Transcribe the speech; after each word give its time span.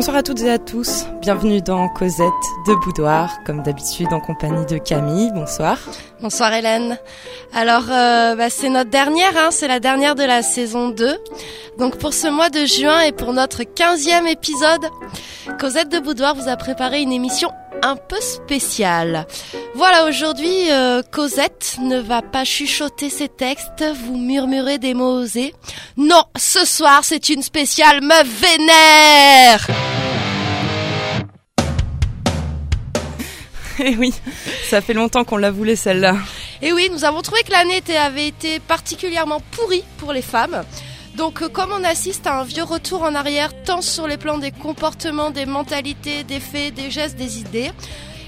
Bonsoir 0.00 0.16
à 0.16 0.22
toutes 0.22 0.40
et 0.40 0.50
à 0.50 0.58
tous, 0.58 1.04
bienvenue 1.20 1.60
dans 1.60 1.86
Cosette 1.90 2.24
de 2.66 2.74
Boudoir, 2.86 3.36
comme 3.44 3.62
d'habitude 3.62 4.10
en 4.14 4.20
compagnie 4.20 4.64
de 4.64 4.78
Camille. 4.78 5.30
Bonsoir. 5.34 5.76
Bonsoir 6.22 6.54
Hélène. 6.54 6.96
Alors 7.52 7.84
euh, 7.90 8.34
bah, 8.34 8.48
c'est 8.48 8.70
notre 8.70 8.88
dernière, 8.88 9.36
hein, 9.36 9.50
c'est 9.50 9.68
la 9.68 9.78
dernière 9.78 10.14
de 10.14 10.22
la 10.22 10.40
saison 10.40 10.88
2. 10.88 11.18
Donc 11.78 11.98
pour 11.98 12.14
ce 12.14 12.28
mois 12.28 12.48
de 12.48 12.64
juin 12.64 13.02
et 13.02 13.12
pour 13.12 13.34
notre 13.34 13.62
15e 13.62 14.26
épisode, 14.26 14.86
Cosette 15.58 15.90
de 15.90 15.98
Boudoir 15.98 16.34
vous 16.34 16.48
a 16.48 16.56
préparé 16.56 17.02
une 17.02 17.12
émission 17.12 17.50
un 17.82 17.96
peu 17.96 18.20
spéciale. 18.20 19.26
Voilà, 19.74 20.06
aujourd'hui, 20.06 20.70
euh, 20.70 21.02
Cosette 21.02 21.76
ne 21.80 21.98
va 21.98 22.22
pas 22.22 22.44
chuchoter 22.44 23.10
ses 23.10 23.28
textes, 23.28 23.84
vous 24.04 24.16
murmurer 24.16 24.78
des 24.78 24.94
mots 24.94 25.20
osés. 25.20 25.54
Non, 25.96 26.24
ce 26.36 26.64
soir, 26.64 27.00
c'est 27.02 27.28
une 27.28 27.42
spéciale 27.42 28.00
meuf 28.02 28.26
vénère 28.26 29.66
Eh 33.82 33.96
oui, 33.96 34.12
ça 34.68 34.80
fait 34.82 34.92
longtemps 34.92 35.24
qu'on 35.24 35.38
la 35.38 35.50
voulait 35.50 35.76
celle-là. 35.76 36.16
Et 36.62 36.68
eh 36.68 36.72
oui, 36.74 36.90
nous 36.92 37.04
avons 37.04 37.22
trouvé 37.22 37.42
que 37.42 37.52
l'année 37.52 37.82
avait 37.96 38.26
été 38.26 38.60
particulièrement 38.60 39.40
pourrie 39.52 39.84
pour 39.96 40.12
les 40.12 40.20
femmes. 40.20 40.62
Donc 41.20 41.42
euh, 41.42 41.50
comme 41.50 41.70
on 41.78 41.84
assiste 41.84 42.26
à 42.26 42.40
un 42.40 42.44
vieux 42.44 42.64
retour 42.64 43.02
en 43.02 43.14
arrière, 43.14 43.50
tant 43.64 43.82
sur 43.82 44.08
les 44.08 44.16
plans 44.16 44.38
des 44.38 44.52
comportements, 44.52 45.30
des 45.30 45.44
mentalités, 45.44 46.24
des 46.24 46.40
faits, 46.40 46.72
des 46.72 46.90
gestes, 46.90 47.18
des 47.18 47.40
idées, 47.40 47.72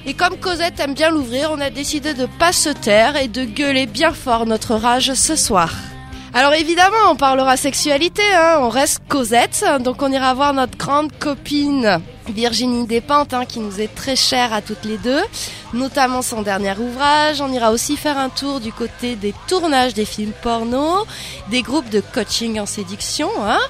et 0.05 0.13
comme 0.13 0.37
Cosette 0.37 0.79
aime 0.79 0.93
bien 0.93 1.09
l'ouvrir, 1.09 1.49
on 1.53 1.61
a 1.63 1.71
décidé 1.71 2.13
de 2.13 2.27
pas 2.39 2.53
se 2.53 2.69
taire 2.69 3.17
et 3.17 3.29
de 3.29 3.47
gueuler 3.47 3.87
bien 3.87 4.13
fort 4.13 4.45
notre 4.45 4.75
rage 4.75 5.15
ce 5.15 5.37
soir. 5.37 5.73
Alors 6.35 6.55
évidemment, 6.55 7.11
on 7.11 7.17
parlera 7.17 7.59
sexualité, 7.59 8.23
hein, 8.35 8.57
on 8.61 8.71
reste 8.71 9.03
Cosette, 9.07 9.67
donc 9.81 10.01
on 10.01 10.11
ira 10.11 10.33
voir 10.33 10.55
notre 10.55 10.79
grande 10.79 11.13
copine 11.19 12.01
Virginie 12.27 12.87
Despentes, 12.87 13.35
hein, 13.35 13.45
qui 13.45 13.61
nous 13.61 13.83
est 13.83 13.95
très 13.95 14.17
chère 14.17 14.55
à 14.55 14.63
toutes 14.63 14.87
les 14.87 14.97
deux, 14.97 15.21
notamment 15.75 16.23
son 16.23 16.41
dernier 16.41 16.73
ouvrage. 16.79 17.43
On 17.43 17.53
ira 17.53 17.71
aussi 17.71 17.99
faire 17.99 18.17
un 18.17 18.31
tour 18.31 18.61
du 18.61 18.73
côté 18.73 19.15
des 19.15 19.35
tournages 19.47 19.93
des 19.93 20.07
films 20.07 20.33
porno, 20.43 21.05
des 21.51 21.61
groupes 21.61 21.91
de 21.91 22.01
coaching 22.01 22.59
en 22.59 22.67
séduction, 22.67 23.29
hein, 23.43 23.61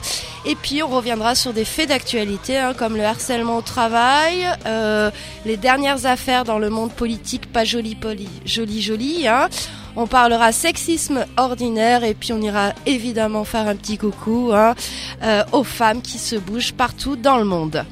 et 0.44 0.54
puis 0.54 0.84
on 0.84 0.88
reviendra 0.88 1.34
sur 1.34 1.52
des 1.52 1.64
faits 1.64 1.88
d'actualité, 1.88 2.58
hein, 2.58 2.74
comme 2.74 2.96
le 2.96 3.04
harcèlement 3.04 3.56
au 3.56 3.62
travail, 3.62 4.46
euh, 4.66 5.10
les 5.44 5.56
dernières 5.56 6.06
affaires 6.06 6.44
dans 6.44 6.60
le 6.60 6.70
monde 6.70 6.92
politique, 6.92 7.52
pas 7.52 7.64
joli 7.64 7.96
poli, 7.96 8.28
joli 8.44 8.80
joli, 8.82 9.26
hein. 9.26 9.48
On 9.94 10.06
parlera 10.06 10.52
sexisme 10.52 11.26
ordinaire 11.36 12.02
et 12.02 12.14
puis 12.14 12.32
on 12.32 12.40
ira 12.40 12.72
évidemment 12.86 13.44
faire 13.44 13.68
un 13.68 13.76
petit 13.76 13.98
coucou 13.98 14.50
hein, 14.54 14.74
euh, 15.22 15.42
aux 15.52 15.64
femmes 15.64 16.00
qui 16.00 16.18
se 16.18 16.36
bougent 16.36 16.72
partout 16.72 17.16
dans 17.16 17.36
le 17.36 17.44
monde. 17.44 17.84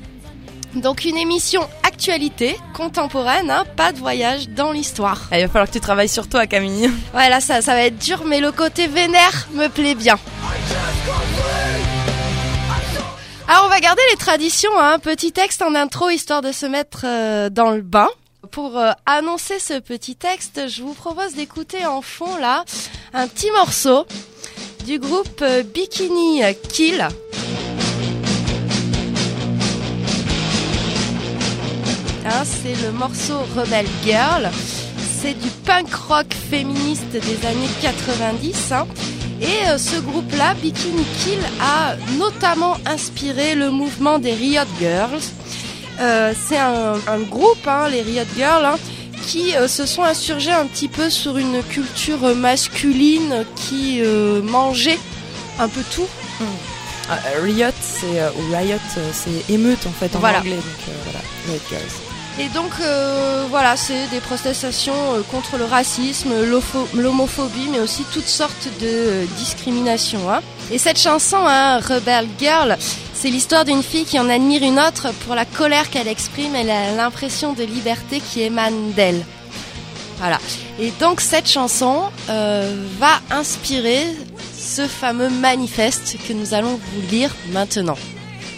Donc 0.75 1.05
une 1.05 1.17
émission 1.17 1.63
actualité, 1.83 2.57
contemporaine, 2.75 3.51
hein, 3.51 3.65
pas 3.77 3.93
de 3.93 3.99
voyage 3.99 4.49
dans 4.49 4.73
l'histoire. 4.73 5.29
Ah, 5.31 5.39
il 5.39 5.43
va 5.43 5.49
falloir 5.49 5.67
que 5.67 5.73
tu 5.73 5.81
travailles 5.81 6.09
sur 6.09 6.29
toi 6.29 6.47
Camille. 6.47 6.91
Ouais 7.15 7.29
là 7.29 7.41
ça, 7.41 7.61
ça 7.61 7.75
va 7.75 7.83
être 7.83 7.99
dur 7.99 8.23
mais 8.25 8.41
le 8.41 8.53
côté 8.53 8.87
vénère 8.87 9.49
me 9.53 9.69
plaît 9.69 9.95
bien. 9.95 10.19
Alors 13.47 13.65
on 13.67 13.69
va 13.69 13.81
garder 13.81 14.03
les 14.13 14.17
traditions, 14.17 14.71
hein. 14.79 15.01
petit 15.01 15.33
texte 15.33 15.61
en 15.61 15.75
intro 15.75 16.09
histoire 16.09 16.41
de 16.41 16.53
se 16.53 16.67
mettre 16.67 17.01
euh, 17.05 17.51
dans 17.51 17.73
le 17.73 17.83
bain. 17.83 18.09
Pour 18.51 18.79
euh, 18.79 18.91
annoncer 19.07 19.61
ce 19.61 19.79
petit 19.79 20.17
texte, 20.17 20.69
je 20.69 20.83
vous 20.83 20.95
propose 20.95 21.35
d'écouter 21.35 21.87
en 21.87 22.03
fond 22.03 22.37
là 22.37 22.65
un 23.13 23.29
petit 23.29 23.51
morceau 23.53 24.07
du 24.85 24.99
groupe 24.99 25.43
euh, 25.43 25.63
Bikini 25.63 26.43
Kill. 26.73 27.07
Hein, 32.27 32.45
c'est 32.45 32.75
le 32.83 32.91
morceau 32.93 33.39
Rebel 33.57 33.87
Girl. 34.05 34.51
C'est 35.21 35.35
du 35.35 35.49
punk 35.65 35.93
rock 35.95 36.35
féministe 36.51 37.11
des 37.13 37.47
années 37.47 37.69
90. 37.83 38.73
Hein. 38.73 38.87
Et 39.41 39.69
euh, 39.69 39.79
ce 39.79 40.01
groupe-là, 40.01 40.55
Bikini 40.55 41.05
Kill, 41.23 41.39
a 41.61 41.95
notamment 42.19 42.77
inspiré 42.87 43.55
le 43.55 43.71
mouvement 43.71 44.19
des 44.19 44.35
Riot 44.35 44.63
Girls. 44.81 45.21
Euh, 46.01 46.33
c'est 46.49 46.57
un, 46.57 47.19
groupe, 47.29 47.67
hein, 47.67 47.89
les 47.91 48.03
Riot 48.03 48.25
Girls, 48.37 48.65
hein, 48.65 48.79
qui 49.27 49.55
euh, 49.55 49.69
se 49.69 49.85
sont 49.85 50.03
insurgés 50.03 50.53
un 50.53 50.67
petit 50.67 50.89
peu 50.89 51.11
sur 51.11 51.37
une 51.37 51.63
culture 51.63 52.35
masculine 52.35 53.45
qui 53.55 54.01
euh, 54.01 54.41
mangeait 54.43 54.99
un 55.59 55.69
peu 55.69 55.83
tout. 55.95 56.07
Ah, 57.11 57.19
Riot, 57.43 57.67
c'est 57.81 58.23
Riot, 58.57 58.79
c'est 59.13 59.53
émeute 59.53 59.85
en 59.87 59.91
fait 59.91 60.15
en 60.17 60.21
anglais. 60.21 60.57
Donc 60.57 60.95
voilà, 61.05 61.21
Riot 61.47 61.61
Girls. 61.69 61.83
Et 62.39 62.49
donc 62.51 62.71
voilà, 63.51 63.77
c'est 63.77 64.07
des 64.07 64.21
protestations 64.21 64.95
contre 65.31 65.59
le 65.59 65.65
racisme, 65.65 66.31
l'homophobie, 66.95 67.69
mais 67.71 67.81
aussi 67.81 68.05
toutes 68.13 68.29
sortes 68.29 68.69
de 68.81 69.27
discriminations. 69.37 70.31
Hein. 70.31 70.41
Et 70.71 70.79
cette 70.79 70.99
chanson, 70.99 71.39
hein, 71.41 71.81
Rebel 71.81 72.29
Girl, 72.39 72.79
c'est 73.21 73.29
l'histoire 73.29 73.67
d'une 73.67 73.83
fille 73.83 74.07
qui 74.07 74.19
en 74.19 74.31
admire 74.31 74.63
une 74.63 74.81
autre 74.81 75.13
pour 75.27 75.35
la 75.35 75.45
colère 75.45 75.91
qu'elle 75.91 76.09
exprime 76.09 76.57
et 76.57 76.65
l'impression 76.65 77.53
de 77.53 77.63
liberté 77.65 78.19
qui 78.19 78.41
émane 78.41 78.93
d'elle. 78.93 79.23
Voilà. 80.17 80.39
Et 80.79 80.91
donc 81.01 81.21
cette 81.21 81.47
chanson 81.47 82.05
euh, 82.31 82.87
va 82.99 83.21
inspirer 83.31 84.07
ce 84.59 84.87
fameux 84.87 85.29
manifeste 85.29 86.17
que 86.27 86.33
nous 86.33 86.55
allons 86.55 86.81
vous 86.95 87.11
lire 87.11 87.31
maintenant. 87.53 87.99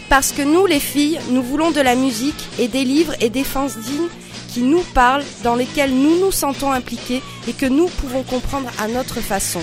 Parce 0.08 0.30
que 0.30 0.42
nous, 0.42 0.66
les 0.66 0.78
filles, 0.78 1.18
nous 1.30 1.42
voulons 1.42 1.72
de 1.72 1.80
la 1.80 1.96
musique 1.96 2.44
et 2.60 2.68
des 2.68 2.84
livres 2.84 3.14
et 3.20 3.30
des 3.30 3.44
fanzines 3.44 4.08
qui 4.54 4.60
nous 4.60 4.82
parlent, 4.94 5.24
dans 5.42 5.56
lesquels 5.56 5.92
nous 5.92 6.20
nous 6.20 6.30
sentons 6.30 6.70
impliqués 6.70 7.22
et 7.48 7.52
que 7.52 7.66
nous 7.66 7.86
pouvons 7.86 8.22
comprendre 8.22 8.70
à 8.78 8.86
notre 8.86 9.20
façon. 9.22 9.62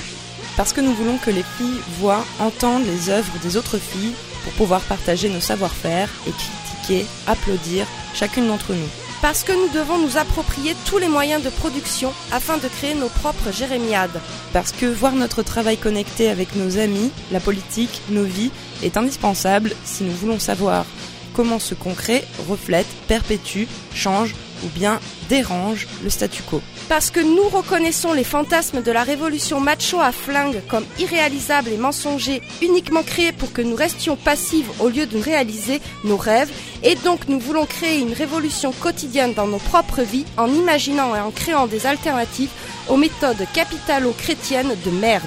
Parce 0.58 0.74
que 0.74 0.82
nous 0.82 0.94
voulons 0.94 1.20
que 1.20 1.32
les 1.32 1.46
filles 1.58 1.80
voient, 2.00 2.26
entendent 2.42 2.86
les 2.86 3.10
œuvres 3.10 3.32
des 3.42 3.56
autres 3.56 3.78
filles 3.78 4.14
pour 4.50 4.66
pouvoir 4.66 4.82
partager 4.82 5.30
nos 5.30 5.40
savoir-faire 5.40 6.10
et 6.28 6.32
critiquer, 6.32 7.06
applaudir 7.28 7.86
chacune 8.16 8.48
d'entre 8.48 8.74
nous. 8.74 8.90
Parce 9.22 9.44
que 9.44 9.52
nous 9.52 9.72
devons 9.74 10.00
nous 10.00 10.18
approprier 10.18 10.76
tous 10.86 10.98
les 10.98 11.08
moyens 11.08 11.44
de 11.44 11.50
production 11.50 12.12
afin 12.32 12.58
de 12.58 12.68
créer 12.68 12.96
nos 12.96 13.10
propres 13.10 13.52
jérémiades. 13.52 14.20
Parce 14.54 14.72
que 14.72 14.86
voir 14.86 15.14
notre 15.14 15.44
travail 15.44 15.78
connecté 15.78 16.30
avec 16.30 16.56
nos 16.56 16.78
amis, 16.78 17.12
la 17.32 17.40
politique, 17.40 18.02
nos 18.10 18.24
vies 18.24 18.52
est 18.82 18.98
indispensable 18.98 19.74
si 19.84 20.04
nous 20.04 20.14
voulons 20.14 20.40
savoir 20.40 20.86
comment 21.34 21.60
ce 21.60 21.76
concret 21.76 22.24
reflète, 22.50 22.88
perpétue, 23.08 23.66
change 23.94 24.34
ou 24.64 24.68
bien 24.70 25.00
dérange 25.30 25.88
le 26.04 26.10
statu 26.10 26.44
quo. 26.44 26.62
Parce 26.88 27.12
que 27.12 27.20
nous 27.20 27.48
reconnaissons 27.50 28.14
les 28.14 28.24
fantasmes 28.24 28.82
de 28.82 28.92
la 28.92 29.04
révolution 29.04 29.60
macho 29.60 30.00
à 30.00 30.12
flingue 30.12 30.62
comme 30.68 30.86
irréalisables 31.00 31.70
et 31.70 31.78
mensongers, 31.78 32.42
uniquement 32.62 33.04
créés 33.04 33.32
pour 33.32 33.54
que 33.54 33.62
nous 33.62 33.76
restions 33.76 34.16
passives 34.16 34.70
au 34.80 34.90
lieu 34.90 35.06
de 35.06 35.20
réaliser 35.20 35.82
nos 36.04 36.18
rêves, 36.18 36.52
et 36.84 36.96
donc 36.96 37.28
nous 37.28 37.40
voulons 37.40 37.66
créer 37.66 38.00
une 38.00 38.14
révolution 38.14 38.72
quotidienne 38.72 39.34
dans 39.34 39.48
nos 39.48 39.58
propres 39.58 40.02
vies 40.02 40.26
en 40.38 40.52
imaginant 40.54 41.16
et 41.16 41.20
en 41.20 41.32
créant 41.32 41.68
des 41.68 41.86
alternatives 41.86 42.50
aux 42.88 42.98
méthodes 42.98 43.46
capitalo-chrétiennes 43.54 44.76
de 44.86 44.92
merde. 44.92 45.24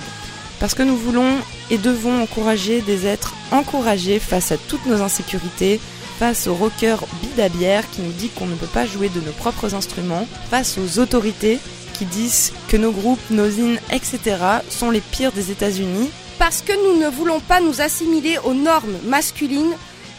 Parce 0.60 0.74
que 0.74 0.82
nous 0.82 0.96
voulons 0.96 1.38
et 1.70 1.78
devons 1.78 2.22
encourager 2.22 2.82
des 2.82 3.06
êtres 3.06 3.34
encouragés 3.50 4.18
face 4.18 4.52
à 4.52 4.56
toutes 4.56 4.86
nos 4.86 5.02
insécurités, 5.02 5.80
face 6.22 6.46
au 6.46 6.54
rocker 6.54 6.94
bidabière 7.20 7.82
qui 7.90 8.00
nous 8.00 8.12
dit 8.12 8.28
qu'on 8.28 8.46
ne 8.46 8.54
peut 8.54 8.68
pas 8.68 8.86
jouer 8.86 9.08
de 9.08 9.18
nos 9.18 9.32
propres 9.32 9.74
instruments, 9.74 10.28
face 10.50 10.78
aux 10.78 11.00
autorités 11.00 11.58
qui 11.94 12.04
disent 12.04 12.52
que 12.68 12.76
nos 12.76 12.92
groupes, 12.92 13.30
nos 13.30 13.50
zines, 13.50 13.80
etc. 13.90 14.36
sont 14.70 14.92
les 14.92 15.00
pires 15.00 15.32
des 15.32 15.50
États-Unis. 15.50 16.10
Parce 16.38 16.62
que 16.62 16.74
nous 16.86 17.00
ne 17.00 17.08
voulons 17.08 17.40
pas 17.40 17.60
nous 17.60 17.80
assimiler 17.80 18.38
aux 18.44 18.54
normes 18.54 18.98
masculines 19.04 19.74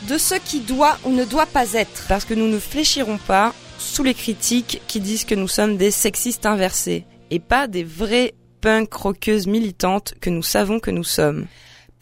de 0.10 0.18
ce 0.18 0.36
qui 0.36 0.60
doit 0.60 0.98
ou 1.06 1.12
ne 1.12 1.24
doit 1.24 1.45
pas 1.45 1.72
être. 1.72 2.04
Parce 2.10 2.25
que 2.25 2.33
nous 2.33 2.50
ne 2.50 2.60
fléchirons 2.60 3.18
pas 3.18 3.54
sous 3.78 4.04
les 4.04 4.13
critiques 4.13 4.81
qui 4.89 5.00
disent 5.00 5.24
que 5.24 5.36
nous 5.36 5.48
sommes 5.48 5.78
des 5.78 5.89
sexistes 5.92 6.45
inversés 6.45 7.06
et 7.31 7.39
pas 7.39 7.68
des 7.68 7.86
vraies 7.86 8.33
punk 8.60 8.92
rockeuses 8.92 9.48
militantes 9.48 10.16
que 10.19 10.30
nous 10.30 10.44
savons 10.44 10.81
que 10.81 10.92
nous 10.92 11.06
sommes. 11.06 11.48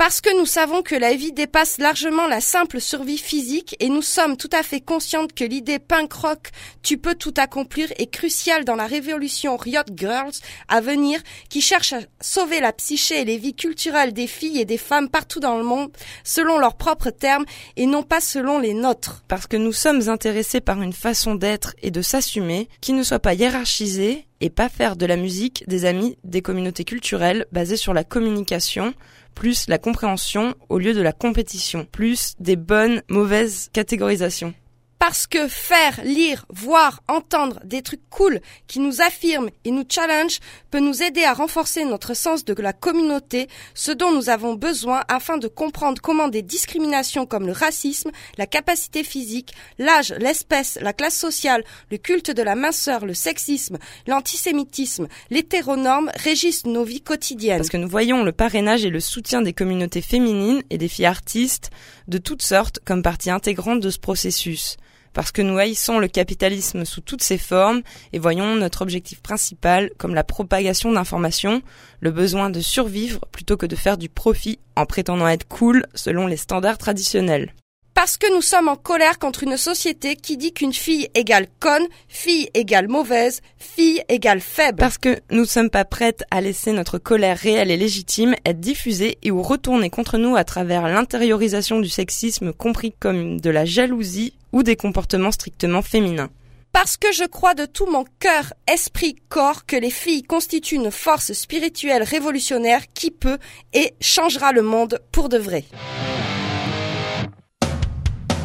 Parce 0.02 0.20
que 0.20 0.36
nous 0.36 0.48
savons 0.48 0.82
que 0.82 0.96
la 0.96 1.14
vie 1.14 1.32
dépasse 1.32 1.78
largement 1.78 2.26
la 2.26 2.42
simple 2.42 2.82
survie 2.82 3.20
physique 3.20 3.76
et 3.80 3.88
nous 3.88 4.02
sommes 4.02 4.36
tout 4.36 4.50
à 4.52 4.64
fait 4.64 4.82
conscientes 4.82 5.34
que 5.34 5.44
l'idée 5.44 5.78
punk 5.78 6.12
rock 6.14 6.50
tu 6.82 6.98
peux 6.98 7.14
tout 7.14 7.36
accomplir 7.38 7.94
est 8.00 8.12
cruciale 8.12 8.66
dans 8.66 8.76
la 8.76 8.88
révolution 8.88 9.58
Riot 9.58 9.84
Girls 9.96 10.32
à 10.68 10.82
venir 10.82 11.22
qui 11.50 11.62
cherche 11.62 11.94
à 11.94 12.00
sauver 12.20 12.62
la 12.62 12.74
psyché 12.74 13.22
et 13.22 13.26
les 13.26 13.38
vies 13.38 13.54
culturelles 13.54 14.12
des 14.12 14.26
filles 14.26 14.60
et 14.60 14.66
des 14.66 14.80
femmes 14.80 15.08
partout 15.08 15.40
dans 15.40 15.60
le 15.60 15.64
monde 15.64 15.92
selon 16.24 16.58
leurs 16.58 16.78
propres 16.78 17.12
termes 17.12 17.46
et 17.78 17.86
non 17.86 18.02
pas 18.02 18.22
selon 18.22 18.58
les 18.58 18.74
nôtres. 18.74 19.24
Parce 19.28 19.46
que 19.46 19.56
nous 19.56 19.72
sommes 19.72 20.10
intéressés 20.10 20.62
par 20.62 20.82
une 20.82 20.94
façon 20.94 21.36
d'être 21.36 21.76
et 21.84 21.92
de 21.92 22.02
s'assumer 22.02 22.70
qui 22.82 22.94
ne 22.94 23.04
soit 23.04 23.20
pas 23.20 23.36
hiérarchisée 23.36 24.26
et 24.42 24.50
pas 24.50 24.68
faire 24.68 24.96
de 24.96 25.06
la 25.06 25.16
musique 25.16 25.64
des 25.68 25.86
amis 25.86 26.18
des 26.24 26.42
communautés 26.42 26.86
culturelles 26.86 27.46
basées 27.52 27.78
sur 27.78 27.94
la 27.94 28.04
communication 28.04 28.96
plus 29.36 29.68
la 29.68 29.78
compréhension 29.78 30.56
au 30.70 30.80
lieu 30.80 30.94
de 30.94 31.02
la 31.02 31.14
compétition, 31.14 31.86
plus 31.86 32.36
des 32.40 32.56
bonnes, 32.56 33.02
mauvaises 33.10 33.70
catégorisations. 33.74 34.54
Parce 35.02 35.26
que 35.26 35.48
faire, 35.48 36.00
lire, 36.04 36.46
voir, 36.50 37.02
entendre 37.08 37.60
des 37.64 37.82
trucs 37.82 38.08
cool 38.12 38.40
qui 38.68 38.80
nous 38.80 39.02
affirment 39.02 39.50
et 39.66 39.72
nous 39.72 39.84
challenge 39.90 40.38
peut 40.70 40.80
nous 40.80 41.02
aider 41.02 41.24
à 41.24 41.34
renforcer 41.34 41.86
notre 41.86 42.14
sens 42.14 42.46
de 42.46 42.54
la 42.62 42.72
communauté, 42.72 43.48
ce 43.74 43.92
dont 43.92 44.12
nous 44.12 44.30
avons 44.30 44.54
besoin 44.54 45.02
afin 45.08 45.40
de 45.40 45.48
comprendre 45.48 46.00
comment 46.04 46.28
des 46.28 46.44
discriminations 46.44 47.26
comme 47.26 47.48
le 47.48 47.52
racisme, 47.52 48.12
la 48.38 48.46
capacité 48.46 49.04
physique, 49.04 49.56
l'âge, 49.80 50.14
l'espèce, 50.20 50.78
la 50.80 50.94
classe 50.94 51.18
sociale, 51.18 51.64
le 51.90 51.98
culte 51.98 52.30
de 52.30 52.44
la 52.44 52.54
minceur, 52.54 53.04
le 53.04 53.16
sexisme, 53.16 53.80
l'antisémitisme, 54.06 55.08
l'hétéronorme 55.32 56.12
régissent 56.14 56.68
nos 56.68 56.84
vies 56.84 57.02
quotidiennes. 57.02 57.58
Parce 57.58 57.70
que 57.70 57.78
nous 57.78 57.90
voyons 57.90 58.24
le 58.24 58.34
parrainage 58.34 58.86
et 58.86 58.92
le 58.92 59.00
soutien 59.00 59.42
des 59.42 59.54
communautés 59.54 60.04
féminines 60.04 60.62
et 60.70 60.78
des 60.78 60.88
filles 60.88 61.08
artistes 61.08 61.72
de 62.08 62.20
toutes 62.20 62.44
sortes 62.44 62.78
comme 62.86 63.02
partie 63.02 63.32
intégrante 63.32 63.80
de 63.80 63.90
ce 63.90 63.98
processus 63.98 64.78
parce 65.14 65.32
que 65.32 65.42
nous 65.42 65.58
haïssons 65.58 66.00
le 66.00 66.08
capitalisme 66.08 66.86
sous 66.86 67.02
toutes 67.02 67.24
ses 67.24 67.38
formes 67.38 67.82
et 68.14 68.20
voyons 68.20 68.56
notre 68.56 68.82
objectif 68.82 69.22
principal 69.22 69.92
comme 69.98 70.16
la 70.16 70.24
propagation 70.24 70.92
d'informations, 70.92 71.62
le 72.00 72.12
besoin 72.12 72.50
de 72.50 72.62
survivre 72.62 73.20
plutôt 73.32 73.58
que 73.58 73.66
de 73.66 73.76
faire 73.76 73.98
du 73.98 74.10
profit 74.10 74.60
en 74.76 74.86
prétendant 74.86 75.28
être 75.28 75.48
cool 75.48 75.86
selon 75.94 76.28
les 76.28 76.38
standards 76.38 76.78
traditionnels. 76.78 77.54
Parce 77.94 78.18
que 78.18 78.34
nous 78.34 78.42
sommes 78.42 78.70
en 78.70 78.78
colère 78.78 79.20
contre 79.20 79.44
une 79.44 79.58
société 79.58 80.16
qui 80.16 80.38
dit 80.38 80.54
qu'une 80.54 80.74
fille 80.74 81.10
égale 81.14 81.48
conne, 81.60 81.86
fille 82.08 82.50
égale 82.54 82.88
mauvaise, 82.88 83.42
fille 83.58 84.02
égale 84.08 84.40
faible. 84.40 84.78
Parce 84.78 84.98
que 84.98 85.20
nous 85.30 85.42
ne 85.42 85.46
sommes 85.46 85.70
pas 85.70 85.86
prêtes 85.86 86.24
à 86.32 86.42
laisser 86.42 86.72
notre 86.72 86.98
colère 86.98 87.38
réelle 87.38 87.70
et 87.70 87.78
légitime 87.78 88.36
être 88.46 88.60
diffusée 88.60 89.18
et 89.24 89.32
ou 89.32 89.42
retournée 89.42 89.90
contre 89.90 90.18
nous 90.18 90.36
à 90.36 90.44
travers 90.44 90.88
l'intériorisation 90.88 91.80
du 91.80 91.90
sexisme 91.90 92.54
compris 92.54 92.94
comme 92.98 93.42
de 93.42 93.50
la 93.50 93.66
jalousie 93.66 94.34
ou 94.54 94.64
des 94.64 94.76
comportements 94.78 95.32
strictement 95.32 95.82
féminins. 95.82 96.30
Parce 96.72 96.96
que 96.96 97.12
je 97.12 97.26
crois 97.26 97.54
de 97.54 97.66
tout 97.66 97.86
mon 97.86 98.06
cœur, 98.20 98.54
esprit, 98.72 99.18
corps 99.28 99.66
que 99.66 99.76
les 99.76 99.90
filles 99.90 100.24
constituent 100.24 100.76
une 100.76 100.92
force 100.92 101.34
spirituelle 101.34 102.04
révolutionnaire 102.04 102.84
qui 102.94 103.12
peut 103.12 103.38
et 103.74 103.94
changera 104.00 104.54
le 104.54 104.62
monde 104.62 105.02
pour 105.12 105.28
de 105.28 105.38
vrai. 105.38 105.66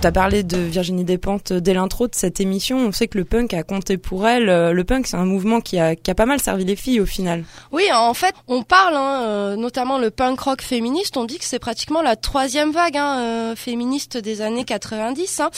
As 0.07 0.13
parlé 0.13 0.45
de 0.45 0.59
Virginie 0.59 1.03
Despentes 1.03 1.53
dès 1.53 1.75
l'intro 1.75 2.07
de 2.07 2.15
cette 2.15 2.39
émission. 2.39 2.79
On 2.79 2.93
sait 2.93 3.09
que 3.09 3.19
le 3.19 3.25
punk 3.25 3.53
a 3.55 3.65
compté 3.65 3.99
pour 3.99 4.29
elle. 4.29 4.49
Euh, 4.49 4.71
le 4.71 4.85
punk, 4.85 5.09
c'est 5.09 5.17
un 5.17 5.25
mouvement 5.25 5.61
qui 5.61 5.81
a, 5.81 5.97
pas 5.97 6.27
mal 6.27 6.41
servi 6.41 6.65
les 6.65 6.77
filles 6.77 7.01
au 7.01 7.07
final. 7.07 7.43
Oui, 7.73 7.83
en 7.93 8.15
fait, 8.15 8.33
on 8.47 8.63
parle, 8.63 8.95
hein, 8.95 9.23
euh, 9.25 9.57
notamment 9.57 9.99
le 9.99 10.13
punk 10.13 10.39
rock 10.39 10.63
féministe, 10.63 11.17
on 11.17 11.25
dit 11.25 11.39
que 11.39 11.45
c'est 11.45 11.59
pratiquement 11.59 12.03
la 12.03 12.15
troisième 12.15 12.71
vague 12.71 12.97
hein, 12.97 13.19
euh, 13.19 13.57
féministe 13.57 14.17
des 14.17 14.43
années 14.43 14.65
90. 14.65 15.41
Hein. 15.41 15.51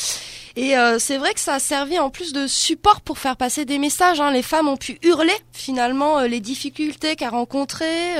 Et 0.56 0.74
c'est 0.98 1.18
vrai 1.18 1.34
que 1.34 1.40
ça 1.40 1.54
a 1.54 1.58
servi 1.60 2.00
en 2.00 2.10
plus 2.10 2.32
de 2.32 2.48
support 2.48 3.00
pour 3.00 3.18
faire 3.18 3.36
passer 3.36 3.64
des 3.64 3.78
messages. 3.78 4.20
Hein. 4.20 4.32
Les 4.32 4.42
femmes 4.42 4.66
ont 4.66 4.76
pu 4.76 4.98
hurler 5.04 5.30
finalement 5.52 6.22
les 6.22 6.40
difficultés 6.40 7.14
qu'elles 7.14 7.28
rencontrées, 7.28 8.16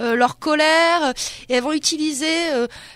leur 0.00 0.40
colère, 0.40 1.12
et 1.48 1.54
elles 1.54 1.62
vont 1.62 1.70
utiliser 1.70 2.34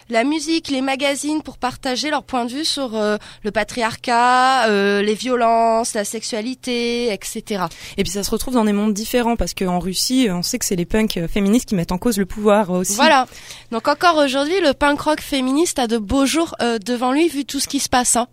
la 0.09 0.25
musique, 0.25 0.71
les 0.71 0.81
magazines 0.81 1.41
pour 1.43 1.56
partager 1.56 2.11
leur 2.11 2.25
point 2.25 2.47
de 2.47 2.50
vue 2.50 2.65
sur 2.70 2.96
euh, 2.96 3.17
le 3.43 3.50
patriarcat, 3.50 4.69
euh, 4.69 5.02
les 5.02 5.14
violences, 5.14 5.94
la 5.94 6.05
sexualité, 6.05 7.12
etc. 7.12 7.64
Et 7.96 8.02
puis 8.02 8.12
ça 8.12 8.22
se 8.22 8.31
retrouve 8.31 8.55
dans 8.55 8.64
des 8.64 8.72
mondes 8.72 8.94
différents 8.94 9.37
parce 9.37 9.55
qu'en 9.55 9.78
Russie, 9.78 10.28
on 10.31 10.43
sait 10.43 10.58
que 10.58 10.64
c'est 10.64 10.76
les 10.76 10.87
punks 10.87 11.26
féministes 11.28 11.69
qui 11.69 11.75
mettent 11.75 11.93
en 11.93 11.99
cause 11.99 12.17
le 12.19 12.26
pouvoir 12.26 12.70
aussi. 12.70 12.94
Voilà. 12.94 13.26
Donc 13.70 13.88
encore 13.88 14.17
aujourd'hui, 14.17 14.61
le 14.61 14.72
punk 14.72 15.00
rock 15.00 15.20
féministe 15.20 15.78
a 15.78 15.87
de 15.87 15.99
beaux 15.99 16.26
jours 16.26 16.55
euh, 16.62 16.78
devant 16.78 17.12
lui 17.12 17.28
vu 17.28 17.44
tout 17.44 17.61
ce 17.61 17.69
qui 17.69 17.81
se 17.81 17.88
passe. 17.88 18.17
Hein. 18.17 18.28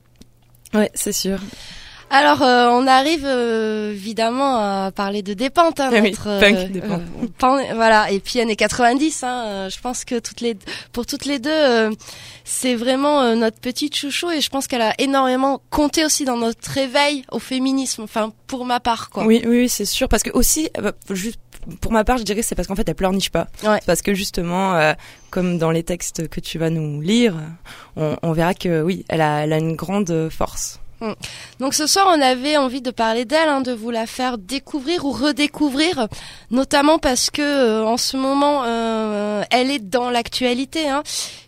Ouais, 0.73 0.91
c'est 0.93 1.13
sûr. 1.13 1.39
Alors, 2.09 2.41
euh, 2.41 2.69
on 2.69 2.87
arrive 2.87 3.25
euh, 3.25 3.91
évidemment 3.91 4.57
à 4.57 4.91
parler 4.91 5.23
de 5.23 5.33
Dépente, 5.33 5.79
hein, 5.81 5.89
ah 5.91 6.01
notre, 6.01 6.27
euh, 6.29 6.99
punk, 7.37 7.65
voilà. 7.75 8.11
Et 8.11 8.19
puis 8.19 8.39
années 8.39 8.55
90, 8.55 9.23
hein, 9.23 9.67
je 9.69 9.79
pense 9.81 10.05
que 10.05 10.19
toutes 10.19 10.39
les, 10.39 10.55
pour 10.93 11.05
toutes 11.05 11.25
les 11.25 11.39
deux, 11.39 11.91
c'est 12.45 12.75
vraiment 12.75 13.35
notre 13.35 13.59
petite 13.59 13.95
chouchou 13.95 14.31
et 14.31 14.39
je 14.39 14.49
pense 14.49 14.67
qu'elle 14.67 14.81
a 14.81 14.93
énormément 14.99 15.61
compté 15.69 16.05
aussi 16.05 16.23
dans 16.23 16.37
notre 16.37 16.69
réveil 16.71 17.25
au 17.31 17.39
féminisme. 17.39 18.03
Enfin, 18.03 18.31
pour 18.47 18.63
ma 18.63 18.79
part, 18.79 19.09
quoi. 19.09 19.25
Oui, 19.25 19.43
oui, 19.45 19.67
c'est 19.67 19.85
sûr, 19.85 20.07
parce 20.07 20.23
que 20.23 20.31
aussi, 20.31 20.69
juste 21.09 21.39
pour 21.81 21.91
ma 21.91 22.05
part, 22.05 22.17
je 22.17 22.23
dirais 22.23 22.41
c'est 22.41 22.55
parce 22.55 22.69
qu'en 22.69 22.75
fait 22.75 22.87
elle 22.87 22.95
pleurniche 22.95 23.31
pas. 23.31 23.47
Ouais. 23.63 23.81
Parce 23.85 24.01
que 24.01 24.13
justement, 24.13 24.93
comme 25.29 25.57
dans 25.57 25.71
les 25.71 25.83
textes 25.83 26.29
que 26.29 26.39
tu 26.39 26.57
vas 26.57 26.69
nous 26.69 27.01
lire, 27.01 27.35
on, 27.97 28.15
on 28.23 28.31
verra 28.31 28.53
que 28.53 28.81
oui, 28.81 29.03
elle 29.09 29.19
a, 29.19 29.43
elle 29.43 29.51
a 29.51 29.57
une 29.57 29.75
grande 29.75 30.29
force. 30.31 30.79
Mm. 31.01 31.13
Donc 31.59 31.73
ce 31.73 31.85
soir, 31.87 32.07
on 32.09 32.21
avait 32.21 32.57
envie 32.57 32.81
de 32.81 32.91
parler 32.91 33.25
d'elle, 33.25 33.49
hein, 33.49 33.61
de 33.61 33.71
vous 33.71 33.91
la 33.91 34.07
faire 34.07 34.37
découvrir 34.37 35.05
ou 35.05 35.11
redécouvrir, 35.11 36.07
notamment 36.51 36.97
parce 36.99 37.29
que 37.29 37.41
euh, 37.41 37.85
en 37.85 37.97
ce 37.97 38.17
moment, 38.17 38.63
euh, 38.65 39.43
elle 39.51 39.69
est 39.69 39.79
dans 39.79 40.09
l'actualité, 40.09 40.89
hein, 40.89 41.03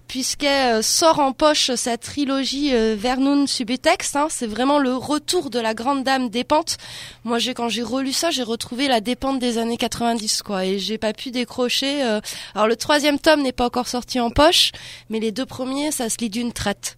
puisqu'elle 0.08 0.78
euh, 0.78 0.82
sort 0.84 1.20
en 1.20 1.32
poche 1.32 1.72
sa 1.76 1.98
trilogie 1.98 2.72
Vernon 2.96 3.48
Subutex. 3.48 4.16
Hein, 4.16 4.28
c'est 4.30 4.48
vraiment 4.48 4.78
le 4.78 4.96
retour 4.96 5.50
de 5.50 5.60
la 5.60 5.74
grande 5.74 6.04
dame 6.04 6.30
dépente. 6.30 6.78
Moi, 7.24 7.40
j'ai 7.40 7.56
quand 7.56 7.70
j'ai 7.70 7.84
relu 7.84 8.14
ça, 8.14 8.30
j'ai 8.30 8.44
retrouvé 8.44 8.88
la 8.88 9.02
dépente 9.02 9.40
des 9.40 9.58
années 9.58 9.78
90, 9.78 10.44
quoi, 10.44 10.66
et 10.66 10.78
j'ai 10.78 11.00
pas 11.00 11.14
pu 11.14 11.32
décrocher. 11.32 12.02
Alors 12.54 12.68
le 12.68 12.76
troisième 12.76 13.20
tome 13.20 13.42
n'est 13.42 13.52
pas 13.52 13.66
encore 13.66 13.88
sorti 13.88 14.20
en 14.20 14.30
poche, 14.30 14.72
mais 15.10 15.20
les 15.20 15.32
deux 15.32 15.46
premiers, 15.46 15.92
ça 15.92 16.10
se 16.10 16.18
lit 16.20 16.30
d'une 16.30 16.54
traite. 16.54 16.98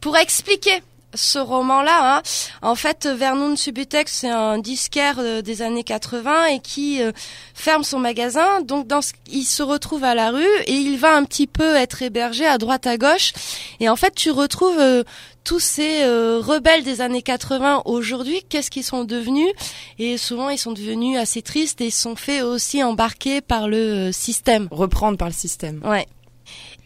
Pour 0.00 0.16
expliquer 0.16 0.82
ce 1.14 1.38
roman-là, 1.38 2.16
hein. 2.16 2.22
en 2.62 2.74
fait, 2.74 3.06
Vernon 3.06 3.56
Subutex, 3.56 4.12
c'est 4.12 4.30
un 4.30 4.58
disquaire 4.58 5.16
euh, 5.18 5.42
des 5.42 5.62
années 5.62 5.84
80 5.84 6.46
et 6.46 6.60
qui 6.60 7.02
euh, 7.02 7.12
ferme 7.54 7.84
son 7.84 7.98
magasin. 7.98 8.60
Donc, 8.62 8.86
dans 8.86 9.00
il 9.30 9.44
se 9.44 9.62
retrouve 9.62 10.04
à 10.04 10.14
la 10.14 10.30
rue 10.30 10.46
et 10.66 10.74
il 10.74 10.98
va 10.98 11.14
un 11.14 11.24
petit 11.24 11.46
peu 11.46 11.76
être 11.76 12.02
hébergé 12.02 12.46
à 12.46 12.58
droite 12.58 12.86
à 12.86 12.96
gauche. 12.96 13.32
Et 13.80 13.88
en 13.88 13.96
fait, 13.96 14.14
tu 14.14 14.30
retrouves 14.30 14.78
euh, 14.78 15.02
tous 15.44 15.60
ces 15.60 16.04
rebelles 16.04 16.84
des 16.84 17.00
années 17.00 17.20
80 17.20 17.82
aujourd'hui. 17.84 18.44
Qu'est-ce 18.48 18.70
qu'ils 18.70 18.84
sont 18.84 19.02
devenus? 19.02 19.50
Et 19.98 20.16
souvent, 20.16 20.50
ils 20.50 20.58
sont 20.58 20.70
devenus 20.70 21.18
assez 21.18 21.42
tristes 21.42 21.80
et 21.80 21.86
ils 21.86 21.90
sont 21.90 22.14
fait 22.14 22.42
aussi 22.42 22.80
embarquer 22.84 23.40
par 23.40 23.66
le 23.66 24.12
système. 24.12 24.68
Reprendre 24.70 25.18
par 25.18 25.26
le 25.26 25.34
système. 25.34 25.82
Ouais. 25.84 26.06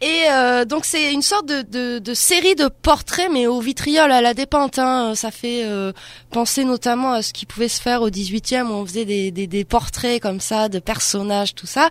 Et 0.02 0.24
euh, 0.30 0.66
donc 0.66 0.84
c'est 0.84 1.12
une 1.14 1.22
sorte 1.22 1.46
de, 1.46 1.62
de, 1.62 1.98
de, 1.98 2.14
série 2.14 2.54
de 2.54 2.68
portraits, 2.68 3.30
mais 3.32 3.46
au 3.46 3.60
vitriol 3.60 4.12
à 4.12 4.20
la 4.20 4.34
dépente. 4.34 4.78
Hein. 4.78 5.14
Ça 5.14 5.30
fait 5.30 5.64
euh, 5.64 5.92
penser 6.30 6.64
notamment 6.64 7.12
à 7.12 7.22
ce 7.22 7.32
qui 7.32 7.46
pouvait 7.46 7.68
se 7.68 7.80
faire 7.80 8.02
au 8.02 8.10
18e, 8.10 8.66
où 8.66 8.72
on 8.72 8.84
faisait 8.84 9.06
des, 9.06 9.30
des, 9.30 9.46
des 9.46 9.64
portraits 9.64 10.20
comme 10.20 10.40
ça, 10.40 10.68
de 10.68 10.80
personnages, 10.80 11.54
tout 11.54 11.66
ça. 11.66 11.88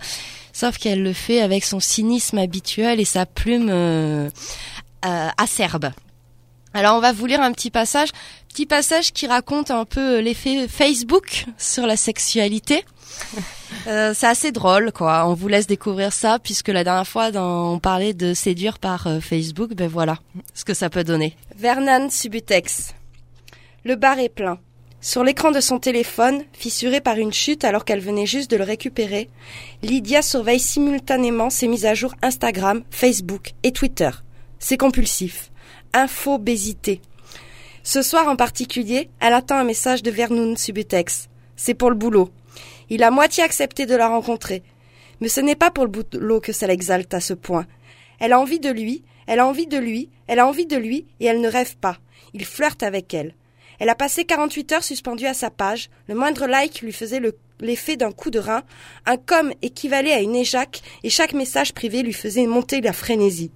Sauf 0.54 0.78
qu'elle 0.78 1.02
le 1.02 1.14
fait 1.14 1.42
avec 1.42 1.66
son 1.66 1.80
cynisme 1.80 2.38
habituel 2.38 3.00
et 3.00 3.06
sa 3.06 3.26
plume 3.26 3.70
euh, 3.72 4.30
euh 5.06 5.28
acerbe. 5.38 5.90
Alors 6.76 6.98
on 6.98 7.00
va 7.00 7.12
vous 7.12 7.26
lire 7.26 7.42
un 7.42 7.54
petit 7.54 7.72
passage, 7.72 8.10
petit 8.50 8.66
passage 8.66 9.14
qui 9.14 9.28
raconte 9.28 9.72
un 9.72 9.86
peu 9.86 10.20
l'effet 10.20 10.68
Facebook 10.68 11.46
sur 11.58 11.88
la 11.88 11.98
sexualité. 11.98 12.86
Euh, 13.88 14.14
c'est 14.16 14.26
assez 14.26 14.52
drôle, 14.52 14.92
quoi. 14.92 15.28
On 15.28 15.36
vous 15.36 15.48
laisse 15.48 15.68
découvrir 15.68 16.12
ça, 16.12 16.40
puisque 16.40 16.70
la 16.70 16.84
dernière 16.84 17.06
fois, 17.06 17.30
dans, 17.30 17.74
on 17.74 17.80
parlait 17.80 18.14
de 18.14 18.34
séduire 18.34 18.80
par 18.80 19.06
euh, 19.06 19.20
Facebook. 19.20 19.76
Ben 19.76 19.88
voilà 19.88 20.18
ce 20.56 20.66
que 20.66 20.74
ça 20.74 20.90
peut 20.90 21.04
donner. 21.04 21.36
Vernon 21.56 22.10
Subutex. 22.10 22.96
Le 23.84 23.96
bar 23.96 24.18
est 24.18 24.30
plein. 24.30 24.58
Sur 25.02 25.24
l'écran 25.24 25.52
de 25.52 25.60
son 25.60 25.78
téléphone, 25.78 26.42
fissuré 26.52 27.00
par 27.00 27.18
une 27.18 27.32
chute 27.32 27.64
alors 27.64 27.86
qu'elle 27.86 28.00
venait 28.00 28.26
juste 28.26 28.50
de 28.50 28.58
le 28.58 28.64
récupérer, 28.64 29.30
Lydia 29.84 30.24
surveille 30.24 30.60
simultanément 30.60 31.52
ses 31.52 31.68
mises 31.68 31.86
à 31.86 31.94
jour 31.94 32.16
Instagram, 32.24 32.82
Facebook 32.90 33.52
et 33.62 33.72
Twitter. 33.72 34.10
C'est 34.58 34.78
compulsif. 34.78 35.52
Infobésité. 35.94 37.02
Ce 37.84 38.02
soir 38.02 38.28
en 38.28 38.36
particulier, 38.36 39.12
elle 39.20 39.34
attend 39.34 39.58
un 39.58 39.64
message 39.64 40.02
de 40.02 40.10
Vernon 40.10 40.56
Subutex. 40.56 41.30
C'est 41.56 41.76
pour 41.76 41.92
le 41.92 41.96
boulot. 41.96 42.32
Il 42.90 43.04
a 43.04 43.12
moitié 43.12 43.44
accepté 43.44 43.86
de 43.86 43.96
la 43.96 44.08
rencontrer. 44.08 44.64
Mais 45.22 45.30
ce 45.30 45.42
n'est 45.42 45.56
pas 45.56 45.72
pour 45.72 45.86
le 45.86 45.92
boulot 45.92 46.40
que 46.40 46.52
ça 46.54 46.68
l'exalte 46.68 47.14
à 47.14 47.20
ce 47.20 47.34
point. 47.34 47.66
Elle 48.20 48.34
a 48.34 48.40
envie 48.40 48.60
de 48.60 48.70
lui, 48.70 49.04
elle 49.28 49.40
a 49.40 49.48
envie 49.48 49.68
de 49.68 49.78
lui, 49.78 50.10
elle 50.28 50.40
a 50.40 50.48
envie 50.48 50.66
de 50.66 50.78
lui, 50.78 51.06
et 51.20 51.26
elle 51.26 51.42
ne 51.42 51.50
rêve 51.50 51.78
pas. 51.78 51.98
Il 52.34 52.46
flirte 52.46 52.84
avec 52.84 53.14
elle. 53.14 53.34
Elle 53.80 53.90
a 53.90 53.96
passé 53.96 54.26
48 54.26 54.72
heures 54.74 54.84
suspendue 54.84 55.26
à 55.26 55.34
sa 55.34 55.50
page. 55.50 55.90
Le 56.08 56.16
moindre 56.16 56.48
like 56.48 56.82
lui 56.82 56.94
faisait 56.94 57.22
l'effet 57.60 57.98
d'un 57.98 58.12
coup 58.12 58.30
de 58.30 58.40
rein. 58.40 58.64
Un 59.06 59.18
com 59.18 59.52
équivalait 59.62 60.14
à 60.14 60.22
une 60.22 60.36
éjac, 60.36 60.82
et 61.04 61.10
chaque 61.10 61.34
message 61.34 61.74
privé 61.74 62.04
lui 62.04 62.14
faisait 62.14 62.46
monter 62.46 62.82
la 62.82 62.94
frénésie. 62.94 63.52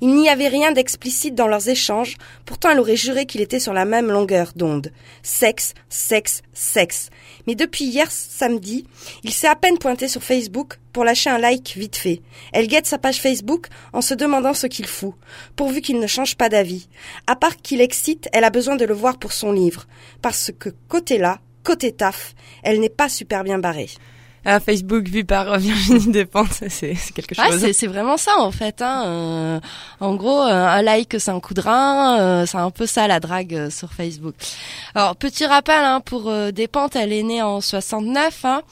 Il 0.00 0.14
n'y 0.14 0.28
avait 0.28 0.46
rien 0.46 0.70
d'explicite 0.70 1.34
dans 1.34 1.48
leurs 1.48 1.68
échanges, 1.68 2.16
pourtant 2.44 2.70
elle 2.70 2.78
aurait 2.78 2.94
juré 2.94 3.26
qu'il 3.26 3.40
était 3.40 3.58
sur 3.58 3.72
la 3.72 3.84
même 3.84 4.12
longueur 4.12 4.52
d'onde. 4.54 4.92
Sexe, 5.24 5.74
sexe, 5.88 6.42
sexe. 6.52 7.10
Mais 7.48 7.56
depuis 7.56 7.84
hier 7.84 8.08
samedi, 8.08 8.86
il 9.24 9.32
s'est 9.32 9.48
à 9.48 9.56
peine 9.56 9.78
pointé 9.78 10.06
sur 10.06 10.22
Facebook 10.22 10.78
pour 10.92 11.04
lâcher 11.04 11.30
un 11.30 11.38
like 11.38 11.74
vite 11.76 11.96
fait. 11.96 12.22
Elle 12.52 12.68
guette 12.68 12.86
sa 12.86 12.98
page 12.98 13.20
Facebook 13.20 13.66
en 13.92 14.00
se 14.00 14.14
demandant 14.14 14.54
ce 14.54 14.68
qu'il 14.68 14.86
fout, 14.86 15.14
pourvu 15.56 15.80
qu'il 15.80 15.98
ne 15.98 16.06
change 16.06 16.36
pas 16.36 16.48
d'avis. 16.48 16.88
À 17.26 17.34
part 17.34 17.56
qu'il 17.56 17.80
excite, 17.80 18.28
elle 18.32 18.44
a 18.44 18.50
besoin 18.50 18.76
de 18.76 18.84
le 18.84 18.94
voir 18.94 19.18
pour 19.18 19.32
son 19.32 19.50
livre, 19.50 19.88
parce 20.22 20.52
que 20.56 20.70
côté 20.88 21.18
là, 21.18 21.40
côté 21.64 21.90
taf, 21.90 22.36
elle 22.62 22.78
n'est 22.78 22.88
pas 22.88 23.08
super 23.08 23.42
bien 23.42 23.58
barrée. 23.58 23.90
Un 24.48 24.60
Facebook 24.60 25.06
vu 25.06 25.26
par 25.26 25.58
Virginie 25.58 26.10
Despentes, 26.10 26.62
c'est 26.70 26.96
quelque 27.14 27.34
chose. 27.34 27.62
Ouais, 27.62 27.74
c'est 27.74 27.86
vraiment 27.86 28.16
ça 28.16 28.38
en 28.38 28.50
fait. 28.50 28.80
Hein. 28.80 29.04
Euh, 29.04 29.60
en 30.00 30.14
gros, 30.14 30.40
un 30.40 30.80
like 30.80 31.16
c'est 31.18 31.30
un 31.30 31.38
coup 31.38 31.52
de 31.52 31.60
rein, 31.60 32.18
euh, 32.18 32.46
c'est 32.46 32.56
un 32.56 32.70
peu 32.70 32.86
ça 32.86 33.06
la 33.06 33.20
drague 33.20 33.54
euh, 33.54 33.68
sur 33.68 33.92
Facebook. 33.92 34.34
Alors 34.94 35.16
petit 35.16 35.44
rappel 35.44 35.84
hein, 35.84 36.00
pour 36.00 36.32
Despentes, 36.52 36.96
elle 36.96 37.12
est 37.12 37.22
née 37.22 37.42
en 37.42 37.60
69. 37.60 38.46
Hein. 38.46 38.62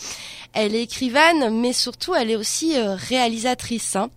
Elle 0.54 0.74
est 0.74 0.84
écrivaine, 0.84 1.50
mais 1.50 1.74
surtout 1.74 2.14
elle 2.14 2.30
est 2.30 2.36
aussi 2.36 2.72
réalisatrice. 2.80 3.96
Hein. 3.96 4.08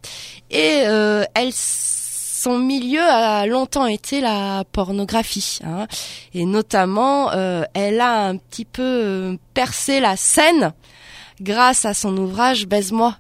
Et 0.52 0.86
elle 1.34 1.52
son 1.52 2.58
milieu 2.58 3.04
a 3.04 3.46
longtemps 3.48 3.86
été 3.86 4.22
la 4.22 4.64
pornographie, 4.72 5.60
hein. 5.66 5.88
et 6.34 6.46
notamment 6.46 7.34
elle 7.74 8.00
a 8.00 8.28
un 8.28 8.38
petit 8.38 8.64
peu 8.64 9.38
percé 9.54 10.00
la 10.00 10.16
scène 10.16 10.72
grâce 11.42 11.86
à 11.86 11.94
son 11.94 12.16
ouvrage 12.18 12.68
Baise-moi. 12.68 13.18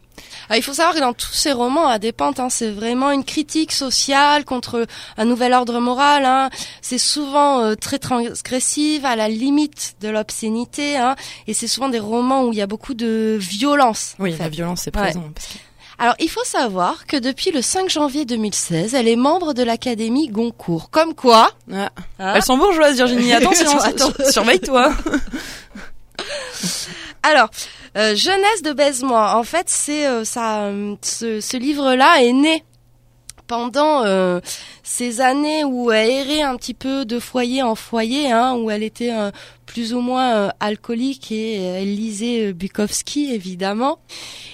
Ah, 0.49 0.57
il 0.57 0.63
faut 0.63 0.73
savoir 0.73 0.95
que 0.95 0.99
dans 0.99 1.13
tous 1.13 1.33
ses 1.33 1.51
romans 1.51 1.87
à 1.87 1.99
des 1.99 2.11
pentes, 2.11 2.39
hein, 2.39 2.49
c'est 2.49 2.71
vraiment 2.71 3.11
une 3.11 3.23
critique 3.23 3.71
sociale 3.71 4.45
contre 4.45 4.87
un 5.17 5.25
nouvel 5.25 5.53
ordre 5.53 5.79
moral. 5.79 6.25
Hein. 6.25 6.49
C'est 6.81 6.97
souvent 6.97 7.61
euh, 7.61 7.75
très 7.75 7.99
transgressive, 7.99 9.05
à 9.05 9.15
la 9.15 9.29
limite 9.29 9.95
de 10.01 10.09
l'obscénité, 10.09 10.97
hein. 10.97 11.15
et 11.47 11.53
c'est 11.53 11.67
souvent 11.67 11.89
des 11.89 11.99
romans 11.99 12.45
où 12.45 12.51
il 12.51 12.57
y 12.57 12.61
a 12.61 12.67
beaucoup 12.67 12.95
de 12.95 13.37
violence. 13.39 14.15
Oui, 14.17 14.35
la 14.39 14.49
violence 14.49 14.87
est 14.87 14.91
présente. 14.91 15.39
Alors, 16.01 16.15
il 16.19 16.29
faut 16.29 16.45
savoir 16.45 17.05
que 17.05 17.17
depuis 17.17 17.51
le 17.51 17.61
5 17.61 17.89
janvier 17.89 18.23
2016, 18.23 18.95
elle 18.95 19.09
est 19.09 19.17
membre 19.17 19.53
de 19.53 19.63
l'Académie 19.63 20.29
Goncourt. 20.29 20.89
Comme 20.89 21.13
quoi 21.13 21.51
ah. 21.73 21.89
Elles 22.17 22.41
sont 22.41 22.57
bourgeoises, 22.57 22.95
Virginie. 22.95 23.33
Attention, 23.33 23.77
surveille-toi. 24.31 24.93
Alors, 27.21 27.49
euh, 27.97 28.15
Jeunesse 28.15 28.61
de 28.63 28.73
Baise-moi. 28.73 29.35
En 29.35 29.43
fait, 29.43 29.69
c'est 29.69 30.07
euh, 30.07 30.23
ça. 30.23 30.65
Euh, 30.65 30.95
ce, 31.01 31.57
livre-là 31.57 32.23
est 32.23 32.33
né 32.33 32.63
pendant 33.47 34.03
ces 34.83 35.21
années 35.21 35.63
où 35.63 35.91
elle 35.91 36.11
errait 36.11 36.43
un 36.43 36.55
petit 36.55 36.75
peu 36.75 37.03
de 37.03 37.17
foyer 37.17 37.63
en 37.63 37.73
foyer, 37.73 38.31
hein, 38.31 38.53
où 38.53 38.69
elle 38.69 38.83
était 38.83 39.11
plus 39.65 39.95
ou 39.95 40.01
moins 40.01 40.53
alcoolique 40.59 41.31
et 41.31 41.55
elle 41.55 41.95
lisait 41.95 42.53
Bukowski 42.53 43.33
évidemment. 43.33 43.97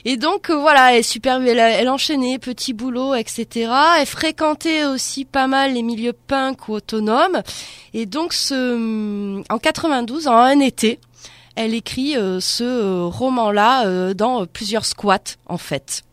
Et 0.06 0.16
donc 0.16 0.50
voilà, 0.50 0.96
elle 0.96 1.04
super, 1.04 1.42
elle, 1.42 1.60
elle, 1.60 1.90
enchaînait 1.90 2.40
petit 2.40 2.72
boulot, 2.72 3.16
etc. 3.16 3.70
Elle 4.00 4.06
fréquentait 4.06 4.86
aussi 4.86 5.26
pas 5.26 5.48
mal 5.48 5.74
les 5.74 5.84
milieux 5.84 6.14
punk 6.14 6.70
ou 6.70 6.76
autonomes. 6.76 7.44
Et 7.94 8.06
donc 8.06 8.32
ce, 8.32 9.44
en 9.50 9.60
92, 9.60 10.28
en 10.28 10.38
un 10.38 10.60
été, 10.62 11.00
elle 11.56 11.74
écrit 11.74 12.18
euh, 12.18 12.40
ce 12.40 12.64
euh, 12.64 13.06
roman-là 13.06 13.88
euh, 13.88 14.14
dans 14.14 14.46
plusieurs 14.46 14.86
squats 14.86 15.38
en 15.48 15.58
fait. 15.58 16.04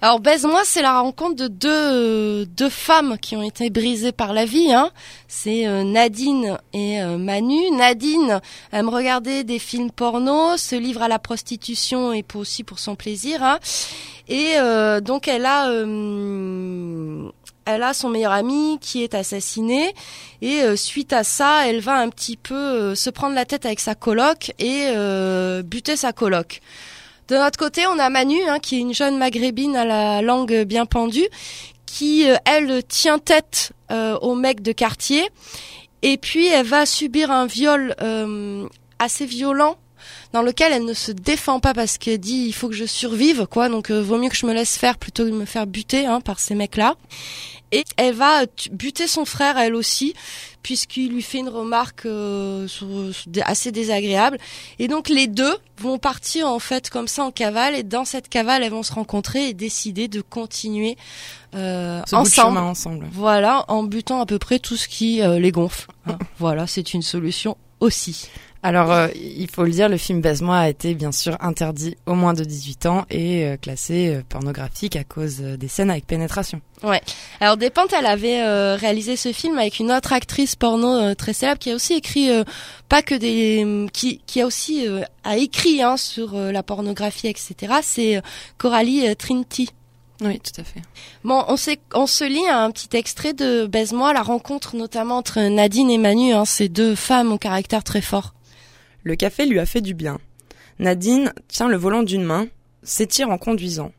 Alors 0.00 0.18
Baise-moi, 0.18 0.62
c'est 0.64 0.82
la 0.82 1.00
rencontre 1.00 1.36
de 1.36 1.46
deux, 1.46 2.44
deux 2.46 2.68
femmes 2.68 3.18
qui 3.18 3.36
ont 3.36 3.42
été 3.42 3.70
brisées 3.70 4.10
par 4.10 4.32
la 4.32 4.44
vie. 4.44 4.72
Hein. 4.72 4.90
C'est 5.28 5.64
Nadine 5.84 6.58
et 6.72 7.00
Manu. 7.00 7.70
Nadine 7.70 8.40
aime 8.72 8.88
regarder 8.88 9.44
des 9.44 9.60
films 9.60 9.92
porno, 9.92 10.56
se 10.56 10.74
livre 10.74 11.02
à 11.02 11.08
la 11.08 11.20
prostitution 11.20 12.12
et 12.12 12.24
aussi 12.34 12.64
pour 12.64 12.80
son 12.80 12.96
plaisir. 12.96 13.44
Hein. 13.44 13.60
Et 14.26 14.56
donc 15.02 15.28
elle 15.28 15.46
a 15.46 15.70
elle 17.64 17.82
a 17.82 17.94
son 17.94 18.08
meilleur 18.08 18.32
ami 18.32 18.78
qui 18.80 19.02
est 19.02 19.14
assassiné 19.14 19.94
et 20.40 20.62
euh, 20.62 20.76
suite 20.76 21.12
à 21.12 21.24
ça, 21.24 21.68
elle 21.68 21.80
va 21.80 21.96
un 21.96 22.08
petit 22.08 22.36
peu 22.36 22.54
euh, 22.54 22.94
se 22.94 23.10
prendre 23.10 23.34
la 23.34 23.44
tête 23.44 23.66
avec 23.66 23.80
sa 23.80 23.94
coloc 23.94 24.52
et 24.58 24.88
euh, 24.88 25.62
buter 25.62 25.96
sa 25.96 26.12
coloc. 26.12 26.60
De 27.28 27.36
notre 27.36 27.58
côté, 27.58 27.86
on 27.86 27.98
a 27.98 28.10
Manu, 28.10 28.38
hein, 28.48 28.58
qui 28.58 28.76
est 28.76 28.80
une 28.80 28.94
jeune 28.94 29.16
maghrébine 29.16 29.76
à 29.76 29.84
la 29.84 30.22
langue 30.22 30.64
bien 30.64 30.86
pendue, 30.86 31.28
qui, 31.86 32.26
elle, 32.44 32.82
tient 32.84 33.18
tête 33.18 33.72
au 33.90 34.34
mec 34.34 34.60
de 34.60 34.72
quartier. 34.72 35.28
Et 36.02 36.16
puis, 36.16 36.48
elle 36.48 36.66
va 36.66 36.84
subir 36.84 37.30
un 37.30 37.46
viol 37.46 37.94
assez 38.98 39.24
violent 39.24 39.76
dans 40.32 40.42
lequel 40.42 40.72
elle 40.72 40.84
ne 40.84 40.94
se 40.94 41.12
défend 41.12 41.60
pas 41.60 41.74
parce 41.74 41.98
qu'elle 41.98 42.18
dit 42.18 42.44
il 42.46 42.52
faut 42.52 42.68
que 42.68 42.74
je 42.74 42.84
survive 42.84 43.46
quoi. 43.46 43.68
Donc 43.68 43.90
vaut 43.90 44.18
mieux 44.18 44.28
que 44.28 44.36
je 44.36 44.46
me 44.46 44.52
laisse 44.52 44.76
faire 44.76 44.98
plutôt 44.98 45.24
que 45.24 45.30
de 45.30 45.34
me 45.34 45.44
faire 45.44 45.66
buter 45.66 46.06
hein, 46.06 46.20
par 46.20 46.38
ces 46.38 46.54
mecs 46.54 46.76
là 46.76 46.96
et 47.72 47.84
elle 47.96 48.14
va 48.14 48.44
buter 48.70 49.06
son 49.06 49.24
frère 49.24 49.58
elle 49.58 49.74
aussi 49.74 50.14
puisqu'il 50.62 51.12
lui 51.12 51.22
fait 51.22 51.38
une 51.38 51.48
remarque 51.48 52.06
euh, 52.06 52.68
assez 53.44 53.72
désagréable. 53.72 54.38
Et 54.78 54.86
donc 54.86 55.08
les 55.08 55.26
deux 55.26 55.56
vont 55.78 55.98
partir 55.98 56.46
en 56.46 56.60
fait 56.60 56.88
comme 56.88 57.08
ça 57.08 57.24
en 57.24 57.32
cavale. 57.32 57.74
Et 57.74 57.82
dans 57.82 58.04
cette 58.04 58.28
cavale 58.28 58.62
elles 58.62 58.70
vont 58.70 58.84
se 58.84 58.92
rencontrer 58.92 59.48
et 59.48 59.54
décider 59.54 60.06
de 60.06 60.20
continuer 60.20 60.96
euh, 61.54 62.00
ensemble. 62.12 62.58
ensemble. 62.58 63.08
Voilà 63.10 63.64
en 63.68 63.82
butant 63.82 64.20
à 64.20 64.26
peu 64.26 64.38
près 64.38 64.60
tout 64.60 64.76
ce 64.76 64.86
qui 64.86 65.20
euh, 65.22 65.40
les 65.40 65.50
gonfle. 65.50 65.88
Hein. 66.06 66.18
voilà 66.38 66.66
c'est 66.66 66.94
une 66.94 67.02
solution 67.02 67.56
aussi 67.80 68.28
alors, 68.64 68.92
euh, 68.92 69.08
il 69.16 69.50
faut 69.50 69.64
le 69.64 69.72
dire, 69.72 69.88
le 69.88 69.96
film 69.96 70.20
Baise-moi 70.20 70.56
a 70.56 70.68
été 70.68 70.94
bien 70.94 71.10
sûr 71.10 71.36
interdit 71.40 71.96
au 72.06 72.14
moins 72.14 72.32
de 72.32 72.44
18 72.44 72.86
ans 72.86 73.04
et 73.10 73.44
euh, 73.44 73.56
classé 73.56 74.14
euh, 74.14 74.22
pornographique 74.28 74.94
à 74.94 75.02
cause 75.02 75.38
des 75.38 75.66
scènes 75.66 75.90
avec 75.90 76.06
pénétration. 76.06 76.60
Ouais. 76.84 77.00
Alors 77.40 77.56
Despentes, 77.56 77.92
elle 77.92 78.06
avait 78.06 78.42
réalisé 78.74 79.16
ce 79.16 79.32
film 79.32 79.58
avec 79.58 79.78
une 79.78 79.92
autre 79.92 80.12
actrice 80.12 80.56
porno 80.56 81.14
très 81.14 81.32
célèbre 81.32 81.58
qui 81.60 81.70
a 81.70 81.74
aussi 81.76 81.94
écrit 81.94 82.28
pas 82.88 83.02
que 83.02 83.14
des 83.14 83.86
qui 83.92 84.20
qui 84.26 84.40
a 84.40 84.46
aussi 84.46 84.84
a 85.22 85.36
écrit 85.36 85.80
hein, 85.80 85.96
sur 85.96 86.34
la 86.34 86.62
pornographie 86.64 87.28
etc. 87.28 87.74
C'est 87.82 88.20
Coralie 88.58 89.14
Trinity. 89.14 89.70
Oui, 90.22 90.40
tout 90.40 90.60
à 90.60 90.64
fait. 90.64 90.82
Bon, 91.22 91.44
on, 91.46 91.54
on 91.94 92.06
se 92.06 92.24
lit 92.24 92.48
un 92.48 92.70
petit 92.72 92.96
extrait 92.96 93.32
de 93.32 93.66
Baise-moi, 93.66 94.12
la 94.12 94.22
rencontre 94.22 94.74
notamment 94.74 95.18
entre 95.18 95.40
Nadine 95.40 95.90
et 95.90 95.98
Manu, 95.98 96.32
hein, 96.32 96.44
ces 96.44 96.68
deux 96.68 96.96
femmes 96.96 97.30
au 97.30 97.38
caractère 97.38 97.84
très 97.84 98.00
fort. 98.00 98.34
Le 99.04 99.16
café 99.16 99.46
lui 99.46 99.58
a 99.58 99.66
fait 99.66 99.80
du 99.80 99.94
bien. 99.94 100.18
Nadine 100.78 101.32
tient 101.48 101.68
le 101.68 101.76
volant 101.76 102.02
d'une 102.02 102.24
main, 102.24 102.46
s'étire 102.82 103.30
en 103.30 103.38
conduisant. 103.38 103.92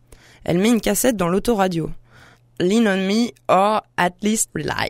Elle 0.44 0.58
met 0.58 0.70
une 0.70 0.82
cassette 0.82 1.18
dans 1.18 1.30
l'autoradio. 1.30 1.90
Lean 2.60 2.86
on 2.86 2.98
me 2.98 3.32
or 3.48 3.84
at 3.98 4.14
least 4.22 4.50
rely. 4.56 4.90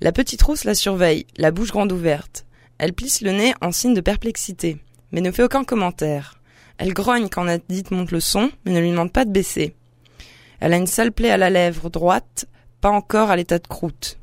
La 0.00 0.12
petite 0.12 0.42
rousse 0.42 0.64
la 0.64 0.74
surveille, 0.74 1.26
la 1.36 1.50
bouche 1.50 1.72
grande 1.72 1.92
ouverte. 1.92 2.46
Elle 2.78 2.92
plisse 2.92 3.20
le 3.20 3.32
nez 3.32 3.54
en 3.60 3.72
signe 3.72 3.94
de 3.94 4.00
perplexité, 4.00 4.78
mais 5.10 5.20
ne 5.20 5.32
fait 5.32 5.42
aucun 5.42 5.64
commentaire. 5.64 6.40
Elle 6.78 6.92
grogne 6.92 7.28
quand 7.28 7.44
Nadine 7.44 7.84
monte 7.90 8.12
le 8.12 8.20
son, 8.20 8.50
mais 8.64 8.72
ne 8.72 8.80
lui 8.80 8.90
demande 8.90 9.12
pas 9.12 9.24
de 9.24 9.32
baisser. 9.32 9.74
Elle 10.60 10.72
a 10.72 10.76
une 10.76 10.86
sale 10.86 11.12
plaie 11.12 11.30
à 11.30 11.36
la 11.36 11.50
lèvre 11.50 11.90
droite, 11.90 12.46
pas 12.80 12.90
encore 12.90 13.30
à 13.30 13.36
l'état 13.36 13.58
de 13.58 13.66
croûte. 13.66 14.18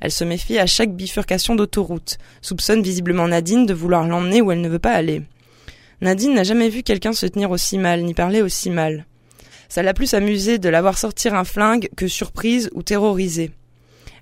Elle 0.00 0.12
se 0.12 0.24
méfie 0.24 0.58
à 0.58 0.66
chaque 0.66 0.94
bifurcation 0.94 1.54
d'autoroute, 1.54 2.18
soupçonne 2.40 2.82
visiblement 2.82 3.28
Nadine 3.28 3.66
de 3.66 3.74
vouloir 3.74 4.06
l'emmener 4.06 4.40
où 4.40 4.52
elle 4.52 4.60
ne 4.60 4.68
veut 4.68 4.78
pas 4.78 4.92
aller. 4.92 5.22
Nadine 6.00 6.34
n'a 6.34 6.44
jamais 6.44 6.68
vu 6.68 6.82
quelqu'un 6.82 7.12
se 7.12 7.26
tenir 7.26 7.50
aussi 7.50 7.78
mal, 7.78 8.02
ni 8.02 8.14
parler 8.14 8.42
aussi 8.42 8.70
mal. 8.70 9.06
Ça 9.68 9.82
l'a 9.82 9.94
plus 9.94 10.14
amusé 10.14 10.58
de 10.58 10.68
l'avoir 10.68 10.96
sortir 10.96 11.34
un 11.34 11.44
flingue 11.44 11.88
que 11.96 12.08
surprise 12.08 12.70
ou 12.72 12.82
terrorisée. 12.82 13.50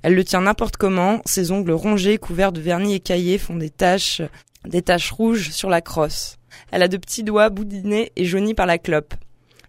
Elle 0.02 0.14
le 0.14 0.25
tient 0.25 0.42
n'importe 0.42 0.76
comment, 0.76 1.21
ses 1.25 1.52
ongles 1.52 1.73
rongés, 1.73 2.18
couverts 2.18 2.52
de 2.52 2.61
vernis 2.61 2.95
écaillé, 2.95 3.38
font 3.38 3.56
des 3.56 3.71
taches, 3.71 4.23
des 4.66 4.83
taches 4.83 5.11
rouges 5.11 5.50
sur 5.50 5.68
la 5.68 5.80
crosse. 5.80 6.38
Elle 6.71 6.83
a 6.83 6.88
de 6.88 6.97
petits 6.97 7.23
doigts 7.23 7.50
boudinés 7.50 8.12
et 8.16 8.25
jaunis 8.25 8.54
par 8.54 8.66
la 8.66 8.78
clope. 8.78 9.14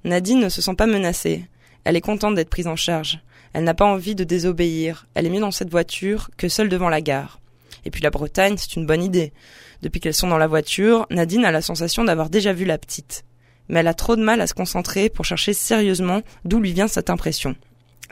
Nadine 0.04 0.40
ne 0.40 0.50
se 0.50 0.62
sent 0.62 0.76
pas 0.76 0.88
menacée. 0.88 1.46
Elle 1.84 1.96
est 1.96 2.02
contente 2.02 2.36
d'être 2.36 2.50
prise 2.50 2.68
en 2.68 2.76
charge. 2.76 3.20
Elle 3.54 3.64
n'a 3.64 3.74
pas 3.74 3.86
envie 3.86 4.16
de 4.16 4.24
désobéir. 4.24 5.08
Elle 5.14 5.26
est 5.26 5.30
mieux 5.30 5.40
dans 5.40 5.52
cette 5.52 5.70
voiture 5.70 6.30
que 6.38 6.50
seule 6.50 6.70
devant 6.70 6.90
la 6.90 7.02
gare. 7.02 7.40
Et 7.86 7.92
puis 7.92 8.02
la 8.02 8.10
Bretagne, 8.10 8.56
c'est 8.58 8.76
une 8.76 8.86
bonne 8.86 9.04
idée. 9.04 9.34
Depuis 9.82 10.00
qu'elles 10.00 10.14
sont 10.14 10.28
dans 10.28 10.38
la 10.38 10.48
voiture, 10.48 11.06
Nadine 11.10 11.46
a 11.46 11.52
la 11.52 11.62
sensation 11.62 12.04
d'avoir 12.04 12.30
déjà 12.30 12.54
vu 12.54 12.66
la 12.66 12.78
petite. 12.78 13.24
Mais 13.70 13.80
elle 13.80 13.88
a 13.88 13.94
trop 13.94 14.16
de 14.16 14.24
mal 14.24 14.42
à 14.42 14.48
se 14.48 14.54
concentrer 14.54 15.10
pour 15.10 15.26
chercher 15.26 15.54
sérieusement 15.54 16.22
d'où 16.46 16.60
lui 16.60 16.74
vient 16.74 16.88
cette 16.88 17.10
impression. 17.10 17.56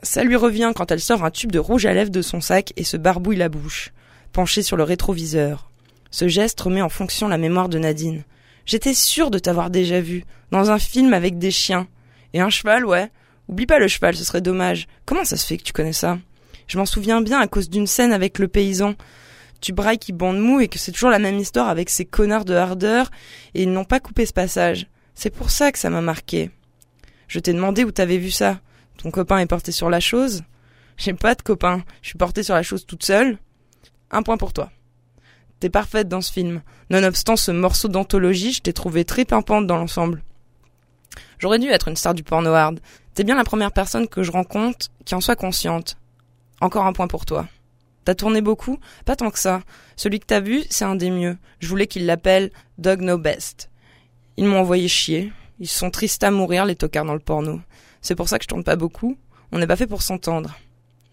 Ça 0.04 0.24
lui 0.24 0.36
revient 0.36 0.72
quand 0.76 0.92
elle 0.92 1.00
sort 1.00 1.24
un 1.24 1.32
tube 1.32 1.52
de 1.52 1.60
rouge 1.60 1.86
à 1.86 1.94
lèvres 1.94 2.12
de 2.12 2.22
son 2.22 2.42
sac 2.42 2.74
et 2.76 2.84
se 2.84 2.98
barbouille 2.98 3.38
la 3.38 3.50
bouche, 3.50 3.92
penchée 4.34 4.62
sur 4.62 4.78
le 4.78 4.84
rétroviseur. 4.84 5.72
Ce 6.12 6.28
geste 6.28 6.60
remet 6.62 6.82
en 6.82 6.90
fonction 6.90 7.28
la 7.28 7.38
mémoire 7.38 7.70
de 7.70 7.80
Nadine. 7.80 8.24
J'étais 8.66 8.94
sûre 8.94 9.32
de 9.32 9.40
t'avoir 9.40 9.70
déjà 9.70 10.02
vu, 10.02 10.26
dans 10.52 10.72
un 10.72 10.80
film 10.80 11.14
avec 11.14 11.38
des 11.38 11.52
chiens. 11.52 11.88
Et 12.34 12.42
un 12.42 12.50
cheval, 12.50 12.86
ouais. 12.86 13.12
Oublie 13.48 13.66
pas 13.66 13.80
le 13.80 13.88
cheval, 13.88 14.16
ce 14.16 14.24
serait 14.24 14.42
dommage. 14.42 14.88
Comment 15.06 15.26
ça 15.26 15.38
se 15.38 15.46
fait 15.46 15.58
que 15.58 15.64
tu 15.64 15.74
connais 15.74 15.94
ça? 15.94 16.18
Je 16.68 16.78
m'en 16.78 16.86
souviens 16.86 17.22
bien 17.22 17.40
à 17.40 17.48
cause 17.48 17.70
d'une 17.70 17.88
scène 17.88 18.12
avec 18.12 18.40
le 18.40 18.48
paysan. 18.48 18.96
Tu 19.62 19.72
brailles 19.72 20.00
qui 20.00 20.14
bande 20.14 20.40
mou 20.40 20.60
et 20.60 20.68
que 20.68 20.80
c'est 20.80 20.92
toujours 20.92 21.10
la 21.10 21.20
même 21.20 21.38
histoire 21.38 21.70
avec 21.70 21.90
ces 21.90 22.06
connards 22.06 22.46
de 22.46 22.56
hardeur 22.56 23.12
et 23.54 23.64
ils 23.64 23.72
n'ont 23.72 23.86
pas 23.86 24.00
coupé 24.00 24.26
ce 24.26 24.34
passage. 24.34 24.88
C'est 25.14 25.30
pour 25.30 25.50
ça 25.50 25.72
que 25.72 25.80
ça 25.80 25.90
m'a 25.90 26.02
marqué. 26.02 26.52
Je 27.28 27.40
t'ai 27.40 27.54
demandé 27.54 27.84
où 27.84 27.92
t'avais 27.92 28.18
vu 28.18 28.32
ça. 28.32 28.60
Ton 28.98 29.12
copain 29.12 29.40
est 29.40 29.46
porté 29.46 29.72
sur 29.72 29.90
la 29.90 30.00
chose? 30.00 30.44
J'ai 30.98 31.14
pas 31.14 31.36
de 31.36 31.42
copain. 31.42 31.84
Je 32.02 32.10
suis 32.10 32.18
portée 32.18 32.44
sur 32.44 32.56
la 32.56 32.64
chose 32.64 32.86
toute 32.86 33.04
seule. 33.04 33.38
Un 34.12 34.24
point 34.24 34.38
pour 34.38 34.54
toi. 34.54 34.72
T'es 35.60 35.70
parfaite 35.70 36.08
dans 36.08 36.22
ce 36.22 36.32
film. 36.32 36.62
Nonobstant 36.90 37.36
ce 37.36 37.52
morceau 37.52 37.88
d'anthologie, 37.88 38.54
je 38.54 38.62
t'ai 38.62 38.74
trouvé 38.74 39.06
très 39.06 39.26
pimpante 39.26 39.68
dans 39.68 39.78
l'ensemble. 39.78 40.24
J'aurais 41.40 41.60
dû 41.60 41.68
être 41.68 41.88
une 41.88 41.96
star 41.96 42.14
du 42.14 42.24
porno 42.24 42.54
hard. 42.54 42.80
T'es 43.16 43.24
bien 43.24 43.36
la 43.36 43.46
première 43.46 43.72
personne 43.72 44.10
que 44.10 44.24
je 44.24 44.32
rencontre 44.32 44.88
qui 45.06 45.16
en 45.16 45.22
soit 45.22 45.38
consciente. 45.38 45.98
Encore 46.60 46.86
un 46.86 46.92
point 46.92 47.08
pour 47.08 47.26
toi. 47.26 47.48
T'as 48.04 48.14
tourné 48.14 48.42
beaucoup? 48.42 48.78
Pas 49.06 49.16
tant 49.16 49.32
que 49.32 49.40
ça. 49.40 49.62
Celui 49.96 50.20
que 50.20 50.26
t'as 50.26 50.42
vu, 50.42 50.64
c'est 50.70 50.84
un 50.84 50.96
des 50.96 51.12
mieux. 51.12 51.38
Je 51.60 51.70
voulais 51.70 51.88
qu'il 51.88 52.06
l'appelle 52.06 52.52
Dog 52.78 53.00
No 53.00 53.18
Best. 53.18 53.70
Ils 54.36 54.46
m'ont 54.46 54.60
envoyé 54.60 54.90
chier. 54.90 55.32
Ils 55.60 55.70
sont 55.70 55.92
tristes 55.92 56.26
à 56.26 56.30
mourir, 56.30 56.66
les 56.66 56.76
tocards 56.76 57.06
dans 57.06 57.14
le 57.14 57.22
porno. 57.22 57.62
C'est 58.02 58.16
pour 58.16 58.28
ça 58.28 58.38
que 58.38 58.44
je 58.44 58.50
tourne 58.50 58.66
pas 58.66 58.76
beaucoup. 58.76 59.18
On 59.54 59.60
n'est 59.60 59.68
pas 59.68 59.78
fait 59.78 59.88
pour 59.88 60.02
s'entendre. 60.02 60.54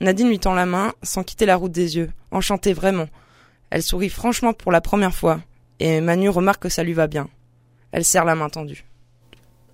Nadine 0.00 0.28
lui 0.28 0.40
tend 0.40 0.54
la 0.54 0.66
main, 0.66 0.94
sans 1.04 1.22
quitter 1.22 1.46
la 1.46 1.54
route 1.54 1.70
des 1.70 1.96
yeux. 1.96 2.10
Enchantée 2.32 2.72
vraiment. 2.72 3.06
Elle 3.70 3.84
sourit 3.84 4.10
franchement 4.10 4.54
pour 4.54 4.72
la 4.72 4.80
première 4.80 5.14
fois. 5.14 5.40
Et 5.78 6.00
Manu 6.00 6.28
remarque 6.30 6.62
que 6.62 6.68
ça 6.68 6.82
lui 6.82 6.94
va 6.94 7.06
bien. 7.06 7.28
Elle 7.92 8.04
serre 8.04 8.24
la 8.24 8.34
main 8.34 8.48
tendue. 8.48 8.84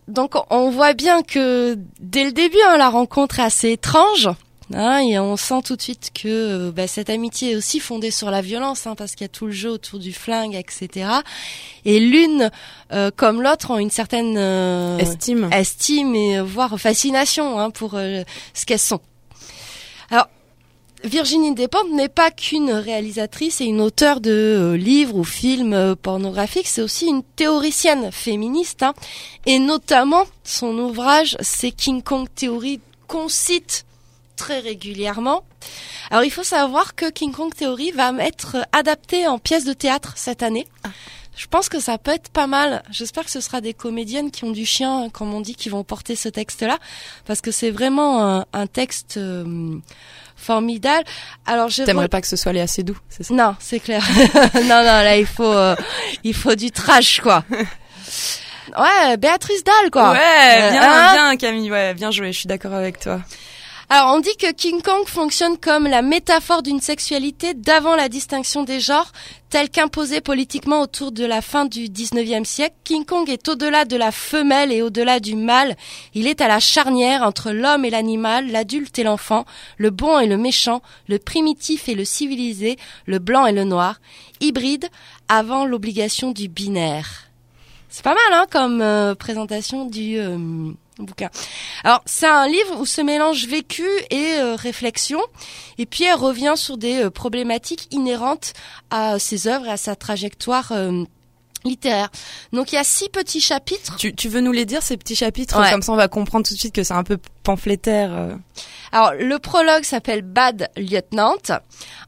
Donc 0.08 0.34
on 0.50 0.70
voit 0.70 0.94
bien 0.94 1.22
que 1.22 1.78
dès 2.00 2.24
le 2.24 2.32
début, 2.32 2.58
hein, 2.66 2.76
la 2.76 2.88
rencontre 2.88 3.38
est 3.38 3.44
assez 3.44 3.72
étrange. 3.72 4.30
Hein, 4.74 4.98
et 4.98 5.18
on 5.18 5.38
sent 5.38 5.62
tout 5.64 5.76
de 5.76 5.82
suite 5.82 6.10
que 6.12 6.28
euh, 6.28 6.72
bah, 6.72 6.86
cette 6.86 7.08
amitié 7.08 7.52
est 7.52 7.56
aussi 7.56 7.80
fondée 7.80 8.10
sur 8.10 8.30
la 8.30 8.42
violence, 8.42 8.86
hein, 8.86 8.94
parce 8.96 9.14
qu'il 9.14 9.22
y 9.22 9.24
a 9.24 9.28
tout 9.28 9.46
le 9.46 9.52
jeu 9.52 9.70
autour 9.70 9.98
du 9.98 10.12
flingue, 10.12 10.54
etc. 10.54 11.08
Et 11.86 12.00
l'une 12.00 12.50
euh, 12.92 13.10
comme 13.14 13.40
l'autre 13.40 13.70
ont 13.70 13.78
une 13.78 13.90
certaine 13.90 14.36
euh, 14.36 14.98
estime, 14.98 15.48
estime 15.52 16.14
et 16.14 16.40
voire 16.40 16.78
fascination 16.78 17.58
hein, 17.58 17.70
pour 17.70 17.92
ce 17.92 18.66
qu'elles 18.66 18.78
sont. 18.78 19.00
Alors 20.10 20.28
Virginie 21.05 21.55
Despentes 21.55 21.93
n'est 21.93 22.09
pas 22.09 22.31
qu'une 22.31 22.73
réalisatrice 22.73 23.61
et 23.61 23.67
une 23.67 23.81
auteure 23.81 24.21
de 24.21 24.76
livres 24.78 25.17
ou 25.17 25.25
films 25.25 25.95
pornographiques, 25.95 26.67
c'est 26.67 26.83
aussi 26.83 27.07
une 27.07 27.23
théoricienne 27.23 28.11
féministe, 28.11 28.83
hein, 28.83 28.95
et 29.47 29.61
notamment 29.61 30.25
son 30.43 30.76
ouvrage, 30.76 31.37
c'est 31.40 31.71
King 31.71 32.02
Kong 32.02 32.26
Theory, 32.35 32.81
qu'on 33.07 33.28
cite 33.28 33.87
très 34.37 34.59
régulièrement. 34.59 35.45
Alors 36.11 36.25
il 36.25 36.31
faut 36.31 36.43
savoir 36.43 36.95
que 36.95 37.11
King 37.11 37.33
Kong 37.33 37.55
Theory 37.55 37.93
va 37.93 38.12
être 38.19 38.57
adapté 38.73 39.26
en 39.28 39.38
pièce 39.38 39.64
de 39.64 39.73
théâtre 39.73 40.14
cette 40.17 40.43
année. 40.43 40.67
Ah. 40.83 40.88
Je 41.38 41.47
pense 41.47 41.68
que 41.68 41.78
ça 41.78 41.99
peut 41.99 42.11
être 42.11 42.30
pas 42.30 42.49
mal. 42.49 42.83
J'espère 42.90 43.25
que 43.25 43.30
ce 43.30 43.40
sera 43.40 43.61
des 43.61 43.73
comédiennes 43.73 44.33
qui 44.33 44.42
ont 44.42 44.50
du 44.50 44.66
chien, 44.66 45.09
comme 45.12 45.33
on 45.33 45.40
dit, 45.40 45.54
qui 45.54 45.68
vont 45.68 45.85
porter 45.85 46.16
ce 46.16 46.28
texte-là, 46.28 46.78
parce 47.26 47.40
que 47.40 47.52
c'est 47.52 47.71
vraiment 47.71 48.45
un, 48.52 48.66
texte 48.66 49.18
euh, 49.18 49.76
formidable. 50.35 51.04
Alors, 51.47 51.68
je 51.68 51.85
t'aimerais 51.85 52.09
pas 52.09 52.21
que 52.21 52.26
ce 52.26 52.35
soit 52.35 52.52
les 52.52 52.61
assez 52.61 52.83
doux, 52.83 52.99
c'est 53.09 53.23
ça? 53.23 53.33
Non, 53.33 53.54
c'est 53.61 53.78
clair. 53.78 54.04
non, 54.54 54.62
non, 54.62 54.83
là 54.83 55.16
il 55.16 55.26
faut, 55.26 55.45
euh, 55.45 55.76
il 56.25 56.35
faut 56.35 56.57
du 56.57 56.73
trash, 56.73 57.21
quoi. 57.21 57.45
Ouais, 58.76 59.16
Béatrice 59.16 59.62
Dalle, 59.62 59.90
quoi. 59.92 60.11
Ouais, 60.11 60.71
bien, 60.73 60.83
hein 60.83 61.12
bien, 61.12 61.37
Camille. 61.37 61.71
Ouais, 61.71 61.95
bien 61.95 62.11
joué. 62.11 62.33
Je 62.33 62.40
suis 62.40 62.49
d'accord 62.49 62.75
avec 62.75 62.99
toi. 62.99 63.21
Alors 63.90 64.14
on 64.14 64.21
dit 64.21 64.37
que 64.37 64.52
King 64.52 64.83
Kong 64.83 65.07
fonctionne 65.07 65.57
comme 65.57 65.87
la 65.87 66.02
métaphore 66.02 66.62
d'une 66.62 66.80
sexualité 66.80 67.54
d'avant 67.54 67.97
la 67.97 68.11
distinction 68.11 68.62
des 68.62 68.80
genres, 68.80 69.12
telle 69.49 69.71
qu'imposée 69.71 70.21
politiquement 70.21 70.83
autour 70.83 71.11
de 71.11 71.25
la 71.25 71.41
fin 71.41 71.65
du 71.65 71.86
19e 71.86 72.45
siècle. 72.45 72.75
King 72.84 73.06
Kong 73.06 73.30
est 73.30 73.49
au-delà 73.49 73.86
de 73.86 73.97
la 73.97 74.12
femelle 74.12 74.73
et 74.73 74.82
au-delà 74.82 75.21
du 75.21 75.36
mâle. 75.36 75.75
Il 76.12 76.26
est 76.26 76.43
à 76.43 76.49
la 76.49 76.60
charnière 76.60 77.23
entre 77.23 77.50
l'homme 77.50 77.86
et 77.86 77.91
l'animal, 77.91 78.50
l'adulte 78.50 78.99
et 78.99 79.04
l'enfant, 79.04 79.47
le 79.78 79.89
bon 79.89 80.19
et 80.19 80.26
le 80.26 80.36
méchant, 80.36 80.82
le 81.08 81.19
primitif 81.19 81.89
et 81.89 81.95
le 81.95 82.04
civilisé, 82.04 82.76
le 83.06 83.19
blanc 83.19 83.47
et 83.47 83.52
le 83.52 83.65
noir, 83.65 84.02
hybride 84.41 84.91
avant 85.28 85.65
l'obligation 85.65 86.32
du 86.32 86.49
binaire. 86.49 87.30
C'est 87.89 88.04
pas 88.04 88.15
mal 88.15 88.32
hein, 88.39 88.47
comme 88.50 88.82
euh, 88.82 89.15
présentation 89.15 89.86
du... 89.86 90.19
Euh, 90.19 90.75
bouquin. 91.04 91.30
Alors 91.84 92.02
c'est 92.06 92.26
un 92.26 92.47
livre 92.47 92.80
où 92.80 92.87
se 92.87 93.00
mélange 93.00 93.47
vécu 93.47 93.87
et 94.11 94.34
euh, 94.39 94.56
réflexion, 94.56 95.21
et 95.78 95.87
puis 95.87 96.04
elle 96.04 96.15
revient 96.15 96.54
sur 96.56 96.76
des 96.78 97.04
euh, 97.04 97.11
problématiques 97.11 97.89
inhérentes 97.91 98.52
à 98.91 99.19
ses 99.19 99.47
œuvres 99.47 99.67
et 99.67 99.71
à 99.73 99.76
sa 99.76 99.97
trajectoire. 99.97 100.73
Euh, 100.73 101.04
littéraire. 101.65 102.08
Donc 102.52 102.71
il 102.71 102.76
y 102.76 102.78
a 102.78 102.84
six 102.84 103.08
petits 103.08 103.41
chapitres. 103.41 103.97
Tu, 103.97 104.15
tu 104.15 104.28
veux 104.28 104.41
nous 104.41 104.52
les 104.52 104.65
dire 104.65 104.80
ces 104.80 104.97
petits 104.97 105.17
chapitres? 105.17 105.61
Comme 105.71 105.82
ça 105.82 105.93
on 105.93 105.97
va 105.97 106.06
comprendre 106.06 106.47
tout 106.47 106.54
de 106.54 106.58
suite 106.58 106.73
que 106.73 106.84
c'est 106.84 106.95
un 106.95 107.02
peu 107.02 107.19
pamphlétaire. 107.43 108.39
Alors 108.93 109.13
le 109.19 109.39
prologue 109.41 109.82
s'appelle 109.82 110.23
Bad 110.23 110.71
Lieutenant. 110.76 111.34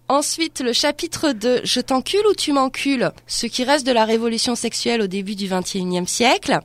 Ensuite 0.09 0.61
le 0.61 0.73
chapitre 0.73 1.33
de 1.33 1.61
Je 1.65 1.81
t'encule 1.81 2.25
ou 2.31 2.35
tu 2.35 2.53
m'encules, 2.53 3.11
ce 3.27 3.47
qui 3.47 3.65
reste 3.65 3.85
de 3.85 3.93
la 3.93 4.05
révolution 4.05 4.55
sexuelle 4.55 5.03
au 5.03 5.09
début 5.09 5.35
du 5.35 5.49
XXIe 5.49 6.07
siècle. 6.07 6.61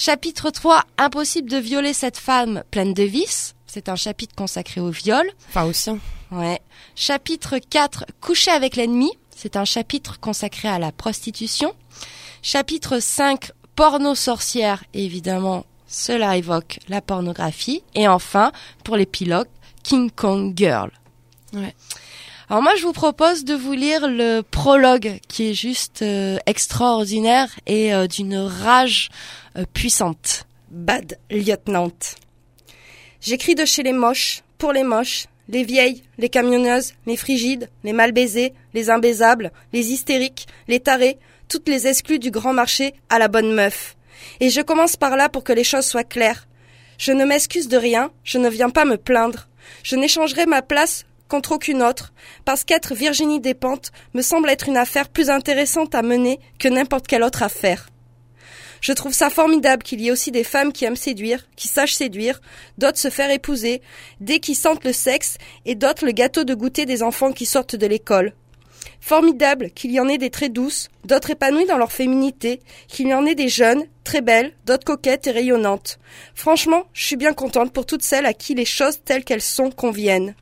Chapitre 0.00 0.50
3, 0.50 0.84
impossible 0.96 1.50
de 1.50 1.56
violer 1.56 1.92
cette 1.92 2.18
femme 2.18 2.62
pleine 2.70 2.94
de 2.94 3.02
vices. 3.02 3.56
C'est 3.66 3.88
un 3.88 3.96
chapitre 3.96 4.32
consacré 4.36 4.80
au 4.80 4.90
viol. 4.90 5.28
Enfin 5.48 5.64
au 5.64 5.72
sien. 5.72 5.98
Ouais. 6.30 6.60
Chapitre 6.94 7.58
4, 7.58 8.04
coucher 8.20 8.52
avec 8.52 8.76
l'ennemi. 8.76 9.10
C'est 9.34 9.56
un 9.56 9.64
chapitre 9.64 10.20
consacré 10.20 10.68
à 10.68 10.78
la 10.78 10.92
prostitution. 10.92 11.74
Chapitre 12.42 13.00
5, 13.00 13.50
porno 13.74 14.14
sorcière. 14.14 14.84
Évidemment, 14.94 15.66
cela 15.88 16.36
évoque 16.36 16.78
la 16.88 17.00
pornographie. 17.00 17.82
Et 17.96 18.06
enfin, 18.06 18.52
pour 18.84 18.96
l'épilogue, 18.96 19.48
King 19.82 20.12
Kong 20.12 20.52
Girl. 20.56 20.92
Ouais. 21.52 21.74
Alors 22.50 22.62
moi, 22.62 22.72
je 22.76 22.82
vous 22.82 22.94
propose 22.94 23.44
de 23.44 23.54
vous 23.54 23.74
lire 23.74 24.08
le 24.08 24.40
prologue 24.40 25.20
qui 25.28 25.50
est 25.50 25.54
juste 25.54 26.00
euh, 26.00 26.38
extraordinaire 26.46 27.50
et 27.66 27.92
euh, 27.92 28.06
d'une 28.06 28.38
rage 28.38 29.10
puissante. 29.66 30.46
Bad 30.70 31.18
lieutenant. 31.30 31.92
J'écris 33.20 33.54
de 33.54 33.64
chez 33.64 33.82
les 33.82 33.92
moches, 33.92 34.42
pour 34.58 34.72
les 34.72 34.82
moches, 34.82 35.26
les 35.48 35.64
vieilles, 35.64 36.02
les 36.18 36.28
camionneuses, 36.28 36.94
les 37.06 37.16
frigides, 37.16 37.70
les 37.84 37.92
mal 37.92 38.12
baisées, 38.12 38.52
les 38.74 38.90
imbaisables, 38.90 39.50
les 39.72 39.92
hystériques, 39.92 40.46
les 40.68 40.80
tarés, 40.80 41.18
toutes 41.48 41.68
les 41.68 41.86
exclues 41.86 42.18
du 42.18 42.30
grand 42.30 42.52
marché 42.52 42.94
à 43.08 43.18
la 43.18 43.28
bonne 43.28 43.52
meuf. 43.52 43.96
Et 44.40 44.50
je 44.50 44.60
commence 44.60 44.96
par 44.96 45.16
là 45.16 45.28
pour 45.28 45.44
que 45.44 45.52
les 45.52 45.64
choses 45.64 45.86
soient 45.86 46.04
claires. 46.04 46.46
Je 46.98 47.12
ne 47.12 47.24
m'excuse 47.24 47.68
de 47.68 47.76
rien, 47.76 48.10
je 48.24 48.38
ne 48.38 48.48
viens 48.48 48.70
pas 48.70 48.84
me 48.84 48.96
plaindre. 48.96 49.48
Je 49.82 49.96
n'échangerai 49.96 50.46
ma 50.46 50.62
place 50.62 51.06
contre 51.28 51.52
aucune 51.52 51.82
autre, 51.82 52.12
parce 52.44 52.64
qu'être 52.64 52.94
Virginie 52.94 53.40
Despentes 53.40 53.92
me 54.14 54.22
semble 54.22 54.48
être 54.48 54.68
une 54.68 54.78
affaire 54.78 55.08
plus 55.08 55.28
intéressante 55.28 55.94
à 55.94 56.02
mener 56.02 56.40
que 56.58 56.68
n'importe 56.68 57.06
quelle 57.06 57.22
autre 57.22 57.42
affaire. 57.42 57.88
Je 58.80 58.92
trouve 58.92 59.12
ça 59.12 59.30
formidable 59.30 59.82
qu'il 59.82 60.00
y 60.00 60.08
ait 60.08 60.12
aussi 60.12 60.30
des 60.30 60.44
femmes 60.44 60.72
qui 60.72 60.84
aiment 60.84 60.96
séduire, 60.96 61.46
qui 61.56 61.68
sachent 61.68 61.94
séduire, 61.94 62.40
d'autres 62.78 62.98
se 62.98 63.10
faire 63.10 63.30
épouser, 63.30 63.82
dès 64.20 64.38
qu'ils 64.38 64.56
sentent 64.56 64.84
le 64.84 64.92
sexe, 64.92 65.36
et 65.64 65.74
d'autres 65.74 66.06
le 66.06 66.12
gâteau 66.12 66.44
de 66.44 66.54
goûter 66.54 66.86
des 66.86 67.02
enfants 67.02 67.32
qui 67.32 67.46
sortent 67.46 67.76
de 67.76 67.86
l'école. 67.86 68.34
Formidable 69.00 69.70
qu'il 69.70 69.92
y 69.92 70.00
en 70.00 70.08
ait 70.08 70.18
des 70.18 70.30
très 70.30 70.48
douces, 70.48 70.88
d'autres 71.04 71.30
épanouies 71.30 71.66
dans 71.66 71.78
leur 71.78 71.92
féminité, 71.92 72.60
qu'il 72.88 73.08
y 73.08 73.14
en 73.14 73.26
ait 73.26 73.34
des 73.34 73.48
jeunes, 73.48 73.84
très 74.04 74.20
belles, 74.20 74.52
d'autres 74.66 74.84
coquettes 74.84 75.26
et 75.26 75.30
rayonnantes. 75.30 75.98
Franchement, 76.34 76.84
je 76.92 77.04
suis 77.04 77.16
bien 77.16 77.32
contente 77.32 77.72
pour 77.72 77.86
toutes 77.86 78.02
celles 78.02 78.26
à 78.26 78.32
qui 78.32 78.54
les 78.54 78.64
choses 78.64 79.00
telles 79.04 79.24
qu'elles 79.24 79.40
sont 79.40 79.70
conviennent. 79.70 80.34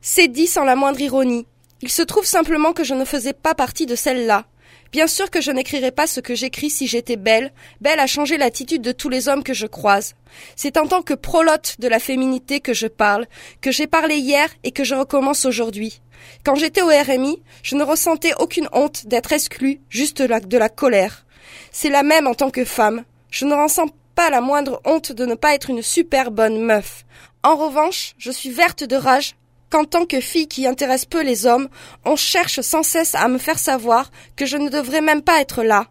C'est 0.00 0.28
dit 0.28 0.46
sans 0.46 0.64
la 0.64 0.76
moindre 0.76 1.00
ironie. 1.00 1.46
Il 1.82 1.90
se 1.90 2.02
trouve 2.02 2.26
simplement 2.26 2.72
que 2.72 2.84
je 2.84 2.94
ne 2.94 3.04
faisais 3.04 3.32
pas 3.32 3.54
partie 3.54 3.86
de 3.86 3.94
celle-là. 3.94 4.46
Bien 4.94 5.08
sûr 5.08 5.28
que 5.28 5.40
je 5.40 5.50
n'écrirais 5.50 5.90
pas 5.90 6.06
ce 6.06 6.20
que 6.20 6.36
j'écris 6.36 6.70
si 6.70 6.86
j'étais 6.86 7.16
belle, 7.16 7.52
belle 7.80 7.98
à 7.98 8.06
changer 8.06 8.36
l'attitude 8.36 8.80
de 8.80 8.92
tous 8.92 9.08
les 9.08 9.26
hommes 9.26 9.42
que 9.42 9.52
je 9.52 9.66
croise. 9.66 10.14
C'est 10.54 10.76
en 10.76 10.86
tant 10.86 11.02
que 11.02 11.14
prolote 11.14 11.74
de 11.80 11.88
la 11.88 11.98
féminité 11.98 12.60
que 12.60 12.72
je 12.72 12.86
parle, 12.86 13.26
que 13.60 13.72
j'ai 13.72 13.88
parlé 13.88 14.18
hier 14.18 14.48
et 14.62 14.70
que 14.70 14.84
je 14.84 14.94
recommence 14.94 15.46
aujourd'hui. 15.46 16.00
Quand 16.44 16.54
j'étais 16.54 16.82
au 16.82 16.90
RMI, 16.90 17.42
je 17.64 17.74
ne 17.74 17.82
ressentais 17.82 18.34
aucune 18.38 18.68
honte 18.72 19.08
d'être 19.08 19.32
exclue, 19.32 19.80
juste 19.88 20.22
de 20.22 20.58
la 20.58 20.68
colère. 20.68 21.26
C'est 21.72 21.90
la 21.90 22.04
même 22.04 22.28
en 22.28 22.34
tant 22.34 22.50
que 22.50 22.64
femme. 22.64 23.02
Je 23.32 23.46
ne 23.46 23.54
ressens 23.60 23.88
pas 24.14 24.30
la 24.30 24.40
moindre 24.40 24.80
honte 24.84 25.10
de 25.10 25.26
ne 25.26 25.34
pas 25.34 25.56
être 25.56 25.70
une 25.70 25.82
super 25.82 26.30
bonne 26.30 26.60
meuf. 26.60 27.04
En 27.42 27.56
revanche, 27.56 28.14
je 28.16 28.30
suis 28.30 28.50
verte 28.50 28.84
de 28.84 28.94
rage 28.94 29.34
qu'en 29.70 29.84
tant 29.84 30.06
que 30.06 30.20
fille 30.20 30.48
qui 30.48 30.66
intéresse 30.66 31.04
peu 31.04 31.22
les 31.22 31.46
hommes, 31.46 31.68
on 32.04 32.16
cherche 32.16 32.60
sans 32.60 32.82
cesse 32.82 33.14
à 33.14 33.28
me 33.28 33.38
faire 33.38 33.58
savoir 33.58 34.10
que 34.36 34.46
je 34.46 34.56
ne 34.56 34.68
devrais 34.68 35.00
même 35.00 35.22
pas 35.22 35.40
être 35.40 35.62
là. 35.62 35.88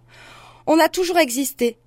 On 0.67 0.79
a 0.79 0.89
toujours 0.89 1.17
existé. 1.17 1.77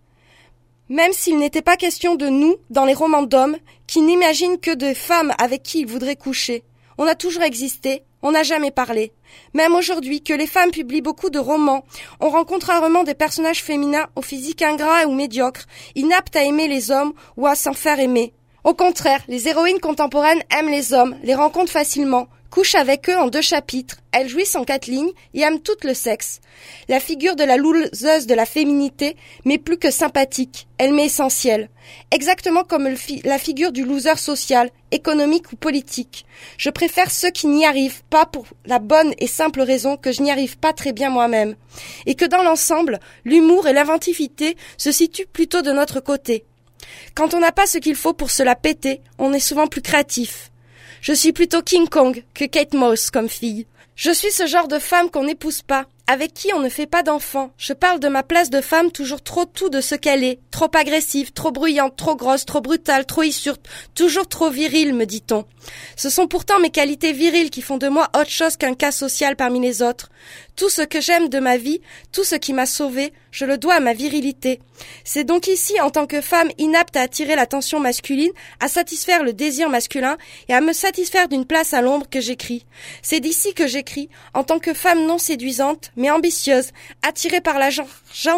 Même 0.89 1.13
s'il 1.13 1.39
n'était 1.39 1.63
pas 1.63 1.77
question 1.77 2.15
de 2.15 2.29
nous 2.29 2.57
dans 2.71 2.85
les 2.85 2.95
romans 2.95 3.23
d'hommes, 3.23 3.57
qui 3.87 4.03
n'imaginent 4.03 4.59
que 4.59 4.75
de 4.75 4.95
femmes 4.95 5.35
avec 5.39 5.63
qui 5.63 5.81
ils 5.81 5.87
voudraient 5.87 6.17
coucher. 6.17 6.63
On 6.99 7.07
a 7.07 7.15
toujours 7.15 7.43
existé, 7.43 8.03
on 8.23 8.33
n'a 8.33 8.43
jamais 8.43 8.71
parlé. 8.71 9.13
Même 9.55 9.75
aujourd'hui, 9.75 10.23
que 10.23 10.33
les 10.33 10.47
femmes 10.47 10.71
publient 10.71 11.03
beaucoup 11.03 11.31
de 11.31 11.39
romans, 11.39 11.85
on 12.21 12.31
rencontre 12.31 12.69
rarement 12.69 13.05
des 13.05 13.15
personnages 13.15 13.63
féminins 13.63 14.07
au 14.17 14.23
physique 14.23 14.63
ingrat 14.63 15.07
ou 15.07 15.13
médiocre, 15.13 15.67
inaptes 15.95 16.37
à 16.37 16.45
aimer 16.45 16.69
les 16.69 16.91
hommes 16.91 17.13
ou 17.37 17.47
à 17.47 17.55
s'en 17.55 17.73
faire 17.73 18.01
aimer. 18.01 18.33
Au 18.67 18.75
contraire, 18.75 19.23
les 19.29 19.47
héroïnes 19.47 19.79
contemporaines 19.79 20.43
aiment 20.51 20.73
les 20.73 20.93
hommes, 20.93 21.15
les 21.23 21.37
rencontrent 21.37 21.71
facilement, 21.71 22.27
couche 22.51 22.75
avec 22.75 23.09
eux 23.09 23.17
en 23.17 23.29
deux 23.29 23.41
chapitres. 23.41 23.99
Elle 24.11 24.29
jouit 24.29 24.49
en 24.57 24.65
quatre 24.65 24.89
lignes 24.89 25.13
et 25.35 25.43
aime 25.43 25.61
tout 25.61 25.77
le 25.85 25.95
sexe. 25.95 26.41
La 26.89 26.99
figure 26.99 27.37
de 27.37 27.45
la 27.45 27.59
loseuse 27.59 28.27
de 28.27 28.35
la 28.35 28.45
féminité 28.45 29.15
m'est 29.45 29.59
plus 29.59 29.79
que 29.79 29.93
sympathique. 29.93 30.67
Elle 30.79 30.95
m'est 30.95 31.07
essentielle. 31.07 31.71
Exactement 32.11 32.65
comme 32.65 32.89
la 33.23 33.39
figure 33.39 33.71
du 33.71 33.85
loser 33.85 34.17
social, 34.17 34.71
économique 34.91 35.53
ou 35.53 35.57
politique. 35.57 36.27
Je 36.59 36.71
préfère 36.71 37.13
ceux 37.13 37.31
qui 37.31 37.47
n'y 37.47 37.67
arrivent 37.67 38.03
pas 38.11 38.27
pour 38.27 38.47
la 38.65 38.81
bonne 38.81 39.15
et 39.19 39.29
simple 39.29 39.61
raison 39.61 39.97
que 39.97 40.11
je 40.11 40.23
n'y 40.23 40.33
arrive 40.33 40.59
pas 40.59 40.73
très 40.73 40.93
bien 40.93 41.11
moi-même. 41.11 41.55
Et 42.07 42.17
que 42.17 42.25
dans 42.25 42.43
l'ensemble, 42.43 42.99
l'humour 43.25 43.69
et 43.69 43.73
l'inventivité 43.73 44.57
se 44.77 44.91
situent 44.91 45.29
plutôt 45.33 45.63
de 45.63 45.71
notre 45.71 46.01
côté. 46.01 46.45
Quand 47.15 47.35
on 47.35 47.41
n'a 47.41 47.53
pas 47.53 47.67
ce 47.67 47.79
qu'il 47.79 47.97
faut 47.97 48.13
pour 48.13 48.31
se 48.31 48.43
la 48.43 48.55
péter, 48.55 49.01
on 49.19 49.33
est 49.33 49.41
souvent 49.41 49.67
plus 49.67 49.83
créatif. 49.83 50.51
Je 51.01 51.13
suis 51.13 51.33
plutôt 51.33 51.63
King 51.63 51.89
Kong 51.89 52.25
que 52.35 52.45
Kate 52.45 52.75
Moss 52.75 53.11
comme 53.11 53.29
fille. 53.29 53.67
Je 53.97 54.11
suis 54.11 54.31
ce 54.31 54.47
genre 54.47 54.69
de 54.69 54.79
femme 54.79 55.11
qu'on 55.11 55.25
n'épouse 55.25 55.63
pas, 55.63 55.87
avec 56.07 56.35
qui 56.35 56.53
on 56.53 56.61
ne 56.61 56.69
fait 56.69 56.87
pas 56.87 57.03
d'enfants. 57.03 57.51
Je 57.57 57.73
parle 57.73 57.99
de 57.99 58.09
ma 58.09 58.23
place 58.23 58.51
de 58.51 58.61
femme 58.61 58.93
toujours 58.93 59.23
trop 59.23 59.47
tout 59.47 59.71
de 59.71 59.81
ce 59.81 59.95
qu'elle 59.95 60.23
est, 60.23 60.39
trop 60.51 60.71
agressive, 60.75 61.33
trop 61.33 61.51
bruyante, 61.51 61.97
trop 61.97 62.15
grosse, 62.15 62.45
trop 62.45 62.61
brutale, 62.61 63.07
trop 63.07 63.23
issurte, 63.23 63.67
toujours 63.95 64.29
trop 64.29 64.51
virile, 64.51 64.95
me 64.95 65.07
dit-on. 65.07 65.47
Ce 65.97 66.11
sont 66.11 66.29
pourtant 66.29 66.61
mes 66.61 66.71
qualités 66.71 67.13
viriles 67.13 67.51
qui 67.51 67.63
font 67.63 67.79
de 67.79 67.89
moi 67.89 68.09
autre 68.15 68.31
chose 68.31 68.57
qu'un 68.57 68.75
cas 68.75 68.93
social 68.93 69.35
parmi 69.35 69.61
les 69.61 69.81
autres. 69.83 70.11
Tout 70.57 70.71
ce 70.71 70.81
que 70.83 71.03
j'aime 71.03 71.29
de 71.29 71.39
ma 71.39 71.59
vie, 71.59 71.83
tout 72.13 72.25
ce 72.25 72.35
qui 72.35 72.55
m'a 72.55 72.65
sauvée, 72.65 73.13
je 73.31 73.45
le 73.45 73.59
dois 73.59 73.75
à 73.75 73.81
ma 73.81 73.93
virilité. 73.93 74.61
C'est 75.05 75.25
donc 75.25 75.49
ici, 75.49 75.79
en 75.83 75.91
tant 75.91 76.07
que 76.07 76.23
femme 76.23 76.51
inapte 76.57 76.97
à 76.97 77.03
attirer 77.03 77.37
l'attention 77.37 77.79
masculine, 77.79 78.31
à 78.61 78.69
satisfaire 78.69 79.23
le 79.23 79.35
désir 79.35 79.69
masculin 79.69 80.17
et 80.49 80.55
à 80.55 80.63
me 80.63 80.73
satisfaire 80.73 81.29
d'une 81.29 81.45
place 81.45 81.75
à 81.75 81.83
l'ombre 81.83 82.09
que 82.09 82.21
j'écris. 82.23 82.65
C'est 83.03 83.21
d'ici 83.21 83.53
que 83.53 83.67
j'écris, 83.67 84.09
en 84.33 84.45
tant 84.45 84.59
que 84.59 84.73
femme 84.73 85.05
non 85.05 85.19
séduisante, 85.19 85.93
mais 85.95 86.11
ambitieuse, 86.11 86.71
attirée 87.07 87.43
par 87.43 87.59
l'argent 87.59 87.87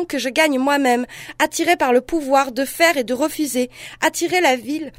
que 0.08 0.18
je 0.18 0.28
gagne 0.28 0.58
moi-même, 0.58 1.06
attirée 1.38 1.76
par 1.76 1.92
le 1.92 2.00
pouvoir 2.00 2.50
de 2.50 2.64
faire 2.64 2.96
et 2.96 3.04
de 3.04 3.14
refuser, 3.14 3.70
attirée 4.00 4.40
la 4.40 4.56
ville 4.56 4.92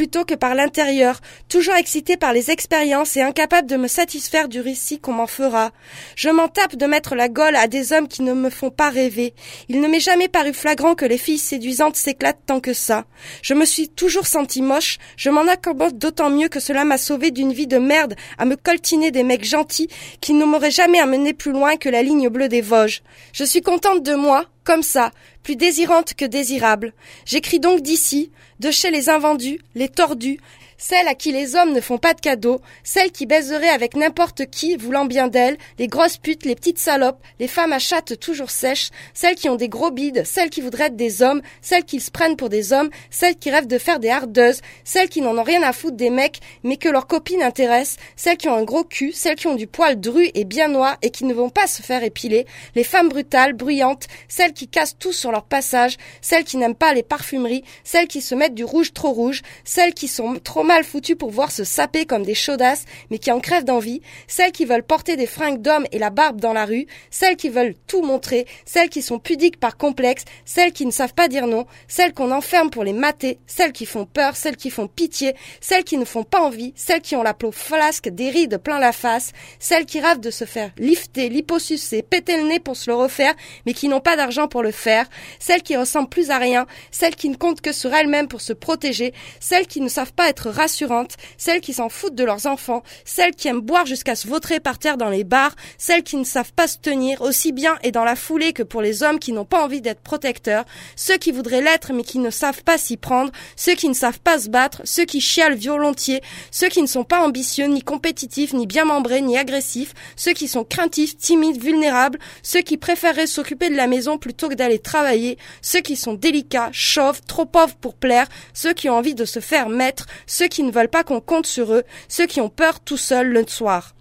plutôt 0.00 0.24
que 0.24 0.32
par 0.32 0.54
l'intérieur, 0.54 1.20
toujours 1.50 1.74
excité 1.74 2.16
par 2.16 2.32
les 2.32 2.50
expériences 2.50 3.18
et 3.18 3.20
incapable 3.20 3.68
de 3.68 3.76
me 3.76 3.86
satisfaire 3.86 4.48
du 4.48 4.58
récit 4.58 4.98
qu'on 4.98 5.12
m'en 5.12 5.26
fera. 5.26 5.72
Je 6.16 6.30
m'en 6.30 6.48
tape 6.48 6.74
de 6.74 6.86
mettre 6.86 7.14
la 7.14 7.28
gaule 7.28 7.54
à 7.54 7.66
des 7.66 7.92
hommes 7.92 8.08
qui 8.08 8.22
ne 8.22 8.32
me 8.32 8.48
font 8.48 8.70
pas 8.70 8.88
rêver. 8.88 9.34
Il 9.68 9.82
ne 9.82 9.88
m'est 9.88 10.00
jamais 10.00 10.28
paru 10.28 10.54
flagrant 10.54 10.94
que 10.94 11.04
les 11.04 11.18
filles 11.18 11.36
séduisantes 11.36 11.96
s'éclatent 11.96 12.40
tant 12.46 12.60
que 12.60 12.72
ça. 12.72 13.04
Je 13.42 13.52
me 13.52 13.66
suis 13.66 13.90
toujours 13.90 14.26
senti 14.26 14.62
moche, 14.62 14.96
je 15.18 15.28
m'en 15.28 15.46
accommode 15.46 15.98
d'autant 15.98 16.30
mieux 16.30 16.48
que 16.48 16.60
cela 16.60 16.86
m'a 16.86 16.96
sauvé 16.96 17.30
d'une 17.30 17.52
vie 17.52 17.66
de 17.66 17.76
merde 17.76 18.14
à 18.38 18.46
me 18.46 18.56
coltiner 18.56 19.10
des 19.10 19.22
mecs 19.22 19.44
gentils 19.44 19.90
qui 20.22 20.32
ne 20.32 20.46
m'auraient 20.46 20.70
jamais 20.70 21.00
amené 21.00 21.34
plus 21.34 21.52
loin 21.52 21.76
que 21.76 21.90
la 21.90 22.02
ligne 22.02 22.30
bleue 22.30 22.48
des 22.48 22.62
Vosges. 22.62 23.02
Je 23.34 23.44
suis 23.44 23.60
contente 23.60 24.02
de 24.02 24.14
moi, 24.14 24.46
comme 24.64 24.82
ça, 24.82 25.10
plus 25.42 25.56
désirante 25.56 26.14
que 26.14 26.24
désirable. 26.24 26.92
J'écris 27.24 27.60
donc 27.60 27.80
d'ici, 27.80 28.30
de 28.60 28.70
chez 28.70 28.90
les 28.90 29.08
invendus, 29.08 29.60
les 29.74 29.88
tordus, 29.88 30.38
celles 30.80 31.06
à 31.06 31.14
qui 31.14 31.30
les 31.30 31.54
hommes 31.54 31.72
ne 31.72 31.80
font 31.80 31.98
pas 31.98 32.14
de 32.14 32.20
cadeaux, 32.20 32.60
celles 32.82 33.12
qui 33.12 33.26
baiseraient 33.26 33.68
avec 33.68 33.94
n'importe 33.94 34.46
qui, 34.46 34.76
voulant 34.76 35.04
bien 35.04 35.28
d'elles, 35.28 35.58
les 35.78 35.86
grosses 35.86 36.16
putes, 36.16 36.46
les 36.46 36.54
petites 36.54 36.78
salopes, 36.78 37.22
les 37.38 37.48
femmes 37.48 37.72
à 37.72 37.78
chatte 37.78 38.18
toujours 38.18 38.50
sèches, 38.50 38.88
celles 39.12 39.34
qui 39.34 39.50
ont 39.50 39.56
des 39.56 39.68
gros 39.68 39.90
bides, 39.90 40.24
celles 40.24 40.48
qui 40.48 40.62
voudraient 40.62 40.86
être 40.86 40.96
des 40.96 41.22
hommes, 41.22 41.42
celles 41.60 41.84
qui 41.84 42.00
se 42.00 42.10
prennent 42.10 42.36
pour 42.36 42.48
des 42.48 42.72
hommes, 42.72 42.88
celles 43.10 43.36
qui 43.36 43.50
rêvent 43.50 43.66
de 43.66 43.78
faire 43.78 44.00
des 44.00 44.08
hardeuses, 44.08 44.62
celles 44.82 45.10
qui 45.10 45.20
n'en 45.20 45.36
ont 45.36 45.42
rien 45.42 45.62
à 45.62 45.74
foutre 45.74 45.96
des 45.96 46.10
mecs, 46.10 46.40
mais 46.64 46.78
que 46.78 46.88
leurs 46.88 47.06
copines 47.06 47.42
intéressent, 47.42 47.98
celles 48.16 48.38
qui 48.38 48.48
ont 48.48 48.56
un 48.56 48.64
gros 48.64 48.84
cul, 48.84 49.12
celles 49.12 49.36
qui 49.36 49.48
ont 49.48 49.54
du 49.54 49.66
poil 49.66 50.00
dru 50.00 50.30
et 50.34 50.44
bien 50.44 50.68
noir 50.68 50.96
et 51.02 51.10
qui 51.10 51.24
ne 51.24 51.34
vont 51.34 51.50
pas 51.50 51.66
se 51.66 51.82
faire 51.82 52.02
épiler, 52.02 52.46
les 52.74 52.84
femmes 52.84 53.10
brutales, 53.10 53.52
bruyantes, 53.52 54.06
celles 54.28 54.54
qui 54.54 54.66
cassent 54.66 54.96
tout 54.98 55.12
sur 55.12 55.30
leur 55.30 55.44
passage, 55.44 55.98
celles 56.22 56.44
qui 56.44 56.56
n'aiment 56.56 56.74
pas 56.74 56.94
les 56.94 57.02
parfumeries, 57.02 57.64
celles 57.84 58.08
qui 58.08 58.22
se 58.22 58.34
mettent 58.34 58.54
du 58.54 58.64
rouge 58.64 58.94
trop 58.94 59.10
rouge, 59.10 59.42
celles 59.64 59.92
qui 59.92 60.08
sont 60.08 60.36
trop 60.42 60.64
mal 60.70 60.84
foutues 60.84 61.16
pour 61.16 61.30
voir 61.30 61.50
se 61.50 61.64
saper 61.64 62.06
comme 62.06 62.22
des 62.22 62.36
chaudasses, 62.36 62.84
mais 63.10 63.18
qui 63.18 63.32
en 63.32 63.40
crèvent 63.40 63.64
d'envie, 63.64 64.02
celles 64.28 64.52
qui 64.52 64.64
veulent 64.64 64.84
porter 64.84 65.16
des 65.16 65.26
fringues 65.26 65.60
d'hommes 65.60 65.86
et 65.90 65.98
la 65.98 66.10
barbe 66.10 66.40
dans 66.40 66.52
la 66.52 66.64
rue, 66.64 66.86
celles 67.10 67.34
qui 67.34 67.48
veulent 67.48 67.74
tout 67.88 68.02
montrer, 68.02 68.46
celles 68.66 68.88
qui 68.88 69.02
sont 69.02 69.18
pudiques 69.18 69.58
par 69.58 69.76
complexe, 69.76 70.22
celles 70.44 70.72
qui 70.72 70.86
ne 70.86 70.92
savent 70.92 71.12
pas 71.12 71.26
dire 71.26 71.48
non, 71.48 71.66
celles 71.88 72.14
qu'on 72.14 72.30
enferme 72.30 72.70
pour 72.70 72.84
les 72.84 72.92
mater, 72.92 73.40
celles 73.48 73.72
qui 73.72 73.84
font 73.84 74.06
peur, 74.06 74.36
celles 74.36 74.56
qui 74.56 74.70
font 74.70 74.86
pitié, 74.86 75.34
celles 75.60 75.82
qui 75.82 75.98
ne 75.98 76.04
font 76.04 76.22
pas 76.22 76.40
envie, 76.40 76.72
celles 76.76 77.00
qui 77.00 77.16
ont 77.16 77.24
la 77.24 77.34
peau 77.34 77.50
flasque, 77.50 78.08
des 78.08 78.30
rides 78.30 78.58
plein 78.58 78.78
la 78.78 78.92
face, 78.92 79.32
celles 79.58 79.86
qui 79.86 79.98
rêvent 79.98 80.20
de 80.20 80.30
se 80.30 80.44
faire 80.44 80.70
lifter, 80.78 81.30
liposucer, 81.30 82.02
péter 82.02 82.36
le 82.36 82.46
nez 82.46 82.60
pour 82.60 82.76
se 82.76 82.88
le 82.88 82.94
refaire, 82.94 83.34
mais 83.66 83.74
qui 83.74 83.88
n'ont 83.88 83.98
pas 83.98 84.14
d'argent 84.14 84.46
pour 84.46 84.62
le 84.62 84.70
faire, 84.70 85.06
celles 85.40 85.64
qui 85.64 85.76
ressemblent 85.76 86.08
plus 86.08 86.30
à 86.30 86.38
rien, 86.38 86.68
celles 86.92 87.16
qui 87.16 87.28
ne 87.28 87.34
comptent 87.34 87.60
que 87.60 87.72
sur 87.72 87.92
elles-mêmes 87.92 88.28
pour 88.28 88.40
se 88.40 88.52
protéger, 88.52 89.12
celles 89.40 89.66
qui 89.66 89.80
ne 89.80 89.88
savent 89.88 90.12
pas 90.12 90.28
être 90.28 90.59
rassurantes, 90.60 91.16
celles 91.38 91.62
qui 91.62 91.72
s'en 91.72 91.88
foutent 91.88 92.14
de 92.14 92.24
leurs 92.24 92.46
enfants, 92.46 92.82
celles 93.06 93.34
qui 93.34 93.48
aiment 93.48 93.62
boire 93.62 93.86
jusqu'à 93.86 94.14
se 94.14 94.28
vautrer 94.28 94.60
par 94.60 94.78
terre 94.78 94.98
dans 94.98 95.08
les 95.08 95.24
bars, 95.24 95.56
celles 95.78 96.02
qui 96.02 96.16
ne 96.16 96.24
savent 96.24 96.52
pas 96.52 96.68
se 96.68 96.76
tenir 96.76 97.22
aussi 97.22 97.52
bien 97.52 97.78
et 97.82 97.92
dans 97.92 98.04
la 98.04 98.14
foulée 98.14 98.52
que 98.52 98.62
pour 98.62 98.82
les 98.82 99.02
hommes 99.02 99.18
qui 99.18 99.32
n'ont 99.32 99.46
pas 99.46 99.64
envie 99.64 99.80
d'être 99.80 100.02
protecteurs, 100.02 100.66
ceux 100.96 101.16
qui 101.16 101.32
voudraient 101.32 101.62
l'être 101.62 101.94
mais 101.94 102.04
qui 102.04 102.18
ne 102.18 102.28
savent 102.28 102.62
pas 102.62 102.76
s'y 102.76 102.98
prendre, 102.98 103.32
ceux 103.56 103.74
qui 103.74 103.88
ne 103.88 103.94
savent 103.94 104.20
pas 104.20 104.38
se 104.38 104.50
battre, 104.50 104.82
ceux 104.84 105.06
qui 105.06 105.22
chialent 105.22 105.56
volontiers, 105.56 106.20
ceux 106.50 106.68
qui 106.68 106.82
ne 106.82 106.86
sont 106.86 107.04
pas 107.04 107.24
ambitieux, 107.24 107.66
ni 107.66 107.82
compétitifs, 107.82 108.52
ni 108.52 108.66
bien 108.66 108.84
membrés, 108.84 109.22
ni 109.22 109.38
agressifs, 109.38 109.94
ceux 110.16 110.32
qui 110.32 110.46
sont 110.46 110.64
craintifs, 110.64 111.16
timides, 111.16 111.62
vulnérables, 111.62 112.18
ceux 112.42 112.60
qui 112.60 112.76
préféreraient 112.76 113.26
s'occuper 113.26 113.70
de 113.70 113.76
la 113.76 113.86
maison 113.86 114.18
plutôt 114.18 114.48
que 114.48 114.54
d'aller 114.54 114.78
travailler, 114.78 115.38
ceux 115.62 115.80
qui 115.80 115.96
sont 115.96 116.14
délicats, 116.14 116.68
chauves, 116.72 117.22
trop 117.26 117.46
pauvres 117.46 117.76
pour 117.76 117.94
plaire, 117.94 118.26
ceux 118.52 118.74
qui 118.74 118.90
ont 118.90 118.96
envie 118.96 119.14
de 119.14 119.24
se 119.24 119.40
faire 119.40 119.68
mettre, 119.68 120.06
ceux 120.26 120.48
qui 120.50 120.62
ne 120.62 120.70
veulent 120.70 120.88
pas 120.88 121.04
qu'on 121.04 121.22
compte 121.22 121.46
sur 121.46 121.72
eux, 121.72 121.84
ceux 122.08 122.26
qui 122.26 122.42
ont 122.42 122.50
peur 122.50 122.80
tout 122.80 122.98
seuls 122.98 123.28
le 123.32 123.46
soir 123.46 123.94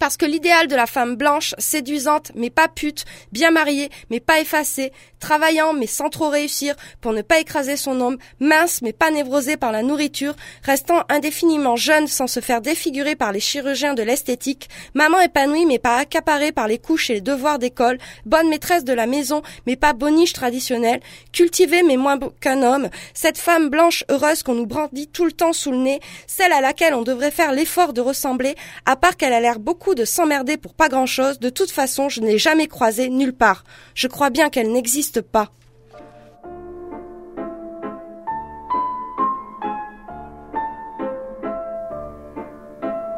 parce 0.00 0.16
que 0.16 0.26
l'idéal 0.26 0.66
de 0.66 0.74
la 0.74 0.86
femme 0.86 1.14
blanche, 1.14 1.54
séduisante 1.58 2.32
mais 2.34 2.50
pas 2.50 2.66
pute, 2.66 3.04
bien 3.30 3.52
mariée 3.52 3.90
mais 4.10 4.18
pas 4.18 4.40
effacée, 4.40 4.92
travaillant 5.20 5.74
mais 5.74 5.86
sans 5.86 6.08
trop 6.08 6.30
réussir 6.30 6.74
pour 7.00 7.12
ne 7.12 7.22
pas 7.22 7.38
écraser 7.38 7.76
son 7.76 8.00
homme, 8.00 8.16
mince 8.40 8.82
mais 8.82 8.94
pas 8.94 9.10
névrosée 9.10 9.58
par 9.58 9.70
la 9.70 9.82
nourriture, 9.82 10.34
restant 10.64 11.04
indéfiniment 11.10 11.76
jeune 11.76 12.08
sans 12.08 12.26
se 12.26 12.40
faire 12.40 12.62
défigurer 12.62 13.14
par 13.14 13.30
les 13.30 13.40
chirurgiens 13.40 13.94
de 13.94 14.02
l'esthétique, 14.02 14.70
maman 14.94 15.20
épanouie 15.20 15.66
mais 15.66 15.78
pas 15.78 15.98
accaparée 15.98 16.50
par 16.50 16.66
les 16.66 16.78
couches 16.78 17.10
et 17.10 17.14
les 17.14 17.20
devoirs 17.20 17.58
d'école, 17.58 17.98
bonne 18.24 18.48
maîtresse 18.48 18.84
de 18.84 18.94
la 18.94 19.06
maison 19.06 19.42
mais 19.66 19.76
pas 19.76 19.92
boniche 19.92 20.32
traditionnelle, 20.32 21.00
cultivée 21.32 21.82
mais 21.82 21.98
moins 21.98 22.18
qu'un 22.40 22.62
homme, 22.62 22.88
cette 23.12 23.38
femme 23.38 23.68
blanche 23.68 24.04
heureuse 24.10 24.42
qu'on 24.42 24.54
nous 24.54 24.66
brandit 24.66 25.08
tout 25.08 25.26
le 25.26 25.32
temps 25.32 25.52
sous 25.52 25.72
le 25.72 25.76
nez, 25.76 26.00
celle 26.26 26.52
à 26.52 26.62
laquelle 26.62 26.94
on 26.94 27.02
devrait 27.02 27.30
faire 27.30 27.52
l'effort 27.52 27.92
de 27.92 28.00
ressembler, 28.00 28.54
à 28.86 28.96
part 28.96 29.18
qu'elle 29.18 29.34
a 29.34 29.40
l'air 29.40 29.58
beaucoup 29.58 29.89
de 29.94 30.04
s'emmerder 30.04 30.56
pour 30.56 30.74
pas 30.74 30.88
grand-chose, 30.88 31.38
de 31.38 31.50
toute 31.50 31.70
façon 31.70 32.08
je 32.08 32.20
ne 32.20 32.26
l'ai 32.26 32.38
jamais 32.38 32.66
croisée 32.66 33.08
nulle 33.08 33.32
part. 33.32 33.64
Je 33.94 34.08
crois 34.08 34.30
bien 34.30 34.50
qu'elle 34.50 34.72
n'existe 34.72 35.20
pas. 35.20 35.50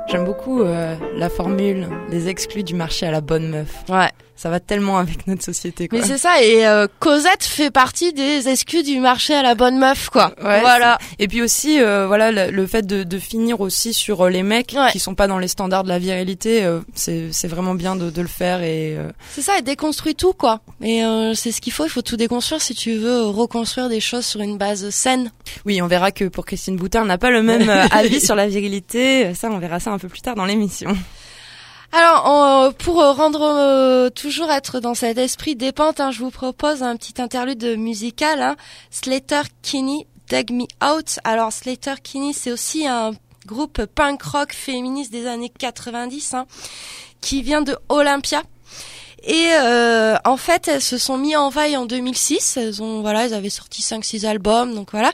J'aime 0.08 0.24
beaucoup 0.26 0.61
euh, 0.61 0.94
la 1.16 1.30
formule 1.30 1.88
les 2.11 2.28
exclus 2.28 2.64
du 2.64 2.74
marché 2.74 3.06
à 3.06 3.11
la 3.11 3.22
bonne 3.22 3.48
meuf. 3.48 3.85
Ouais 3.88 4.11
ça 4.42 4.50
va 4.50 4.59
tellement 4.59 4.98
avec 4.98 5.28
notre 5.28 5.44
société 5.44 5.87
quoi. 5.87 6.00
Mais 6.00 6.05
c'est 6.05 6.18
ça 6.18 6.42
et 6.42 6.66
euh, 6.66 6.88
Cosette 6.98 7.44
fait 7.44 7.70
partie 7.70 8.12
des 8.12 8.48
exclus 8.48 8.83
du 8.83 8.98
marché 8.98 9.35
à 9.35 9.42
la 9.42 9.55
bonne 9.55 9.78
meuf 9.78 10.09
quoi. 10.11 10.35
voilà. 10.40 10.98
Et 11.20 11.28
puis 11.28 11.42
aussi 11.42 11.81
euh, 11.81 12.09
voilà 12.09 12.33
le, 12.50 12.66
fait 12.66 12.85
de, 12.85 13.05
de, 13.05 13.18
finir 13.18 13.61
aussi 13.61 13.94
sur 13.94 14.22
euh, 14.22 14.31
les 14.31 14.42
mecs 14.42 14.74
qui 14.90 14.98
sont 14.98 15.14
pas 15.14 15.28
dans 15.28 15.38
les 15.38 15.46
standards 15.46 15.85
de 15.85 15.88
la 15.88 16.00
virilité, 16.00 16.68
c'est 16.92 17.28
c'est 17.31 17.46
vraiment 17.46 17.76
bien 17.76 17.94
de, 17.94 18.11
de 18.11 18.20
le 18.20 18.26
faire 18.26 18.62
et 18.62 18.96
C'est 19.31 19.42
ça, 19.42 19.59
et 19.59 19.62
déconstruit 19.62 20.16
tout 20.16 20.33
quoi. 20.33 20.61
Et 20.83 21.02
c'est 21.35 21.52
ce 21.52 21.61
qu'il 21.61 21.72
faut, 21.72 21.85
il 21.85 21.90
faut 21.90 22.02
tout 22.02 22.16
déconstruire 22.16 22.61
si 22.61 22.74
tu 22.74 22.96
veux 22.96 23.26
reconstruire 23.26 23.88
des 23.88 24.00
choses 24.00 24.26
sur 24.26 24.40
une 24.40 24.59
base 24.59 24.90
saine. 24.90 25.31
Oui, 25.66 25.81
on 25.83 25.87
verra 25.87 26.11
que 26.11 26.24
pour 26.24 26.46
Christine 26.46 26.76
Boutin, 26.76 27.02
on 27.02 27.07
n'a 27.07 27.18
pas 27.18 27.31
le 27.31 27.42
même 27.42 27.70
avis 27.92 28.20
sur 28.20 28.35
la 28.35 28.48
virilité, 28.48 29.35
ça 29.35 29.50
on 29.52 29.59
verra 29.59 29.78
ça 29.78 29.92
un 29.92 29.98
peu 29.98 30.09
plus 30.09 30.20
tard 30.20 30.35
dans 30.35 30.46
l'émission. 30.46 30.96
Alors, 31.94 32.72
pour 32.74 33.02
euh, 33.02 33.12
rendre 33.12 33.42
euh, 33.42 34.09
toujours 34.09 34.50
être 34.50 34.81
dans 34.81 34.94
cet 34.94 35.18
esprit 35.18 35.57
dépente, 35.57 36.00
hein, 36.00 36.11
je 36.11 36.20
vous 36.20 36.31
propose 36.31 36.83
un 36.83 36.96
petit 36.96 37.20
interlude 37.20 37.76
musical. 37.76 38.40
Hein. 38.40 38.57
Slater 38.90 39.42
Kinney, 39.61 40.07
Dig 40.28 40.50
Me 40.50 40.64
Out. 40.83 41.18
Alors 41.24 41.52
Slater 41.52 41.96
Kinney, 42.02 42.33
c'est 42.33 42.50
aussi 42.50 42.87
un 42.87 43.12
groupe 43.46 43.85
punk 43.85 44.22
rock 44.22 44.55
féministe 44.55 45.12
des 45.12 45.26
années 45.26 45.50
90 45.50 46.35
hein, 46.35 46.46
qui 47.20 47.42
vient 47.42 47.61
de 47.61 47.76
Olympia. 47.90 48.42
Et 49.24 49.48
euh, 49.52 50.16
en 50.24 50.37
fait, 50.37 50.68
elles 50.68 50.82
se 50.82 50.98
sont 50.98 51.16
mis 51.16 51.37
en 51.37 51.48
vaille 51.48 51.76
en 51.76 51.87
2006. 51.87 52.56
Elles 52.56 52.82
ont 52.82 53.00
voilà, 53.02 53.26
elles 53.26 53.35
avaient 53.35 53.50
sorti 53.50 53.82
5 53.82 54.04
6 54.04 54.26
albums, 54.26 54.74
donc 54.74 54.90
voilà. 54.90 55.12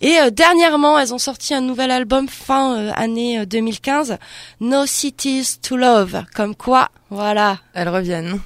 Et 0.00 0.18
euh, 0.18 0.30
dernièrement, 0.30 0.98
elles 0.98 1.12
ont 1.12 1.18
sorti 1.18 1.52
un 1.52 1.60
nouvel 1.60 1.90
album 1.90 2.28
fin 2.28 2.76
euh, 2.76 2.92
année 2.96 3.44
2015, 3.44 4.18
No 4.60 4.86
Cities 4.86 5.58
to 5.62 5.76
Love. 5.76 6.24
Comme 6.34 6.54
quoi, 6.54 6.88
voilà, 7.10 7.58
elles 7.74 7.88
reviennent. 7.88 8.40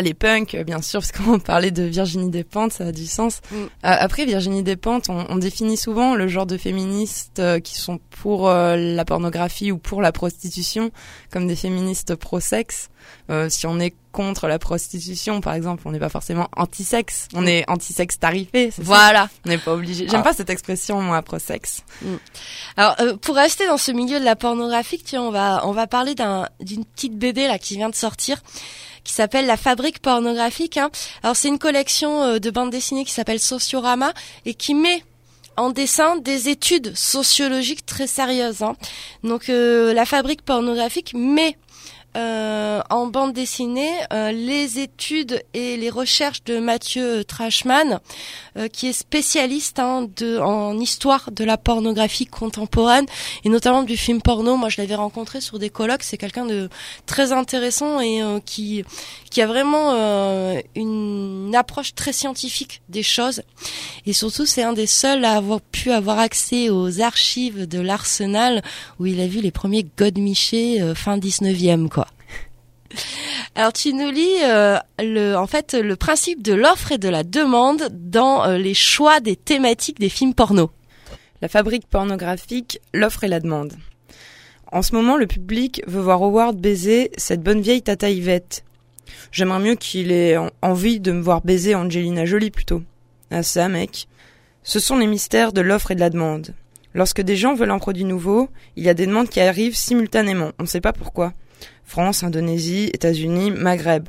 Les 0.00 0.14
punks, 0.14 0.56
bien 0.64 0.80
sûr, 0.80 1.00
parce 1.00 1.12
qu'on 1.12 1.38
parlait 1.40 1.70
de 1.70 1.82
Virginie 1.82 2.30
Despentes, 2.30 2.72
ça 2.72 2.86
a 2.86 2.92
du 2.92 3.06
sens. 3.06 3.40
Mm. 3.50 3.56
Euh, 3.56 3.66
après, 3.82 4.24
Virginie 4.24 4.62
Despentes, 4.62 5.08
on, 5.08 5.26
on, 5.28 5.36
définit 5.36 5.76
souvent 5.76 6.14
le 6.14 6.28
genre 6.28 6.46
de 6.46 6.56
féministes 6.56 7.40
euh, 7.40 7.60
qui 7.60 7.76
sont 7.76 8.00
pour 8.22 8.48
euh, 8.48 8.76
la 8.76 9.04
pornographie 9.04 9.72
ou 9.72 9.78
pour 9.78 10.00
la 10.00 10.12
prostitution 10.12 10.90
comme 11.30 11.46
des 11.46 11.56
féministes 11.56 12.14
pro-sexe. 12.14 12.90
si 13.48 13.66
on 13.66 13.80
est 13.80 13.94
contre 14.12 14.46
la 14.46 14.58
prostitution, 14.58 15.40
par 15.40 15.54
exemple, 15.54 15.82
on 15.86 15.90
n'est 15.90 15.98
pas 15.98 16.10
forcément 16.10 16.48
anti-sexe. 16.54 17.28
On 17.34 17.42
mm. 17.42 17.48
est 17.48 17.64
anti-sexe 17.68 18.18
tarifé. 18.18 18.70
Voilà. 18.78 19.28
On 19.46 19.48
n'est 19.48 19.58
pas 19.58 19.72
obligé. 19.72 20.06
J'aime 20.06 20.20
ah. 20.20 20.24
pas 20.24 20.34
cette 20.34 20.50
expression, 20.50 21.00
moi, 21.00 21.22
pro-sexe. 21.22 21.82
Mm. 22.02 22.14
Alors, 22.76 22.96
pour 23.22 23.36
rester 23.36 23.66
dans 23.66 23.78
ce 23.78 23.90
milieu 23.90 24.20
de 24.20 24.24
la 24.24 24.36
pornographie, 24.36 25.02
tiens, 25.02 25.22
on 25.22 25.30
va 25.30 25.66
on 25.66 25.72
va 25.72 25.86
parler 25.86 26.14
d'une 26.60 26.84
petite 26.84 27.18
BD 27.18 27.46
là 27.46 27.58
qui 27.58 27.76
vient 27.76 27.90
de 27.90 27.94
sortir 27.94 28.42
qui 29.04 29.12
s'appelle 29.12 29.46
La 29.46 29.56
Fabrique 29.56 30.00
pornographique. 30.00 30.76
Hein. 30.76 30.90
Alors 31.22 31.36
c'est 31.36 31.48
une 31.48 31.58
collection 31.58 32.22
euh, 32.22 32.38
de 32.38 32.50
bandes 32.50 32.70
dessinées 32.70 33.04
qui 33.04 33.12
s'appelle 33.12 33.40
Sociorama 33.40 34.12
et 34.44 34.54
qui 34.54 34.74
met 34.74 35.02
en 35.56 35.70
dessin 35.70 36.16
des 36.16 36.48
études 36.48 36.94
sociologiques 36.96 37.84
très 37.84 38.06
sérieuses. 38.06 38.62
Hein. 38.62 38.76
Donc 39.22 39.48
euh, 39.48 39.92
la 39.92 40.06
fabrique 40.06 40.42
pornographique 40.42 41.12
met 41.14 41.56
euh, 42.14 42.82
en 42.90 43.06
bande 43.06 43.32
dessinée 43.32 43.90
euh, 44.12 44.32
les 44.32 44.78
études 44.78 45.42
et 45.54 45.78
les 45.78 45.88
recherches 45.88 46.44
de 46.44 46.58
Mathieu 46.58 47.24
Trashman, 47.24 48.00
euh, 48.58 48.68
qui 48.68 48.88
est 48.88 48.92
spécialiste 48.92 49.78
hein, 49.78 50.08
de, 50.18 50.38
en 50.38 50.78
histoire 50.78 51.30
de 51.30 51.42
la 51.42 51.56
pornographie 51.56 52.26
contemporaine 52.26 53.06
et 53.44 53.48
notamment 53.48 53.82
du 53.82 53.96
film 53.96 54.20
porno. 54.20 54.56
Moi, 54.56 54.68
je 54.68 54.78
l'avais 54.78 54.94
rencontré 54.94 55.40
sur 55.40 55.58
des 55.58 55.70
colloques. 55.70 56.02
C'est 56.02 56.18
quelqu'un 56.18 56.44
de 56.44 56.68
très 57.06 57.32
intéressant 57.32 58.00
et 58.00 58.20
qui 58.44 58.84
qui 59.30 59.40
a 59.40 59.46
vraiment 59.46 59.92
une 60.74 61.54
approche 61.56 61.94
très 61.94 62.12
scientifique 62.12 62.82
des 62.90 63.02
choses. 63.02 63.42
Et 64.04 64.12
surtout, 64.12 64.44
c'est 64.44 64.62
un 64.62 64.74
des 64.74 64.86
seuls 64.86 65.24
à 65.24 65.36
avoir 65.36 65.62
pu 65.62 65.90
avoir 65.90 66.18
accès 66.18 66.68
aux 66.68 67.00
archives 67.00 67.66
de 67.66 67.80
l'Arsenal 67.80 68.62
où 69.00 69.06
il 69.06 69.18
a 69.20 69.26
vu 69.26 69.40
les 69.40 69.50
premiers 69.50 69.86
Godemiché 69.96 70.92
fin 70.94 71.16
19e, 71.16 71.88
quoi. 71.88 72.01
Alors 73.54 73.72
tu 73.72 73.92
nous 73.92 74.10
lis 74.10 74.42
euh, 74.42 74.78
le, 74.98 75.34
en 75.34 75.46
fait 75.46 75.74
le 75.74 75.96
principe 75.96 76.42
de 76.42 76.54
l'offre 76.54 76.92
et 76.92 76.98
de 76.98 77.08
la 77.08 77.24
demande 77.24 77.88
dans 77.92 78.44
euh, 78.44 78.58
les 78.58 78.74
choix 78.74 79.20
des 79.20 79.36
thématiques 79.36 80.00
des 80.00 80.08
films 80.08 80.34
porno. 80.34 80.70
La 81.40 81.48
fabrique 81.48 81.86
pornographique, 81.88 82.80
l'offre 82.94 83.24
et 83.24 83.28
la 83.28 83.40
demande. 83.40 83.72
En 84.70 84.80
ce 84.80 84.94
moment, 84.94 85.16
le 85.16 85.26
public 85.26 85.82
veut 85.86 86.00
voir 86.00 86.22
Howard 86.22 86.56
baiser 86.56 87.10
cette 87.18 87.42
bonne 87.42 87.60
vieille 87.60 87.82
Tata 87.82 88.08
Yvette. 88.08 88.64
J'aimerais 89.30 89.58
mieux 89.58 89.74
qu'il 89.74 90.12
ait 90.12 90.36
envie 90.62 91.00
de 91.00 91.12
me 91.12 91.20
voir 91.20 91.42
baiser 91.42 91.74
Angelina 91.74 92.24
Jolie 92.24 92.50
plutôt. 92.50 92.82
Ah 93.30 93.42
ça, 93.42 93.68
mec. 93.68 94.08
Ce 94.62 94.78
sont 94.78 94.96
les 94.96 95.06
mystères 95.06 95.52
de 95.52 95.60
l'offre 95.60 95.90
et 95.90 95.94
de 95.94 96.00
la 96.00 96.10
demande. 96.10 96.54
Lorsque 96.94 97.20
des 97.20 97.36
gens 97.36 97.54
veulent 97.54 97.70
un 97.70 97.78
produit 97.78 98.04
nouveau, 98.04 98.48
il 98.76 98.84
y 98.84 98.88
a 98.88 98.94
des 98.94 99.06
demandes 99.06 99.28
qui 99.28 99.40
arrivent 99.40 99.76
simultanément. 99.76 100.52
On 100.58 100.62
ne 100.62 100.68
sait 100.68 100.80
pas 100.80 100.92
pourquoi. 100.92 101.32
France, 101.92 102.22
Indonésie, 102.22 102.90
États-Unis, 102.94 103.50
Maghreb. 103.50 104.08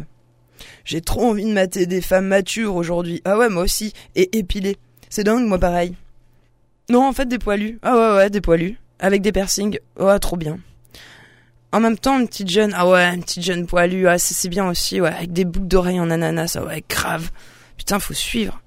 J'ai 0.85 1.01
trop 1.01 1.31
envie 1.31 1.43
de 1.43 1.51
mater 1.51 1.85
des 1.85 1.99
femmes 1.99 2.27
matures 2.27 2.75
aujourd'hui. 2.75 3.21
Ah 3.25 3.37
ouais, 3.37 3.49
moi 3.49 3.61
aussi. 3.61 3.91
Et 4.15 4.37
épilées. 4.37 4.77
C'est 5.09 5.25
dingue, 5.25 5.45
moi 5.45 5.59
pareil. 5.59 5.93
Non, 6.89 7.05
en 7.05 7.11
fait, 7.11 7.25
des 7.25 7.39
poilus. 7.39 7.79
Ah 7.81 7.93
ouais, 7.97 8.15
ouais, 8.15 8.29
des 8.29 8.39
poilus. 8.39 8.77
Avec 8.99 9.21
des 9.21 9.33
piercings. 9.33 9.79
Oh, 9.99 10.17
trop 10.17 10.37
bien. 10.37 10.59
En 11.73 11.81
même 11.81 11.97
temps, 11.97 12.17
une 12.17 12.29
petite 12.29 12.49
jeune. 12.49 12.71
Ah 12.73 12.87
ouais, 12.87 13.03
une 13.03 13.21
petite 13.21 13.43
jeune 13.43 13.65
poilue. 13.65 14.07
Ah, 14.07 14.17
c'est 14.17 14.47
bien 14.47 14.65
aussi, 14.69 15.01
ouais. 15.01 15.13
Avec 15.13 15.33
des 15.33 15.43
boucles 15.43 15.67
d'oreilles 15.67 15.99
en 15.99 16.09
ananas. 16.09 16.55
Ah 16.57 16.63
ouais, 16.63 16.85
grave. 16.87 17.31
Putain, 17.75 17.99
faut 17.99 18.13
suivre. 18.13 18.61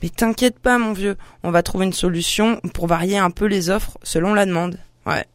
Mais 0.00 0.10
t'inquiète 0.10 0.60
pas, 0.60 0.78
mon 0.78 0.92
vieux. 0.92 1.16
On 1.42 1.50
va 1.50 1.64
trouver 1.64 1.86
une 1.86 1.92
solution 1.92 2.60
pour 2.72 2.86
varier 2.86 3.18
un 3.18 3.32
peu 3.32 3.46
les 3.46 3.68
offres 3.68 3.98
selon 4.04 4.32
la 4.32 4.46
demande. 4.46 4.78
Ouais. 5.06 5.26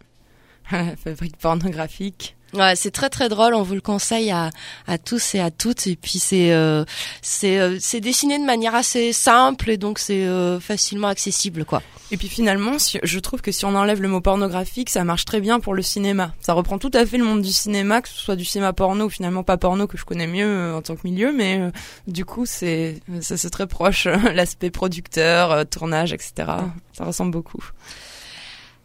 Fabrique 1.03 1.35
pornographique. 1.35 2.34
Ouais, 2.53 2.75
c'est 2.75 2.91
très 2.91 3.09
très 3.09 3.27
drôle. 3.27 3.53
On 3.53 3.63
vous 3.63 3.73
le 3.73 3.81
conseille 3.81 4.31
à, 4.31 4.49
à 4.87 4.97
tous 4.97 5.35
et 5.35 5.39
à 5.39 5.51
toutes. 5.51 5.87
Et 5.87 5.95
puis 5.95 6.19
c'est 6.19 6.53
euh, 6.53 6.85
c'est 7.21 7.59
euh, 7.59 7.77
c'est 7.79 7.99
dessiné 7.99 8.39
de 8.39 8.45
manière 8.45 8.75
assez 8.75 9.13
simple 9.13 9.69
et 9.69 9.77
donc 9.77 9.99
c'est 9.99 10.25
euh, 10.25 10.59
facilement 10.59 11.07
accessible 11.07 11.65
quoi. 11.65 11.81
Et 12.11 12.17
puis 12.17 12.29
finalement, 12.29 12.77
si, 12.77 12.99
je 13.01 13.19
trouve 13.19 13.41
que 13.41 13.51
si 13.51 13.65
on 13.65 13.75
enlève 13.75 13.99
le 14.01 14.07
mot 14.07 14.21
pornographique, 14.21 14.91
ça 14.91 15.03
marche 15.03 15.25
très 15.25 15.41
bien 15.41 15.59
pour 15.59 15.73
le 15.73 15.81
cinéma. 15.81 16.33
Ça 16.39 16.53
reprend 16.53 16.77
tout 16.77 16.91
à 16.93 17.05
fait 17.05 17.17
le 17.17 17.23
monde 17.23 17.41
du 17.41 17.51
cinéma, 17.51 18.01
que 18.01 18.09
ce 18.09 18.15
soit 18.15 18.35
du 18.35 18.45
cinéma 18.45 18.73
porno 18.73 19.05
ou 19.05 19.09
finalement 19.09 19.43
pas 19.43 19.57
porno 19.57 19.87
que 19.87 19.97
je 19.97 20.05
connais 20.05 20.27
mieux 20.27 20.73
en 20.75 20.81
tant 20.83 20.95
que 20.95 21.01
milieu, 21.03 21.33
mais 21.33 21.59
du 22.07 22.23
coup 22.23 22.45
c'est 22.45 23.01
c'est 23.21 23.49
très 23.49 23.67
proche 23.67 24.07
l'aspect 24.33 24.69
producteur, 24.69 25.67
tournage, 25.67 26.13
etc. 26.13 26.33
Ça 26.93 27.05
ressemble 27.05 27.31
beaucoup. 27.31 27.63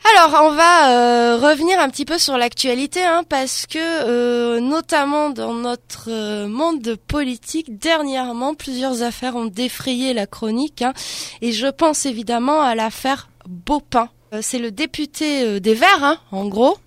Alors, 0.02 0.44
on 0.44 0.52
va 0.52 0.90
euh, 0.90 1.36
revenir 1.36 1.78
un 1.78 1.90
petit 1.90 2.06
peu 2.06 2.16
sur 2.16 2.38
l'actualité, 2.38 3.04
hein, 3.04 3.22
parce 3.28 3.66
que 3.66 3.78
euh, 3.78 4.58
notamment 4.58 5.28
dans 5.28 5.52
notre 5.52 6.08
euh, 6.08 6.48
monde 6.48 6.96
politique, 7.06 7.78
dernièrement, 7.78 8.54
plusieurs 8.54 9.02
affaires 9.02 9.36
ont 9.36 9.44
défrayé 9.44 10.14
la 10.14 10.26
chronique, 10.26 10.82
hein, 10.82 10.94
et 11.42 11.52
je 11.52 11.66
pense 11.66 12.06
évidemment 12.06 12.62
à 12.62 12.74
l'affaire 12.74 13.28
Beaupin. 13.46 14.08
C'est 14.42 14.58
le 14.58 14.70
député 14.70 15.60
des 15.60 15.74
Verts, 15.74 16.04
hein, 16.04 16.18
en 16.30 16.46
gros, 16.46 16.78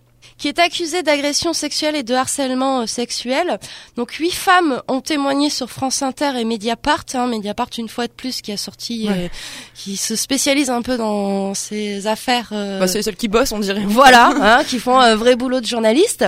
qui 0.44 0.50
est 0.50 0.60
accusé 0.60 1.04
d'agression 1.04 1.54
sexuelle 1.54 1.96
et 1.96 2.04
de 2.04 2.14
harcèlement 2.14 2.82
euh, 2.82 2.86
sexuel. 2.86 3.60
Donc 3.96 4.12
huit 4.16 4.34
femmes 4.34 4.82
ont 4.90 5.00
témoigné 5.00 5.50
sur 5.50 5.70
France 5.70 6.02
Inter 6.02 6.34
et 6.38 6.44
Mediapart. 6.44 7.06
Hein, 7.14 7.28
Mediapart 7.28 7.70
une 7.78 7.88
fois 7.88 8.08
de 8.08 8.12
plus 8.12 8.42
qui 8.42 8.52
a 8.52 8.58
sorti, 8.58 9.08
euh, 9.10 9.30
qui 9.74 9.96
se 9.96 10.18
spécialise 10.18 10.70
un 10.70 10.82
peu 10.82 10.98
dans 10.98 11.54
ces 11.54 12.08
affaires. 12.08 12.50
Euh, 12.52 12.78
bah, 12.78 12.90
c'est 12.90 13.02
celles 13.02 13.16
qui 13.16 13.30
bossent, 13.30 13.54
on 13.54 13.60
dirait. 13.60 13.86
Voilà, 13.86 14.34
hein, 14.42 14.66
qui 14.66 14.80
font 14.80 15.00
un 15.00 15.16
vrai 15.16 15.38
boulot 15.38 15.62
de 15.62 15.66
journaliste. 15.66 16.26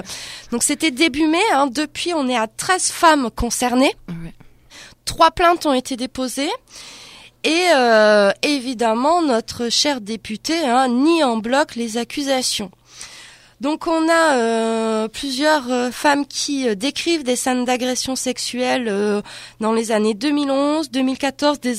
Donc 0.49 0.63
c'était 0.63 0.91
début 0.91 1.27
mai. 1.27 1.43
Hein, 1.51 1.67
depuis, 1.67 2.13
on 2.13 2.29
est 2.29 2.37
à 2.37 2.47
13 2.47 2.91
femmes 2.91 3.29
concernées. 3.35 3.97
Trois 5.03 5.31
plaintes 5.31 5.65
ont 5.65 5.73
été 5.73 5.97
déposées. 5.97 6.51
Et 7.43 7.65
euh, 7.75 8.31
évidemment, 8.43 9.21
notre 9.21 9.67
cher 9.67 9.99
député 9.99 10.57
hein, 10.65 10.87
nie 10.87 11.21
en 11.21 11.35
bloc 11.35 11.75
les 11.75 11.97
accusations. 11.97 12.71
Donc 13.61 13.87
on 13.87 14.09
a 14.09 14.35
euh, 14.35 15.07
plusieurs 15.07 15.71
euh, 15.71 15.89
femmes 15.89 16.25
qui 16.25 16.67
euh, 16.67 16.75
décrivent 16.75 17.23
des 17.23 17.37
scènes 17.37 17.63
d'agression 17.63 18.15
sexuelle 18.17 18.91
dans 19.59 19.71
les 19.71 19.91
années 19.91 20.13
2011, 20.13 20.91
2014, 20.91 21.61
des, 21.61 21.77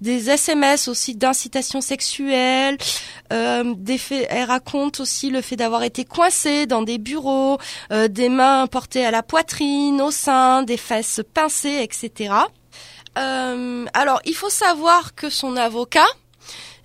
des 0.00 0.30
SMS 0.30 0.88
aussi 0.88 1.14
d'incitation 1.14 1.80
sexuelle. 1.80 2.76
des 3.30 3.98
faits, 3.98 4.26
elles 4.30 4.44
racontent 4.44 5.02
aussi 5.02 5.30
le 5.30 5.40
fait 5.40 5.56
d'avoir 5.56 5.82
été 5.82 6.04
coincées 6.04 6.66
dans 6.66 6.82
des 6.82 6.98
bureaux, 6.98 7.58
des 7.90 8.28
mains 8.28 8.66
portées 8.66 9.04
à 9.04 9.10
la 9.10 9.22
poitrine, 9.22 10.00
au 10.00 10.10
sein, 10.10 10.62
des 10.62 10.76
fesses 10.76 11.20
pincées, 11.34 11.78
etc. 11.82 12.34
alors 13.14 14.20
il 14.24 14.34
faut 14.34 14.50
savoir 14.50 15.14
que 15.14 15.30
son 15.30 15.56
avocat, 15.56 16.06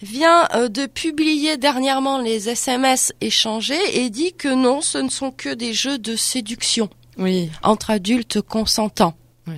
vient 0.01 0.47
euh, 0.53 0.67
de 0.67 0.85
publier 0.85 1.57
dernièrement 1.57 2.19
les 2.19 2.49
SMS 2.49 3.13
échangés 3.21 4.03
et 4.03 4.09
dit 4.09 4.33
que 4.33 4.47
non, 4.47 4.81
ce 4.81 4.97
ne 4.97 5.09
sont 5.09 5.31
que 5.31 5.53
des 5.53 5.73
jeux 5.73 5.97
de 5.97 6.15
séduction 6.15 6.89
oui. 7.17 7.49
entre 7.63 7.91
adultes 7.91 8.41
consentants. 8.41 9.13
Oui. 9.47 9.55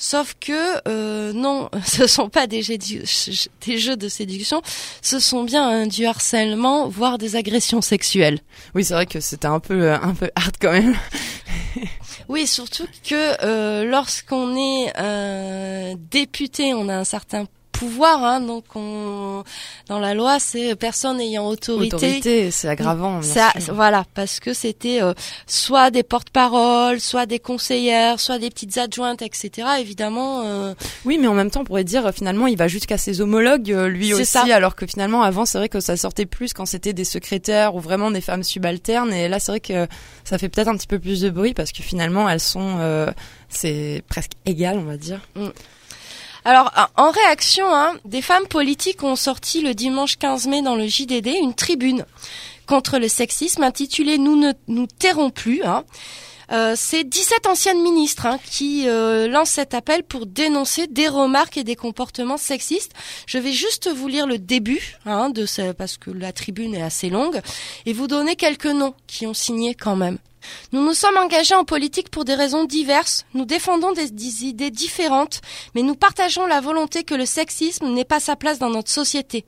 Sauf 0.00 0.34
que 0.38 0.80
euh, 0.86 1.32
non, 1.32 1.70
ce 1.84 2.06
sont 2.06 2.28
pas 2.28 2.46
des 2.46 2.62
jeux, 2.62 2.78
des 2.78 3.78
jeux 3.78 3.96
de 3.96 4.08
séduction, 4.08 4.62
ce 5.02 5.18
sont 5.18 5.44
bien 5.44 5.86
du 5.86 6.06
harcèlement, 6.06 6.88
voire 6.88 7.18
des 7.18 7.36
agressions 7.36 7.82
sexuelles. 7.82 8.38
Oui, 8.74 8.84
c'est 8.84 8.94
vrai 8.94 9.06
que 9.06 9.20
c'était 9.20 9.46
un 9.46 9.60
peu 9.60 9.82
euh, 9.82 9.98
un 10.00 10.14
peu 10.14 10.30
hard 10.36 10.54
quand 10.60 10.72
même. 10.72 10.96
oui, 12.28 12.46
surtout 12.46 12.86
que 13.08 13.84
lorsqu'on 13.84 14.56
est 14.56 15.96
député, 16.10 16.74
on 16.74 16.88
a 16.88 16.94
un 16.96 17.04
certain 17.04 17.46
pouvoir. 17.78 18.24
Hein, 18.24 18.40
donc, 18.40 18.64
on, 18.74 19.44
dans 19.88 19.98
la 20.00 20.14
loi, 20.14 20.38
c'est 20.40 20.74
personne 20.74 21.20
ayant 21.20 21.46
autorité. 21.46 21.96
Autorité, 21.96 22.50
c'est 22.50 22.68
aggravant. 22.68 23.22
Ça, 23.22 23.52
voilà, 23.68 24.04
parce 24.14 24.40
que 24.40 24.52
c'était 24.52 25.00
euh, 25.02 25.14
soit 25.46 25.90
des 25.90 26.02
porte-paroles, 26.02 27.00
soit 27.00 27.26
des 27.26 27.38
conseillères, 27.38 28.18
soit 28.20 28.38
des 28.38 28.50
petites 28.50 28.76
adjointes, 28.78 29.22
etc. 29.22 29.68
Évidemment. 29.80 30.42
Euh... 30.44 30.74
Oui, 31.04 31.18
mais 31.20 31.28
en 31.28 31.34
même 31.34 31.50
temps, 31.50 31.60
on 31.60 31.64
pourrait 31.64 31.84
dire 31.84 32.06
euh, 32.06 32.12
finalement, 32.12 32.46
il 32.46 32.56
va 32.56 32.68
jusqu'à 32.68 32.98
ses 32.98 33.20
homologues, 33.20 33.70
euh, 33.70 33.88
lui 33.88 34.12
aussi, 34.12 34.26
ça. 34.26 34.44
alors 34.52 34.74
que 34.74 34.86
finalement, 34.86 35.22
avant, 35.22 35.46
c'est 35.46 35.58
vrai 35.58 35.68
que 35.68 35.80
ça 35.80 35.96
sortait 35.96 36.26
plus 36.26 36.52
quand 36.52 36.66
c'était 36.66 36.92
des 36.92 37.04
secrétaires 37.04 37.74
ou 37.74 37.80
vraiment 37.80 38.10
des 38.10 38.20
femmes 38.20 38.42
subalternes. 38.42 39.12
Et 39.12 39.28
là, 39.28 39.38
c'est 39.38 39.52
vrai 39.52 39.60
que 39.60 39.86
ça 40.24 40.38
fait 40.38 40.48
peut-être 40.48 40.68
un 40.68 40.76
petit 40.76 40.86
peu 40.86 40.98
plus 40.98 41.20
de 41.20 41.30
bruit 41.30 41.54
parce 41.54 41.72
que 41.72 41.82
finalement, 41.82 42.28
elles 42.28 42.40
sont, 42.40 42.78
c'est 43.48 44.02
presque 44.08 44.32
égal, 44.46 44.78
on 44.78 44.84
va 44.84 44.96
dire. 44.96 45.20
Mm. 45.36 45.48
Alors, 46.48 46.72
en 46.96 47.10
réaction, 47.10 47.66
hein, 47.74 47.92
des 48.06 48.22
femmes 48.22 48.46
politiques 48.46 49.02
ont 49.02 49.16
sorti 49.16 49.60
le 49.60 49.74
dimanche 49.74 50.16
15 50.16 50.46
mai 50.46 50.62
dans 50.62 50.76
le 50.76 50.86
JDD 50.86 51.26
une 51.42 51.52
tribune 51.52 52.06
contre 52.66 52.98
le 52.98 53.06
sexisme 53.06 53.64
intitulée 53.64 54.16
Nous 54.16 54.34
ne 54.34 54.54
nous 54.66 54.86
tairons 54.86 55.28
plus. 55.28 55.62
Hein. 55.62 55.84
Euh, 56.50 56.72
c'est 56.74 57.04
17 57.04 57.48
anciennes 57.48 57.82
ministres 57.82 58.24
hein, 58.24 58.38
qui 58.50 58.88
euh, 58.88 59.28
lancent 59.28 59.50
cet 59.50 59.74
appel 59.74 60.04
pour 60.04 60.24
dénoncer 60.24 60.86
des 60.86 61.08
remarques 61.08 61.58
et 61.58 61.64
des 61.64 61.76
comportements 61.76 62.38
sexistes. 62.38 62.92
Je 63.26 63.36
vais 63.36 63.52
juste 63.52 63.90
vous 63.94 64.08
lire 64.08 64.26
le 64.26 64.38
début 64.38 64.96
hein, 65.04 65.28
de 65.28 65.44
ce, 65.44 65.72
parce 65.72 65.98
que 65.98 66.10
la 66.10 66.32
tribune 66.32 66.74
est 66.74 66.80
assez 66.80 67.10
longue 67.10 67.42
et 67.84 67.92
vous 67.92 68.06
donner 68.06 68.36
quelques 68.36 68.64
noms 68.64 68.94
qui 69.06 69.26
ont 69.26 69.34
signé 69.34 69.74
quand 69.74 69.96
même. 69.96 70.16
Nous 70.72 70.84
nous 70.84 70.94
sommes 70.94 71.16
engagés 71.16 71.54
en 71.54 71.64
politique 71.64 72.10
pour 72.10 72.24
des 72.24 72.34
raisons 72.34 72.64
diverses, 72.64 73.24
nous 73.34 73.44
défendons 73.44 73.92
des, 73.92 74.12
idées 74.44 74.70
différentes, 74.70 75.40
mais 75.74 75.82
nous 75.82 75.94
partageons 75.94 76.46
la 76.46 76.60
volonté 76.60 77.04
que 77.04 77.14
le 77.14 77.26
sexisme 77.26 77.92
n'ait 77.92 78.04
pas 78.04 78.20
sa 78.20 78.36
place 78.36 78.58
dans 78.58 78.70
notre 78.70 78.90
société. 78.90 79.44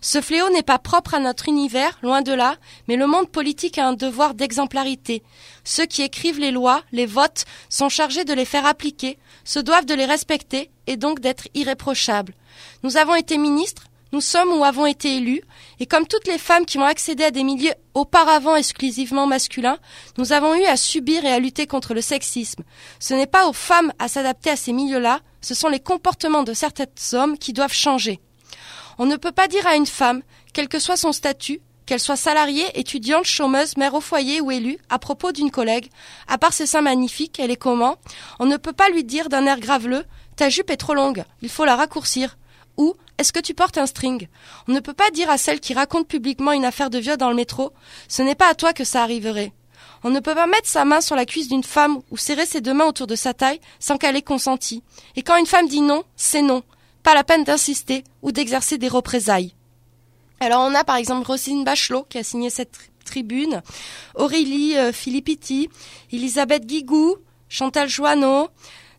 Ce 0.00 0.20
fléau 0.20 0.48
n'est 0.50 0.62
pas 0.62 0.78
propre 0.78 1.14
à 1.14 1.18
notre 1.18 1.48
univers, 1.48 1.98
loin 2.02 2.22
de 2.22 2.32
là, 2.32 2.56
mais 2.88 2.96
le 2.96 3.06
monde 3.06 3.28
politique 3.28 3.78
a 3.78 3.86
un 3.86 3.92
devoir 3.92 4.34
d'exemplarité. 4.34 5.22
Ceux 5.64 5.86
qui 5.86 6.02
écrivent 6.02 6.40
les 6.40 6.50
lois, 6.50 6.82
les 6.92 7.06
votes, 7.06 7.44
sont 7.68 7.88
chargés 7.88 8.24
de 8.24 8.34
les 8.34 8.44
faire 8.44 8.66
appliquer, 8.66 9.18
se 9.44 9.58
doivent 9.58 9.86
de 9.86 9.94
les 9.94 10.06
respecter 10.06 10.70
et 10.86 10.96
donc 10.96 11.20
d'être 11.20 11.48
irréprochables. 11.54 12.34
Nous 12.82 12.96
avons 12.96 13.14
été 13.14 13.38
ministres, 13.38 13.84
nous 14.12 14.20
sommes 14.20 14.52
ou 14.52 14.62
avons 14.62 14.86
été 14.86 15.16
élus, 15.16 15.42
et 15.80 15.86
comme 15.86 16.06
toutes 16.06 16.26
les 16.26 16.38
femmes 16.38 16.66
qui 16.66 16.78
ont 16.78 16.84
accédé 16.84 17.24
à 17.24 17.30
des 17.30 17.44
milieux 17.44 17.72
auparavant 17.94 18.56
exclusivement 18.56 19.26
masculins, 19.26 19.78
nous 20.18 20.32
avons 20.32 20.54
eu 20.54 20.64
à 20.64 20.76
subir 20.76 21.24
et 21.24 21.32
à 21.32 21.38
lutter 21.38 21.66
contre 21.66 21.94
le 21.94 22.02
sexisme. 22.02 22.62
Ce 23.00 23.14
n'est 23.14 23.26
pas 23.26 23.46
aux 23.46 23.52
femmes 23.52 23.92
à 23.98 24.08
s'adapter 24.08 24.50
à 24.50 24.56
ces 24.56 24.72
milieux-là, 24.72 25.20
ce 25.40 25.54
sont 25.54 25.68
les 25.68 25.80
comportements 25.80 26.42
de 26.42 26.52
certains 26.52 26.84
hommes 27.14 27.38
qui 27.38 27.52
doivent 27.52 27.72
changer. 27.72 28.20
On 28.98 29.06
ne 29.06 29.16
peut 29.16 29.32
pas 29.32 29.48
dire 29.48 29.66
à 29.66 29.76
une 29.76 29.86
femme, 29.86 30.22
quel 30.52 30.68
que 30.68 30.78
soit 30.78 30.98
son 30.98 31.12
statut, 31.12 31.60
qu'elle 31.86 31.98
soit 31.98 32.16
salariée, 32.16 32.66
étudiante, 32.78 33.24
chômeuse, 33.24 33.76
mère 33.76 33.94
au 33.94 34.00
foyer 34.00 34.40
ou 34.40 34.50
élue, 34.50 34.78
à 34.88 34.98
propos 34.98 35.32
d'une 35.32 35.50
collègue, 35.50 35.90
à 36.28 36.38
part 36.38 36.52
ses 36.52 36.66
seins 36.66 36.82
magnifiques, 36.82 37.40
elle 37.40 37.50
est 37.50 37.56
comment? 37.56 37.96
On 38.38 38.46
ne 38.46 38.56
peut 38.56 38.72
pas 38.72 38.90
lui 38.90 39.04
dire 39.04 39.28
d'un 39.28 39.46
air 39.46 39.58
graveleux, 39.58 40.04
ta 40.36 40.48
jupe 40.48 40.70
est 40.70 40.76
trop 40.76 40.94
longue, 40.94 41.24
il 41.40 41.48
faut 41.48 41.64
la 41.64 41.76
raccourcir. 41.76 42.36
Ou 42.76 42.94
est-ce 43.18 43.32
que 43.32 43.40
tu 43.40 43.54
portes 43.54 43.78
un 43.78 43.86
string? 43.86 44.28
On 44.68 44.72
ne 44.72 44.80
peut 44.80 44.94
pas 44.94 45.10
dire 45.10 45.30
à 45.30 45.38
celle 45.38 45.60
qui 45.60 45.74
raconte 45.74 46.08
publiquement 46.08 46.52
une 46.52 46.64
affaire 46.64 46.90
de 46.90 46.98
viol 46.98 47.16
dans 47.16 47.30
le 47.30 47.36
métro 47.36 47.72
Ce 48.08 48.22
n'est 48.22 48.34
pas 48.34 48.48
à 48.48 48.54
toi 48.54 48.72
que 48.72 48.84
ça 48.84 49.02
arriverait. 49.02 49.52
On 50.04 50.10
ne 50.10 50.20
peut 50.20 50.34
pas 50.34 50.46
mettre 50.46 50.68
sa 50.68 50.84
main 50.84 51.00
sur 51.00 51.14
la 51.14 51.26
cuisse 51.26 51.48
d'une 51.48 51.62
femme 51.62 52.00
ou 52.10 52.16
serrer 52.16 52.46
ses 52.46 52.60
deux 52.60 52.74
mains 52.74 52.86
autour 52.86 53.06
de 53.06 53.14
sa 53.14 53.34
taille 53.34 53.60
sans 53.78 53.98
qu'elle 53.98 54.16
ait 54.16 54.22
consenti. 54.22 54.82
Et 55.14 55.22
quand 55.22 55.36
une 55.36 55.46
femme 55.46 55.68
dit 55.68 55.80
non, 55.80 56.02
c'est 56.16 56.42
non. 56.42 56.62
Pas 57.02 57.14
la 57.14 57.24
peine 57.24 57.44
d'insister 57.44 58.04
ou 58.22 58.32
d'exercer 58.32 58.78
des 58.78 58.88
représailles. 58.88 59.54
Alors 60.40 60.62
on 60.62 60.74
a 60.74 60.82
par 60.82 60.96
exemple 60.96 61.26
Roselyne 61.26 61.62
Bachelot 61.62 62.04
qui 62.08 62.18
a 62.18 62.24
signé 62.24 62.50
cette 62.50 62.76
tribune, 63.04 63.62
Aurélie 64.16 64.76
euh, 64.76 64.90
Elisabeth 66.12 66.66
Guigou, 66.66 67.16
Chantal 67.48 67.88
Joanneau, 67.88 68.48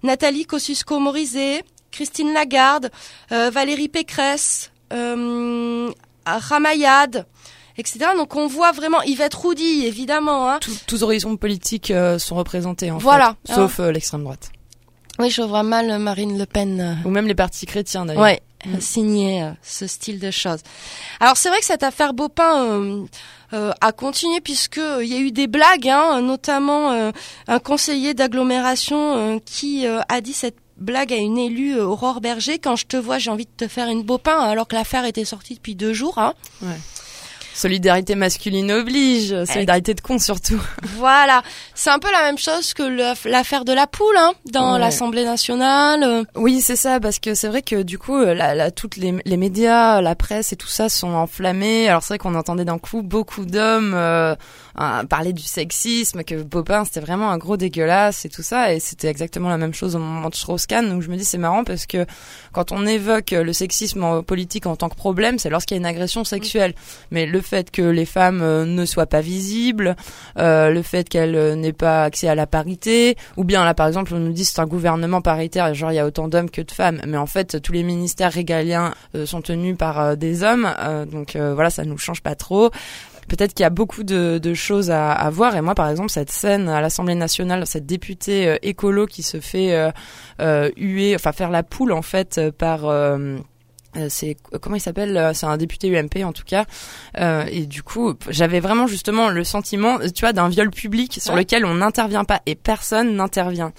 Nathalie 0.04 0.46
Kosciusko-Morizet, 0.46 1.64
Christine 1.94 2.34
Lagarde, 2.34 2.90
euh, 3.32 3.52
Valérie 3.52 3.88
Pécresse, 3.88 4.72
euh, 4.92 5.90
Ramayad, 6.26 7.26
etc. 7.78 8.00
Donc 8.18 8.36
on 8.36 8.48
voit 8.48 8.72
vraiment 8.72 9.02
Yvette 9.04 9.36
Roudy, 9.36 9.86
évidemment. 9.86 10.50
Hein. 10.50 10.60
Tous 10.88 11.04
horizons 11.04 11.38
politiques 11.38 11.92
euh, 11.92 12.18
sont 12.18 12.36
représentés 12.36 12.92
en 12.92 12.98
voilà, 12.98 13.36
fait, 13.46 13.54
sauf 13.54 13.80
euh, 13.80 13.92
l'extrême 13.92 14.24
droite. 14.24 14.52
Oui, 15.20 15.30
je 15.30 15.44
vois 15.44 15.62
mal 15.62 16.00
Marine 16.00 16.40
Le 16.40 16.48
Pen. 16.48 16.98
Ou 17.06 17.10
même 17.10 17.28
les 17.28 17.36
partis 17.36 17.68
chrétiens 17.68 18.06
d'ailleurs. 18.06 18.24
Ouais, 18.24 18.42
mm. 18.66 18.80
signer 18.80 19.52
ce 19.62 19.86
style 19.86 20.20
de 20.20 20.32
choses. 20.32 20.62
Alors 21.20 21.38
c'est 21.38 21.50
vrai 21.50 21.60
que 21.60 21.66
cette 21.66 21.84
affaire 21.84 22.14
euh, 22.18 23.72
a 23.80 23.92
continué 23.92 24.42
puisque 24.42 24.82
il 25.02 25.06
y 25.06 25.16
a 25.16 25.20
eu 25.20 25.32
des 25.32 25.46
blagues, 25.46 25.88
hein, 25.88 26.22
notamment 26.22 27.12
un 27.48 27.60
conseiller 27.60 28.16
d'agglomération 28.16 29.40
qui 29.46 29.86
a 29.86 30.22
dit 30.22 30.34
cette 30.34 30.63
blague 30.78 31.14
à 31.14 31.18
une 31.18 31.38
élue 31.38 31.80
Aurore 31.80 32.22
Berger 32.22 32.60
quand 32.60 32.76
je 32.76 32.86
te 32.86 32.98
vois 32.98 33.20
j'ai 33.20 33.30
envie 33.30 33.46
de 33.46 33.52
te 33.56 33.68
faire 33.68 33.90
une 33.90 34.04
Baupin 34.04 34.38
alors 34.40 34.68
que 34.68 34.76
l'affaire 34.76 35.06
était 35.06 35.26
sortie 35.26 35.56
depuis 35.56 35.76
deux 35.76 35.94
jours. 35.94 36.18
Hein. 36.18 36.34
Solidarité 37.54 38.16
masculine 38.16 38.72
oblige, 38.72 39.46
solidarité 39.46 39.94
de 39.94 40.02
con 40.02 40.20
surtout. 40.20 40.62
Voilà, 40.98 41.44
c'est 41.76 41.90
un 41.90 42.00
peu 42.00 42.12
la 42.12 42.24
même 42.24 42.38
chose 42.38 42.74
que 42.74 42.84
l'affaire 43.28 43.66
de 43.66 43.74
la 43.74 43.88
poule 43.88 44.16
hein, 44.18 44.34
dans 44.52 44.78
l'Assemblée 44.78 45.26
nationale. 45.26 46.26
Oui, 46.36 46.62
c'est 46.62 46.76
ça, 46.76 47.00
parce 47.00 47.20
que 47.20 47.36
c'est 47.36 47.48
vrai 47.48 47.62
que 47.62 47.84
du 47.84 47.98
coup, 47.98 48.18
la, 48.18 48.56
la, 48.56 48.72
toutes 48.72 48.98
les, 48.98 49.14
les, 49.26 49.38
médias, 49.38 50.02
la 50.02 50.16
presse 50.16 50.54
et 50.54 50.56
tout 50.56 50.68
ça 50.68 50.90
sont 50.90 51.14
enflammés. 51.14 51.88
Alors 51.88 52.02
c'est 52.02 52.10
vrai 52.10 52.18
qu'on 52.18 52.36
entendait 52.36 52.66
d'un 52.66 52.80
coup 52.80 53.02
beaucoup 53.02 53.46
d'hommes 53.46 53.94
euh, 53.94 54.36
parler 55.10 55.34
du 55.34 55.44
sexisme, 55.44 56.24
que 56.24 56.42
Popin 56.42 56.86
c'était 56.86 57.02
vraiment 57.02 57.30
un 57.30 57.38
gros 57.38 57.58
dégueulasse 57.58 58.26
et 58.26 58.30
tout 58.30 58.44
ça, 58.44 58.74
et 58.74 58.80
c'était 58.80 59.08
exactement 59.08 59.50
la 59.50 59.58
même 59.58 59.74
chose 59.74 59.96
au 59.96 60.00
moment 60.00 60.30
de 60.30 60.36
Strauss-Kahn. 60.36 60.90
Donc 60.90 61.02
je 61.02 61.10
me 61.10 61.18
dis 61.18 61.26
c'est 61.26 61.38
marrant 61.38 61.64
parce 61.64 61.86
que 61.86 62.06
quand 62.52 62.72
on 62.72 62.86
évoque 62.86 63.32
le 63.32 63.54
sexisme 63.54 64.04
en 64.04 64.24
politique 64.24 64.66
en 64.66 64.76
tant 64.76 64.90
que 64.90 64.96
problème, 64.96 65.38
c'est 65.38 65.50
lorsqu'il 65.50 65.76
y 65.76 65.78
a 65.78 65.82
une 65.82 65.86
agression 65.86 66.24
sexuelle. 66.24 66.74
Mais 67.12 67.26
le 67.26 67.42
fait 67.44 67.70
que 67.70 67.84
les 67.84 68.06
femmes 68.06 68.42
euh, 68.42 68.66
ne 68.66 68.86
soient 68.86 69.06
pas 69.06 69.22
visibles, 69.22 69.96
euh, 70.40 70.72
le 70.72 70.82
fait 70.82 71.08
qu'elles 71.08 71.36
euh, 71.36 71.56
n'aient 71.56 71.74
pas 71.74 72.06
accès 72.06 72.28
à 72.28 72.34
la 72.34 72.48
parité, 72.48 73.16
ou 73.38 73.44
bien 73.44 73.64
là 73.64 73.76
par 73.76 73.88
exemple 73.88 74.14
on 74.16 74.20
nous 74.20 74.34
dit 74.34 74.46
c'est 74.46 74.60
un 74.60 74.66
gouvernement 74.66 75.22
paritaire, 75.22 75.72
genre 75.76 75.92
il 75.92 75.96
y 75.96 76.00
a 76.00 76.06
autant 76.06 76.28
d'hommes 76.28 76.50
que 76.50 76.62
de 76.62 76.72
femmes, 76.72 77.02
mais 77.06 77.18
en 77.18 77.28
fait 77.28 77.62
tous 77.62 77.72
les 77.72 77.84
ministères 77.84 78.32
régaliens 78.34 78.94
sont 79.26 79.42
tenus 79.42 79.78
par 79.78 80.18
des 80.18 80.44
hommes, 80.44 80.68
donc 81.12 81.36
voilà 81.36 81.70
ça 81.70 81.86
nous 81.86 81.98
change 81.98 82.22
pas 82.22 82.36
trop 82.36 82.72
peut-être 83.28 83.54
qu'il 83.54 83.64
y 83.64 83.68
a 83.68 83.70
beaucoup 83.70 84.04
de, 84.04 84.54
choses 84.54 84.92
à, 84.92 85.30
voir. 85.30 85.56
Et 85.56 85.62
moi, 85.62 85.76
par 85.76 85.90
exemple, 85.90 86.10
cette 86.10 86.30
scène 86.30 86.68
à 86.68 86.82
l'Assemblée 86.82 87.16
nationale, 87.16 87.66
cette 87.66 87.86
députée 87.86 88.58
écolo 88.62 89.06
qui 89.06 89.24
se 89.24 89.40
fait 89.40 89.92
huer, 90.78 91.16
enfin 91.16 91.32
faire 91.32 91.50
la 91.50 91.64
poule 91.64 91.94
en 91.94 92.02
fait 92.02 92.42
par 92.58 92.86
c'est 94.10 94.38
comment 94.62 94.76
il 94.76 94.80
s'appelle 94.80 95.16
euh, 95.18 95.34
c'est 95.34 95.46
un 95.46 95.58
député 95.58 95.96
UMP 95.96 96.24
en 96.24 96.34
tout 96.34 96.44
cas. 96.44 96.66
Euh, 97.20 97.46
et 97.52 97.66
du 97.66 97.84
coup 97.84 98.14
j'avais 98.30 98.60
vraiment 98.60 98.88
justement 98.88 99.30
le 99.30 99.44
sentiment 99.44 100.00
tu 100.00 100.22
vois 100.22 100.34
d'un 100.34 100.50
viol 100.50 100.70
public 100.72 101.20
sur 101.22 101.36
lequel 101.36 101.66
on 101.66 101.76
n'intervient 101.76 102.24
pas 102.24 102.42
et 102.46 102.56
personne 102.56 103.16
n'intervient 103.16 103.74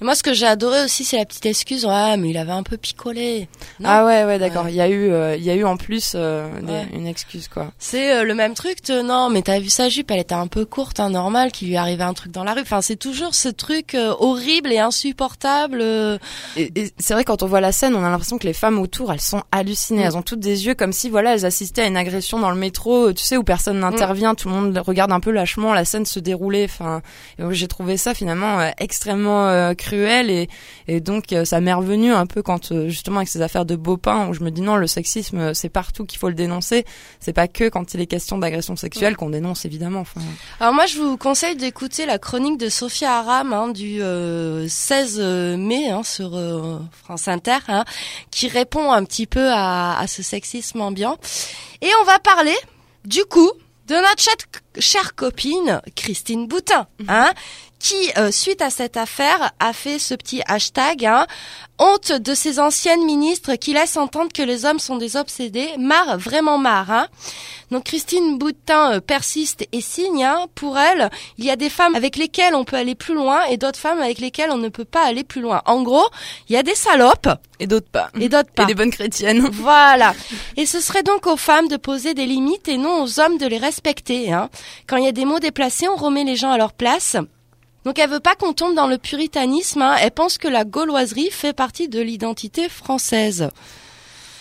et 0.00 0.04
moi, 0.04 0.14
ce 0.14 0.22
que 0.22 0.32
j'ai 0.32 0.46
adoré 0.46 0.84
aussi, 0.84 1.04
c'est 1.04 1.16
la 1.16 1.24
petite 1.24 1.46
excuse. 1.46 1.84
Ouais, 1.84 2.16
mais 2.16 2.30
il 2.30 2.36
avait 2.36 2.52
un 2.52 2.62
peu 2.62 2.76
picolé. 2.76 3.48
ah 3.82 4.06
ouais, 4.06 4.24
ouais, 4.24 4.38
d'accord. 4.38 4.68
Il 4.68 4.76
y 4.76 4.80
a 4.80 4.88
eu, 4.88 5.10
euh, 5.10 5.34
il 5.36 5.42
y 5.42 5.50
a 5.50 5.56
eu 5.56 5.64
en 5.64 5.76
plus 5.76 6.12
euh, 6.14 6.48
une 6.92 7.08
excuse 7.08 7.48
quoi. 7.48 7.72
C'est 7.78 8.14
euh, 8.14 8.22
le 8.22 8.34
même 8.34 8.54
truc. 8.54 8.78
Non, 8.88 9.28
mais 9.28 9.42
t'as 9.42 9.58
vu 9.58 9.68
sa 9.68 9.88
jupe, 9.88 10.12
elle 10.12 10.20
était 10.20 10.36
un 10.36 10.46
peu 10.46 10.64
courte, 10.64 11.00
hein, 11.00 11.10
normal, 11.10 11.50
qu'il 11.50 11.66
lui 11.66 11.76
arrivait 11.76 12.04
un 12.04 12.14
truc 12.14 12.30
dans 12.30 12.44
la 12.44 12.54
rue. 12.54 12.60
Enfin, 12.60 12.80
c'est 12.80 12.96
toujours 12.96 13.34
ce 13.34 13.48
truc 13.48 13.96
horrible 14.20 14.72
et 14.72 14.78
insupportable. 14.78 15.82
Et, 16.56 16.70
et 16.76 16.92
c'est 16.98 17.14
vrai 17.14 17.24
quand 17.24 17.42
on 17.42 17.46
voit 17.46 17.60
la 17.60 17.72
scène, 17.72 17.96
on 17.96 18.04
a 18.04 18.08
l'impression 18.08 18.38
que 18.38 18.46
les 18.46 18.52
femmes 18.52 18.78
autour, 18.78 19.12
elles 19.12 19.20
sont 19.20 19.42
hallucinées. 19.50 20.04
Mm. 20.04 20.06
Elles 20.06 20.16
ont 20.16 20.22
toutes 20.22 20.40
des 20.40 20.66
yeux 20.66 20.74
comme 20.76 20.92
si, 20.92 21.10
voilà, 21.10 21.34
elles 21.34 21.44
assistaient 21.44 21.82
à 21.82 21.86
une 21.86 21.96
agression 21.96 22.38
dans 22.38 22.50
le 22.50 22.56
métro, 22.56 23.12
tu 23.12 23.24
sais, 23.24 23.36
où 23.36 23.42
personne 23.42 23.80
n'intervient, 23.80 24.34
mm. 24.34 24.36
tout 24.36 24.48
le 24.48 24.54
monde 24.54 24.78
regarde 24.86 25.10
un 25.10 25.20
peu 25.20 25.32
lâchement 25.32 25.74
la 25.74 25.84
scène 25.84 26.06
se 26.06 26.20
dérouler. 26.20 26.66
Enfin, 26.70 27.02
j'ai 27.50 27.66
trouvé 27.66 27.96
ça 27.96 28.14
finalement 28.14 28.60
extrêmement 28.78 29.74
cruel 29.88 30.30
et, 30.30 30.48
et 30.86 31.00
donc 31.00 31.32
euh, 31.32 31.44
ça 31.44 31.60
m'est 31.60 31.72
revenu 31.72 32.12
un 32.12 32.26
peu 32.26 32.42
quand 32.42 32.72
euh, 32.72 32.88
justement 32.88 33.16
avec 33.18 33.28
ces 33.28 33.40
affaires 33.40 33.64
de 33.64 33.74
Beaupin 33.74 34.28
où 34.28 34.34
je 34.34 34.40
me 34.40 34.50
dis 34.50 34.60
non 34.60 34.76
le 34.76 34.86
sexisme 34.86 35.38
euh, 35.38 35.54
c'est 35.54 35.70
partout 35.70 36.04
qu'il 36.04 36.18
faut 36.18 36.28
le 36.28 36.34
dénoncer. 36.34 36.84
C'est 37.20 37.32
pas 37.32 37.48
que 37.48 37.68
quand 37.68 37.94
il 37.94 38.00
est 38.00 38.06
question 38.06 38.36
d'agression 38.38 38.76
sexuelle 38.76 39.16
qu'on 39.16 39.30
dénonce 39.30 39.64
évidemment. 39.64 40.00
Enfin 40.00 40.20
alors 40.60 40.74
moi 40.74 40.86
je 40.86 40.98
vous 40.98 41.16
conseille 41.16 41.56
d'écouter 41.56 42.04
la 42.04 42.18
chronique 42.18 42.58
de 42.58 42.68
Sophia 42.68 43.18
Aram 43.18 43.52
hein, 43.52 43.68
du 43.68 44.00
16 44.68 45.20
mai 45.58 45.88
hein, 45.90 46.02
sur 46.02 46.38
France 47.04 47.28
Inter 47.28 47.58
hein, 47.68 47.84
qui 48.30 48.48
répond 48.48 48.92
un 48.92 49.04
petit 49.04 49.26
peu 49.26 49.50
à, 49.50 49.98
à 49.98 50.06
ce 50.06 50.22
sexisme 50.22 50.80
ambiant. 50.80 51.16
Et 51.80 51.88
on 52.02 52.04
va 52.04 52.18
parler 52.18 52.56
du 53.04 53.24
coup 53.24 53.50
de 53.88 53.94
notre 53.94 54.22
chère 54.78 55.14
copine 55.14 55.80
Christine 55.96 56.46
Boutin, 56.46 56.86
hein, 57.08 57.32
qui, 57.78 58.10
euh, 58.16 58.30
suite 58.30 58.62
à 58.62 58.70
cette 58.70 58.96
affaire, 58.96 59.52
a 59.60 59.72
fait 59.72 59.98
ce 59.98 60.14
petit 60.14 60.42
hashtag 60.46 61.04
hein, 61.04 61.26
honte 61.78 62.12
de 62.12 62.34
ces 62.34 62.58
anciennes 62.58 63.04
ministres 63.04 63.54
qui 63.54 63.72
laissent 63.72 63.96
entendre 63.96 64.32
que 64.32 64.42
les 64.42 64.64
hommes 64.64 64.78
sont 64.78 64.96
des 64.96 65.16
obsédés, 65.16 65.70
marre, 65.78 66.18
vraiment 66.18 66.58
marre. 66.58 66.90
Hein. 66.90 67.08
Donc 67.70 67.84
Christine 67.84 68.38
Boutin 68.38 68.94
euh, 68.94 69.00
persiste 69.00 69.66
et 69.72 69.80
signe. 69.80 70.24
Hein. 70.24 70.46
Pour 70.54 70.78
elle, 70.78 71.10
il 71.36 71.44
y 71.44 71.50
a 71.50 71.56
des 71.56 71.70
femmes 71.70 71.94
avec 71.94 72.16
lesquelles 72.16 72.54
on 72.54 72.64
peut 72.64 72.76
aller 72.76 72.94
plus 72.94 73.14
loin 73.14 73.44
et 73.44 73.56
d'autres 73.56 73.78
femmes 73.78 74.00
avec 74.00 74.18
lesquelles 74.18 74.50
on 74.50 74.58
ne 74.58 74.68
peut 74.68 74.84
pas 74.84 75.04
aller 75.04 75.24
plus 75.24 75.40
loin. 75.40 75.62
En 75.66 75.82
gros, 75.82 76.08
il 76.48 76.54
y 76.54 76.56
a 76.56 76.62
des 76.62 76.74
salopes 76.74 77.28
et 77.60 77.66
d'autres 77.66 77.90
pas. 77.90 78.10
Et 78.18 78.28
d'autres 78.28 78.50
pas. 78.50 78.64
Et 78.64 78.66
des 78.66 78.74
bonnes 78.74 78.90
chrétiennes. 78.90 79.48
Voilà. 79.58 80.14
Et 80.56 80.66
ce 80.66 80.80
serait 80.80 81.02
donc 81.02 81.26
aux 81.26 81.36
femmes 81.36 81.68
de 81.68 81.76
poser 81.76 82.14
des 82.14 82.26
limites 82.26 82.68
et 82.68 82.78
non 82.78 83.02
aux 83.02 83.20
hommes 83.20 83.38
de 83.38 83.46
les 83.46 83.58
respecter. 83.58 84.32
Hein. 84.32 84.50
Quand 84.86 84.96
il 84.96 85.04
y 85.04 85.08
a 85.08 85.12
des 85.12 85.24
mots 85.24 85.40
déplacés, 85.40 85.88
on 85.88 85.96
remet 85.96 86.24
les 86.24 86.36
gens 86.36 86.50
à 86.50 86.58
leur 86.58 86.72
place. 86.72 87.16
Donc 87.84 87.98
elle 87.98 88.10
veut 88.10 88.20
pas 88.20 88.34
qu'on 88.34 88.52
tombe 88.52 88.74
dans 88.74 88.86
le 88.86 88.98
puritanisme, 88.98 89.82
hein. 89.82 89.96
elle 90.00 90.10
pense 90.10 90.38
que 90.38 90.48
la 90.48 90.64
gauloiserie 90.64 91.30
fait 91.30 91.52
partie 91.52 91.88
de 91.88 92.00
l'identité 92.00 92.68
française. 92.68 93.50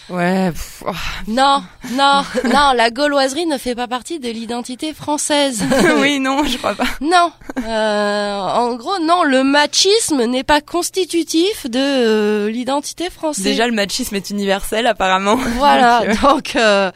Ouais. 0.10 0.52
Oh. 0.86 0.92
Non, 1.28 1.64
non, 1.92 2.24
non, 2.46 2.72
la 2.74 2.92
gauloiserie 2.92 3.46
ne 3.46 3.58
fait 3.58 3.76
pas 3.76 3.88
partie 3.88 4.20
de 4.20 4.30
l'identité 4.30 4.94
française. 4.94 5.66
oui, 5.98 6.20
non, 6.20 6.46
je 6.46 6.58
crois 6.58 6.76
pas. 6.76 6.86
Non. 7.02 7.32
Euh, 7.66 8.34
en 8.40 8.76
gros, 8.76 9.00
non, 9.00 9.24
le 9.24 9.44
machisme 9.44 10.24
n'est 10.24 10.46
pas 10.46 10.62
constitutif 10.62 11.70
de 11.70 11.80
euh, 11.80 12.50
l'identité 12.50 13.10
française. 13.10 13.44
Déjà, 13.44 13.68
le 13.68 13.74
machisme 13.74 14.16
est 14.16 14.30
universel, 14.30 14.88
apparemment. 14.88 15.36
Voilà. 15.58 16.04
donc, 16.22 16.56
euh, 16.56 16.90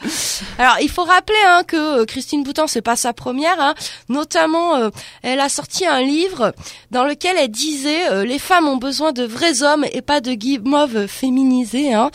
alors, 0.57 0.77
il 0.81 0.89
faut 0.89 1.03
rappeler 1.03 1.35
hein, 1.45 1.63
que 1.67 2.05
Christine 2.05 2.43
Boutin, 2.43 2.67
c'est 2.67 2.81
pas 2.81 2.95
sa 2.95 3.11
première. 3.11 3.59
Hein. 3.59 3.75
Notamment, 4.07 4.89
elle 5.21 5.41
a 5.41 5.49
sorti 5.49 5.85
un 5.85 6.01
livre 6.01 6.53
dans 6.91 7.03
lequel 7.03 7.35
elle 7.37 7.51
disait 7.51 8.25
les 8.25 8.39
femmes 8.39 8.69
ont 8.69 8.77
besoin 8.77 9.11
de 9.11 9.23
vrais 9.23 9.63
hommes 9.63 9.85
et 9.91 10.01
pas 10.01 10.21
de 10.21 10.33
guimauves 10.33 11.07
féminisés. 11.07 11.93
Hein. 11.93 12.09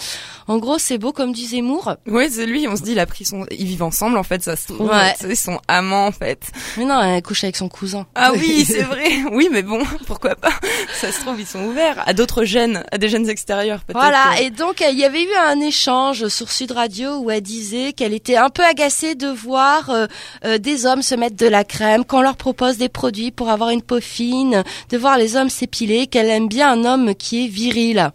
En 0.48 0.58
gros, 0.58 0.78
c'est 0.86 0.98
beau 0.98 1.12
comme 1.12 1.32
du 1.32 1.42
Zemmour. 1.42 1.96
Oui, 2.06 2.28
c'est 2.30 2.46
lui. 2.46 2.68
On 2.68 2.76
se 2.76 2.82
dit, 2.82 2.92
il 2.92 3.00
a 3.00 3.06
pris 3.06 3.24
son, 3.24 3.44
ils 3.50 3.66
vivent 3.66 3.82
ensemble 3.82 4.16
en 4.16 4.22
fait, 4.22 4.42
ça 4.42 4.54
se 4.54 4.72
trouve. 4.72 4.90
C'est 5.18 5.34
son 5.34 5.58
amant 5.66 6.06
en 6.06 6.12
fait. 6.12 6.50
Mais 6.76 6.84
non, 6.84 7.02
elle 7.02 7.22
couche 7.22 7.42
avec 7.42 7.56
son 7.56 7.68
cousin. 7.68 8.06
Ah 8.14 8.30
oui, 8.34 8.64
c'est 8.64 8.82
vrai. 8.82 9.08
Oui, 9.32 9.48
mais 9.50 9.62
bon, 9.62 9.82
pourquoi 10.06 10.36
pas 10.36 10.52
Ça 10.94 11.10
se 11.10 11.20
trouve, 11.20 11.40
ils 11.40 11.46
sont 11.46 11.64
ouverts 11.64 12.04
à 12.06 12.12
d'autres 12.12 12.44
gènes, 12.44 12.84
à 12.92 12.98
des 12.98 13.08
gènes 13.08 13.28
extérieurs 13.28 13.82
peut-être. 13.84 13.98
Voilà. 14.00 14.40
Et 14.40 14.50
donc, 14.50 14.84
il 14.88 14.96
y 14.98 15.04
avait 15.04 15.24
eu 15.24 15.34
un 15.48 15.60
échange 15.60 16.28
sur 16.28 16.52
Sud 16.52 16.70
Radio 16.70 17.18
où 17.18 17.30
elle 17.30 17.40
disait 17.40 17.92
qu'elle 17.92 18.14
était 18.14 18.36
un 18.36 18.50
peu 18.50 18.64
agacée 18.64 19.16
de 19.16 19.28
voir 19.28 19.90
euh, 19.90 20.06
euh, 20.44 20.58
des 20.58 20.86
hommes 20.86 21.02
se 21.02 21.16
mettre 21.16 21.36
de 21.36 21.46
la 21.46 21.64
crème, 21.64 22.04
qu'on 22.04 22.20
leur 22.20 22.36
propose 22.36 22.76
des 22.76 22.88
produits 22.88 23.32
pour 23.32 23.50
avoir 23.50 23.70
une 23.70 23.82
peau 23.82 24.00
fine, 24.00 24.62
de 24.90 24.98
voir 24.98 25.18
les 25.18 25.34
hommes 25.34 25.50
s'épiler, 25.50 26.06
qu'elle 26.06 26.30
aime 26.30 26.48
bien 26.48 26.70
un 26.70 26.84
homme 26.84 27.14
qui 27.16 27.44
est 27.44 27.48
viril. 27.48 28.12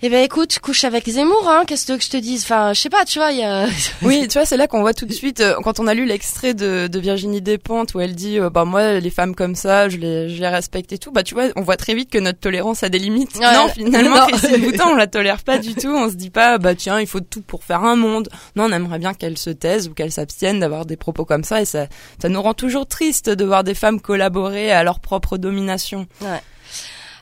Eh 0.00 0.10
ben 0.10 0.22
écoute, 0.22 0.60
couche 0.60 0.84
avec 0.84 1.08
Zemmour, 1.08 1.48
hein, 1.48 1.64
qu'est-ce 1.66 1.92
que 1.92 2.00
je 2.00 2.08
te 2.08 2.16
dise? 2.16 2.44
Enfin, 2.44 2.72
je 2.72 2.80
sais 2.80 2.88
pas, 2.88 3.04
tu 3.04 3.18
vois, 3.18 3.32
il 3.32 3.38
y 3.38 3.42
a... 3.42 3.66
oui, 4.02 4.28
tu 4.28 4.38
vois, 4.38 4.46
c'est 4.46 4.56
là 4.56 4.68
qu'on 4.68 4.80
voit 4.80 4.94
tout 4.94 5.06
de 5.06 5.12
suite, 5.12 5.40
euh, 5.40 5.56
quand 5.64 5.80
on 5.80 5.88
a 5.88 5.94
lu 5.94 6.04
l'extrait 6.04 6.54
de, 6.54 6.86
de 6.86 6.98
Virginie 7.00 7.42
Despentes, 7.42 7.94
où 7.94 8.00
elle 8.00 8.14
dit, 8.14 8.38
euh, 8.38 8.48
bah 8.48 8.64
moi, 8.64 9.00
les 9.00 9.10
femmes 9.10 9.34
comme 9.34 9.56
ça, 9.56 9.88
je 9.88 9.96
les, 9.96 10.28
je 10.28 10.40
les 10.40 10.46
respecte 10.46 10.92
et 10.92 10.98
tout, 10.98 11.10
bah 11.10 11.24
tu 11.24 11.34
vois, 11.34 11.46
on 11.56 11.62
voit 11.62 11.76
très 11.76 11.94
vite 11.94 12.10
que 12.10 12.18
notre 12.18 12.38
tolérance 12.38 12.84
a 12.84 12.90
des 12.90 13.00
limites. 13.00 13.40
non, 13.40 13.68
finalement, 13.74 14.24
Christine 14.28 14.62
Boutin, 14.62 14.84
on 14.86 14.94
la 14.94 15.08
tolère 15.08 15.42
pas 15.42 15.58
du 15.58 15.74
tout, 15.74 15.88
on 15.88 16.08
se 16.08 16.14
dit 16.14 16.30
pas, 16.30 16.58
bah 16.58 16.76
tiens, 16.76 17.00
il 17.00 17.08
faut 17.08 17.20
tout 17.20 17.42
pour 17.42 17.64
faire 17.64 17.82
un 17.82 17.96
monde. 17.96 18.28
Non, 18.54 18.66
on 18.66 18.72
aimerait 18.72 19.00
bien 19.00 19.14
qu'elle 19.14 19.36
se 19.36 19.50
taise 19.50 19.88
ou 19.88 19.94
qu'elle 19.94 20.12
s'abstienne 20.12 20.60
d'avoir 20.60 20.86
des 20.86 20.96
propos 20.96 21.24
comme 21.24 21.42
ça, 21.42 21.60
et 21.60 21.64
ça, 21.64 21.88
ça 22.22 22.28
nous 22.28 22.40
rend 22.40 22.54
toujours 22.54 22.86
triste 22.86 23.30
de 23.30 23.44
voir 23.44 23.64
des 23.64 23.74
femmes 23.74 24.00
collaborer 24.00 24.70
à 24.70 24.84
leur 24.84 25.00
propre 25.00 25.38
domination. 25.38 26.06
Ouais. 26.20 26.40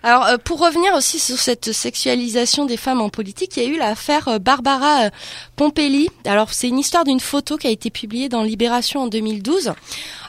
Alors, 0.02 0.26
euh, 0.26 0.36
pour 0.38 0.60
revenir 0.60 0.94
aussi 0.94 1.18
sur 1.18 1.38
cette 1.38 1.72
sexualisation 1.72 2.64
des 2.64 2.76
femmes 2.76 3.00
en 3.00 3.08
politique, 3.08 3.56
il 3.56 3.62
y 3.62 3.66
a 3.66 3.68
eu 3.68 3.78
l'affaire 3.78 4.28
euh, 4.28 4.38
Barbara 4.38 5.06
euh, 5.06 5.10
Pompelli. 5.56 6.08
Alors, 6.24 6.52
c'est 6.52 6.68
une 6.68 6.78
histoire 6.78 7.04
d'une 7.04 7.20
photo 7.20 7.56
qui 7.56 7.66
a 7.66 7.70
été 7.70 7.90
publiée 7.90 8.28
dans 8.28 8.42
Libération 8.42 9.02
en 9.02 9.06
2012. 9.08 9.72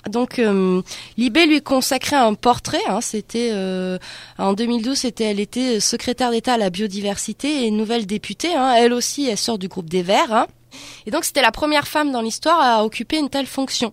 Donc, 0.09 0.41
Libé 1.17 1.45
lui 1.47 1.61
consacrait 1.61 2.15
un 2.15 2.33
portrait. 2.33 2.81
Hein, 2.87 3.01
c'était 3.01 3.51
en 4.37 4.53
2012, 4.53 4.97
c'était 4.97 5.25
elle 5.25 5.41
était 5.41 5.81
secrétaire 5.81 6.31
d'État 6.31 6.53
à 6.53 6.57
la 6.57 6.69
biodiversité 6.69 7.65
et 7.65 7.71
nouvelle 7.71 8.05
députée. 8.05 8.55
Hein, 8.55 8.73
elle 8.77 8.93
aussi, 8.93 9.27
elle 9.27 9.37
sort 9.37 9.57
du 9.57 9.67
groupe 9.67 9.89
des 9.89 10.03
Verts. 10.03 10.33
Hein. 10.33 10.47
Et 11.05 11.11
donc, 11.11 11.25
c'était 11.25 11.41
la 11.41 11.51
première 11.51 11.87
femme 11.87 12.11
dans 12.11 12.21
l'histoire 12.21 12.61
à 12.61 12.85
occuper 12.85 13.17
une 13.17 13.29
telle 13.29 13.47
fonction. 13.47 13.91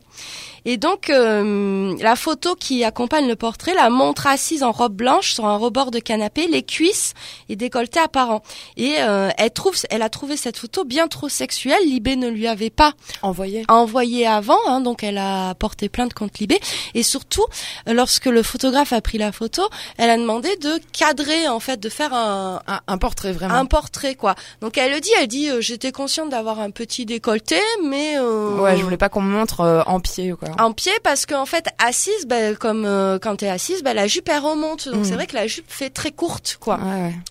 Et 0.67 0.79
donc, 0.79 1.11
euh, 1.11 1.95
la 2.01 2.17
photo 2.17 2.55
qui 2.55 2.85
accompagne 2.85 3.29
le 3.29 3.37
portrait 3.37 3.75
la 3.75 3.91
montre 3.91 4.27
assise 4.27 4.63
en 4.63 4.73
robe 4.73 4.95
blanche 4.95 5.35
sur 5.35 5.45
un 5.45 5.57
rebord 5.57 5.91
de 5.91 5.99
canapé, 5.99 6.47
les 6.47 6.63
cuisses 6.63 7.13
et 7.51 7.57
décolleté 7.57 8.01
apparent. 8.01 8.43
Et 8.79 8.95
euh, 9.01 9.29
elle 9.37 9.51
trouve, 9.51 9.75
elle 9.91 10.01
a 10.01 10.09
trouvé 10.09 10.37
cette 10.39 10.57
photo 10.57 10.85
bien 10.85 11.07
trop 11.07 11.29
sexuelle. 11.29 11.83
Libé 11.85 12.17
ne 12.17 12.29
lui 12.29 12.47
avait 12.47 12.71
pas 12.71 12.95
envoyé, 13.21 13.65
envoyé 13.69 14.27
avant, 14.27 14.59
hein, 14.67 14.81
donc 14.81 15.03
elle 15.03 15.19
a 15.19 15.55
porté 15.55 15.91
plainte 15.91 16.15
contre 16.15 16.35
Libé. 16.41 16.59
Et 16.95 17.03
surtout, 17.03 17.45
lorsque 17.87 18.27
le 18.27 18.43
photographe 18.43 18.95
a 18.95 19.03
pris 19.03 19.19
la 19.19 19.33
photo, 19.33 19.69
elle 19.99 20.09
a 20.09 20.17
demandé 20.17 20.57
de 20.57 20.81
cadrer, 20.93 21.47
en 21.47 21.61
fait, 21.61 21.79
de 21.79 21.91
faire 21.91 22.15
un, 22.15 22.61
un, 22.87 22.99
portrait 22.99 23.33
vraiment, 23.33 23.55
un 23.55 23.67
portrait 23.67 24.15
quoi. 24.15 24.35
Donc 24.63 24.79
elle 24.79 24.93
le 24.93 25.01
dit, 25.01 25.11
elle 25.21 25.27
dit, 25.27 25.51
euh, 25.51 25.61
j'étais 25.61 25.93
consciente 25.93 26.31
d'avoir 26.31 26.61
un 26.61 26.71
petit 26.71 27.05
décolleté, 27.05 27.61
mais 27.85 28.19
ouais, 28.19 28.79
je 28.79 28.83
voulais 28.83 28.97
pas 28.97 29.11
qu'on 29.11 29.21
me 29.21 29.31
montre 29.31 29.85
en 29.87 30.01
pied 30.01 30.33
quoi 30.33 30.54
en 30.59 30.73
pied 30.73 30.93
parce 31.03 31.27
qu'en 31.27 31.47
fait 31.47 31.67
assise 31.79 32.27
ben 32.27 32.57
comme 32.57 32.85
euh, 32.85 33.19
quand 33.19 33.37
t'es 33.37 33.49
assise 33.49 33.83
ben 33.83 33.95
la 33.95 34.07
jupe 34.07 34.29
elle 34.29 34.39
remonte. 34.41 34.89
Donc 34.89 35.05
c'est 35.05 35.13
mm. 35.13 35.15
vrai 35.15 35.27
que 35.27 35.35
la 35.35 35.47
jupe 35.47 35.67
fait 35.69 35.91
très 35.91 36.13
courte 36.13 36.59
quoi. 36.61 36.79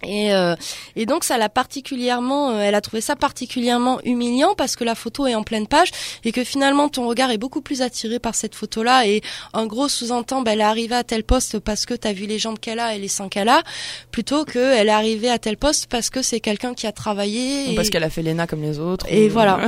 Et 0.03 0.33
euh, 0.33 0.55
et 0.95 1.05
donc 1.05 1.23
ça 1.23 1.37
l'a 1.37 1.49
particulièrement 1.49 2.51
euh, 2.51 2.59
elle 2.59 2.75
a 2.75 2.81
trouvé 2.81 3.01
ça 3.01 3.15
particulièrement 3.15 3.99
humiliant 4.03 4.55
parce 4.55 4.75
que 4.75 4.83
la 4.83 4.95
photo 4.95 5.27
est 5.27 5.35
en 5.35 5.43
pleine 5.43 5.67
page 5.67 5.91
et 6.23 6.31
que 6.31 6.43
finalement 6.43 6.89
ton 6.89 7.07
regard 7.07 7.31
est 7.31 7.37
beaucoup 7.37 7.61
plus 7.61 7.81
attiré 7.81 8.19
par 8.19 8.35
cette 8.35 8.55
photo 8.55 8.83
là 8.83 9.07
et 9.07 9.21
en 9.53 9.65
gros 9.65 9.87
sous-entend 9.87 10.41
ben 10.41 10.53
elle 10.53 10.61
est 10.61 10.63
arrivée 10.63 10.95
à 10.95 11.03
tel 11.03 11.23
poste 11.23 11.59
parce 11.59 11.85
que 11.85 11.93
t'as 11.93 12.13
vu 12.13 12.25
les 12.25 12.39
jambes 12.39 12.59
qu'elle 12.59 12.79
a 12.79 12.95
et 12.95 12.99
les 12.99 13.07
seins 13.07 13.29
qu'elle 13.29 13.49
a 13.49 13.63
plutôt 14.11 14.45
que 14.45 14.59
elle 14.59 14.87
est 14.87 14.91
arrivée 14.91 15.29
à 15.29 15.39
tel 15.39 15.57
poste 15.57 15.87
parce 15.87 16.09
que 16.09 16.21
c'est 16.21 16.39
quelqu'un 16.39 16.73
qui 16.73 16.87
a 16.87 16.91
travaillé 16.91 17.71
ou 17.71 17.75
parce 17.75 17.89
qu'elle 17.89 18.03
a 18.03 18.09
fait 18.09 18.21
l'ENA 18.21 18.47
comme 18.47 18.61
les 18.61 18.79
autres. 18.79 19.05
Et 19.09 19.29
voilà. 19.29 19.59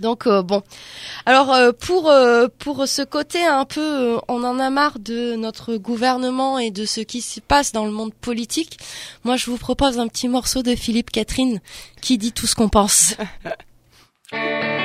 Donc 0.00 0.28
bon. 0.28 0.62
Alors 1.26 1.56
pour 1.80 2.12
pour 2.58 2.71
pour 2.74 2.88
ce 2.88 3.02
côté 3.02 3.44
un 3.44 3.66
peu, 3.66 4.14
euh, 4.14 4.18
on 4.28 4.44
en 4.44 4.58
a 4.58 4.70
marre 4.70 4.98
de 4.98 5.34
notre 5.36 5.76
gouvernement 5.76 6.58
et 6.58 6.70
de 6.70 6.86
ce 6.86 7.00
qui 7.00 7.20
se 7.20 7.40
passe 7.40 7.72
dans 7.72 7.84
le 7.84 7.90
monde 7.90 8.14
politique. 8.14 8.78
Moi, 9.24 9.36
je 9.36 9.50
vous 9.50 9.58
propose 9.58 9.98
un 9.98 10.08
petit 10.08 10.28
morceau 10.28 10.62
de 10.62 10.74
Philippe 10.74 11.10
Catherine 11.10 11.60
qui 12.00 12.16
dit 12.16 12.32
tout 12.32 12.46
ce 12.46 12.54
qu'on 12.54 12.70
pense. 12.70 13.14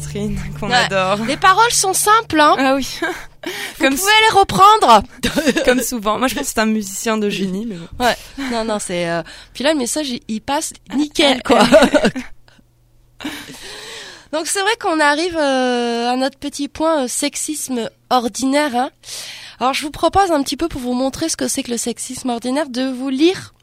Catherine 0.00 0.38
qu'on 0.60 0.70
adore. 0.70 1.24
Les 1.26 1.36
paroles 1.36 1.72
sont 1.72 1.94
simples, 1.94 2.40
hein. 2.40 2.54
Ah 2.58 2.74
oui. 2.74 2.88
Vous 3.44 3.84
Comme 3.84 3.94
pouvez 3.94 4.10
les 4.28 4.38
reprendre. 4.38 5.02
Comme 5.64 5.80
souvent. 5.80 6.18
Moi, 6.18 6.26
je 6.28 6.34
pense 6.34 6.44
que 6.44 6.52
c'est 6.52 6.60
un 6.60 6.66
musicien 6.66 7.16
de 7.16 7.30
génie, 7.30 7.66
mais 7.66 7.76
bon. 7.76 8.04
Ouais. 8.04 8.16
Non, 8.50 8.64
non, 8.64 8.78
c'est. 8.80 9.08
Euh, 9.08 9.22
puis 9.54 9.62
là, 9.62 9.72
le 9.72 9.78
message, 9.78 10.08
il 10.26 10.40
passe 10.40 10.72
nickel, 10.94 11.42
quoi. 11.44 11.60
Donc 14.32 14.48
c'est 14.48 14.60
vrai 14.60 14.76
qu'on 14.80 15.00
arrive 15.00 15.36
euh, 15.38 16.10
à 16.12 16.16
notre 16.16 16.38
petit 16.38 16.68
point 16.68 17.04
euh, 17.04 17.08
sexisme 17.08 17.88
ordinaire. 18.10 18.76
Hein. 18.76 18.90
Alors 19.60 19.72
je 19.72 19.82
vous 19.82 19.90
propose 19.90 20.30
un 20.30 20.42
petit 20.42 20.56
peu 20.56 20.68
pour 20.68 20.80
vous 20.80 20.92
montrer 20.92 21.28
ce 21.28 21.36
que 21.36 21.48
c'est 21.48 21.62
que 21.62 21.70
le 21.70 21.78
sexisme 21.78 22.28
ordinaire 22.28 22.68
de 22.68 22.82
vous 22.82 23.08
lire 23.08 23.54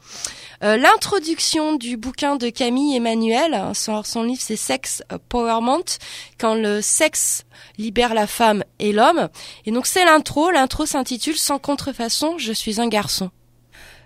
l'introduction 0.64 1.76
du 1.76 1.98
bouquin 1.98 2.38
de 2.38 2.50
Camille 2.50 2.96
Emmanuel, 2.96 3.54
hein, 3.54 3.74
son, 3.74 4.24
livre 4.24 4.42
c'est 4.42 4.56
Sex 4.56 5.04
Powerment, 5.28 5.84
quand 6.38 6.56
le 6.56 6.82
sexe 6.82 7.44
libère 7.78 8.14
la 8.14 8.28
femme 8.28 8.64
et 8.80 8.94
l'homme. 8.94 9.28
Et 9.66 9.72
donc 9.72 9.86
c'est 9.88 10.06
l'intro, 10.06 10.52
l'intro 10.52 10.86
s'intitule 10.86 11.36
Sans 11.36 11.60
contrefaçon, 11.60 12.38
je 12.38 12.54
suis 12.54 12.80
un 12.80 12.88
garçon. 12.88 13.30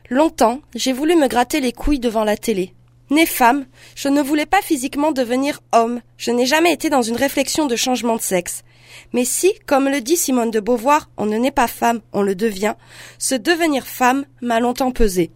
Longtemps, 0.10 0.62
j'ai 0.74 0.94
voulu 0.94 1.16
me 1.16 1.28
gratter 1.28 1.60
les 1.60 1.74
couilles 1.74 2.00
devant 2.00 2.24
la 2.24 2.38
télé. 2.38 2.74
Né 3.10 3.26
femme, 3.26 3.66
je 3.96 4.10
ne 4.10 4.22
voulais 4.22 4.46
pas 4.46 4.62
physiquement 4.62 5.12
devenir 5.12 5.62
homme, 5.74 6.02
je 6.18 6.32
n'ai 6.32 6.46
jamais 6.46 6.74
été 6.74 6.90
dans 6.90 7.04
une 7.04 7.16
réflexion 7.16 7.68
de 7.68 7.76
changement 7.76 8.16
de 8.16 8.22
sexe. 8.22 8.64
Mais 9.14 9.26
si, 9.26 9.54
comme 9.66 9.90
le 9.90 10.02
dit 10.02 10.18
Simone 10.18 10.52
de 10.52 10.60
Beauvoir, 10.60 11.10
on 11.18 11.26
ne 11.26 11.38
naît 11.38 11.52
pas 11.52 11.68
femme, 11.68 12.02
on 12.14 12.22
le 12.22 12.36
devient, 12.36 12.74
ce 13.20 13.36
devenir 13.36 13.86
femme 13.86 14.26
m'a 14.42 14.60
longtemps 14.60 14.92
pesé. 14.92 15.30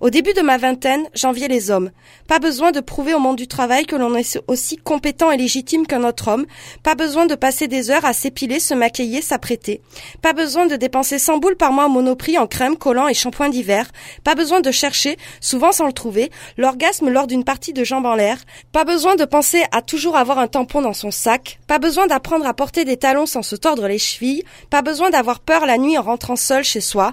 Au 0.00 0.08
début 0.08 0.32
de 0.32 0.40
ma 0.40 0.56
vingtaine, 0.56 1.06
j'enviais 1.12 1.46
les 1.46 1.70
hommes. 1.70 1.90
Pas 2.26 2.38
besoin 2.38 2.72
de 2.72 2.80
prouver 2.80 3.12
au 3.12 3.18
monde 3.18 3.36
du 3.36 3.46
travail 3.46 3.84
que 3.84 3.96
l'on 3.96 4.14
est 4.14 4.40
aussi 4.48 4.78
compétent 4.78 5.30
et 5.30 5.36
légitime 5.36 5.86
qu'un 5.86 6.04
autre 6.04 6.28
homme. 6.28 6.46
Pas 6.82 6.94
besoin 6.94 7.26
de 7.26 7.34
passer 7.34 7.68
des 7.68 7.90
heures 7.90 8.06
à 8.06 8.14
s'épiler, 8.14 8.60
se 8.60 8.72
maquiller, 8.72 9.20
s'apprêter. 9.20 9.82
Pas 10.22 10.32
besoin 10.32 10.64
de 10.66 10.76
dépenser 10.76 11.18
100 11.18 11.36
boules 11.36 11.56
par 11.56 11.72
mois 11.72 11.84
au 11.84 11.90
monoprix 11.90 12.38
en 12.38 12.46
crème, 12.46 12.78
collant 12.78 13.08
et 13.08 13.14
shampoing 13.14 13.50
d'hiver. 13.50 13.90
Pas 14.24 14.34
besoin 14.34 14.62
de 14.62 14.70
chercher, 14.70 15.18
souvent 15.42 15.70
sans 15.70 15.86
le 15.86 15.92
trouver, 15.92 16.30
l'orgasme 16.56 17.10
lors 17.10 17.26
d'une 17.26 17.44
partie 17.44 17.74
de 17.74 17.84
jambes 17.84 18.06
en 18.06 18.14
l'air. 18.14 18.38
Pas 18.72 18.84
besoin 18.84 19.16
de 19.16 19.26
penser 19.26 19.64
à 19.70 19.82
toujours 19.82 20.16
avoir 20.16 20.38
un 20.38 20.46
tampon 20.46 20.80
dans 20.80 20.94
son 20.94 21.10
sac. 21.10 21.60
Pas 21.66 21.78
besoin 21.78 22.06
d'apprendre 22.06 22.46
à 22.46 22.54
porter 22.54 22.86
des 22.86 22.96
talons 22.96 23.26
sans 23.26 23.42
se 23.42 23.54
tordre 23.54 23.86
les 23.86 23.98
chevilles. 23.98 24.44
Pas 24.70 24.80
besoin 24.80 25.10
d'avoir 25.10 25.40
peur 25.40 25.66
la 25.66 25.76
nuit 25.76 25.98
en 25.98 26.02
rentrant 26.02 26.36
seul 26.36 26.64
chez 26.64 26.80
soi. 26.80 27.12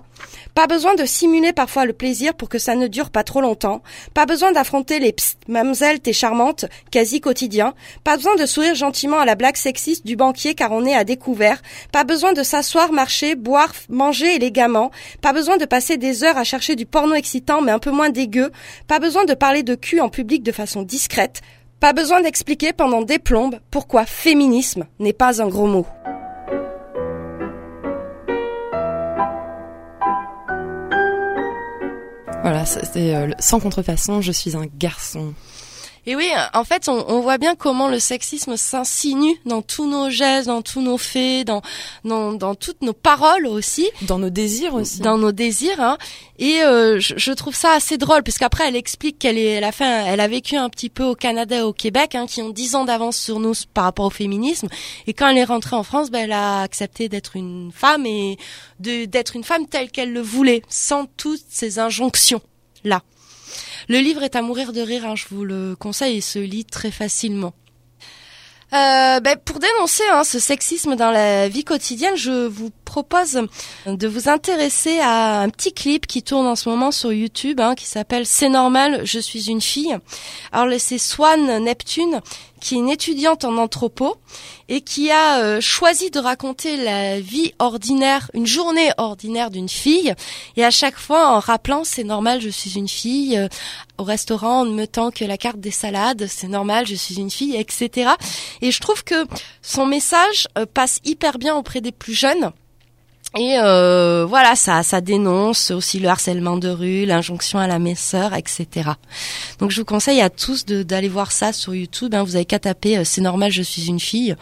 Pas 0.55 0.67
besoin 0.67 0.95
de 0.95 1.05
simuler 1.05 1.51
parfois 1.51 1.85
le 1.85 1.93
plaisir 1.93 2.33
pour 2.33 2.47
que 2.47 2.57
ça 2.57 2.76
ne 2.77 2.87
dure 2.87 3.09
pas 3.09 3.23
trop 3.23 3.41
longtemps. 3.41 3.81
Pas 4.13 4.25
besoin 4.25 4.51
d'affronter 4.51 4.99
les 4.99 5.11
psst, 5.11 5.37
mademoiselle, 5.47 5.99
t'es 5.99 6.13
charmante, 6.13 6.65
quasi 6.91 7.21
quotidien. 7.21 7.73
Pas 8.03 8.15
besoin 8.15 8.35
de 8.35 8.45
sourire 8.45 8.75
gentiment 8.75 9.19
à 9.19 9.25
la 9.25 9.35
blague 9.35 9.57
sexiste 9.57 10.05
du 10.05 10.15
banquier 10.15 10.53
car 10.55 10.71
on 10.71 10.85
est 10.85 10.95
à 10.95 11.03
découvert. 11.03 11.61
Pas 11.91 12.03
besoin 12.03 12.33
de 12.33 12.43
s'asseoir, 12.43 12.91
marcher, 12.91 13.35
boire, 13.35 13.73
manger 13.89 14.35
élégamment. 14.35 14.91
Pas 15.21 15.33
besoin 15.33 15.57
de 15.57 15.65
passer 15.65 15.97
des 15.97 16.23
heures 16.23 16.37
à 16.37 16.43
chercher 16.43 16.75
du 16.75 16.85
porno 16.85 17.15
excitant 17.15 17.61
mais 17.61 17.71
un 17.71 17.79
peu 17.79 17.91
moins 17.91 18.09
dégueu. 18.09 18.51
Pas 18.87 18.99
besoin 18.99 19.25
de 19.25 19.33
parler 19.33 19.63
de 19.63 19.75
cul 19.75 19.99
en 19.99 20.09
public 20.09 20.43
de 20.43 20.51
façon 20.51 20.83
discrète. 20.83 21.41
Pas 21.79 21.93
besoin 21.93 22.21
d'expliquer 22.21 22.73
pendant 22.73 23.03
des 23.03 23.19
plombes 23.19 23.59
pourquoi 23.69 24.05
féminisme 24.05 24.87
n'est 24.99 25.13
pas 25.13 25.41
un 25.41 25.47
gros 25.47 25.67
mot. 25.67 25.85
C'est 32.67 33.15
euh, 33.15 33.29
sans 33.39 33.61
contrefaçon, 33.61 34.21
je 34.21 34.33
suis 34.33 34.57
un 34.57 34.65
garçon. 34.77 35.33
Et 36.05 36.15
oui, 36.15 36.29
en 36.53 36.63
fait, 36.63 36.87
on, 36.87 37.03
on 37.09 37.19
voit 37.19 37.37
bien 37.37 37.55
comment 37.55 37.89
le 37.89 37.99
sexisme 37.99 38.55
s'insinue 38.55 39.35
dans 39.45 39.61
tous 39.61 39.89
nos 39.89 40.09
gestes, 40.09 40.47
dans 40.47 40.61
tous 40.61 40.81
nos 40.81 40.97
faits, 40.97 41.45
dans, 41.45 41.61
dans, 42.05 42.31
dans 42.31 42.55
toutes 42.55 42.81
nos 42.81 42.93
paroles 42.93 43.45
aussi. 43.45 43.89
Dans 44.03 44.17
nos 44.17 44.29
désirs 44.29 44.73
aussi. 44.73 45.01
Dans 45.01 45.17
nos 45.17 45.33
désirs. 45.33 45.81
Hein. 45.81 45.97
Et 46.39 46.63
euh, 46.63 46.97
je, 47.01 47.15
je, 47.17 47.31
trouve 47.33 47.55
ça 47.55 47.73
assez 47.73 47.97
drôle, 47.97 48.23
puisqu'après, 48.23 48.69
elle 48.69 48.77
explique 48.77 49.19
qu'elle 49.19 49.37
est, 49.37 49.55
elle 49.55 49.65
a 49.65 49.73
fait, 49.73 49.83
elle 50.07 50.21
a 50.21 50.29
vécu 50.29 50.55
un 50.55 50.69
petit 50.69 50.89
peu 50.89 51.03
au 51.03 51.15
Canada 51.15 51.57
et 51.57 51.61
au 51.61 51.73
Québec, 51.73 52.15
hein, 52.15 52.25
qui 52.25 52.41
ont 52.41 52.51
dix 52.51 52.75
ans 52.75 52.85
d'avance 52.85 53.17
sur 53.17 53.41
nous 53.41 53.53
par 53.73 53.83
rapport 53.83 54.05
au 54.05 54.09
féminisme. 54.09 54.69
Et 55.07 55.13
quand 55.13 55.27
elle 55.27 55.37
est 55.37 55.43
rentrée 55.43 55.75
en 55.75 55.83
France, 55.83 56.09
ben, 56.09 56.19
elle 56.19 56.31
a 56.31 56.61
accepté 56.61 57.09
d'être 57.09 57.35
une 57.35 57.71
femme 57.73 58.05
et 58.05 58.37
de 58.79 59.03
d'être 59.03 59.35
une 59.35 59.43
femme 59.43 59.67
telle 59.67 59.91
qu'elle 59.91 60.13
le 60.13 60.21
voulait, 60.21 60.61
sans 60.69 61.05
toutes 61.17 61.43
ces 61.49 61.79
injonctions 61.79 62.41
Le 63.89 63.99
livre 63.99 64.23
est 64.23 64.35
à 64.35 64.41
mourir 64.41 64.73
de 64.73 64.81
rire, 64.81 65.05
hein, 65.05 65.15
je 65.15 65.25
vous 65.29 65.45
le 65.45 65.75
conseille, 65.77 66.17
il 66.17 66.21
se 66.21 66.39
lit 66.39 66.65
très 66.65 66.91
facilement. 66.91 67.53
Euh, 68.73 69.21
ben, 69.21 69.37
pour 69.45 69.59
dénoncer 69.59 70.03
hein, 70.11 70.25
ce 70.25 70.39
sexisme 70.39 70.95
dans 70.95 71.11
la 71.11 71.47
vie 71.47 71.63
quotidienne, 71.63 72.17
je 72.17 72.47
vous 72.47 72.71
propose 72.87 73.41
de 73.85 74.07
vous 74.07 74.29
intéresser 74.29 74.99
à 74.99 75.41
un 75.41 75.49
petit 75.49 75.73
clip 75.73 76.07
qui 76.07 76.23
tourne 76.23 76.47
en 76.47 76.55
ce 76.55 76.69
moment 76.69 76.91
sur 76.91 77.11
YouTube, 77.11 77.59
hein, 77.59 77.75
qui 77.75 77.85
s'appelle 77.85 78.25
C'est 78.25 78.49
normal, 78.49 79.01
je 79.03 79.19
suis 79.19 79.49
une 79.49 79.61
fille. 79.61 79.95
Alors 80.53 80.73
c'est 80.79 80.97
Swan 80.97 81.63
Neptune 81.63 82.21
qui 82.59 82.75
est 82.75 82.77
une 82.79 82.89
étudiante 82.89 83.45
en 83.45 83.57
anthropo 83.57 84.17
et 84.69 84.81
qui 84.81 85.11
a 85.11 85.39
euh, 85.39 85.61
choisi 85.61 86.09
de 86.09 86.19
raconter 86.19 86.77
la 86.77 87.19
vie 87.19 87.53
ordinaire, 87.59 88.29
une 88.33 88.47
journée 88.47 88.89
ordinaire 88.97 89.51
d'une 89.51 89.69
fille, 89.69 90.13
et 90.55 90.65
à 90.65 90.71
chaque 90.71 90.97
fois 90.97 91.35
en 91.35 91.39
rappelant 91.39 91.83
c'est 91.83 92.03
normal, 92.03 92.41
je 92.41 92.49
suis 92.49 92.77
une 92.77 92.87
fille, 92.87 93.37
euh, 93.37 93.47
au 93.97 94.03
restaurant 94.03 94.61
on 94.61 94.65
ne 94.65 94.73
me 94.73 94.87
tend 94.87 95.11
que 95.11 95.25
la 95.25 95.37
carte 95.37 95.59
des 95.59 95.71
salades, 95.71 96.25
c'est 96.27 96.47
normal, 96.47 96.87
je 96.87 96.95
suis 96.95 97.15
une 97.15 97.31
fille, 97.31 97.55
etc. 97.55 98.11
Et 98.61 98.71
je 98.71 98.79
trouve 98.81 99.03
que 99.03 99.25
son 99.61 99.85
message 99.85 100.47
euh, 100.57 100.65
passe 100.65 100.99
hyper 101.05 101.37
bien 101.37 101.55
auprès 101.55 101.81
des 101.81 101.91
plus 101.91 102.13
jeunes. 102.13 102.51
Et 103.39 103.59
euh, 103.59 104.25
voilà, 104.27 104.55
ça, 104.55 104.81
ça 104.81 104.99
dénonce 104.99 105.69
aussi 105.69 105.99
le 105.99 106.09
harcèlement 106.09 106.57
de 106.57 106.69
rue, 106.69 107.05
l'injonction 107.05 107.59
à 107.59 107.67
la 107.67 107.77
messeur, 107.77 108.33
etc. 108.33 108.89
Donc 109.59 109.69
je 109.69 109.79
vous 109.79 109.85
conseille 109.85 110.21
à 110.21 110.31
tous 110.31 110.65
d'aller 110.65 111.07
voir 111.07 111.31
ça 111.31 111.53
sur 111.53 111.75
YouTube. 111.75 112.15
Hein. 112.15 112.23
Vous 112.23 112.35
avez 112.35 112.45
qu'à 112.45 112.57
taper 112.57 112.97
euh, 112.97 113.03
"C'est 113.03 113.21
normal, 113.21 113.51
je 113.51 113.61
suis 113.61 113.89
une 113.89 113.99
fille" 113.99 114.35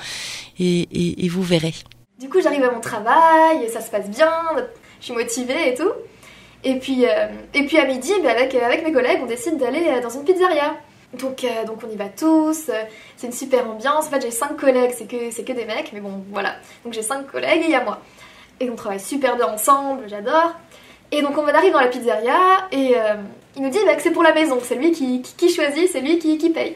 et, 0.59 1.25
et, 1.25 1.27
vous 1.27 1.43
verrez. 1.43 1.73
Du 2.19 2.29
coup, 2.29 2.39
j'arrive 2.41 2.63
à 2.63 2.71
mon 2.71 2.79
travail, 2.79 3.69
ça 3.69 3.81
se 3.81 3.91
passe 3.91 4.09
bien, 4.09 4.31
je 5.01 5.05
suis 5.05 5.13
motivée 5.13 5.73
et 5.73 5.73
tout. 5.73 5.91
Et 6.63 6.75
puis, 6.75 7.05
euh, 7.05 7.27
et 7.53 7.65
puis 7.65 7.77
à 7.77 7.85
midi, 7.85 8.13
bah, 8.23 8.31
avec, 8.31 8.55
avec 8.55 8.85
mes 8.85 8.93
collègues, 8.93 9.19
on 9.21 9.25
décide 9.25 9.57
d'aller 9.57 9.99
dans 10.01 10.09
une 10.09 10.23
pizzeria. 10.23 10.73
Donc, 11.19 11.45
donc 11.65 11.79
on 11.85 11.91
y 11.93 11.95
va 11.95 12.07
tous, 12.09 12.69
c'est 13.17 13.27
une 13.27 13.33
super 13.33 13.69
ambiance. 13.69 14.07
En 14.07 14.09
fait, 14.09 14.21
j'ai 14.21 14.31
cinq 14.31 14.57
collègues, 14.57 14.91
c'est 14.97 15.05
que, 15.05 15.41
que 15.41 15.53
des 15.53 15.65
mecs, 15.65 15.91
mais 15.93 15.99
bon, 15.99 16.23
voilà. 16.31 16.55
Donc 16.83 16.93
j'ai 16.93 17.03
cinq 17.03 17.27
collègues 17.27 17.61
et 17.61 17.65
il 17.65 17.71
y 17.71 17.75
a 17.75 17.83
moi 17.83 18.01
et 18.59 18.69
on 18.69 18.75
travaille 18.75 18.99
super 18.99 19.35
bien 19.35 19.47
ensemble, 19.47 20.05
j'adore. 20.07 20.53
Et 21.11 21.21
donc 21.21 21.37
on 21.37 21.47
arrive 21.47 21.71
dans 21.71 21.79
la 21.79 21.87
pizzeria 21.87 22.67
et 22.71 22.93
euh, 22.97 23.15
il 23.55 23.61
nous 23.61 23.69
dit 23.69 23.79
bah, 23.85 23.95
que 23.95 24.01
c'est 24.01 24.11
pour 24.11 24.23
la 24.23 24.33
maison, 24.33 24.59
c'est 24.61 24.75
lui 24.75 24.91
qui, 24.91 25.21
qui, 25.21 25.49
choisit, 25.49 25.89
c'est 25.89 26.01
lui 26.01 26.17
qui, 26.19 26.49
paye. 26.49 26.75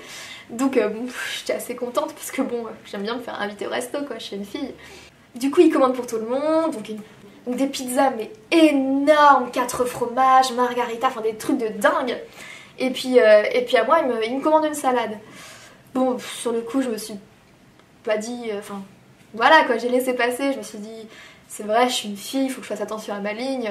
Donc 0.49 0.77
euh, 0.77 0.89
j'étais 1.38 1.53
assez 1.53 1.75
contente 1.75 2.13
parce 2.13 2.32
que 2.32 2.41
bon, 2.41 2.65
j'aime 2.86 3.03
bien 3.03 3.15
me 3.15 3.21
faire 3.21 3.39
inviter 3.41 3.67
au 3.67 3.69
resto 3.69 4.03
quoi, 4.03 4.17
je 4.19 4.23
suis 4.23 4.36
une 4.36 4.45
fille. 4.45 4.73
Du 5.36 5.51
coup 5.51 5.61
il 5.61 5.71
commande 5.71 5.93
pour 5.93 6.07
tout 6.07 6.17
le 6.17 6.27
monde, 6.27 6.71
donc, 6.71 6.89
des 7.47 7.67
pizzas 7.67 8.11
mais 8.11 8.32
énormes, 8.51 9.49
quatre 9.51 9.86
fromages, 9.86 10.51
margarita, 10.53 11.07
enfin 11.07 11.21
des 11.21 11.36
trucs 11.36 11.57
de 11.57 11.67
dingue. 11.67 12.17
Et 12.77 12.91
puis, 12.91 13.19
euh, 13.19 13.43
et 13.51 13.65
puis 13.65 13.77
à 13.77 13.84
moi 13.84 13.99
il 14.01 14.07
me, 14.07 14.25
il 14.25 14.38
me 14.38 14.41
commande 14.41 14.65
une 14.65 14.75
salade. 14.75 15.17
Bon, 15.93 16.17
sur 16.19 16.51
le 16.51 16.61
coup 16.61 16.82
je 16.82 16.89
me 16.89 16.97
suis 16.97 17.15
pas 18.03 18.17
dit, 18.17 18.51
enfin 18.57 18.82
voilà 19.34 19.63
quoi, 19.65 19.77
j'ai 19.77 19.89
laissé 19.89 20.13
passer, 20.13 20.53
je 20.53 20.57
me 20.57 20.63
suis 20.63 20.77
dit 20.77 21.07
c'est 21.50 21.64
vrai, 21.64 21.89
je 21.89 21.93
suis 21.93 22.10
une 22.10 22.16
fille, 22.16 22.45
il 22.45 22.50
faut 22.50 22.62
que 22.62 22.68
je 22.68 22.72
fasse 22.72 22.82
attention 22.82 23.14
à 23.14 23.20
ma 23.20 23.34
ligne. 23.34 23.70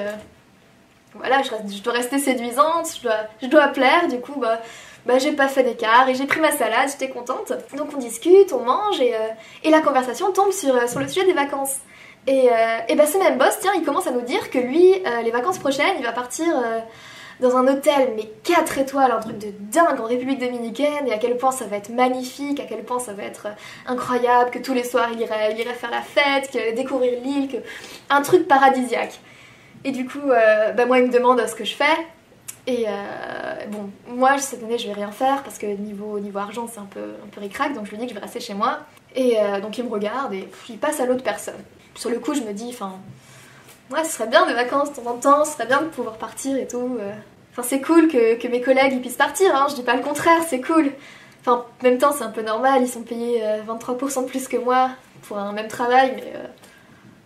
Voilà, 1.15 1.41
je, 1.41 1.81
dois 1.81 1.93
rester 1.93 2.19
séduisante, 2.19 2.87
je 2.97 3.01
dois, 3.03 3.17
je 3.41 3.47
dois 3.47 3.67
plaire, 3.69 4.07
du 4.07 4.19
coup, 4.19 4.39
bah, 4.39 4.59
bah 5.05 5.17
j'ai 5.17 5.31
pas 5.31 5.47
fait 5.47 5.63
d'écart 5.63 6.07
et 6.07 6.13
j'ai 6.13 6.25
pris 6.25 6.39
ma 6.39 6.51
salade, 6.51 6.89
j'étais 6.89 7.09
contente. 7.09 7.51
Donc 7.75 7.89
on 7.95 7.97
discute, 7.97 8.53
on 8.53 8.63
mange 8.63 9.01
et, 9.01 9.15
euh, 9.15 9.69
la 9.71 9.81
conversation 9.81 10.31
tombe 10.31 10.51
sur, 10.51 10.75
euh, 10.75 10.87
sur 10.87 10.99
le 10.99 11.07
sujet 11.07 11.25
des 11.25 11.33
vacances. 11.33 11.77
Et, 12.27 12.49
euh, 12.51 12.77
et 12.87 12.95
bah 12.95 13.07
ce 13.07 13.17
même 13.17 13.39
boss, 13.39 13.57
tiens, 13.59 13.71
il 13.75 13.83
commence 13.83 14.05
à 14.05 14.11
nous 14.11 14.21
dire 14.21 14.51
que 14.51 14.59
lui, 14.59 15.01
les 15.23 15.31
vacances 15.31 15.57
prochaines, 15.57 15.95
il 15.97 16.03
va 16.03 16.11
partir 16.11 16.45
dans 17.39 17.55
un 17.55 17.67
hôtel, 17.67 18.13
mais 18.15 18.29
4 18.43 18.77
étoiles, 18.79 19.11
un 19.11 19.19
truc 19.19 19.37
de 19.37 19.51
dingue 19.71 19.99
en 19.99 20.05
République 20.05 20.39
Dominicaine, 20.39 21.07
et 21.07 21.13
à 21.13 21.17
quel 21.17 21.37
point 21.37 21.51
ça 21.51 21.65
va 21.65 21.77
être 21.77 21.89
magnifique, 21.89 22.59
à 22.59 22.65
quel 22.65 22.83
point 22.83 22.99
ça 22.99 23.13
va 23.13 23.23
être 23.23 23.47
euh, 23.47 23.51
incroyable, 23.87 24.51
que 24.51 24.59
tous 24.59 24.73
les 24.73 24.83
soirs 24.83 25.09
il 25.13 25.19
irait, 25.21 25.55
faire 25.73 25.91
la 25.91 26.01
fête, 26.01 26.49
qu'il 26.49 26.59
allait 26.59 26.73
découvrir 26.73 27.19
l'île, 27.23 27.47
que... 27.47 27.57
un 28.09 28.21
truc 28.21 28.47
paradisiaque. 28.47 29.19
Et 29.85 29.91
du 29.91 30.05
coup, 30.05 30.29
euh, 30.29 30.73
bah 30.73 30.85
moi 30.85 30.99
il 30.99 31.05
me 31.05 31.11
demande 31.11 31.45
ce 31.47 31.55
que 31.55 31.63
je 31.63 31.75
fais, 31.75 31.85
et 32.67 32.85
euh, 32.87 32.91
bon, 33.69 33.89
moi 34.07 34.37
cette 34.37 34.61
année 34.63 34.77
je 34.77 34.87
vais 34.87 34.93
rien 34.93 35.11
faire 35.11 35.41
parce 35.43 35.57
que 35.57 35.65
niveau, 35.65 36.19
argent 36.35 36.67
c'est 36.71 36.79
un 36.79 36.87
peu, 36.89 36.99
un 36.99 37.29
peu 37.31 37.39
ric 37.39 37.57
donc 37.73 37.85
je 37.85 37.91
lui 37.91 37.97
dis 37.97 38.03
que 38.03 38.09
je 38.09 38.15
vais 38.15 38.21
rester 38.21 38.41
chez 38.41 38.53
moi. 38.53 38.79
Et 39.15 39.37
donc 39.63 39.75
il 39.79 39.85
me 39.85 39.89
regarde 39.89 40.33
et 40.33 40.47
il 40.69 40.77
passe 40.77 40.99
à 40.99 41.07
l'autre 41.07 41.23
personne. 41.23 41.57
Sur 41.95 42.11
le 42.11 42.19
coup 42.19 42.35
je 42.35 42.41
me 42.41 42.53
dis, 42.53 42.69
enfin, 42.69 42.99
ouais, 43.91 44.03
ce 44.03 44.11
serait 44.11 44.27
bien 44.27 44.45
des 44.45 44.53
vacances 44.53 44.91
de 44.91 44.95
temps 44.95 45.11
en 45.11 45.17
temps, 45.17 45.45
ce 45.45 45.53
serait 45.53 45.65
bien 45.65 45.81
de 45.81 45.87
pouvoir 45.87 46.17
partir 46.17 46.57
et 46.57 46.67
tout. 46.67 46.97
Euh. 46.99 47.11
Enfin, 47.51 47.63
c'est 47.67 47.81
cool 47.81 48.07
que, 48.07 48.47
mes 48.47 48.61
collègues 48.61 49.01
puissent 49.01 49.15
partir, 49.15 49.55
hein, 49.55 49.67
je 49.69 49.75
dis 49.75 49.83
pas 49.83 49.95
le 49.95 50.03
contraire, 50.03 50.41
c'est 50.47 50.61
cool. 50.61 50.91
Enfin, 51.41 51.65
en 51.81 51.83
même 51.83 51.97
temps, 51.97 52.13
c'est 52.15 52.23
un 52.23 52.31
peu 52.31 52.41
normal, 52.41 52.81
ils 52.81 52.89
sont 52.89 53.01
payés 53.01 53.43
23% 53.67 54.19
euh, 54.19 54.21
de 54.21 54.27
plus 54.27 54.47
que 54.47 54.57
moi 54.57 54.91
pour 55.23 55.37
un 55.37 55.51
même 55.51 55.67
travail, 55.67 56.13
mais, 56.15 56.33
euh, 56.35 56.45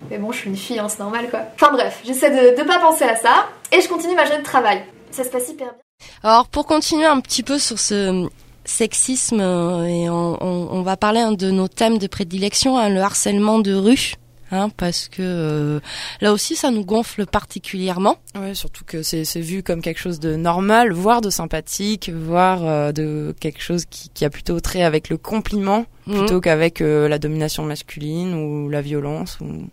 mais 0.09 0.17
bon, 0.17 0.31
je 0.31 0.39
suis 0.39 0.49
une 0.49 0.55
fille, 0.55 0.79
hein, 0.79 0.87
c'est 0.89 0.99
normal 0.99 1.29
quoi. 1.29 1.41
Enfin 1.55 1.71
bref, 1.71 2.01
j'essaie 2.03 2.29
de, 2.29 2.57
de 2.57 2.63
pas 2.65 2.79
penser 2.79 3.03
à 3.03 3.15
ça 3.15 3.47
et 3.71 3.81
je 3.81 3.87
continue 3.87 4.15
ma 4.15 4.25
journée 4.25 4.39
de 4.39 4.45
travail. 4.45 4.83
Ça 5.11 5.23
se 5.23 5.29
passe 5.29 5.49
hyper 5.49 5.67
bien. 5.67 5.75
Alors, 6.23 6.47
pour 6.47 6.65
continuer 6.65 7.05
un 7.05 7.19
petit 7.19 7.43
peu 7.43 7.59
sur 7.59 7.79
ce 7.79 8.27
sexisme, 8.65 9.41
et 9.41 10.09
on, 10.09 10.81
va 10.81 10.97
parler 10.97 11.19
un 11.19 11.33
de 11.33 11.51
nos 11.51 11.67
thèmes 11.67 11.97
de 11.97 12.07
prédilection, 12.07 12.77
hein, 12.77 12.89
le 12.89 13.01
harcèlement 13.01 13.59
de 13.59 13.73
rue. 13.73 14.15
Hein, 14.53 14.69
parce 14.77 15.09
que 15.09 15.23
euh, 15.23 15.79
là 16.21 16.31
aussi 16.31 16.55
ça 16.55 16.69
nous 16.69 16.85
gonfle 16.85 17.25
particulièrement. 17.25 18.17
Ouais, 18.39 18.53
surtout 18.53 18.85
que 18.85 19.01
c'est 19.01 19.23
vu 19.41 19.63
comme 19.63 19.81
quelque 19.81 19.99
chose 19.99 20.19
de 20.19 20.35
normal, 20.35 20.93
voire 20.93 21.21
de 21.21 21.31
sympathique, 21.31 22.11
voire 22.13 22.63
euh, 22.63 22.91
de 22.91 23.33
quelque 23.39 23.63
chose 23.63 23.85
qui, 23.85 24.09
qui, 24.09 24.25
a 24.25 24.29
plutôt 24.29 24.59
trait 24.59 24.83
avec 24.83 25.09
le 25.09 25.17
compliment 25.17 25.87
mhm. 26.05 26.19
plutôt 26.19 26.39
qu'avec 26.39 26.81
euh, 26.81 27.07
la 27.07 27.17
domination 27.17 27.63
masculine 27.63 28.35
ou 28.35 28.69
la 28.69 28.83
violence. 28.83 29.39
Ou... 29.41 29.69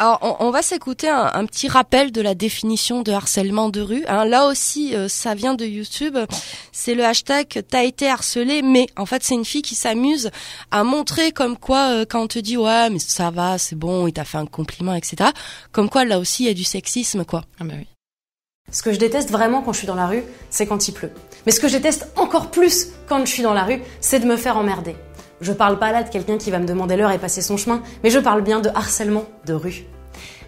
Alors, 0.00 0.38
on, 0.40 0.50
va 0.50 0.62
s'écouter 0.62 1.10
un, 1.10 1.44
petit 1.44 1.68
rappel 1.68 2.10
de 2.10 2.22
la 2.22 2.34
définition 2.34 3.02
de 3.02 3.12
harcèlement 3.12 3.68
de 3.68 3.82
rue. 3.82 4.02
Hein. 4.08 4.24
Là 4.24 4.46
aussi, 4.46 4.96
euh, 4.96 5.08
ça 5.08 5.34
vient 5.34 5.52
de 5.52 5.66
YouTube. 5.66 6.16
C'est 6.72 6.94
le 6.94 7.04
hashtag 7.04 7.62
"t'as 7.68 7.84
été 7.84 8.08
harcelé", 8.08 8.62
mais 8.62 8.86
en 8.96 9.04
fait, 9.04 9.22
c'est 9.22 9.34
une 9.34 9.44
fille 9.44 9.60
qui 9.60 9.74
s'amuse 9.74 10.30
à 10.70 10.84
montrer 10.84 11.32
comme 11.32 11.58
quoi, 11.58 11.90
euh, 11.90 12.06
quand 12.08 12.22
on 12.22 12.28
te 12.28 12.38
dit 12.38 12.56
ouais, 12.56 12.88
mais 12.88 12.98
ça 12.98 13.30
va, 13.30 13.58
c'est 13.58 13.76
bon, 13.76 14.06
il 14.06 14.14
t'a 14.14 14.24
fait 14.24 14.38
un 14.38 14.46
compliment, 14.46 14.94
etc. 14.94 15.32
Comme 15.70 15.90
quoi, 15.90 16.06
là 16.06 16.18
aussi, 16.18 16.44
il 16.44 16.46
y 16.46 16.50
a 16.50 16.54
du 16.54 16.64
sexisme, 16.64 17.26
quoi. 17.26 17.44
Ah 17.60 17.64
bah 17.64 17.74
oui. 17.76 17.86
Ce 18.72 18.82
que 18.82 18.94
je 18.94 18.98
déteste 18.98 19.30
vraiment 19.30 19.60
quand 19.60 19.74
je 19.74 19.78
suis 19.78 19.86
dans 19.86 19.96
la 19.96 20.06
rue, 20.06 20.22
c'est 20.48 20.66
quand 20.66 20.88
il 20.88 20.92
pleut. 20.92 21.12
Mais 21.44 21.52
ce 21.52 21.60
que 21.60 21.68
je 21.68 21.76
déteste 21.76 22.08
encore 22.16 22.50
plus 22.50 22.88
quand 23.06 23.22
je 23.26 23.30
suis 23.30 23.42
dans 23.42 23.52
la 23.52 23.64
rue, 23.64 23.82
c'est 24.00 24.20
de 24.20 24.26
me 24.26 24.38
faire 24.38 24.56
emmerder. 24.56 24.96
Je 25.40 25.52
parle 25.52 25.78
pas 25.78 25.90
là 25.90 26.02
de 26.02 26.10
quelqu'un 26.10 26.36
qui 26.36 26.50
va 26.50 26.58
me 26.58 26.66
demander 26.66 26.96
l'heure 26.96 27.12
et 27.12 27.18
passer 27.18 27.40
son 27.40 27.56
chemin, 27.56 27.82
mais 28.04 28.10
je 28.10 28.18
parle 28.18 28.42
bien 28.42 28.60
de 28.60 28.68
harcèlement 28.74 29.24
de 29.46 29.54
rue. 29.54 29.84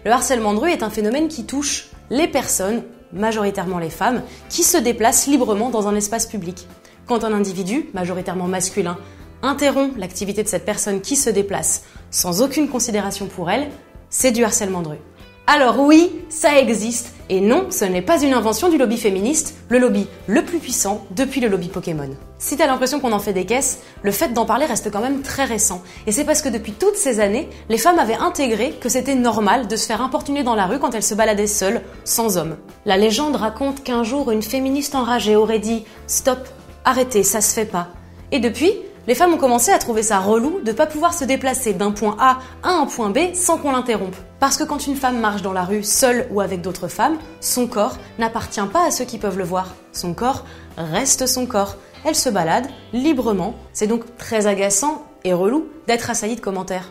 Le 0.05 0.11
harcèlement 0.11 0.53
de 0.53 0.59
rue 0.59 0.71
est 0.71 0.83
un 0.83 0.91
phénomène 0.91 1.27
qui 1.27 1.45
touche 1.45 1.89
les 2.11 2.27
personnes, 2.27 2.83
majoritairement 3.11 3.79
les 3.79 3.89
femmes, 3.89 4.21
qui 4.49 4.63
se 4.63 4.77
déplacent 4.77 5.27
librement 5.27 5.71
dans 5.71 5.87
un 5.87 5.95
espace 5.95 6.27
public. 6.27 6.67
Quand 7.07 7.23
un 7.23 7.33
individu, 7.33 7.89
majoritairement 7.93 8.47
masculin, 8.47 8.97
interrompt 9.41 9.97
l'activité 9.97 10.43
de 10.43 10.47
cette 10.47 10.65
personne 10.65 11.01
qui 11.01 11.15
se 11.15 11.29
déplace 11.29 11.83
sans 12.11 12.41
aucune 12.41 12.69
considération 12.69 13.25
pour 13.25 13.49
elle, 13.49 13.69
c'est 14.09 14.31
du 14.31 14.43
harcèlement 14.43 14.83
de 14.83 14.89
rue. 14.89 14.99
Alors 15.45 15.77
oui, 15.77 16.09
ça 16.29 16.57
existe, 16.57 17.11
et 17.27 17.41
non, 17.41 17.65
ce 17.69 17.83
n'est 17.83 18.01
pas 18.01 18.21
une 18.21 18.33
invention 18.33 18.69
du 18.69 18.77
lobby 18.77 18.95
féministe, 18.95 19.55
le 19.67 19.77
lobby 19.77 20.07
le 20.27 20.45
plus 20.45 20.59
puissant 20.59 21.05
depuis 21.11 21.41
le 21.41 21.49
lobby 21.49 21.67
Pokémon. 21.67 22.11
Si 22.39 22.55
t'as 22.55 22.65
l'impression 22.65 23.01
qu'on 23.01 23.11
en 23.11 23.19
fait 23.19 23.33
des 23.33 23.45
caisses, 23.45 23.81
le 24.03 24.13
fait 24.13 24.29
d'en 24.29 24.45
parler 24.45 24.65
reste 24.65 24.89
quand 24.89 25.01
même 25.01 25.21
très 25.21 25.43
récent. 25.43 25.81
Et 26.07 26.13
c'est 26.13 26.23
parce 26.23 26.41
que 26.41 26.47
depuis 26.47 26.71
toutes 26.71 26.95
ces 26.95 27.19
années, 27.19 27.49
les 27.67 27.77
femmes 27.77 27.99
avaient 27.99 28.15
intégré 28.15 28.71
que 28.79 28.87
c'était 28.87 29.15
normal 29.15 29.67
de 29.67 29.75
se 29.75 29.85
faire 29.85 30.01
importuner 30.01 30.43
dans 30.43 30.55
la 30.55 30.65
rue 30.65 30.79
quand 30.79 30.95
elles 30.95 31.03
se 31.03 31.13
baladaient 31.13 31.45
seules, 31.45 31.81
sans 32.05 32.37
hommes. 32.37 32.55
La 32.85 32.95
légende 32.95 33.35
raconte 33.35 33.83
qu'un 33.83 34.03
jour, 34.03 34.31
une 34.31 34.43
féministe 34.43 34.95
enragée 34.95 35.35
aurait 35.35 35.59
dit 35.59 35.83
Stop, 36.07 36.39
arrêtez, 36.85 37.23
ça 37.23 37.41
se 37.41 37.53
fait 37.53 37.65
pas. 37.65 37.89
Et 38.31 38.39
depuis, 38.39 38.71
les 39.07 39.15
femmes 39.15 39.33
ont 39.33 39.37
commencé 39.37 39.71
à 39.71 39.77
trouver 39.77 40.03
ça 40.03 40.19
relou 40.19 40.61
de 40.61 40.71
pas 40.71 40.85
pouvoir 40.85 41.13
se 41.13 41.25
déplacer 41.25 41.73
d'un 41.73 41.91
point 41.91 42.15
A 42.17 42.39
à 42.63 42.69
un 42.69 42.85
point 42.85 43.09
B 43.09 43.33
sans 43.33 43.57
qu'on 43.57 43.73
l'interrompe. 43.73 44.15
Parce 44.43 44.57
que 44.57 44.65
quand 44.65 44.87
une 44.87 44.97
femme 44.97 45.21
marche 45.21 45.41
dans 45.41 45.53
la 45.53 45.63
rue 45.63 45.83
seule 45.83 46.27
ou 46.29 46.41
avec 46.41 46.59
d'autres 46.59 46.89
femmes, 46.89 47.17
son 47.39 47.65
corps 47.65 47.95
n'appartient 48.19 48.59
pas 48.73 48.85
à 48.85 48.91
ceux 48.91 49.05
qui 49.05 49.17
peuvent 49.17 49.37
le 49.37 49.45
voir. 49.45 49.73
Son 49.93 50.13
corps 50.13 50.43
reste 50.75 51.27
son 51.27 51.45
corps. 51.45 51.77
Elle 52.03 52.13
se 52.13 52.27
balade 52.27 52.67
librement. 52.91 53.55
C'est 53.71 53.87
donc 53.87 54.17
très 54.17 54.45
agaçant 54.45 55.05
et 55.23 55.31
relou 55.31 55.69
d'être 55.87 56.09
assaillie 56.09 56.35
de 56.35 56.41
commentaires. 56.41 56.89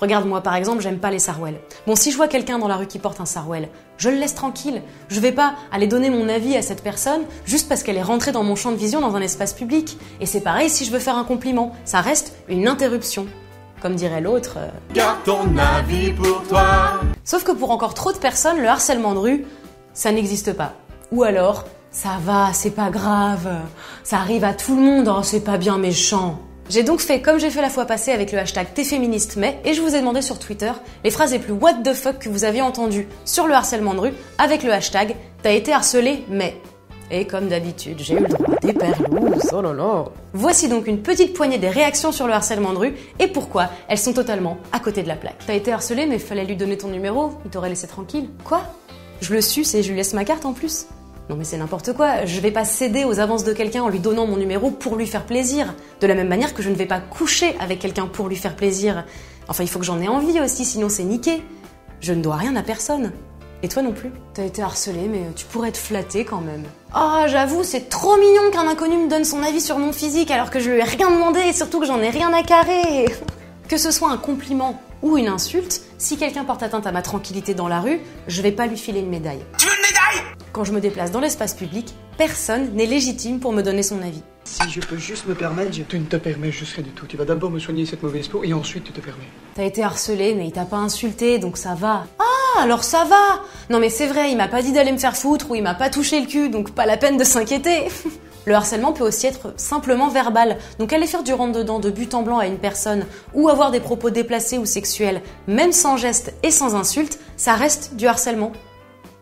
Regarde 0.00 0.26
moi 0.26 0.40
par 0.40 0.56
exemple, 0.56 0.82
j'aime 0.82 0.98
pas 0.98 1.12
les 1.12 1.20
sarouels. 1.20 1.60
Bon, 1.86 1.94
si 1.94 2.10
je 2.10 2.16
vois 2.16 2.26
quelqu'un 2.26 2.58
dans 2.58 2.66
la 2.66 2.74
rue 2.74 2.88
qui 2.88 2.98
porte 2.98 3.20
un 3.20 3.24
sarouel, 3.24 3.68
je 3.96 4.08
le 4.08 4.16
laisse 4.16 4.34
tranquille. 4.34 4.82
Je 5.10 5.20
vais 5.20 5.30
pas 5.30 5.54
aller 5.70 5.86
donner 5.86 6.10
mon 6.10 6.28
avis 6.28 6.56
à 6.56 6.62
cette 6.62 6.82
personne 6.82 7.22
juste 7.44 7.68
parce 7.68 7.84
qu'elle 7.84 7.98
est 7.98 8.02
rentrée 8.02 8.32
dans 8.32 8.42
mon 8.42 8.56
champ 8.56 8.72
de 8.72 8.76
vision 8.76 9.00
dans 9.00 9.14
un 9.14 9.20
espace 9.20 9.52
public. 9.52 9.96
Et 10.20 10.26
c'est 10.26 10.40
pareil 10.40 10.68
si 10.68 10.84
je 10.84 10.90
veux 10.90 10.98
faire 10.98 11.16
un 11.16 11.24
compliment, 11.24 11.72
ça 11.84 12.00
reste 12.00 12.34
une 12.48 12.66
interruption. 12.66 13.28
Comme 13.80 13.94
dirait 13.94 14.20
l'autre. 14.20 14.54
euh, 14.58 14.68
Garde 14.94 15.18
ton 15.24 15.56
avis 15.56 16.12
pour 16.12 16.42
toi. 16.48 17.00
Sauf 17.24 17.44
que 17.44 17.52
pour 17.52 17.70
encore 17.70 17.94
trop 17.94 18.12
de 18.12 18.18
personnes, 18.18 18.60
le 18.60 18.68
harcèlement 18.68 19.14
de 19.14 19.18
rue, 19.18 19.46
ça 19.94 20.12
n'existe 20.12 20.52
pas. 20.52 20.74
Ou 21.12 21.22
alors, 21.22 21.64
ça 21.90 22.18
va, 22.22 22.50
c'est 22.52 22.70
pas 22.70 22.90
grave, 22.90 23.48
ça 24.04 24.18
arrive 24.18 24.44
à 24.44 24.52
tout 24.54 24.76
le 24.76 24.82
monde, 24.82 25.12
oh, 25.14 25.22
c'est 25.22 25.40
pas 25.44 25.58
bien 25.58 25.78
méchant. 25.78 26.38
J'ai 26.68 26.84
donc 26.84 27.00
fait 27.00 27.20
comme 27.20 27.40
j'ai 27.40 27.50
fait 27.50 27.62
la 27.62 27.68
fois 27.68 27.84
passée 27.84 28.12
avec 28.12 28.30
le 28.30 28.38
hashtag 28.38 28.68
T'es 28.74 28.84
mais 29.36 29.60
et 29.64 29.74
je 29.74 29.82
vous 29.82 29.96
ai 29.96 29.98
demandé 29.98 30.22
sur 30.22 30.38
Twitter 30.38 30.70
les 31.02 31.10
phrases 31.10 31.32
les 31.32 31.40
plus 31.40 31.52
what 31.52 31.74
the 31.82 31.92
fuck 31.92 32.20
que 32.20 32.28
vous 32.28 32.44
aviez 32.44 32.62
entendues 32.62 33.08
sur 33.24 33.48
le 33.48 33.54
harcèlement 33.54 33.92
de 33.92 33.98
rue 33.98 34.12
avec 34.38 34.62
le 34.62 34.72
hashtag 34.72 35.16
T'as 35.42 35.50
été 35.50 35.72
harcelé 35.72 36.24
mais. 36.28 36.60
Et 37.12 37.26
comme 37.26 37.48
d'habitude, 37.48 37.98
j'ai 37.98 38.14
eu 38.14 38.20
le 38.20 38.28
droit 38.28 38.54
des 38.62 38.72
perlouses, 38.72 39.50
oh 39.52 39.60
là 39.60 39.72
là. 39.72 40.04
Voici 40.32 40.68
donc 40.68 40.86
une 40.86 41.02
petite 41.02 41.34
poignée 41.34 41.58
des 41.58 41.68
réactions 41.68 42.12
sur 42.12 42.28
le 42.28 42.32
harcèlement 42.32 42.72
de 42.72 42.78
rue 42.78 42.94
et 43.18 43.26
pourquoi 43.26 43.68
elles 43.88 43.98
sont 43.98 44.12
totalement 44.12 44.58
à 44.70 44.78
côté 44.78 45.02
de 45.02 45.08
la 45.08 45.16
plaque. 45.16 45.42
T'as 45.44 45.54
été 45.54 45.72
harcelé 45.72 46.06
mais 46.06 46.20
fallait 46.20 46.44
lui 46.44 46.54
donner 46.54 46.78
ton 46.78 46.86
numéro, 46.86 47.32
il 47.44 47.50
t'aurait 47.50 47.68
laissé 47.68 47.88
tranquille. 47.88 48.28
Quoi? 48.44 48.62
Je 49.20 49.34
le 49.34 49.40
suce 49.40 49.74
et 49.74 49.82
je 49.82 49.90
lui 49.90 49.96
laisse 49.96 50.14
ma 50.14 50.24
carte 50.24 50.46
en 50.46 50.52
plus? 50.52 50.86
Non 51.28 51.34
mais 51.36 51.42
c'est 51.42 51.58
n'importe 51.58 51.92
quoi, 51.94 52.24
je 52.26 52.40
vais 52.40 52.52
pas 52.52 52.64
céder 52.64 53.04
aux 53.04 53.18
avances 53.18 53.42
de 53.42 53.52
quelqu'un 53.52 53.82
en 53.82 53.88
lui 53.88 53.98
donnant 53.98 54.26
mon 54.26 54.36
numéro 54.36 54.70
pour 54.70 54.94
lui 54.94 55.08
faire 55.08 55.26
plaisir. 55.26 55.74
De 56.00 56.06
la 56.06 56.14
même 56.14 56.28
manière 56.28 56.54
que 56.54 56.62
je 56.62 56.70
ne 56.70 56.76
vais 56.76 56.86
pas 56.86 57.00
coucher 57.00 57.56
avec 57.58 57.80
quelqu'un 57.80 58.06
pour 58.06 58.28
lui 58.28 58.36
faire 58.36 58.54
plaisir. 58.54 59.04
Enfin, 59.48 59.64
il 59.64 59.68
faut 59.68 59.80
que 59.80 59.84
j'en 59.84 60.00
ai 60.00 60.06
envie 60.06 60.40
aussi, 60.40 60.64
sinon 60.64 60.88
c'est 60.88 61.02
niqué. 61.02 61.42
Je 62.00 62.12
ne 62.12 62.22
dois 62.22 62.36
rien 62.36 62.54
à 62.54 62.62
personne. 62.62 63.12
Et 63.62 63.68
toi 63.68 63.82
non 63.82 63.92
plus 63.92 64.10
T'as 64.34 64.44
été 64.44 64.62
harcelé, 64.62 65.06
mais 65.08 65.20
tu 65.36 65.44
pourrais 65.44 65.68
être 65.68 65.76
flatté 65.76 66.24
quand 66.24 66.40
même. 66.40 66.64
Oh, 66.96 67.24
j'avoue, 67.26 67.62
c'est 67.62 67.88
trop 67.88 68.16
mignon 68.16 68.50
qu'un 68.52 68.66
inconnu 68.68 68.96
me 68.96 69.08
donne 69.08 69.24
son 69.24 69.42
avis 69.42 69.60
sur 69.60 69.78
mon 69.78 69.92
physique 69.92 70.30
alors 70.30 70.50
que 70.50 70.60
je 70.60 70.70
lui 70.70 70.78
ai 70.78 70.84
rien 70.84 71.10
demandé 71.10 71.40
et 71.40 71.52
surtout 71.52 71.80
que 71.80 71.86
j'en 71.86 72.00
ai 72.00 72.10
rien 72.10 72.32
à 72.32 72.42
carrer. 72.42 73.06
Que 73.70 73.76
ce 73.78 73.92
soit 73.92 74.10
un 74.10 74.16
compliment 74.16 74.82
ou 75.00 75.16
une 75.16 75.28
insulte, 75.28 75.82
si 75.96 76.16
quelqu'un 76.16 76.42
porte 76.42 76.64
atteinte 76.64 76.88
à 76.88 76.92
ma 76.92 77.02
tranquillité 77.02 77.54
dans 77.54 77.68
la 77.68 77.80
rue, 77.80 78.00
je 78.26 78.42
vais 78.42 78.50
pas 78.50 78.66
lui 78.66 78.76
filer 78.76 78.98
une 78.98 79.08
médaille. 79.08 79.38
Tu 79.58 79.66
veux 79.66 79.72
une 79.72 79.80
médaille? 79.80 80.34
Quand 80.52 80.64
je 80.64 80.72
me 80.72 80.80
déplace 80.80 81.12
dans 81.12 81.20
l'espace 81.20 81.54
public, 81.54 81.94
personne 82.18 82.74
n'est 82.74 82.86
légitime 82.86 83.38
pour 83.38 83.52
me 83.52 83.62
donner 83.62 83.84
son 83.84 84.02
avis. 84.02 84.24
Si 84.42 84.68
je 84.68 84.80
peux 84.80 84.96
juste 84.96 85.28
me 85.28 85.36
permettre, 85.36 85.72
je... 85.72 85.82
Tu 85.82 86.00
ne 86.00 86.04
te 86.04 86.16
permets 86.16 86.50
juste 86.50 86.72
rien 86.74 86.82
du 86.82 86.90
tout. 86.90 87.06
Tu 87.06 87.16
vas 87.16 87.24
d'abord 87.24 87.52
me 87.52 87.60
soigner 87.60 87.86
cette 87.86 88.02
mauvaise 88.02 88.26
peau 88.26 88.42
et 88.42 88.52
ensuite 88.52 88.82
tu 88.82 88.92
te 88.92 89.00
permets. 89.00 89.28
T'as 89.54 89.66
été 89.66 89.84
harcelé, 89.84 90.34
mais 90.34 90.48
il 90.48 90.52
t'a 90.52 90.64
pas 90.64 90.78
insulté, 90.78 91.38
donc 91.38 91.56
ça 91.56 91.74
va. 91.74 92.06
Ah, 92.18 92.62
alors 92.62 92.82
ça 92.82 93.04
va 93.04 93.44
Non 93.70 93.78
mais 93.78 93.88
c'est 93.88 94.08
vrai, 94.08 94.32
il 94.32 94.36
m'a 94.36 94.48
pas 94.48 94.62
dit 94.62 94.72
d'aller 94.72 94.90
me 94.90 94.98
faire 94.98 95.16
foutre 95.16 95.48
ou 95.48 95.54
il 95.54 95.62
m'a 95.62 95.76
pas 95.76 95.90
touché 95.90 96.20
le 96.20 96.26
cul, 96.26 96.50
donc 96.50 96.72
pas 96.72 96.86
la 96.86 96.96
peine 96.96 97.16
de 97.16 97.22
s'inquiéter. 97.22 97.84
Le 98.46 98.54
harcèlement 98.54 98.92
peut 98.92 99.04
aussi 99.04 99.26
être 99.26 99.52
simplement 99.56 100.08
verbal, 100.08 100.56
donc 100.78 100.92
aller 100.92 101.06
faire 101.06 101.22
du 101.22 101.32
rentre-dedans 101.32 101.78
de 101.78 101.90
but 101.90 102.14
en 102.14 102.22
blanc 102.22 102.38
à 102.38 102.46
une 102.46 102.58
personne 102.58 103.04
ou 103.34 103.48
avoir 103.48 103.70
des 103.70 103.80
propos 103.80 104.10
déplacés 104.10 104.58
ou 104.58 104.64
sexuels, 104.64 105.22
même 105.46 105.72
sans 105.72 105.96
geste 105.96 106.32
et 106.42 106.50
sans 106.50 106.74
insulte, 106.74 107.18
ça 107.36 107.54
reste 107.54 107.96
du 107.96 108.06
harcèlement. 108.06 108.52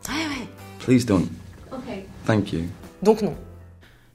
Ouais, 0.09 0.15
ouais. 0.15 0.49
Please 0.79 1.05
don't. 1.05 1.27
Thank 2.27 2.53
you. 2.53 2.61
Donc 3.03 3.23
non. 3.23 3.35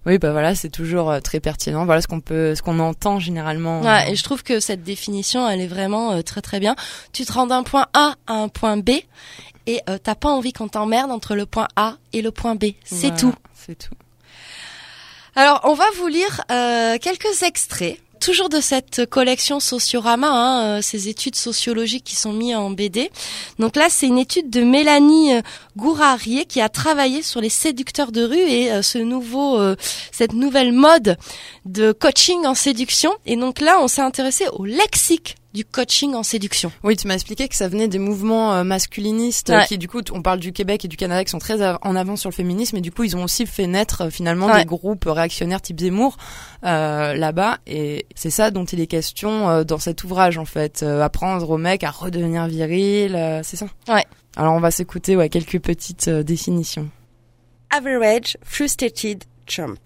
Oui, 0.06 0.20
bah 0.20 0.32
voilà, 0.34 0.54
c'est 0.54 0.70
toujours 0.70 1.10
euh, 1.10 1.20
très 1.20 1.40
pertinent. 1.40 1.86
Voilà 1.86 2.02
ce 2.02 2.08
qu'on 2.08 2.20
peut, 2.20 2.54
ce 2.56 2.62
qu'on 2.62 2.80
entend 2.80 3.20
généralement. 3.20 3.82
Ouais, 3.82 4.12
et 4.12 4.16
je 4.16 4.24
trouve 4.24 4.44
que 4.44 4.60
cette 4.60 4.84
définition, 4.84 5.50
elle 5.50 5.62
est 5.62 5.68
vraiment 5.68 6.12
euh, 6.12 6.22
très 6.22 6.42
très 6.42 6.60
bien. 6.60 6.76
Tu 7.14 7.26
te 7.26 7.32
rends 7.32 7.48
d'un 7.48 7.64
point 7.64 7.88
A 7.94 8.16
à 8.28 8.34
un 8.34 8.50
point 8.50 8.78
B 8.78 8.90
et 9.66 9.80
euh, 9.90 9.98
t'as 9.98 10.16
pas 10.16 10.30
envie 10.30 10.54
qu'on 10.54 10.68
t'emmerde 10.68 11.10
entre 11.10 11.36
le 11.36 11.46
point 11.46 11.68
A 11.76 11.96
et 12.12 12.22
le 12.22 12.32
point 12.32 12.56
B. 12.56 12.66
C'est 12.84 13.08
Voilà, 13.08 13.16
tout. 13.16 13.34
C'est 13.56 13.78
tout. 13.78 13.96
Alors, 15.36 15.62
on 15.64 15.74
va 15.74 15.86
vous 15.98 16.08
lire 16.08 16.42
euh, 16.52 16.98
quelques 17.02 17.42
extraits. 17.42 17.98
Toujours 18.20 18.50
de 18.50 18.62
cette 18.62 19.06
collection 19.08 19.60
Sociorama, 19.60 20.30
hein, 20.30 20.78
euh, 20.78 20.82
ces 20.82 21.10
études 21.10 21.36
sociologiques 21.36 22.06
qui 22.06 22.16
sont 22.16 22.32
mises 22.32 22.56
en 22.56 22.70
BD. 22.70 23.10
Donc 23.58 23.76
là, 23.76 23.88
c'est 23.90 24.08
une 24.08 24.20
étude 24.20 24.50
de 24.50 24.62
Mélanie 24.62 25.34
euh, 25.34 25.42
Gourarier 25.76 26.46
qui 26.46 26.62
a 26.62 26.70
travaillé 26.70 27.24
sur 27.24 27.42
les 27.42 27.50
séducteurs 27.50 28.12
de 28.12 28.24
rue 28.24 28.38
et 28.38 28.72
euh, 28.72 28.82
ce 28.82 29.00
nouveau, 29.00 29.60
euh, 29.60 29.76
cette 30.12 30.34
nouvelle 30.34 30.72
mode 30.72 31.18
de 31.66 31.92
coaching 31.92 32.46
en 32.46 32.54
séduction. 32.54 33.12
Et 33.26 33.36
donc 33.36 33.60
là, 33.60 33.80
on 33.82 33.88
s'est 33.88 34.02
intéressé 34.02 34.46
au 34.54 34.66
lexique 34.66 35.36
du 35.54 35.66
coaching 35.66 36.16
en 36.16 36.24
séduction. 36.24 36.72
Oui, 36.84 36.96
tu 36.98 37.08
m'as 37.08 37.14
expliqué 37.14 37.48
que 37.48 37.56
ça 37.56 37.68
venait 37.68 37.88
des 37.88 38.00
mouvements 38.00 38.54
euh, 38.54 38.64
masculinistes 38.64 39.52
euh, 39.52 39.60
Ouais. 39.60 39.66
qui, 39.68 39.78
du 39.78 39.88
coup, 39.88 40.02
on 40.12 40.22
parle 40.22 40.40
du 40.40 40.52
Québec 40.52 40.84
et 40.84 40.88
du 40.88 40.98
Canada 40.98 41.24
qui 41.24 41.30
sont 41.30 41.40
très 41.40 41.62
en 41.64 41.96
avant 41.96 42.16
sur 42.16 42.30
le 42.30 42.34
féminisme, 42.36 42.78
et 42.78 42.82
du 42.82 42.92
coup, 42.92 43.04
ils 43.04 43.16
ont 43.16 43.24
aussi 43.24 43.46
fait 43.46 43.68
naître 43.68 44.02
euh, 44.06 44.10
finalement 44.10 44.48
Ouais. 44.48 44.60
des 44.62 44.66
groupes 44.66 45.06
réactionnaires 45.08 45.62
type 45.62 45.80
Zemmour 45.80 46.18
euh, 46.64 47.14
là-bas, 47.14 47.60
et 47.68 48.06
c'est 48.16 48.30
ça 48.32 48.50
dont 48.52 48.66
il 48.66 48.80
est 48.80 48.88
question 48.88 49.50
euh, 49.50 49.64
dans 49.64 49.78
cet 49.80 50.04
ouvrage 50.04 50.38
en 50.38 50.46
fait, 50.46 50.82
euh, 50.84 51.02
apprendre 51.02 51.50
aux 51.50 51.58
mecs 51.58 51.84
à 51.84 51.92
redevenir 51.92 52.48
viril, 52.48 53.16
euh, 53.16 53.42
c'est 53.44 53.58
ça? 53.58 53.68
Ouais. 53.88 54.04
Alors 54.36 54.54
on 54.56 54.60
va 54.60 54.72
s'écouter 54.72 55.16
ouais 55.16 55.30
quelques 55.30 55.60
petites 55.60 56.08
euh, 56.08 56.24
définitions. 56.24 56.90
Average 57.70 58.38
Frustrated 58.44 59.24
Trump. 59.46 59.80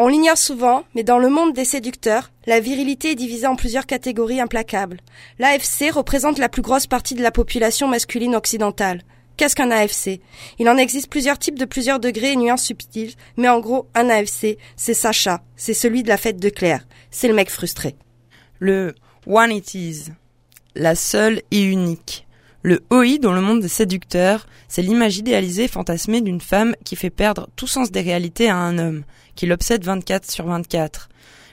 On 0.00 0.06
l'ignore 0.06 0.38
souvent, 0.38 0.84
mais 0.94 1.02
dans 1.02 1.18
le 1.18 1.28
monde 1.28 1.52
des 1.52 1.64
séducteurs, 1.64 2.30
la 2.46 2.60
virilité 2.60 3.10
est 3.10 3.14
divisée 3.16 3.48
en 3.48 3.56
plusieurs 3.56 3.84
catégories 3.84 4.40
implacables. 4.40 5.00
L'AFC 5.40 5.90
représente 5.92 6.38
la 6.38 6.48
plus 6.48 6.62
grosse 6.62 6.86
partie 6.86 7.16
de 7.16 7.22
la 7.22 7.32
population 7.32 7.88
masculine 7.88 8.36
occidentale. 8.36 9.02
Qu'est-ce 9.36 9.56
qu'un 9.56 9.72
AFC 9.72 10.20
Il 10.60 10.68
en 10.68 10.76
existe 10.76 11.10
plusieurs 11.10 11.40
types 11.40 11.58
de 11.58 11.64
plusieurs 11.64 11.98
degrés 11.98 12.34
et 12.34 12.36
nuances 12.36 12.62
subtiles, 12.62 13.14
mais 13.36 13.48
en 13.48 13.58
gros, 13.58 13.88
un 13.96 14.08
AFC, 14.08 14.56
c'est 14.76 14.94
Sacha, 14.94 15.42
c'est 15.56 15.74
celui 15.74 16.04
de 16.04 16.08
la 16.08 16.16
fête 16.16 16.38
de 16.38 16.48
Claire, 16.48 16.86
c'est 17.10 17.26
le 17.26 17.34
mec 17.34 17.50
frustré. 17.50 17.96
Le 18.60 18.94
one 19.26 19.50
it 19.50 19.74
is, 19.74 20.12
la 20.76 20.94
seule 20.94 21.42
et 21.50 21.62
unique. 21.64 22.28
Le 22.62 22.80
OI 22.90 23.18
dans 23.18 23.32
le 23.32 23.40
monde 23.40 23.60
des 23.60 23.68
séducteurs, 23.68 24.46
c'est 24.68 24.82
l'image 24.82 25.16
idéalisée 25.16 25.64
et 25.64 25.68
fantasmée 25.68 26.20
d'une 26.20 26.40
femme 26.40 26.74
qui 26.84 26.96
fait 26.96 27.10
perdre 27.10 27.48
tout 27.56 27.68
sens 27.68 27.90
des 27.90 28.00
réalités 28.00 28.48
à 28.48 28.56
un 28.56 28.78
homme, 28.78 29.04
qui 29.38 29.46
l'obsède 29.46 29.84
24 29.84 30.28
sur 30.28 30.46
24. 30.46 31.08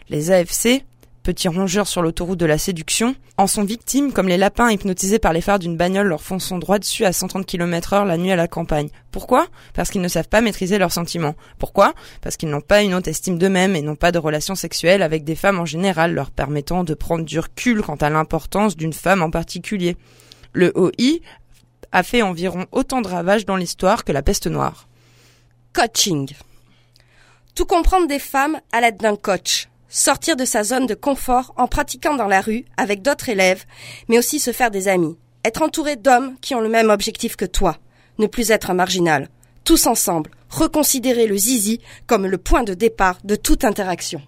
Les 0.10 0.32
AFC, 0.32 0.84
petits 1.22 1.48
rongeurs 1.48 1.86
sur 1.86 2.02
l'autoroute 2.02 2.40
de 2.40 2.48
la 2.48 2.58
séduction, 2.58 3.16
en 3.38 3.46
sont 3.46 3.64
victimes 3.64 4.12
comme 4.12 4.28
les 4.28 4.38
lapins 4.38 4.72
hypnotisés 4.72 5.20
par 5.20 5.34
les 5.34 5.42
phares 5.42 5.60
d'une 5.60 5.78
bagnole 5.78 6.08
leur 6.08 6.24
fonçant 6.24 6.58
droit 6.58 6.80
dessus 6.80 7.06
à 7.06 7.14
130 7.14 7.46
km 7.46 7.94
heure 7.94 8.06
la 8.06 8.18
nuit 8.18 8.32
à 8.32 8.36
la 8.36 8.48
campagne. 8.48 8.90
Pourquoi? 9.12 9.46
Parce 9.76 9.92
qu'ils 9.92 10.02
ne 10.02 10.08
savent 10.08 10.30
pas 10.30 10.42
maîtriser 10.42 10.80
leurs 10.80 10.92
sentiments. 10.92 11.36
Pourquoi? 11.60 11.94
Parce 12.22 12.38
qu'ils 12.38 12.50
n'ont 12.50 12.60
pas 12.60 12.82
une 12.82 12.96
haute 12.96 13.08
estime 13.08 13.38
d'eux-mêmes 13.38 13.76
et 13.76 13.84
n'ont 13.84 13.96
pas 13.96 14.12
de 14.12 14.18
relations 14.18 14.56
sexuelles 14.56 15.04
avec 15.04 15.24
des 15.24 15.36
femmes 15.36 15.60
en 15.60 15.66
général, 15.66 16.16
leur 16.16 16.32
permettant 16.32 16.84
de 16.84 16.96
prendre 16.96 17.24
du 17.24 17.40
recul 17.40 17.84
quant 17.84 17.98
à 17.98 18.10
l'importance 18.10 18.76
d'une 18.76 18.94
femme 18.94 19.22
en 19.22 19.30
particulier. 19.30 19.96
Le 20.54 20.76
OI 20.76 21.20
a 21.92 22.02
fait 22.02 22.24
environ 22.24 22.66
autant 22.72 23.02
de 23.02 23.08
ravages 23.08 23.46
dans 23.46 23.58
l'histoire 23.58 24.04
que 24.04 24.12
la 24.12 24.24
peste 24.24 24.48
noire. 24.48 24.88
Coaching. 25.72 26.34
Tout 27.56 27.66
comprendre 27.66 28.08
des 28.08 28.20
femmes 28.20 28.60
à 28.74 28.82
l'aide 28.82 28.98
d'un 28.98 29.16
coach. 29.16 29.70
Sortir 29.88 30.36
de 30.36 30.44
sa 30.44 30.66
zone 30.66 30.88
de 30.88 30.94
confort 30.94 31.54
en 31.56 31.68
pratiquant 31.68 32.16
dans 32.16 32.28
la 32.28 32.42
rue 32.42 32.66
avec 32.76 33.02
d'autres 33.02 33.30
élèves, 33.30 33.64
mais 34.10 34.18
aussi 34.18 34.40
se 34.40 34.52
faire 34.52 34.72
des 34.72 34.90
amis. 34.90 35.18
Être 35.46 35.62
entouré 35.62 35.96
d'hommes 35.96 36.36
qui 36.42 36.54
ont 36.54 36.60
le 36.60 36.68
même 36.68 36.90
objectif 36.90 37.38
que 37.38 37.46
toi. 37.46 37.78
Ne 38.20 38.28
plus 38.28 38.52
être 38.52 38.72
un 38.72 38.74
marginal. 38.74 39.30
Tous 39.64 39.88
ensemble, 39.88 40.32
reconsidérer 40.50 41.28
le 41.28 41.38
zizi 41.38 41.80
comme 42.08 42.28
le 42.28 42.38
point 42.38 42.64
de 42.64 42.74
départ 42.74 43.20
de 43.24 43.38
toute 43.38 43.64
interaction. 43.64 44.22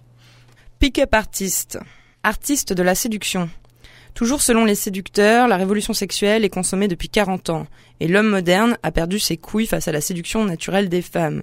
Pick-up 0.78 1.12
artiste. 1.12 1.78
Artiste 2.22 2.72
de 2.72 2.82
la 2.82 2.94
séduction. 2.94 3.50
Toujours 4.14 4.40
selon 4.40 4.64
les 4.64 4.74
séducteurs, 4.74 5.48
la 5.48 5.58
révolution 5.58 5.92
sexuelle 5.92 6.46
est 6.46 6.48
consommée 6.48 6.88
depuis 6.88 7.10
40 7.10 7.50
ans, 7.50 7.66
et 8.00 8.08
l'homme 8.08 8.28
moderne 8.28 8.78
a 8.82 8.90
perdu 8.90 9.18
ses 9.18 9.36
couilles 9.36 9.66
face 9.66 9.86
à 9.86 9.92
la 9.92 10.00
séduction 10.00 10.46
naturelle 10.46 10.88
des 10.88 11.02
femmes. 11.02 11.42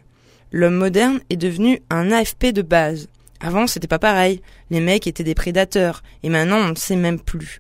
L'homme 0.56 0.76
moderne 0.76 1.20
est 1.30 1.36
devenu 1.36 1.82
un 1.90 2.14
AFP 2.14 2.54
de 2.54 2.62
base. 2.62 3.10
Avant, 3.42 3.68
c'était 3.68 3.90
pas 3.90 4.00
pareil. 4.00 4.42
Les 4.70 4.80
mecs 4.80 5.06
étaient 5.06 5.26
des 5.26 5.36
prédateurs, 5.36 6.02
et 6.24 6.30
maintenant 6.30 6.60
on 6.60 6.70
ne 6.70 6.76
sait 6.76 6.96
même 6.96 7.20
plus. 7.20 7.60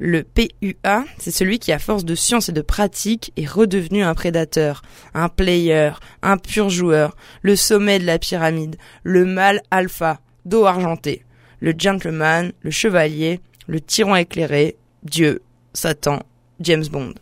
Le 0.00 0.24
PUA, 0.24 1.04
c'est 1.18 1.30
celui 1.30 1.60
qui, 1.60 1.70
à 1.70 1.78
force 1.78 2.04
de 2.04 2.16
science 2.16 2.48
et 2.48 2.52
de 2.52 2.60
pratique, 2.60 3.32
est 3.36 3.46
redevenu 3.46 4.02
un 4.02 4.14
prédateur, 4.14 4.82
un 5.14 5.28
player, 5.28 5.92
un 6.22 6.36
pur 6.36 6.68
joueur, 6.68 7.16
le 7.42 7.54
sommet 7.54 8.00
de 8.00 8.06
la 8.06 8.18
pyramide, 8.18 8.74
le 9.04 9.24
mâle 9.24 9.62
alpha, 9.70 10.18
dos 10.44 10.66
argenté, 10.66 11.24
le 11.60 11.72
gentleman, 11.78 12.50
le 12.62 12.72
chevalier, 12.72 13.40
le 13.68 13.80
tyran 13.80 14.16
éclairé, 14.16 14.74
Dieu, 15.04 15.42
Satan, 15.74 16.18
James 16.58 16.88
Bond. 16.90 17.14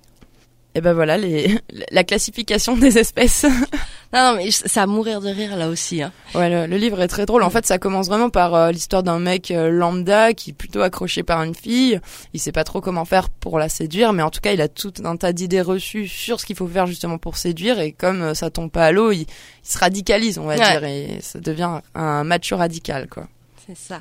Et 0.75 0.81
ben 0.81 0.95
voilà 0.95 1.19
les, 1.19 1.59
la 1.91 2.05
classification 2.05 2.75
des 2.75 2.97
espèces. 2.97 3.45
Non, 4.13 4.33
non, 4.33 4.37
mais 4.39 4.51
ça 4.51 4.83
à 4.83 4.87
mourir 4.87 5.21
de 5.21 5.29
rire 5.29 5.57
là 5.57 5.69
aussi. 5.69 6.03
Hein. 6.03 6.11
Ouais, 6.35 6.51
le, 6.51 6.67
le 6.67 6.77
livre 6.79 7.01
est 7.01 7.07
très 7.07 7.27
drôle. 7.27 7.45
En 7.45 7.51
fait, 7.51 7.65
ça 7.65 7.79
commence 7.79 8.09
vraiment 8.09 8.29
par 8.29 8.55
euh, 8.57 8.73
l'histoire 8.73 9.05
d'un 9.05 9.21
mec 9.21 9.53
euh, 9.53 9.71
lambda 9.71 10.33
qui 10.35 10.51
est 10.51 10.53
plutôt 10.53 10.81
accroché 10.83 11.23
par 11.23 11.41
une 11.45 11.55
fille. 11.55 12.01
Il 12.35 12.41
sait 12.41 12.51
pas 12.51 12.65
trop 12.65 12.81
comment 12.81 13.05
faire 13.05 13.29
pour 13.31 13.59
la 13.61 13.69
séduire, 13.69 14.13
mais 14.13 14.25
en 14.25 14.31
tout 14.31 14.41
cas, 14.41 14.53
il 14.53 14.61
a 14.61 14.67
tout 14.69 14.93
un 15.05 15.17
tas 15.17 15.33
d'idées 15.33 15.61
reçues 15.63 16.09
sur 16.09 16.41
ce 16.41 16.47
qu'il 16.47 16.57
faut 16.57 16.67
faire 16.67 16.87
justement 16.87 17.19
pour 17.19 17.37
séduire. 17.37 17.79
Et 17.79 17.93
comme 17.93 18.23
euh, 18.23 18.35
ça 18.35 18.51
tombe 18.51 18.71
pas 18.71 18.87
à 18.87 18.91
l'eau, 18.93 19.13
il, 19.13 19.21
il 19.21 19.27
se 19.63 19.79
radicalise, 19.79 20.39
on 20.39 20.45
va 20.47 20.57
Ouais. 20.57 20.71
dire, 20.71 20.83
et 20.85 21.19
ça 21.23 21.39
devient 21.39 21.79
un 21.95 22.25
macho 22.25 22.57
radical, 22.57 23.07
quoi. 23.09 23.29
C'est 23.67 23.77
ça. 23.77 24.01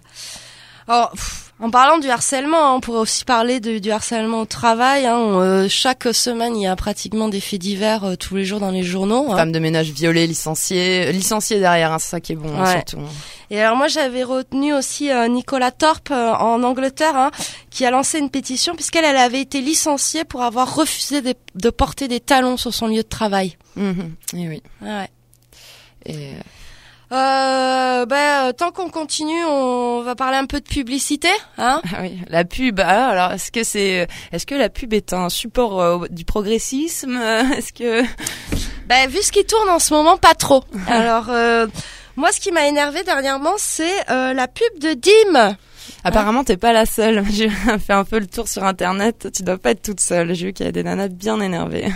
Alors, 0.87 1.11
pff, 1.11 1.48
en 1.61 1.69
parlant 1.69 1.97
du 1.97 2.09
harcèlement, 2.09 2.57
hein, 2.57 2.73
on 2.75 2.79
pourrait 2.79 2.99
aussi 2.99 3.25
parler 3.25 3.59
de- 3.59 3.79
du 3.79 3.91
harcèlement 3.91 4.41
au 4.41 4.45
travail. 4.45 5.05
Hein. 5.05 5.17
Euh, 5.17 5.67
chaque 5.69 6.07
semaine, 6.13 6.55
il 6.55 6.63
y 6.63 6.67
a 6.67 6.75
pratiquement 6.75 7.27
des 7.27 7.39
faits 7.41 7.59
divers 7.59 8.03
euh, 8.05 8.15
tous 8.15 8.35
les 8.37 8.45
jours 8.45 8.59
dans 8.59 8.71
les 8.71 8.83
journaux. 8.83 9.31
hein. 9.31 9.35
Femme 9.35 9.51
de 9.51 9.59
ménage 9.59 9.89
violée, 9.91 10.25
licenciée, 10.27 11.11
licenciée 11.11 11.59
derrière, 11.59 11.91
hein, 11.91 11.99
c'est 11.99 12.09
ça 12.09 12.19
qui 12.21 12.31
est 12.33 12.35
bon, 12.35 12.53
hein, 12.55 12.63
Ouais. 12.63 12.71
surtout. 12.87 12.99
Et 13.51 13.59
alors 13.61 13.75
moi 13.75 13.87
j'avais 13.87 14.23
retenu 14.23 14.73
aussi 14.75 15.09
euh, 15.11 15.27
Nicolas 15.27 15.71
Thorpe 15.71 16.11
euh, 16.11 16.33
en 16.33 16.61
Angleterre 16.61 17.15
hein, 17.17 17.31
qui 17.71 17.83
a 17.83 17.89
lancé 17.89 18.19
une 18.19 18.29
pétition 18.29 18.75
puisqu'elle 18.75 19.05
elle 19.05 19.17
avait 19.17 19.41
été 19.41 19.59
licenciée 19.61 20.23
pour 20.23 20.43
avoir 20.43 20.75
refusé 20.75 21.21
de, 21.23 21.33
de 21.55 21.69
porter 21.71 22.07
des 22.07 22.19
talons 22.19 22.57
sur 22.57 22.73
son 22.75 22.85
lieu 22.87 22.97
de 22.97 23.01
travail. 23.01 23.57
Mhm. 23.75 24.13
Et 24.37 24.47
oui. 24.49 24.63
Ouais. 24.83 25.09
Et 26.05 26.33
Euh, 27.11 28.05
euh, 28.49 28.51
tant 28.53 28.71
qu'on 28.71 28.89
continue, 28.89 29.43
on 29.45 30.01
va 30.01 30.15
parler 30.15 30.37
un 30.37 30.45
peu 30.45 30.59
de 30.59 30.65
publicité, 30.67 31.29
hein 31.57 31.81
Ah 31.93 31.99
oui, 32.01 32.19
la 32.27 32.45
pub. 32.45 32.79
ah, 32.79 33.09
alors, 33.09 33.31
est-ce 33.33 33.51
que 33.51 33.63
c'est, 33.63 34.07
est-ce 34.31 34.45
que 34.45 34.55
la 34.55 34.69
pub 34.69 34.93
est 34.93 35.13
un 35.13 35.29
support 35.29 35.81
euh, 35.81 36.07
du 36.09 36.25
progressisme 36.25 37.17
euh, 37.21 37.43
Est-ce 37.57 37.73
que 37.73 38.03
Ben, 38.87 39.09
vu 39.09 39.21
ce 39.21 39.31
qui 39.31 39.43
tourne 39.45 39.69
en 39.69 39.79
ce 39.79 39.93
moment, 39.93 40.17
pas 40.17 40.35
trop. 40.35 40.63
Alors, 40.87 41.27
euh, 41.29 41.67
moi, 42.15 42.31
ce 42.31 42.39
qui 42.39 42.51
m'a 42.51 42.67
énervé 42.67 43.03
dernièrement, 43.03 43.53
c'est 43.57 44.09
euh, 44.09 44.33
la 44.33 44.47
pub 44.47 44.79
de 44.79 44.93
Dim. 44.93 45.55
apparemment 46.03 46.43
t'es 46.43 46.57
pas 46.57 46.73
la 46.73 46.85
seule. 46.85 47.23
J'ai 47.31 47.49
fait 47.49 47.93
un 47.93 48.03
peu 48.03 48.19
le 48.19 48.27
tour 48.27 48.47
sur 48.47 48.63
internet. 48.63 49.29
Tu 49.35 49.43
dois 49.43 49.57
pas 49.57 49.71
être 49.71 49.81
toute 49.81 49.99
seule. 49.99 50.33
J'ai 50.33 50.47
vu 50.47 50.53
qu'il 50.53 50.65
y 50.65 50.69
a 50.69 50.71
des 50.71 50.83
nanas 50.83 51.07
bien 51.09 51.39
énervées. 51.39 51.87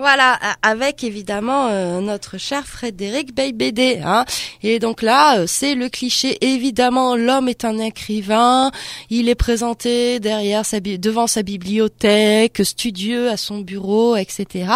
Voilà, 0.00 0.38
avec 0.62 1.02
évidemment 1.02 1.66
euh, 1.70 2.00
notre 2.00 2.38
cher 2.38 2.64
Frédéric 2.68 3.34
Beigbeder. 3.34 3.98
Hein. 4.04 4.26
Et 4.62 4.78
donc 4.78 5.02
là, 5.02 5.40
euh, 5.40 5.46
c'est 5.48 5.74
le 5.74 5.88
cliché. 5.88 6.38
Évidemment, 6.40 7.16
l'homme 7.16 7.48
est 7.48 7.64
un 7.64 7.80
écrivain. 7.80 8.70
Il 9.10 9.28
est 9.28 9.34
présenté 9.34 10.20
derrière 10.20 10.64
sa 10.64 10.78
devant 10.78 11.26
sa 11.26 11.42
bibliothèque, 11.42 12.60
studieux 12.62 13.28
à 13.28 13.36
son 13.36 13.58
bureau, 13.58 14.14
etc. 14.14 14.70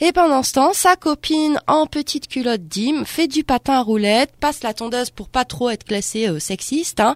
Et 0.00 0.10
pendant 0.10 0.42
ce 0.42 0.54
temps, 0.54 0.72
sa 0.72 0.96
copine 0.96 1.60
en 1.68 1.86
petite 1.86 2.26
culotte 2.26 2.66
Dim 2.66 3.04
fait 3.04 3.28
du 3.28 3.44
patin 3.44 3.74
à 3.74 3.80
roulette, 3.80 4.32
passe 4.40 4.64
la 4.64 4.74
tondeuse 4.74 5.10
pour 5.10 5.28
pas 5.28 5.44
trop 5.44 5.70
être 5.70 5.84
classée 5.84 6.26
euh, 6.26 6.40
sexiste, 6.40 6.98
hein, 6.98 7.14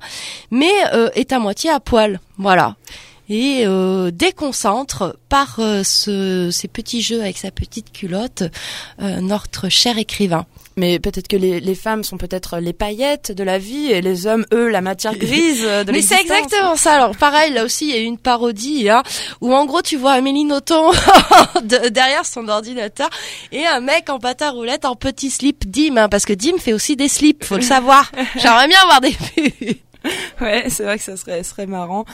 mais 0.53 0.71
euh, 0.95 1.11
est 1.17 1.33
à 1.33 1.41
moitié 1.41 1.71
à 1.71 1.81
poil. 1.81 2.21
Voilà 2.37 2.77
et 3.29 3.65
euh, 3.67 4.11
déconcentre 4.11 5.17
par 5.29 5.57
euh, 5.59 5.83
ce, 5.85 6.51
ces 6.51 6.69
petits 6.69 7.03
jeux 7.03 7.21
avec 7.21 7.37
sa 7.39 7.51
petite 7.51 7.93
culotte 7.93 8.43
euh, 9.01 9.21
notre 9.21 9.69
cher 9.69 9.99
écrivain. 9.99 10.47
Mais 10.77 11.01
peut-être 11.01 11.27
que 11.27 11.37
les, 11.37 11.59
les 11.59 11.75
femmes 11.75 12.05
sont 12.05 12.19
peut-être 12.19 12.59
les 12.59 12.73
paillettes 12.73 13.33
de 13.33 13.43
la 13.43 13.59
vie 13.59 13.91
et 13.91 14.01
les 14.01 14.29
hommes, 14.29 14.47
eux, 14.55 14.69
la 14.69 14.81
matière 14.81 15.17
grise 15.19 15.63
de 15.63 15.91
Mais 15.91 16.03
c'est 16.03 16.21
exactement 16.21 16.77
ça. 16.77 16.95
Alors 16.95 17.17
pareil, 17.17 17.53
là 17.53 17.65
aussi 17.65 17.89
il 17.89 17.95
y 17.95 17.99
a 17.99 18.01
eu 18.01 18.05
une 18.05 18.17
parodie 18.19 18.89
hein, 18.89 19.03
où 19.41 19.53
en 19.55 19.67
gros 19.67 19.83
tu 19.83 19.97
vois 19.97 20.13
Amélie 20.13 20.45
Nothomb 20.45 20.93
de- 21.63 21.89
derrière 21.89 22.25
son 22.25 22.49
ordinateur 22.49 23.11
et 23.51 23.67
un 23.67 23.81
mec 23.81 24.09
en 24.09 24.21
patin 24.21 24.47
à 24.47 24.51
roulette 24.53 24.85
en 24.85 24.95
petit 24.95 25.31
slip 25.31 25.69
Dim, 25.69 25.97
hein, 25.97 26.09
parce 26.09 26.25
que 26.25 26.33
Dim 26.33 26.59
fait 26.59 26.73
aussi 26.73 26.95
des 26.97 27.09
slips, 27.09 27.45
faut 27.45 27.57
le 27.57 27.63
savoir. 27.63 28.11
J'aimerais 28.37 28.69
bien 28.69 28.79
avoir 28.81 29.01
des 29.01 29.11
pubs. 29.11 29.77
Ouais, 30.41 30.67
c'est 30.69 30.85
vrai 30.85 30.99
que 30.99 31.03
ça 31.05 31.17
serait, 31.17 31.43
serait 31.43 31.67
marrant. 31.67 32.05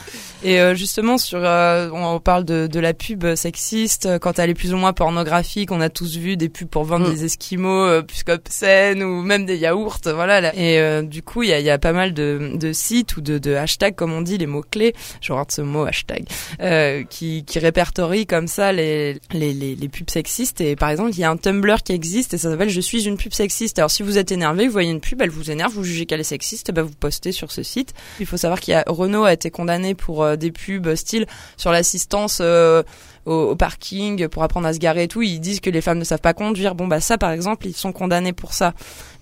Et 0.43 0.59
euh, 0.59 0.73
justement, 0.73 1.19
sur, 1.19 1.39
euh, 1.43 1.89
on 1.93 2.19
parle 2.19 2.43
de, 2.43 2.65
de 2.65 2.79
la 2.79 2.95
pub 2.95 3.35
sexiste, 3.35 4.17
quand 4.19 4.39
elle 4.39 4.49
est 4.49 4.55
plus 4.55 4.73
ou 4.73 4.77
moins 4.77 4.93
pornographique, 4.93 5.71
on 5.71 5.79
a 5.79 5.89
tous 5.89 6.17
vu 6.17 6.35
des 6.35 6.49
pubs 6.49 6.67
pour 6.67 6.85
vendre 6.85 7.07
Mm. 7.07 7.13
des 7.13 7.25
esquimaux 7.25 7.85
euh, 7.85 8.01
plus 8.01 8.23
qu'obscènes 8.23 9.03
ou 9.03 9.21
même 9.21 9.45
des 9.45 9.57
yaourts, 9.57 9.99
voilà. 10.05 10.41
là. 10.41 10.55
Et 10.55 10.79
euh, 10.79 11.03
du 11.03 11.21
coup, 11.21 11.43
il 11.43 11.49
y 11.49 11.53
a, 11.53 11.59
il 11.59 11.65
y 11.65 11.69
a 11.69 11.77
pas 11.77 11.91
mal 11.91 12.13
de, 12.15 12.53
de 12.55 12.73
sites 12.73 13.15
ou 13.17 13.21
de, 13.21 13.37
de 13.37 13.53
hashtags, 13.53 13.93
comme 13.95 14.11
on 14.13 14.21
dit, 14.21 14.37
les 14.39 14.47
mots-clés, 14.47 14.93
je 15.21 15.31
regarde 15.31 15.51
ce 15.51 15.61
mot 15.61 15.85
hashtag, 15.85 16.25
qui, 17.09 17.43
qui 17.45 17.59
répertorient 17.59 18.25
comme 18.25 18.47
ça 18.47 18.71
les, 18.71 19.19
les, 19.33 19.53
les, 19.53 19.75
les 19.75 19.89
pubs 19.89 20.09
sexistes. 20.09 20.61
Et 20.61 20.75
par 20.75 20.89
exemple, 20.89 21.11
il 21.11 21.19
y 21.19 21.23
a 21.23 21.29
un 21.29 21.37
Tumblr 21.37 21.83
qui 21.83 21.91
existe 21.93 22.33
et 22.33 22.37
ça 22.39 22.49
s'appelle 22.49 22.69
Je 22.69 22.81
suis 22.81 23.05
une 23.07 23.17
pub 23.17 23.33
sexiste. 23.33 23.77
Alors 23.77 23.91
si 23.91 24.01
vous 24.03 24.17
êtes 24.17 24.31
énervé, 24.31 24.65
vous 24.65 24.73
voyez 24.73 24.89
une 24.89 25.01
pub, 25.01 25.21
elle 25.21 25.29
vous 25.29 25.51
énerve, 25.51 25.71
vous 25.73 25.83
jugez 25.83 26.05
qu'elle 26.05 26.19
est 26.21 26.23
sexiste, 26.23 26.71
bah, 26.71 26.81
vous 26.81 26.93
postez 26.99 27.31
sur 27.31 27.51
ce 27.51 27.61
site. 27.61 27.84
Il 28.19 28.25
faut 28.25 28.37
savoir 28.37 28.59
qu'il 28.59 28.73
y 28.73 28.75
a 28.75 28.83
Renault 28.87 29.23
a 29.23 29.33
été 29.33 29.51
condamné 29.51 29.95
pour 29.95 30.23
euh, 30.23 30.35
des 30.35 30.51
pubs 30.51 30.95
style 30.95 31.25
sur 31.57 31.71
l'assistance 31.71 32.39
euh, 32.41 32.83
au, 33.25 33.55
parking 33.55 34.27
pour 34.27 34.43
apprendre 34.43 34.67
à 34.67 34.73
se 34.73 34.79
garer 34.79 35.03
et 35.03 35.07
tout. 35.07 35.21
Ils 35.21 35.39
disent 35.39 35.59
que 35.59 35.69
les 35.69 35.81
femmes 35.81 35.99
ne 35.99 36.03
savent 36.03 36.21
pas 36.21 36.33
conduire. 36.33 36.75
Bon 36.75 36.87
bah 36.87 36.99
ça 36.99 37.17
par 37.17 37.31
exemple, 37.31 37.67
ils 37.67 37.75
sont 37.75 37.91
condamnés 37.91 38.33
pour 38.33 38.53
ça. 38.53 38.73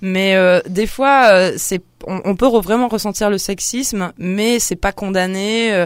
Mais 0.01 0.36
euh, 0.36 0.61
des 0.68 0.88
fois, 0.88 1.51
c'est 1.57 1.82
on, 2.05 2.36
peut 2.36 2.47
vraiment 2.47 2.89
ressentir 2.89 3.30
le 3.30 3.38
sexisme, 3.38 4.11
mais 4.18 4.59
c'est 4.59 4.76
pas 4.76 4.91
condamné. 4.91 5.86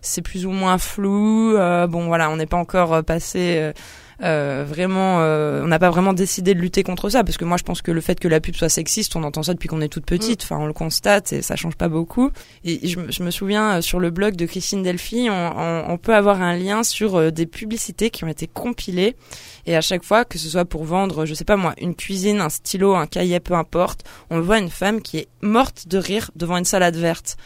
c'est 0.00 0.22
plus 0.22 0.44
ou 0.44 0.50
moins 0.50 0.76
flou. 0.76 1.54
bon 1.88 2.06
voilà, 2.06 2.30
on 2.30 2.36
n'est 2.36 2.46
pas 2.46 2.56
encore 2.56 3.04
passé. 3.04 3.72
Euh, 4.22 4.64
vraiment, 4.66 5.20
euh, 5.20 5.62
on 5.64 5.66
n'a 5.66 5.78
pas 5.78 5.90
vraiment 5.90 6.12
décidé 6.12 6.54
de 6.54 6.60
lutter 6.60 6.82
contre 6.82 7.08
ça 7.10 7.24
parce 7.24 7.36
que 7.36 7.44
moi 7.44 7.56
je 7.56 7.62
pense 7.64 7.82
que 7.82 7.90
le 7.90 8.00
fait 8.00 8.20
que 8.20 8.28
la 8.28 8.40
pub 8.40 8.54
soit 8.54 8.68
sexiste, 8.68 9.16
on 9.16 9.22
entend 9.24 9.42
ça 9.42 9.52
depuis 9.54 9.68
qu'on 9.68 9.80
est 9.80 9.88
toute 9.88 10.06
petite. 10.06 10.42
Enfin, 10.44 10.58
on 10.58 10.66
le 10.66 10.72
constate 10.72 11.32
et 11.32 11.42
ça 11.42 11.56
change 11.56 11.76
pas 11.76 11.88
beaucoup. 11.88 12.30
Et 12.64 12.86
je, 12.88 12.98
me- 13.00 13.10
je 13.10 13.22
me 13.22 13.30
souviens 13.30 13.78
euh, 13.78 13.80
sur 13.80 13.98
le 14.00 14.10
blog 14.10 14.36
de 14.36 14.46
Christine 14.46 14.82
Delphi, 14.82 15.28
on, 15.30 15.32
on- 15.58 15.84
on 15.90 15.98
peut 15.98 16.14
avoir 16.14 16.40
un 16.42 16.56
lien 16.56 16.82
sur 16.82 17.16
euh, 17.16 17.30
des 17.30 17.46
publicités 17.46 18.10
qui 18.10 18.24
ont 18.24 18.28
été 18.28 18.46
compilées 18.46 19.16
et 19.66 19.76
à 19.76 19.80
chaque 19.80 20.04
fois 20.04 20.24
que 20.24 20.38
ce 20.38 20.48
soit 20.48 20.64
pour 20.64 20.84
vendre, 20.84 21.26
je 21.26 21.34
sais 21.34 21.44
pas 21.44 21.56
moi, 21.56 21.74
une 21.80 21.94
cuisine, 21.94 22.40
un 22.40 22.48
stylo, 22.48 22.94
un 22.94 23.06
cahier, 23.06 23.40
peu 23.40 23.54
importe, 23.54 24.04
on 24.30 24.40
voit 24.40 24.58
une 24.58 24.70
femme 24.70 25.00
qui 25.02 25.18
est 25.18 25.28
morte 25.40 25.88
de 25.88 25.98
rire 25.98 26.30
devant 26.36 26.56
une 26.56 26.64
salade 26.64 26.96
verte. 26.96 27.36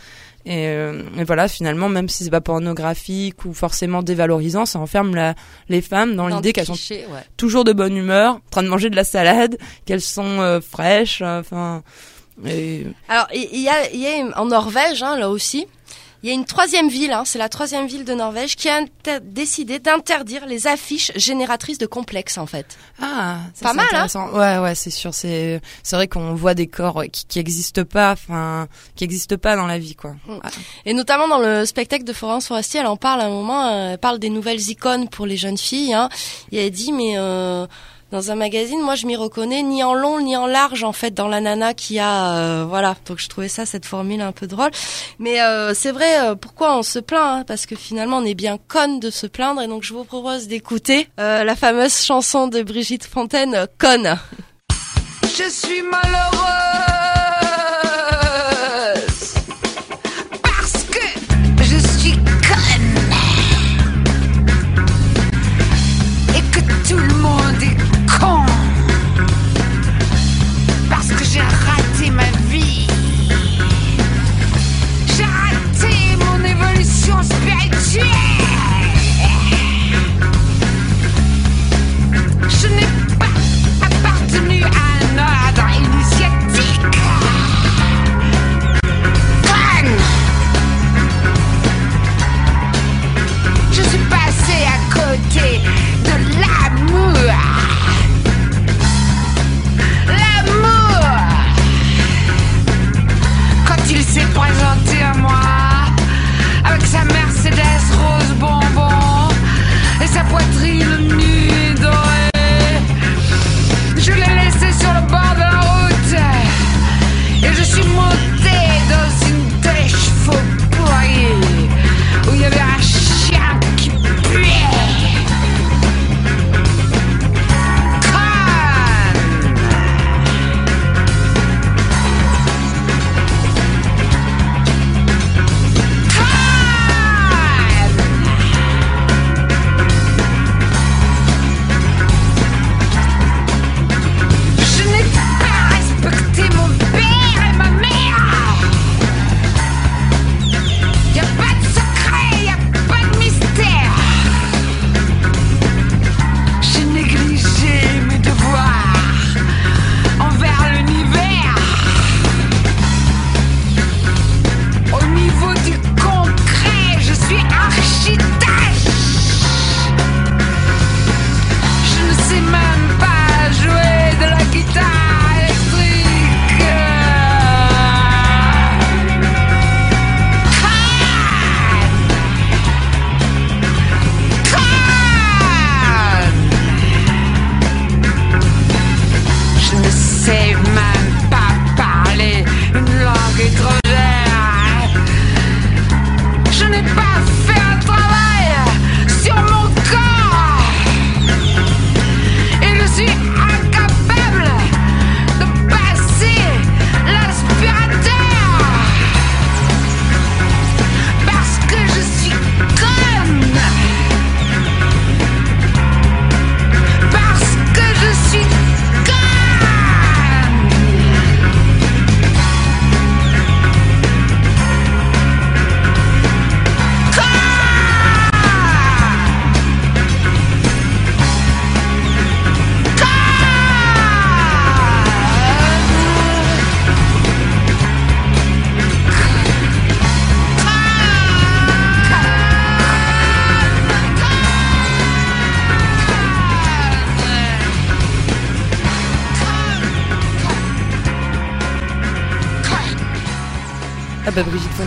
Et, 0.49 0.69
euh, 0.69 1.03
et 1.19 1.25
voilà, 1.25 1.49
finalement, 1.49 1.89
même 1.89 2.09
si 2.09 2.23
c'est 2.23 2.31
pas 2.31 2.41
pornographique 2.41 3.45
ou 3.45 3.53
forcément 3.53 4.03
dévalorisant, 4.05 4.65
ça 4.65 4.79
enferme 4.79 5.15
la, 5.17 5.35
les 5.69 5.81
femmes 5.83 6.15
dans, 6.15 6.29
Dans 6.29 6.37
l'idée 6.37 6.53
qu'elles 6.53 6.67
sont 6.67 6.75
ouais. 6.91 7.25
toujours 7.37 7.65
de 7.65 7.73
bonne 7.73 7.97
humeur, 7.97 8.35
en 8.37 8.41
train 8.51 8.63
de 8.63 8.69
manger 8.69 8.89
de 8.89 8.95
la 8.97 9.03
salade, 9.03 9.59
qu'elles 9.87 10.01
sont 10.01 10.41
euh, 10.41 10.61
fraîches, 10.61 11.21
euh, 11.21 11.41
enfin. 11.41 11.83
et- 12.47 12.87
Alors, 13.09 13.27
il 13.35 13.49
il 13.53 13.61
y 13.63 13.69
a, 13.69 13.93
y 13.93 14.07
a 14.07 14.41
en 14.41 14.45
Norvège, 14.47 15.03
hein, 15.03 15.19
là 15.19 15.31
aussi, 15.31 15.67
il 16.23 16.29
y 16.29 16.33
a 16.33 16.35
une 16.35 16.45
troisième 16.45 16.89
ville, 16.89 17.13
hein, 17.13 17.23
c'est 17.25 17.39
la 17.39 17.49
troisième 17.49 17.87
ville 17.87 18.05
de 18.05 18.15
Norvège, 18.15 18.57
qui 18.57 18.69
a 18.69 18.81
décidé 19.23 19.79
d'interdire 19.79 20.47
les 20.47 20.67
affiches 20.67 21.13
génératrices 21.17 21.79
de 21.79 21.87
complexes, 21.87 22.39
en 22.39 22.47
fait. 22.47 22.79
Ah, 23.01 23.39
ça, 23.55 23.67
Pas 23.67 23.75
mal, 23.75 23.87
hein. 23.93 24.07
Ouais, 24.33 24.59
ouais, 24.59 24.75
c'est 24.75 24.91
sûr. 24.91 25.15
C'est, 25.15 25.61
c'est 25.83 25.97
vrai 25.97 26.09
qu'on 26.09 26.35
voit 26.35 26.55
des 26.55 26.67
corps 26.67 27.05
qui, 27.13 27.27
qui 27.27 27.39
existent 27.39 27.85
pas, 27.85 28.13
enfin, 28.13 28.67
qui 28.95 29.05
existent 29.05 29.37
pas 29.37 29.57
dans 29.57 29.67
la 29.67 29.79
vie, 29.79 29.95
quoi. 29.95 30.13
Mm. 30.27 30.39
Ah. 30.43 30.49
Et 30.85 30.95
notamment 30.95 31.29
dans 31.29 31.39
le 31.39 31.65
spectacle 31.65 32.05
de 32.05 32.13
Florence 32.13 32.49
Forestier, 32.49 32.81
elle 32.81 32.87
en 32.87 32.97
parle 32.97 33.21
à 33.21 33.27
un 33.27 33.31
moment, 33.31 33.69
euh, 33.69 33.93
elle 33.93 33.99
parle 33.99 34.19
des 34.19 34.31
nouvelles 34.31 34.69
icônes 34.71 35.09
pour 35.09 35.27
les 35.27 35.37
jeunes 35.37 35.59
filles, 35.59 35.95
hein, 35.95 36.09
et 36.51 36.67
elle 36.67 36.73
dit, 36.73 36.93
mais... 36.93 37.15
Euh, 37.17 37.67
dans 38.13 38.31
un 38.31 38.37
magazine, 38.37 38.81
moi 38.81 38.95
je 38.95 39.07
m'y 39.07 39.17
reconnais 39.17 39.63
ni 39.63 39.83
en 39.83 39.95
long 39.95 40.21
ni 40.21 40.37
en 40.37 40.47
large 40.47 40.85
en 40.85 40.93
fait 40.93 41.13
dans 41.13 41.27
la 41.27 41.41
nana 41.41 41.75
qui 41.75 41.99
a 41.99 42.37
euh, 42.37 42.65
voilà. 42.69 42.95
Donc 43.07 43.19
je 43.19 43.29
trouvais 43.29 43.49
ça 43.49 43.67
cette 43.67 43.85
formule 43.85 44.21
un 44.21 44.33
peu 44.33 44.47
drôle. 44.47 44.71
Mais 45.19 45.41
euh, 45.41 45.75
c'est 45.75 45.93
vrai 45.93 46.21
euh, 46.21 46.35
pourquoi 46.35 46.79
on 46.79 46.83
se 46.83 46.99
plaint 46.99 47.41
hein, 47.41 47.45
parce 47.47 47.67
que 47.67 47.75
finalement 47.75 48.19
on 48.19 48.25
est 48.25 48.35
bien 48.35 48.59
conne 48.69 49.01
de 49.01 49.11
se 49.11 49.27
plaindre. 49.27 49.61
Et 49.63 49.67
donc 49.67 49.83
je 49.83 49.93
vous 49.93 50.05
propose 50.05 50.47
d'écouter 50.47 51.09
euh, 51.19 51.43
la 51.45 51.57
fameuse 51.57 52.03
chanson 52.03 52.47
de 52.47 52.63
Brigitte 52.63 53.05
Fontaine 53.05 53.55
euh, 53.55 53.67
conne. 53.79 54.17
Je 55.23 55.51
suis 55.51 55.83
malheureuse 55.83 56.96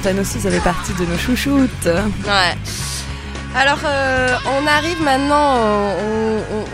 Fontaine 0.10 0.22
aussi, 0.22 0.40
ça 0.40 0.50
fait 0.50 0.60
partie 0.64 0.94
de 0.94 1.06
nos 1.06 1.18
chouchoutes. 1.20 1.86
Ouais. 1.86 2.58
Alors, 3.56 3.78
euh, 3.86 4.36
on 4.60 4.66
arrive 4.66 5.00
maintenant 5.04 5.56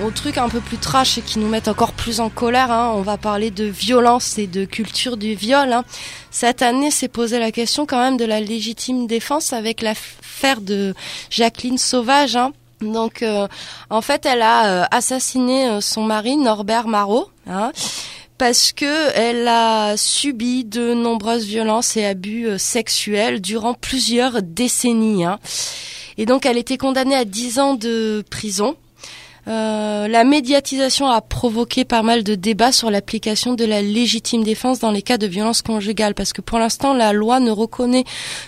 au, 0.05 0.11
truc 0.11 0.38
un 0.38 0.47
peu 0.47 0.61
plus 0.61 0.77
trash 0.77 1.17
et 1.17 1.21
qui 1.21 1.39
nous 1.39 1.47
met 1.49 1.67
encore 1.67 1.91
plus 1.91 2.21
en 2.21 2.29
colère. 2.29 2.71
hein. 2.71 2.93
On 2.95 3.01
va 3.01 3.17
parler 3.17 3.51
de 3.51 3.65
violence 3.65 4.38
et 4.38 4.47
de 4.47 4.63
culture 4.63 5.17
du 5.17 5.33
viol. 5.36 5.73
hein. 5.73 5.83
Cette 6.31 6.61
année, 6.61 6.91
s'est 6.91 7.09
posé 7.09 7.39
la 7.39 7.51
question 7.51 7.86
quand 7.86 7.99
même 7.99 8.15
de 8.17 8.23
la 8.25 8.39
légitime 8.39 9.05
défense 9.07 9.51
avec 9.51 9.81
l'affaire 9.81 10.61
de 10.61 10.93
Jacqueline 11.29 11.77
Sauvage. 11.77 12.38
hein. 12.38 12.53
Donc, 12.81 13.21
euh, 13.21 13.47
en 13.89 14.01
fait, 14.01 14.25
elle 14.25 14.41
a 14.43 14.65
euh, 14.67 14.86
assassiné 14.91 15.67
euh, 15.69 15.81
son 15.81 16.03
mari 16.03 16.38
Norbert 16.38 16.88
Marot. 16.88 17.29
hein, 17.49 17.71
parce 18.38 18.71
que 18.71 19.11
elle 19.15 19.47
a 19.47 19.95
subi 19.97 20.65
de 20.65 20.93
nombreuses 20.93 21.45
violences 21.45 21.95
et 21.97 22.05
abus 22.05 22.47
euh, 22.47 22.57
sexuels 22.57 23.41
durant 23.41 23.73
plusieurs 23.73 24.41
décennies. 24.41 25.25
hein. 25.25 25.39
Et 26.17 26.25
donc 26.25 26.45
elle 26.45 26.57
était 26.57 26.77
condamnée 26.77 27.15
à 27.15 27.25
10 27.25 27.59
ans 27.59 27.73
de 27.75 28.23
prison. 28.29 28.75
Euh, 29.47 30.07
la 30.07 30.23
médiatisation 30.23 31.07
a 31.07 31.21
provoqué 31.21 31.85
pas 31.85 32.01
mal 32.01 32.23
de 32.23 32.33
débats 32.35 32.71
sur 32.71 32.89
l'application 32.89 33.53
de 33.53 33.63
la 33.63 33.81
légitime 33.81 34.43
défense 34.43 34.79
dans 34.79 34.89
les 34.91 35.01
cas 35.03 35.17
de 35.17 35.27
violence 35.27 35.61
conjugale 35.61 36.15
parce 36.15 36.33
que 36.33 36.41
pour 36.41 36.57
l'instant 36.57 36.93
la 36.93 37.13
loi 37.13 37.39
ne 37.39 37.51
reconnaît 37.51 38.05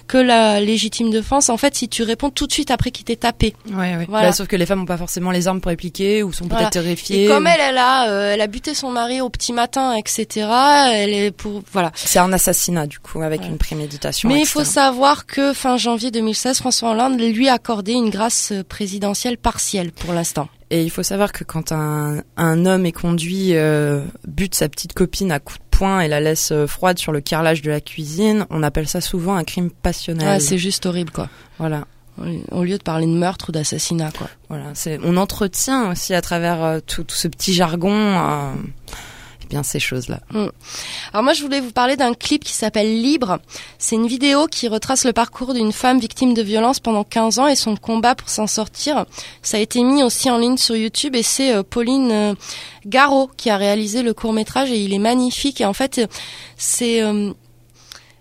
que 0.08 0.18
la 0.18 0.60
légitime 0.60 1.12
défense 1.12 1.50
en 1.50 1.58
fait 1.58 1.76
si 1.76 1.88
tu 1.88 2.02
réponds 2.04 2.30
tout 2.32 2.48
de 2.48 2.52
suite 2.52 2.72
après 2.72 2.90
qu'il 2.92 3.06
t'ait 3.06 3.16
tapé. 3.16 3.54
Ouais, 3.70 3.96
ouais. 3.96 4.06
Voilà. 4.10 4.30
Bah, 4.30 4.34
sauf 4.34 4.48
que 4.48 4.56
les 4.56 4.66
femmes 4.66 4.80
n'ont 4.80 4.86
pas 4.86 4.98
forcément 4.98 5.30
les 5.32 5.48
armes 5.48 5.62
pour 5.62 5.70
répliquer 5.70 6.24
ou 6.24 6.34
sont 6.34 6.48
peut-être 6.48 6.72
terrifiées. 6.72 7.26
Et 7.26 7.28
comme 7.28 7.46
elle 7.48 7.62
elle 7.62 7.78
a 7.78 8.10
euh, 8.10 8.34
elle 8.34 8.42
a 8.42 8.48
buté 8.48 8.74
son 8.74 8.90
mari 8.90 9.22
au 9.22 9.30
petit 9.30 9.54
matin 9.54 9.94
etc. 9.96 10.48
Elle 10.94 11.14
est 11.14 11.32
pour 11.32 11.62
voilà. 11.72 11.92
C'est 11.96 12.20
un 12.20 12.34
assassinat 12.34 12.88
du 12.88 13.00
coup 13.00 13.22
avec 13.22 13.42
Ouais. 13.42 13.48
une 13.48 13.58
préméditation. 13.60 14.30
Mais 14.30 14.40
il 14.40 14.46
faut 14.48 14.64
savoir 14.64 15.26
que 15.28 15.54
fin 15.54 15.78
janvier 15.78 16.10
2016, 16.10 16.58
François 16.58 16.92
Hollande 16.92 17.20
lui 17.20 17.50
a 17.50 17.54
accordé 17.54 17.92
une 17.94 18.10
grâce 18.10 18.52
euh, 18.52 18.64
présidentielle 18.64 19.38
partielle 19.38 19.92
pour 19.92 20.14
l'instant. 20.14 20.48
Et 20.70 20.84
il 20.84 20.90
faut 20.90 21.04
savoir 21.04 21.32
que 21.32 21.44
quand 21.46 21.72
un, 21.72 22.22
un 22.36 22.66
homme 22.66 22.86
est 22.86 22.92
conduit, 22.92 23.56
euh, 23.56 24.02
bute 24.28 24.54
sa 24.54 24.68
petite 24.68 24.94
copine 24.94 25.32
à 25.32 25.40
coups 25.40 25.60
de 25.60 25.64
poing 25.78 26.02
et 26.02 26.08
la 26.10 26.20
laisse 26.20 26.52
euh, 26.52 26.68
froide 26.68 27.00
sur 27.00 27.12
le 27.14 27.22
carrelage 27.22 27.62
de 27.62 27.72
la 27.72 27.80
cuisine, 27.80 28.46
on 28.50 28.64
appelle 28.64 28.88
ça 28.88 29.00
souvent 29.00 29.36
un 29.36 29.46
crime 29.46 29.70
passionnel. 29.72 30.28
Ouais, 30.28 30.40
c'est 30.42 30.58
juste 30.58 30.86
horrible 30.86 31.12
quoi. 31.12 31.30
voilà, 31.58 31.86
Au 32.52 32.64
lieu 32.64 32.78
de 32.78 32.84
parler 32.84 33.06
de 33.06 33.12
meurtre 33.12 33.50
ou 33.50 33.52
d'assassinat 33.54 34.12
quoi. 34.12 34.28
voilà. 34.50 34.66
C'est, 34.74 35.00
on 35.04 35.16
entretient 35.16 35.90
aussi 35.92 36.14
à 36.14 36.22
travers 36.22 36.62
euh, 36.62 36.80
tout, 36.86 37.04
tout 37.06 37.16
ce 37.16 37.30
petit 37.30 37.54
jargon, 37.54 37.94
euh, 37.94 38.52
bien 39.48 39.64
ces 39.64 39.80
choses-là. 39.80 40.20
Alors 41.14 41.24
moi 41.24 41.34
je 41.34 41.42
voulais 41.42 41.60
vous 41.60 41.72
parler 41.72 41.96
d'un 41.96 42.14
clip 42.14 42.44
qui 42.44 42.54
s'appelle 42.54 43.02
Libre. 43.02 43.40
C'est 43.78 43.96
une 43.96 44.08
vidéo 44.08 44.48
qui 44.48 44.68
retrace 44.68 45.06
le 45.06 45.14
parcours 45.14 45.54
d'une 45.54 45.72
femme 45.72 46.00
victime 46.00 46.34
de 46.34 46.42
violence 46.42 46.80
pendant 46.80 47.04
15 47.04 47.40
ans 47.40 47.48
et 47.48 47.56
son 47.56 47.76
combat 47.76 48.16
pour 48.16 48.30
s'en 48.30 48.48
sortir. 48.48 49.06
Ça 49.42 49.58
a 49.58 49.60
été 49.60 49.84
mis 49.84 50.04
aussi 50.04 50.30
en 50.30 50.38
ligne 50.38 50.58
sur 50.58 50.76
YouTube 50.76 51.16
et 51.16 51.24
c'est 51.24 51.54
euh, 51.54 51.64
Pauline 51.64 52.12
euh, 52.12 52.34
Garot 52.86 53.30
qui 53.38 53.50
a 53.50 53.58
réalisé 53.58 54.04
le 54.04 54.14
court 54.14 54.34
métrage 54.34 54.72
et 54.72 54.78
il 54.78 54.94
est 54.94 55.00
magnifique 55.00 55.62
et 55.62 55.66
en 55.66 55.74
fait 55.74 56.02
c'est 56.58 57.02
euh, 57.02 57.32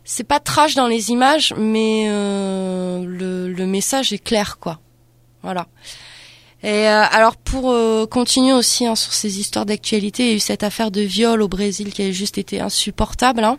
c'est 0.04 0.24
pas 0.24 0.40
trash 0.40 0.74
dans 0.74 0.86
les 0.86 1.10
images 1.10 1.54
mais 1.56 2.06
euh, 2.08 3.04
le, 3.06 3.52
le 3.52 3.66
message 3.66 4.12
est 4.12 4.22
clair 4.22 4.58
quoi. 4.60 4.80
Voilà. 5.42 5.66
Et 6.66 6.88
euh, 6.88 7.04
alors 7.12 7.36
pour 7.36 7.70
euh, 7.70 8.06
continuer 8.06 8.52
aussi 8.52 8.86
hein, 8.86 8.96
sur 8.96 9.12
ces 9.12 9.38
histoires 9.38 9.66
d'actualité, 9.66 10.24
il 10.24 10.28
y 10.30 10.32
a 10.32 10.34
eu 10.34 10.40
cette 10.40 10.64
affaire 10.64 10.90
de 10.90 11.00
viol 11.00 11.40
au 11.40 11.46
Brésil 11.46 11.92
qui 11.92 12.02
a 12.02 12.10
juste 12.10 12.38
été 12.38 12.60
insupportable. 12.60 13.44
hein. 13.44 13.56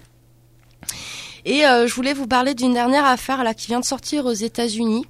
Et 1.46 1.66
euh, 1.66 1.88
je 1.88 1.96
voulais 1.96 2.12
vous 2.12 2.28
parler 2.28 2.54
d'une 2.54 2.74
dernière 2.74 3.06
affaire 3.06 3.46
là 3.46 3.54
qui 3.54 3.68
vient 3.68 3.80
de 3.80 3.86
sortir 3.86 4.26
aux 4.26 4.34
États-Unis. 4.34 5.06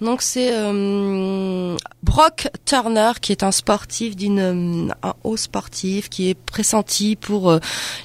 Donc 0.00 0.20
c'est 0.20 0.50
euh, 0.52 1.76
Brock 2.02 2.48
Turner 2.64 3.12
qui 3.22 3.30
est 3.30 3.44
un 3.44 3.52
sportif 3.52 4.16
d'une 4.16 4.92
un 5.04 5.14
haut 5.22 5.36
sportif 5.36 6.08
qui 6.08 6.30
est 6.30 6.34
pressenti 6.34 7.14
pour 7.14 7.56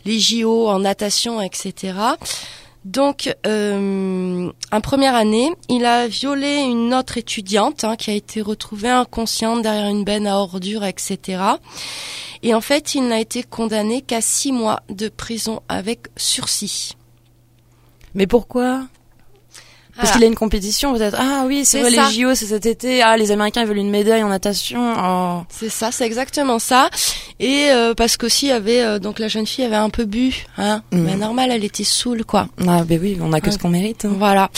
les 0.06 0.20
JO 0.20 0.70
en 0.70 0.78
natation 0.78 1.42
etc. 1.42 1.94
Donc, 2.86 3.34
euh, 3.46 4.52
en 4.72 4.82
première 4.82 5.16
année, 5.16 5.50
il 5.70 5.86
a 5.86 6.08
violé 6.08 6.64
une 6.64 6.94
autre 6.94 7.18
étudiante 7.18 7.86
hein, 7.86 7.96
qui 7.96 8.12
a 8.12 8.14
été 8.14 8.42
retrouvée 8.42 8.90
inconsciente 8.90 9.62
derrière 9.62 9.90
une 9.90 10.04
benne 10.04 10.28
à 10.28 10.38
ordures, 10.38 10.84
etc. 10.84 11.42
Et 12.42 12.54
en 12.54 12.60
fait, 12.60 12.94
il 12.96 13.08
n'a 13.08 13.22
été 13.22 13.44
condamné 13.44 14.02
qu'à 14.02 14.20
six 14.20 14.52
mois 14.52 14.82
de 14.90 15.08
prison 15.08 15.62
avec 15.70 16.08
sursis. 16.18 16.98
Mais 18.16 18.28
pourquoi? 18.28 18.84
Parce 19.96 20.08
Voilà. 20.08 20.14
qu'il 20.14 20.24
a 20.24 20.28
une 20.28 20.36
compétition 20.36 20.94
peut-être. 20.96 21.18
Ah 21.20 21.44
oui, 21.46 21.66
c'est 21.66 21.82
vrai, 21.82 21.92
ça. 21.92 22.10
les 22.10 22.16
JO 22.22 22.34
c'est 22.34 22.48
cet 22.48 22.66
été. 22.66 23.04
Ah, 23.04 23.16
les 23.16 23.30
Américains 23.32 23.64
veulent 23.64 23.78
une 23.78 23.92
médaille 23.92 24.24
en 24.24 24.30
natation. 24.30 24.94
Oh. 24.98 25.42
C'est 25.50 25.70
ça, 25.70 25.92
c'est 25.92 26.06
exactement 26.06 26.58
ça. 26.58 26.90
Et 27.40 27.68
euh, 27.72 27.94
parce 27.94 28.18
qu'aussi, 28.18 28.50
avait 28.52 28.82
euh, 28.82 28.98
donc 28.98 29.20
la 29.20 29.28
jeune 29.28 29.46
fille 29.46 29.64
avait 29.66 29.76
un 29.76 29.90
peu 29.92 30.06
bu, 30.06 30.46
hein. 30.58 30.82
Mhm. 30.92 31.04
Mais 31.04 31.16
normal, 31.16 31.52
elle 31.52 31.64
était 31.64 31.84
saoule, 31.84 32.26
quoi. 32.26 32.48
Ah 32.68 32.84
ben 32.84 33.00
oui, 33.02 33.18
on 33.22 33.34
a 33.34 33.40
que 33.40 33.48
Ouais. 33.48 33.52
ce 33.52 33.60
qu'on 33.60 33.70
mérite. 33.70 34.06
hein. 34.06 34.14
Voilà. 34.18 34.50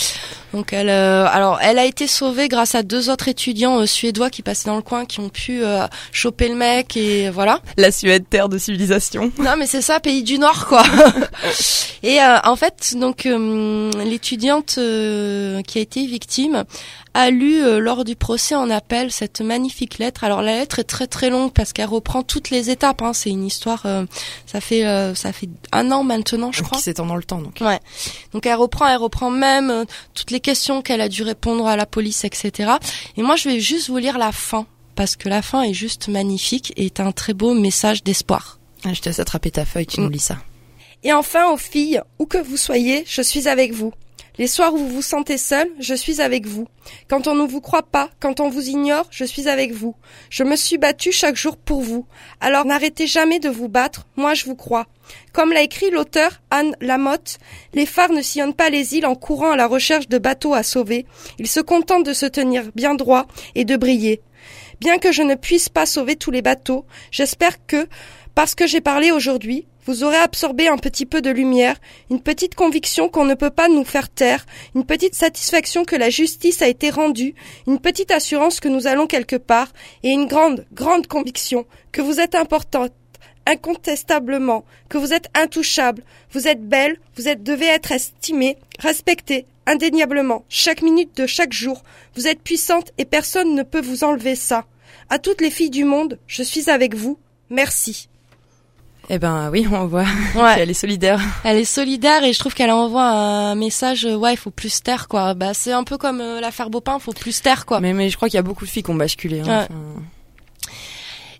Donc 0.56 0.72
elle, 0.72 0.88
euh, 0.88 1.26
alors 1.26 1.58
elle 1.60 1.78
a 1.78 1.84
été 1.84 2.06
sauvée 2.06 2.48
grâce 2.48 2.74
à 2.74 2.82
deux 2.82 3.10
autres 3.10 3.28
étudiants 3.28 3.80
euh, 3.80 3.84
suédois 3.84 4.30
qui 4.30 4.40
passaient 4.40 4.70
dans 4.70 4.76
le 4.76 4.80
coin, 4.80 5.04
qui 5.04 5.20
ont 5.20 5.28
pu 5.28 5.62
euh, 5.62 5.86
choper 6.12 6.48
le 6.48 6.54
mec 6.54 6.96
et 6.96 7.28
voilà. 7.28 7.60
La 7.76 7.92
Suède, 7.92 8.24
terre 8.30 8.48
de 8.48 8.56
civilisation. 8.56 9.30
Non 9.38 9.54
mais 9.58 9.66
c'est 9.66 9.82
ça, 9.82 10.00
pays 10.00 10.22
du 10.22 10.38
Nord 10.38 10.66
quoi. 10.66 10.82
et 12.02 12.22
euh, 12.22 12.38
en 12.44 12.56
fait 12.56 12.94
donc 12.98 13.26
euh, 13.26 13.90
l'étudiante 14.02 14.76
euh, 14.78 15.60
qui 15.60 15.76
a 15.76 15.82
été 15.82 16.06
victime 16.06 16.64
a 17.16 17.30
lu 17.30 17.62
euh, 17.62 17.78
lors 17.78 18.04
du 18.04 18.14
procès 18.16 18.54
en 18.54 18.68
appel 18.70 19.10
cette 19.10 19.40
magnifique 19.40 19.98
lettre. 19.98 20.24
Alors 20.24 20.42
la 20.42 20.52
lettre 20.58 20.78
est 20.78 20.84
très 20.84 21.06
très 21.06 21.30
longue 21.30 21.52
parce 21.52 21.72
qu'elle 21.72 21.88
reprend 21.88 22.22
toutes 22.22 22.50
les 22.50 22.70
étapes. 22.70 23.02
Hein. 23.02 23.12
C'est 23.12 23.30
une 23.30 23.44
histoire. 23.44 23.86
euh, 23.86 24.04
ça 24.46 24.60
fait 24.60 24.84
euh, 24.86 25.14
ça 25.14 25.32
fait 25.32 25.48
un 25.72 25.90
an 25.92 26.04
maintenant 26.04 26.52
je 26.52 26.62
crois. 26.62 26.78
Qui 26.78 26.84
s'étend 26.84 27.06
dans 27.06 27.16
le 27.16 27.24
temps 27.24 27.40
donc. 27.40 27.58
Ouais. 27.60 27.80
Donc 28.32 28.46
elle 28.46 28.54
reprend, 28.56 28.86
elle 28.86 28.98
reprend 28.98 29.30
même 29.30 29.70
euh, 29.70 29.84
toutes 30.14 30.30
les 30.30 30.40
questions 30.40 30.82
qu'elle 30.82 31.00
a 31.00 31.08
dû 31.08 31.22
répondre 31.22 31.66
à 31.66 31.76
la 31.76 31.86
police, 31.86 32.24
etc. 32.24 32.72
Et 33.16 33.22
moi, 33.22 33.36
je 33.36 33.48
vais 33.48 33.60
juste 33.60 33.88
vous 33.88 33.98
lire 33.98 34.18
la 34.18 34.32
fin 34.32 34.66
parce 34.94 35.16
que 35.16 35.28
la 35.28 35.42
fin 35.42 35.62
est 35.62 35.74
juste 35.74 36.08
magnifique 36.08 36.72
et 36.76 36.86
est 36.86 37.00
un 37.00 37.12
très 37.12 37.34
beau 37.34 37.54
message 37.54 38.02
d'espoir. 38.04 38.58
Ah, 38.84 38.92
je 38.92 39.00
te 39.00 39.08
laisse 39.08 39.18
attraper 39.20 39.50
ta 39.50 39.64
feuille, 39.64 39.86
tu 39.86 40.00
Mm. 40.00 40.04
nous 40.04 40.10
lis 40.10 40.18
ça. 40.18 40.36
Et 41.02 41.12
enfin, 41.12 41.50
aux 41.50 41.56
filles, 41.56 42.00
où 42.18 42.26
que 42.26 42.38
vous 42.38 42.56
soyez, 42.56 43.04
je 43.06 43.22
suis 43.22 43.46
avec 43.48 43.72
vous. 43.72 43.92
Les 44.38 44.46
soirs 44.46 44.74
où 44.74 44.76
vous 44.76 44.88
vous 44.88 45.02
sentez 45.02 45.38
seul, 45.38 45.66
je 45.78 45.94
suis 45.94 46.20
avec 46.20 46.46
vous. 46.46 46.66
Quand 47.08 47.26
on 47.26 47.34
ne 47.34 47.46
vous 47.46 47.62
croit 47.62 47.82
pas, 47.82 48.10
quand 48.20 48.40
on 48.40 48.50
vous 48.50 48.68
ignore, 48.68 49.06
je 49.10 49.24
suis 49.24 49.48
avec 49.48 49.72
vous. 49.72 49.94
Je 50.28 50.44
me 50.44 50.56
suis 50.56 50.76
battue 50.76 51.10
chaque 51.10 51.36
jour 51.36 51.56
pour 51.56 51.80
vous. 51.80 52.06
Alors 52.40 52.66
n'arrêtez 52.66 53.06
jamais 53.06 53.38
de 53.38 53.48
vous 53.48 53.68
battre, 53.68 54.06
moi 54.16 54.34
je 54.34 54.44
vous 54.44 54.54
crois. 54.54 54.86
Comme 55.32 55.52
l'a 55.52 55.62
écrit 55.62 55.90
l'auteur 55.90 56.42
Anne 56.50 56.76
Lamotte, 56.82 57.38
les 57.72 57.86
phares 57.86 58.12
ne 58.12 58.20
sillonnent 58.20 58.52
pas 58.52 58.68
les 58.68 58.94
îles 58.94 59.06
en 59.06 59.14
courant 59.14 59.52
à 59.52 59.56
la 59.56 59.66
recherche 59.66 60.08
de 60.08 60.18
bateaux 60.18 60.52
à 60.52 60.62
sauver. 60.62 61.06
Ils 61.38 61.48
se 61.48 61.60
contentent 61.60 62.04
de 62.04 62.12
se 62.12 62.26
tenir 62.26 62.70
bien 62.74 62.94
droit 62.94 63.26
et 63.54 63.64
de 63.64 63.76
briller. 63.76 64.20
Bien 64.80 64.98
que 64.98 65.12
je 65.12 65.22
ne 65.22 65.34
puisse 65.34 65.70
pas 65.70 65.86
sauver 65.86 66.16
tous 66.16 66.30
les 66.30 66.42
bateaux, 66.42 66.84
j'espère 67.10 67.64
que, 67.66 67.88
parce 68.36 68.54
que 68.54 68.66
j'ai 68.66 68.82
parlé 68.82 69.12
aujourd'hui, 69.12 69.66
vous 69.86 70.04
aurez 70.04 70.18
absorbé 70.18 70.68
un 70.68 70.76
petit 70.76 71.06
peu 71.06 71.22
de 71.22 71.30
lumière, 71.30 71.76
une 72.10 72.20
petite 72.20 72.54
conviction 72.54 73.08
qu'on 73.08 73.24
ne 73.24 73.32
peut 73.32 73.48
pas 73.48 73.68
nous 73.68 73.82
faire 73.82 74.10
taire, 74.10 74.44
une 74.74 74.84
petite 74.84 75.14
satisfaction 75.14 75.86
que 75.86 75.96
la 75.96 76.10
justice 76.10 76.60
a 76.60 76.68
été 76.68 76.90
rendue, 76.90 77.34
une 77.66 77.78
petite 77.78 78.10
assurance 78.10 78.60
que 78.60 78.68
nous 78.68 78.86
allons 78.86 79.06
quelque 79.06 79.36
part, 79.36 79.72
et 80.02 80.10
une 80.10 80.26
grande, 80.26 80.66
grande 80.74 81.06
conviction 81.06 81.64
que 81.92 82.02
vous 82.02 82.20
êtes 82.20 82.34
importante, 82.34 82.92
incontestablement, 83.46 84.66
que 84.90 84.98
vous 84.98 85.14
êtes 85.14 85.30
intouchable, 85.34 86.04
vous 86.30 86.46
êtes 86.46 86.62
belle, 86.62 86.98
vous 87.16 87.28
êtes 87.28 87.42
devez 87.42 87.68
être 87.68 87.90
estimée, 87.90 88.58
respectée, 88.80 89.46
indéniablement, 89.64 90.44
chaque 90.50 90.82
minute 90.82 91.16
de 91.16 91.26
chaque 91.26 91.54
jour, 91.54 91.82
vous 92.14 92.28
êtes 92.28 92.42
puissante 92.42 92.92
et 92.98 93.06
personne 93.06 93.54
ne 93.54 93.62
peut 93.62 93.80
vous 93.80 94.04
enlever 94.04 94.34
ça. 94.36 94.66
À 95.08 95.18
toutes 95.18 95.40
les 95.40 95.50
filles 95.50 95.70
du 95.70 95.84
monde, 95.84 96.18
je 96.26 96.42
suis 96.42 96.68
avec 96.68 96.94
vous. 96.94 97.18
Merci. 97.48 98.10
Eh 99.08 99.18
ben 99.18 99.50
oui, 99.50 99.66
on 99.70 99.86
voit 99.86 100.04
Ouais. 100.34 100.54
qu'elle 100.56 100.70
est 100.70 100.74
solidaire. 100.74 101.20
Elle 101.44 101.58
est 101.58 101.64
solidaire 101.64 102.24
et 102.24 102.32
je 102.32 102.38
trouve 102.38 102.54
qu'elle 102.54 102.70
envoie 102.72 103.04
un 103.04 103.54
message. 103.54 104.04
euh, 104.04 104.16
Ouais, 104.16 104.34
il 104.34 104.36
faut 104.36 104.50
plus 104.50 104.82
taire 104.82 105.06
quoi. 105.08 105.34
Bah 105.34 105.54
c'est 105.54 105.72
un 105.72 105.84
peu 105.84 105.96
comme 105.98 106.20
euh, 106.20 106.40
l'affaire 106.40 106.70
Bopin, 106.70 106.98
faut 106.98 107.12
plus 107.12 107.40
taire 107.40 107.66
quoi. 107.66 107.80
Mais, 107.80 107.92
mais 107.92 108.08
je 108.08 108.16
crois 108.16 108.28
qu'il 108.28 108.36
y 108.36 108.40
a 108.40 108.42
beaucoup 108.42 108.64
de 108.64 108.70
filles 108.70 108.82
qui 108.82 108.90
ont 108.90 108.94
basculé. 108.96 109.40
hein. 109.40 109.44
Ouais. 109.46 109.66
Enfin, 109.70 110.02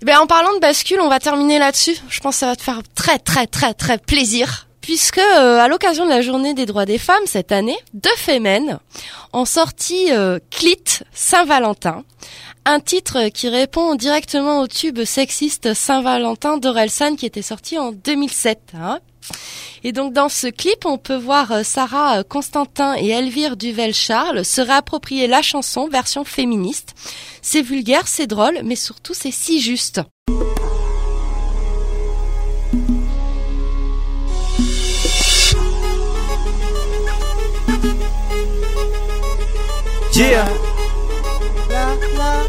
Eh 0.00 0.04
Ben, 0.04 0.18
en 0.20 0.26
parlant 0.26 0.54
de 0.54 0.60
bascule, 0.60 1.00
on 1.00 1.08
va 1.08 1.18
terminer 1.18 1.58
là-dessus. 1.58 1.96
Je 2.08 2.20
pense 2.20 2.36
que 2.36 2.40
ça 2.40 2.46
va 2.46 2.56
te 2.56 2.62
faire 2.62 2.80
très 2.94 3.18
très 3.18 3.46
très 3.46 3.74
très 3.74 3.98
plaisir. 3.98 4.68
Puisque 4.80 5.18
euh, 5.18 5.58
à 5.58 5.66
l'occasion 5.66 6.04
de 6.04 6.10
la 6.10 6.20
journée 6.20 6.54
des 6.54 6.64
droits 6.64 6.84
des 6.86 6.98
femmes 6.98 7.24
cette 7.26 7.50
année, 7.50 7.76
deux 7.92 8.14
Femmes 8.16 8.78
ont 9.32 9.44
sorti 9.44 10.12
euh, 10.12 10.38
Clit 10.52 10.78
Saint-Valentin, 11.12 12.04
Un 12.68 12.80
titre 12.80 13.28
qui 13.28 13.48
répond 13.48 13.94
directement 13.94 14.58
au 14.58 14.66
tube 14.66 15.04
sexiste 15.04 15.72
Saint-Valentin 15.72 16.58
d'Orelsan 16.58 17.14
qui 17.14 17.24
était 17.24 17.40
sorti 17.40 17.78
en 17.78 17.92
2007. 17.92 18.72
Hein. 18.74 18.98
Et 19.84 19.92
donc 19.92 20.12
dans 20.12 20.28
ce 20.28 20.48
clip, 20.48 20.84
on 20.84 20.98
peut 20.98 21.14
voir 21.14 21.52
euh, 21.52 21.62
Sarah 21.62 22.18
euh, 22.18 22.22
Constantin 22.24 22.96
et 22.96 23.10
Elvire 23.10 23.56
Duvel-Charles 23.56 24.44
se 24.44 24.60
réapproprier 24.60 25.28
la 25.28 25.42
chanson 25.42 25.86
version 25.86 26.24
féministe. 26.24 26.94
C'est 27.40 27.62
vulgaire, 27.62 28.08
c'est 28.08 28.26
drôle, 28.26 28.58
mais 28.64 28.74
surtout 28.74 29.14
c'est 29.14 29.30
si 29.30 29.60
juste. 29.60 30.00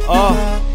Oh. 0.10 0.67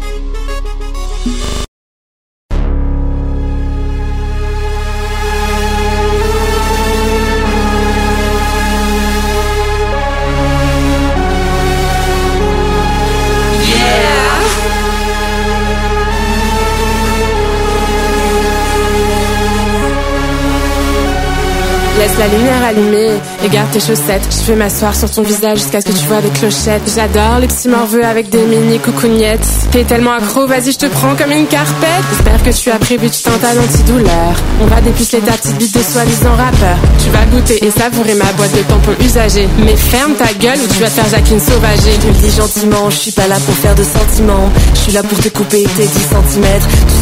La 22.19 22.27
lumière 22.27 22.63
allumée 22.63 23.19
et 23.43 23.49
garde 23.49 23.71
tes 23.71 23.79
chaussettes. 23.79 24.27
Je 24.29 24.51
vais 24.51 24.55
m'asseoir 24.55 24.95
sur 24.95 25.09
ton 25.09 25.23
visage 25.23 25.57
jusqu'à 25.57 25.81
ce 25.81 25.87
que 25.87 25.91
tu 25.93 26.05
vois 26.05 26.17
avec 26.17 26.31
clochette. 26.33 26.83
J'adore 26.93 27.39
les 27.39 27.47
petits 27.47 27.67
morveux 27.67 28.05
avec 28.05 28.29
des 28.29 28.43
mini 28.43 28.77
coucougnettes. 28.77 29.47
T'es 29.71 29.83
tellement 29.83 30.13
accro, 30.13 30.45
vas-y, 30.45 30.73
je 30.73 30.77
te 30.77 30.85
prends 30.85 31.15
comme 31.15 31.31
une 31.31 31.47
carpette. 31.47 32.03
J'espère 32.11 32.43
que 32.43 32.51
tu 32.51 32.69
as 32.69 32.77
prévu 32.77 33.09
tout 33.09 33.29
un 33.33 33.37
tas 33.39 33.55
d'antidouleurs. 33.55 34.35
On 34.61 34.67
va 34.67 34.79
dépuceler 34.81 35.23
ta 35.23 35.33
petite 35.33 35.57
bite 35.57 35.73
de 35.75 35.81
soi-disant 35.81 36.35
rappeur. 36.35 36.77
Tu 37.03 37.09
vas 37.09 37.25
goûter 37.25 37.65
et 37.65 37.71
savourer 37.71 38.13
ma 38.13 38.31
boîte 38.33 38.55
de 38.55 38.61
tampons 38.61 38.95
usagés. 39.03 39.49
Mais 39.65 39.75
ferme 39.75 40.13
ta 40.13 40.31
gueule 40.33 40.59
ou 40.63 40.67
tu 40.71 40.79
vas 40.81 40.89
te 40.89 40.93
faire 40.93 41.09
Jacqueline 41.09 41.39
sauvager. 41.39 41.97
Je 41.99 42.07
me 42.07 42.13
dis 42.13 42.31
gentiment, 42.31 42.89
je 42.91 42.97
suis 42.97 43.11
pas 43.11 43.27
là 43.27 43.37
pour 43.43 43.55
faire 43.55 43.73
de 43.73 43.83
sentiments. 43.83 44.51
Je 44.75 44.79
suis 44.79 44.91
là 44.91 45.01
pour 45.01 45.17
te 45.17 45.29
couper 45.29 45.63
tes 45.63 45.87
10 45.87 45.89
cm. 45.89 46.45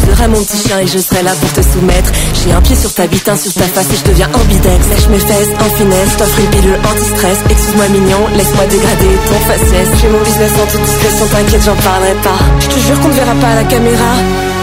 Tu 0.06 0.10
seras 0.10 0.28
mon 0.28 0.42
petit 0.42 0.68
chien 0.68 0.78
et 0.80 0.86
je 0.86 0.98
serai 0.98 1.22
là 1.22 1.32
pour 1.38 1.52
te 1.52 1.60
soumettre. 1.60 2.10
J'ai 2.42 2.52
un 2.52 2.62
pied 2.62 2.76
sur 2.76 2.94
ta 2.94 3.06
bite, 3.06 3.28
un 3.28 3.36
sur 3.36 3.52
ta 3.52 3.64
face 3.64 3.86
et 3.92 3.96
je 3.96 4.10
deviens 4.10 4.30
ambidex. 4.32 5.01
Mes 5.10 5.18
fesses 5.18 5.52
en 5.60 5.76
finesse, 5.76 6.16
t'offre 6.16 6.38
une 6.40 6.50
pilule 6.50 6.78
anti-stress. 6.88 7.38
Excuse-moi 7.50 7.88
mignon, 7.88 8.22
laisse-moi 8.34 8.64
dégrader 8.64 9.12
ton 9.28 9.38
faciès. 9.44 9.88
J'ai 10.00 10.08
mon 10.08 10.22
business 10.22 10.52
en 10.56 10.66
toute 10.70 10.84
discrétion, 10.84 11.26
t'inquiète, 11.26 11.64
j'en 11.64 11.76
parlerai 11.76 12.14
pas. 12.22 12.40
Je 12.60 12.68
te 12.68 12.78
jure 12.80 12.98
qu'on 13.00 13.08
ne 13.08 13.18
verra 13.20 13.34
pas 13.34 13.48
à 13.48 13.54
la 13.56 13.64
caméra. 13.64 14.12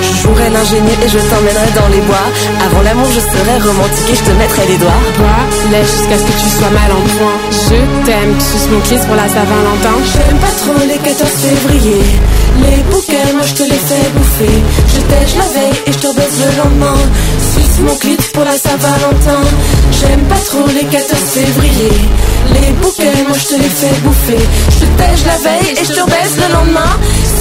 Je 0.01 0.13
jouerai 0.23 0.49
l'ingénu 0.49 0.89
et 1.05 1.09
je 1.09 1.19
t'emmènerai 1.19 1.71
dans 1.75 1.89
les 1.93 2.01
bois. 2.01 2.27
Avant 2.65 2.81
l'amour, 2.81 3.09
je 3.13 3.19
serai 3.19 3.55
romantique 3.61 4.09
et 4.09 4.15
je 4.15 4.23
te 4.23 4.33
mettrai 4.41 4.63
les 4.67 4.77
doigts. 4.77 5.01
Toi, 5.17 5.35
lèche 5.71 5.91
jusqu'à 5.91 6.17
ce 6.17 6.25
que 6.25 6.35
tu 6.41 6.49
sois 6.49 6.73
mal 6.73 6.91
en 6.97 7.03
point. 7.13 7.37
Je 7.51 7.77
t'aime, 8.07 8.33
tu 8.39 8.45
suces 8.49 8.69
mon 8.71 8.81
kiss 8.87 9.03
pour 9.05 9.15
la 9.15 9.27
Saint-Valentin. 9.29 9.95
J'aime 10.07 10.39
pas 10.39 10.55
trop 10.65 10.81
les 10.87 10.97
14 10.97 11.29
février. 11.29 12.01
Les 12.63 12.81
bouquets, 12.89 13.31
moi 13.37 13.45
je 13.45 13.53
te 13.53 13.63
les 13.63 13.81
fais 13.87 14.07
bouffer. 14.15 14.57
Je 14.93 15.01
tèche 15.11 15.35
la 15.35 15.49
veille 15.53 15.77
et 15.85 15.91
je 15.91 15.99
te 15.99 16.09
baisse 16.15 16.37
le 16.41 16.49
lendemain. 16.57 16.99
Mon 17.85 17.95
clit 17.95 18.17
pour 18.33 18.43
la 18.43 18.57
Saint-Valentin. 18.57 19.41
J'aime 19.99 20.21
pas 20.27 20.35
trop 20.35 20.67
les 20.67 20.85
14 20.85 21.19
février. 21.19 21.91
Les 22.53 22.71
bouquets, 22.81 23.23
moi 23.27 23.37
je 23.37 23.47
te 23.47 23.61
les 23.61 23.69
fais 23.69 23.93
bouffer. 24.01 24.39
Je 24.79 24.85
tèche 24.97 25.25
la 25.25 25.37
veille 25.37 25.73
et 25.73 25.85
je 25.85 25.93
te 25.93 26.05
baisse 26.09 26.35
le 26.37 26.53
lendemain. 26.53 26.91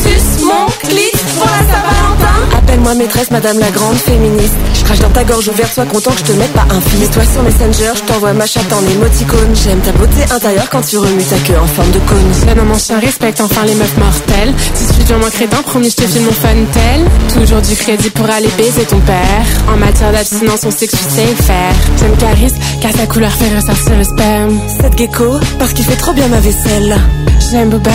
Suce 0.03 0.45
mon 0.45 0.67
clit 0.89 1.13
pour 1.37 1.47
la 1.47 1.59
Saint-Valentin. 1.59 2.59
Appelle-moi 2.59 2.95
maîtresse, 2.95 3.31
madame 3.31 3.59
la 3.59 3.71
grande 3.71 3.97
féministe. 3.97 4.55
Je 4.75 4.85
crache 4.85 4.99
dans 4.99 5.11
ta 5.11 5.25
gorge 5.25 5.49
ouverte, 5.49 5.73
sois 5.73 5.87
content 5.87 6.11
que 6.11 6.19
je 6.19 6.25
te 6.25 6.33
mette 6.33 6.53
pas 6.53 6.67
un 6.71 6.81
fils. 6.81 7.11
toi 7.11 7.23
sur 7.25 7.43
Messenger, 7.43 7.93
je 7.95 8.03
t'envoie 8.03 8.33
ma 8.33 8.47
chatte 8.47 8.73
en 8.73 8.87
émoticône. 8.87 9.55
J'aime 9.55 9.81
ta 9.81 9.93
beauté 9.93 10.23
intérieure 10.31 10.69
quand 10.71 10.83
tu 10.83 10.99
remues 10.99 11.25
ta 11.25 11.39
queue 11.39 11.59
en 11.59 11.67
forme 11.67 11.91
de 11.91 11.99
cône. 12.01 12.33
La 12.47 12.55
maman 12.55 12.79
chien 12.79 12.99
respecte 12.99 13.41
enfin 13.41 13.65
les 13.65 13.75
meufs 13.75 13.97
mortelles. 13.97 14.55
Si 14.75 14.87
je 14.89 14.93
suis 14.95 15.05
durement 15.05 15.31
crétin, 15.31 15.63
promis, 15.63 15.91
je 15.91 15.97
te 15.97 16.03
file 16.03 16.23
mon 16.23 16.33
fun 16.33 16.49
tel. 16.73 17.41
Toujours 17.41 17.63
du 17.63 17.75
crédit 17.75 18.11
pour 18.11 18.29
aller 18.29 18.51
baiser 18.59 18.85
ton 18.85 19.01
père. 19.01 19.47
En 19.73 19.77
matière 19.77 20.13
d'abstinence, 20.29 20.61
on 20.65 20.71
sait 20.71 20.87
que 20.87 20.97
tu 20.97 21.03
sais 21.09 21.27
faire. 21.43 21.75
J'aime 21.99 22.17
Caris, 22.17 22.53
car 22.81 22.93
sa 22.93 23.07
couleur 23.07 23.33
fait 23.33 23.55
ressortir 23.55 23.97
le 23.97 24.05
sperme. 24.05 24.61
Cette 24.81 24.99
gecko, 24.99 25.39
parce 25.59 25.73
qu'il 25.73 25.85
fait 25.85 25.97
trop 25.97 26.13
bien 26.13 26.29
ma 26.29 26.41
vaisselle. 26.41 26.97
J'aime 27.51 27.71
Boba, 27.71 27.91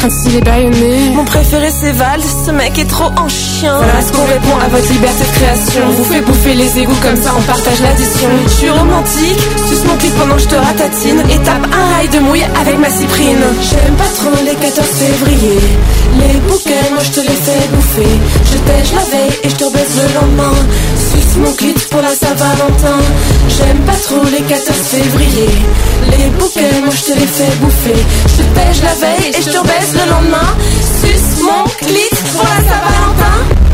quand 0.00 0.08
il 0.26 0.36
est 0.36 0.44
baïonné. 0.44 1.10
Mon 1.14 1.24
préféré 1.24 1.70
c'est 1.70 1.92
Val, 1.92 2.20
ce 2.46 2.50
mec 2.50 2.78
est 2.78 2.88
trop 2.88 3.10
en 3.16 3.28
chien. 3.28 3.76
Voilà 3.76 4.02
ce 4.02 4.12
qu'on 4.12 4.26
répond 4.26 4.56
à 4.62 4.68
votre 4.68 4.92
liberté 4.92 5.24
de 5.24 5.34
création. 5.38 5.82
On 5.88 5.92
vous 5.92 6.04
fait 6.04 6.20
bouffer 6.20 6.54
les 6.54 6.78
égouts 6.78 7.00
comme 7.00 7.16
ça, 7.16 7.32
on 7.38 7.42
partage 7.42 7.80
l'addition. 7.80 8.28
Je 8.44 8.52
suis 8.52 8.70
romantique, 8.70 9.40
suce 9.68 9.84
mon 9.86 9.96
cul 9.96 10.10
pendant 10.18 10.34
que 10.34 10.42
je 10.42 10.48
te 10.48 10.56
ratatine. 10.56 11.20
Et 11.30 11.38
tape 11.38 11.66
un 11.72 11.94
rail 11.94 12.08
de 12.08 12.18
mouille 12.18 12.44
avec 12.60 12.78
ma 12.78 12.90
cyprine. 12.90 13.44
J'aime 13.62 13.94
pas 13.94 14.12
trop 14.16 14.44
les 14.44 14.56
14 14.56 14.86
février. 14.86 15.60
Les 16.18 16.40
bouquets, 16.48 16.90
moi 16.92 17.02
je 17.02 17.10
te 17.10 17.20
les 17.20 17.38
fais 17.46 17.68
bouffer. 17.72 18.18
Je 18.44 18.58
tèche 18.58 18.92
la 18.92 19.04
veille 19.16 19.38
et 19.44 19.48
je 19.48 19.56
te 19.56 19.72
baisse 19.72 19.94
le 19.96 20.20
lendemain. 20.20 20.54
Mon 21.38 21.52
clit 21.52 21.74
pour 21.90 22.02
la 22.02 22.08
Saint-Valentin. 22.08 22.98
J'aime 23.48 23.78
pas 23.86 23.92
trop 23.92 24.24
les 24.24 24.42
14 24.42 24.76
février. 24.76 25.48
Les 26.10 26.30
bouquets, 26.30 26.80
moi 26.80 26.94
je 26.94 27.12
te 27.12 27.18
les 27.18 27.26
fais 27.26 27.56
bouffer. 27.60 28.04
Je 28.36 28.42
tèche 28.54 28.82
la 28.82 28.94
veille 28.94 29.30
et 29.30 29.42
je 29.42 29.50
te 29.50 29.62
baisse 29.66 29.92
le 29.92 30.10
lendemain. 30.10 30.48
Suce 31.00 31.42
mon 31.42 31.64
clit 31.64 32.10
pour 32.32 32.42
la 32.42 32.56
Saint-Valentin. 32.56 33.67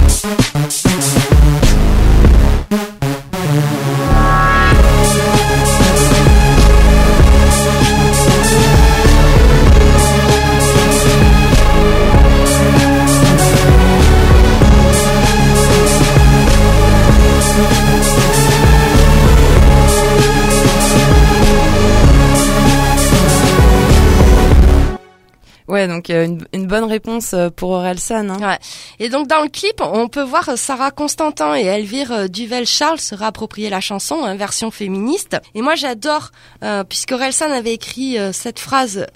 Ouais, 25.66 25.89
donc 25.89 26.11
euh, 26.11 26.36
une, 26.53 26.66
bonne 26.66 26.85
réponse 26.85 27.32
euh, 27.32 27.49
pour 27.49 27.70
Orelsan. 27.70 28.28
Hein. 28.28 28.39
Ouais. 28.39 28.59
Et 28.99 29.09
donc 29.09 29.28
dans 29.28 29.41
le 29.41 29.49
clip, 29.49 29.81
on 29.81 30.09
peut 30.09 30.23
voir 30.23 30.59
Sarah 30.59 30.91
Constantin 30.91 31.57
et 31.57 31.65
Elvire 31.65 32.12
euh, 32.12 32.28
Duvel-Charles 32.28 33.01
se 33.01 33.15
réapproprier 33.15 33.70
la 33.70 33.81
chanson, 33.81 34.24
hein, 34.24 34.36
version 34.36 34.70
féministe. 34.70 35.39
Et 35.55 35.62
moi 35.62 35.74
j'adore, 35.74 36.32
euh, 36.62 36.85
puisque 36.85 37.12
Orelsan 37.12 37.51
avait 37.51 37.73
écrit 37.73 38.19
cette 38.32 38.59
phrase 38.59 39.07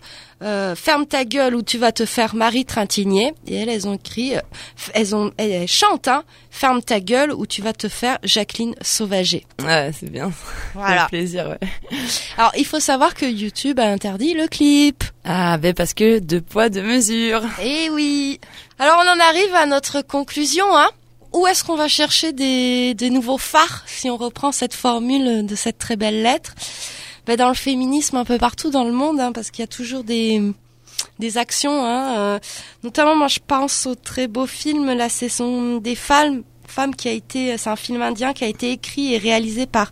euh, 0.43 0.74
ferme 0.74 1.06
ta 1.06 1.24
gueule 1.24 1.55
ou 1.55 1.62
tu 1.62 1.78
vas 1.78 1.93
te 1.93 2.05
faire 2.06 2.35
Marie 2.35 2.65
Trintigné. 2.65 3.35
Et 3.47 3.56
elles, 3.56 3.69
elles 3.69 3.89
ont 3.89 3.94
écrit, 3.94 4.36
euh, 4.36 4.40
elles 4.94 5.15
ont, 5.15 5.32
elles, 5.36 5.51
elles 5.51 5.69
chantent, 5.69 6.09
hein, 6.09 6.24
ferme 6.51 6.82
ta 6.82 7.01
gueule 7.01 7.32
ou 7.32 7.47
tu 7.47 7.62
vas 7.62 7.73
te 7.73 7.89
faire 7.89 8.19
Jacqueline 8.23 8.74
Sauvager. 8.81 9.47
Ouais, 9.62 9.90
c'est 9.98 10.10
bien. 10.10 10.31
Voilà. 10.74 11.06
Plaisir, 11.06 11.48
ouais. 11.48 11.69
Alors, 12.36 12.52
il 12.56 12.66
faut 12.66 12.81
savoir 12.81 13.15
que 13.15 13.27
YouTube 13.27 13.81
a 13.81 13.86
interdit 13.86 14.35
le 14.35 14.47
clip. 14.47 15.05
Ah, 15.24 15.59
ben 15.59 15.74
parce 15.74 15.94
que 15.94 16.19
deux 16.20 16.40
poids, 16.40 16.69
deux 16.69 16.82
mesures. 16.82 17.43
Eh 17.62 17.90
oui. 17.90 18.40
Alors, 18.78 19.02
on 19.05 19.09
en 19.09 19.20
arrive 19.20 19.55
à 19.55 19.66
notre 19.66 20.02
conclusion, 20.02 20.65
hein. 20.77 20.89
Où 21.35 21.47
est-ce 21.47 21.62
qu'on 21.62 21.77
va 21.77 21.89
chercher 21.89 22.32
des, 22.32 22.94
des 22.94 23.10
nouveaux 23.10 23.36
phares 23.36 23.85
si 23.86 24.09
on 24.09 24.16
reprend 24.16 24.51
cette 24.51 24.73
formule 24.73 25.44
de 25.44 25.55
cette 25.55 25.77
très 25.77 25.97
belle 25.97 26.23
lettre? 26.23 26.55
Ben 27.29 27.37
Dans 27.37 27.49
le 27.49 27.55
féminisme 27.55 28.17
un 28.17 28.25
peu 28.25 28.39
partout 28.39 28.71
dans 28.71 28.85
le 28.85 28.93
monde, 28.93 29.21
hein, 29.21 29.33
parce 29.33 29.51
qu'il 29.51 29.61
y 29.61 29.65
a 29.65 29.69
toujours 29.69 30.03
des, 30.03 30.43
des 31.19 31.37
actions. 31.37 31.85
Hein, 31.85 32.17
euh, 32.17 32.39
notamment, 32.83 33.15
moi, 33.15 33.29
je 33.29 33.39
pense 33.47 33.85
au 33.85 33.95
très 33.95 34.29
beau 34.29 34.47
film, 34.47 34.91
La 34.95 35.11
Saison 35.11 35.77
des 35.77 35.95
femmes, 35.95 36.43
femme 36.67 36.97
qui 36.97 37.07
a 37.07 37.13
été, 37.13 37.59
c'est 37.59 37.69
un 37.69 37.77
film 37.77 38.01
indien 38.01 38.33
qui 38.33 38.45
a 38.45 38.47
été 38.47 38.73
écrit 38.73 39.13
et 39.13 39.19
réalisé 39.19 39.67
par 39.67 39.91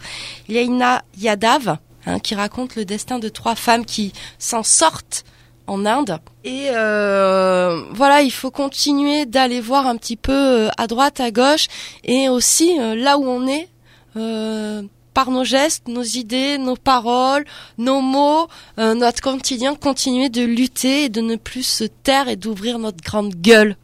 Yaina 0.49 1.03
Yadav, 1.19 1.77
hein, 2.07 2.19
qui 2.21 2.35
raconte 2.35 2.75
le 2.75 2.87
destin 2.87 3.19
de 3.19 3.29
trois 3.29 3.55
femmes 3.55 3.85
qui 3.85 4.15
s'en 4.39 4.63
sortent 4.63 5.25
en 5.67 5.85
Inde. 5.85 6.19
Et 6.43 6.69
euh, 6.71 7.83
voilà, 7.93 8.23
il 8.23 8.33
faut 8.33 8.51
continuer 8.51 9.27
d'aller 9.27 9.61
voir 9.61 9.87
un 9.87 9.97
petit 9.97 10.17
peu 10.17 10.33
euh, 10.33 10.69
à 10.79 10.87
droite, 10.87 11.21
à 11.21 11.31
gauche, 11.31 11.67
et 12.03 12.31
aussi 12.31 12.79
euh, 12.81 12.95
là 12.95 13.19
où 13.19 13.27
on 13.27 13.47
est. 13.47 13.69
Euh, 14.17 14.83
par 15.17 15.31
nos 15.31 15.45
gestes, 15.45 15.89
nos 15.89 16.03
idées, 16.03 16.59
nos 16.59 16.77
paroles, 16.77 17.47
nos 17.79 18.03
mots, 18.03 18.49
euh, 18.79 18.93
notre 18.93 19.23
quotidien, 19.23 19.75
continuer 19.75 20.29
de 20.29 20.43
lutter 20.43 21.05
et 21.05 21.09
de 21.09 21.23
ne 21.23 21.37
plus 21.37 21.63
se 21.63 21.85
taire 21.85 22.29
et 22.29 22.37
d'ouvrir 22.37 22.79
notre 22.79 23.03
grande 23.03 23.35
gueule. 23.35 23.77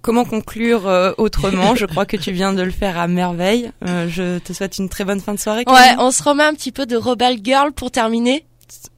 Comment 0.00 0.24
conclure 0.24 0.88
euh, 0.88 1.12
autrement? 1.18 1.74
Je 1.74 1.84
crois 1.84 2.06
que 2.06 2.16
tu 2.16 2.32
viens 2.32 2.54
de 2.54 2.62
le 2.62 2.70
faire 2.70 2.98
à 2.98 3.06
merveille. 3.06 3.70
Euh, 3.86 4.08
je 4.08 4.38
te 4.38 4.54
souhaite 4.54 4.78
une 4.78 4.88
très 4.88 5.04
bonne 5.04 5.20
fin 5.20 5.34
de 5.34 5.38
soirée. 5.38 5.64
Ouais, 5.66 5.94
on 5.98 6.10
se 6.10 6.22
remet 6.22 6.44
un 6.44 6.54
petit 6.54 6.72
peu 6.72 6.86
de 6.86 6.96
Rebel 6.96 7.40
Girl 7.44 7.72
pour 7.72 7.90
terminer. 7.90 8.46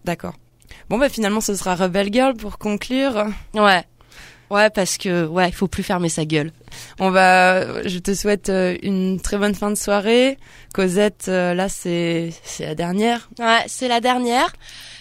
D'accord. 0.04 0.34
Bon 0.90 0.96
bah 0.96 1.08
finalement 1.08 1.40
ce 1.40 1.56
sera 1.56 1.74
Rebel 1.74 2.12
Girl 2.12 2.34
pour 2.34 2.58
conclure. 2.58 3.26
Ouais. 3.54 3.82
Ouais, 4.51 4.70
parce 4.70 4.98
que 4.98 5.27
ouais, 5.27 5.48
il 5.48 5.55
faut 5.55 5.68
plus 5.68 5.82
fermer 5.82 6.09
sa 6.09 6.24
gueule. 6.24 6.52
On 6.98 7.10
va, 7.10 7.86
je 7.86 7.98
te 7.98 8.14
souhaite 8.14 8.48
euh, 8.48 8.77
une 8.82 9.20
très 9.20 9.39
bonne 9.39 9.55
fin 9.55 9.70
de 9.70 9.77
soirée. 9.77 10.39
Cosette, 10.74 11.27
euh, 11.28 11.55
là 11.55 11.68
c'est 11.68 12.32
c'est 12.44 12.66
la 12.66 12.74
dernière. 12.74 13.31
Ouais, 13.39 13.62
c'est 13.66 13.89
la 13.89 14.01
dernière. 14.01 14.52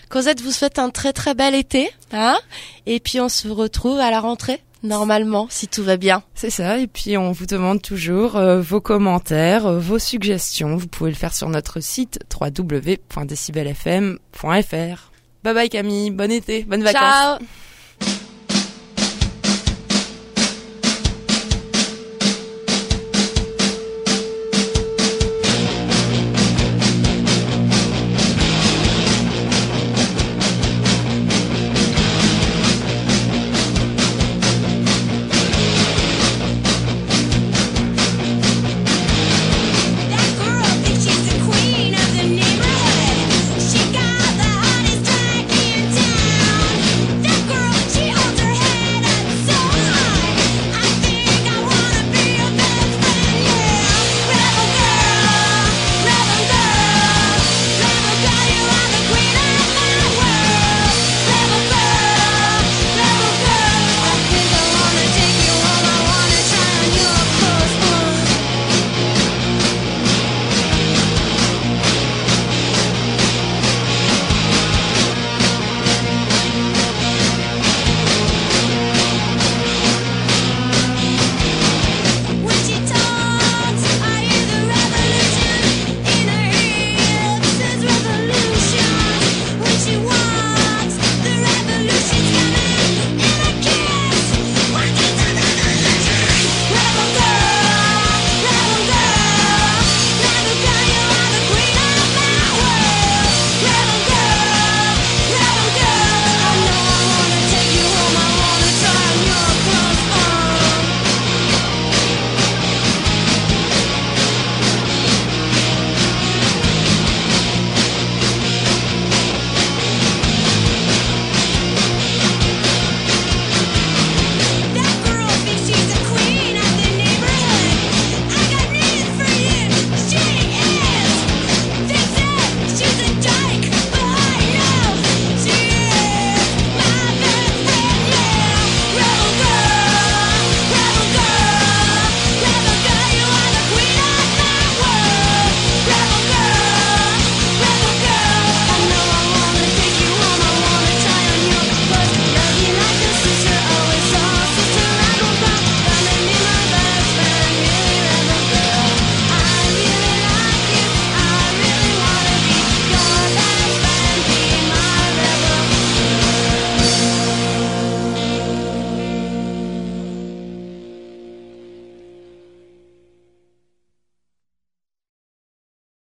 Cosette 0.09 0.41
vous 0.41 0.51
souhaite 0.51 0.80
un 0.80 0.89
très 0.89 1.13
très 1.13 1.35
bel 1.35 1.55
été, 1.55 1.89
hein 2.11 2.38
Et 2.85 2.99
puis 2.99 3.19
on 3.19 3.30
se 3.30 3.47
retrouve 3.47 3.99
à 3.99 4.11
la 4.11 4.19
rentrée. 4.19 4.61
Normalement, 4.81 5.47
si 5.49 5.67
tout 5.67 5.84
va 5.84 5.97
bien. 5.97 6.23
C'est 6.35 6.49
ça, 6.49 6.77
et 6.77 6.88
puis 6.88 7.17
on 7.17 7.34
vous 7.34 7.45
demande 7.45 7.81
toujours 7.81 8.38
euh, 8.38 8.61
vos 8.61 8.80
commentaires, 8.80 9.65
euh, 9.65 9.77
vos 9.77 9.99
suggestions. 9.99 10.77
Vous 10.77 10.88
pouvez 10.88 11.09
le 11.09 11.17
faire 11.17 11.35
sur 11.35 11.49
notre 11.49 11.81
site 11.81 12.19
www.decibelfm.fr. 12.34 15.11
Bye 15.43 15.53
bye 15.53 15.69
Camille, 15.69 16.11
bon 16.11 16.31
été, 16.31 16.63
bonnes 16.63 16.84
vacances. 16.84 17.01
Ciao 17.01 17.39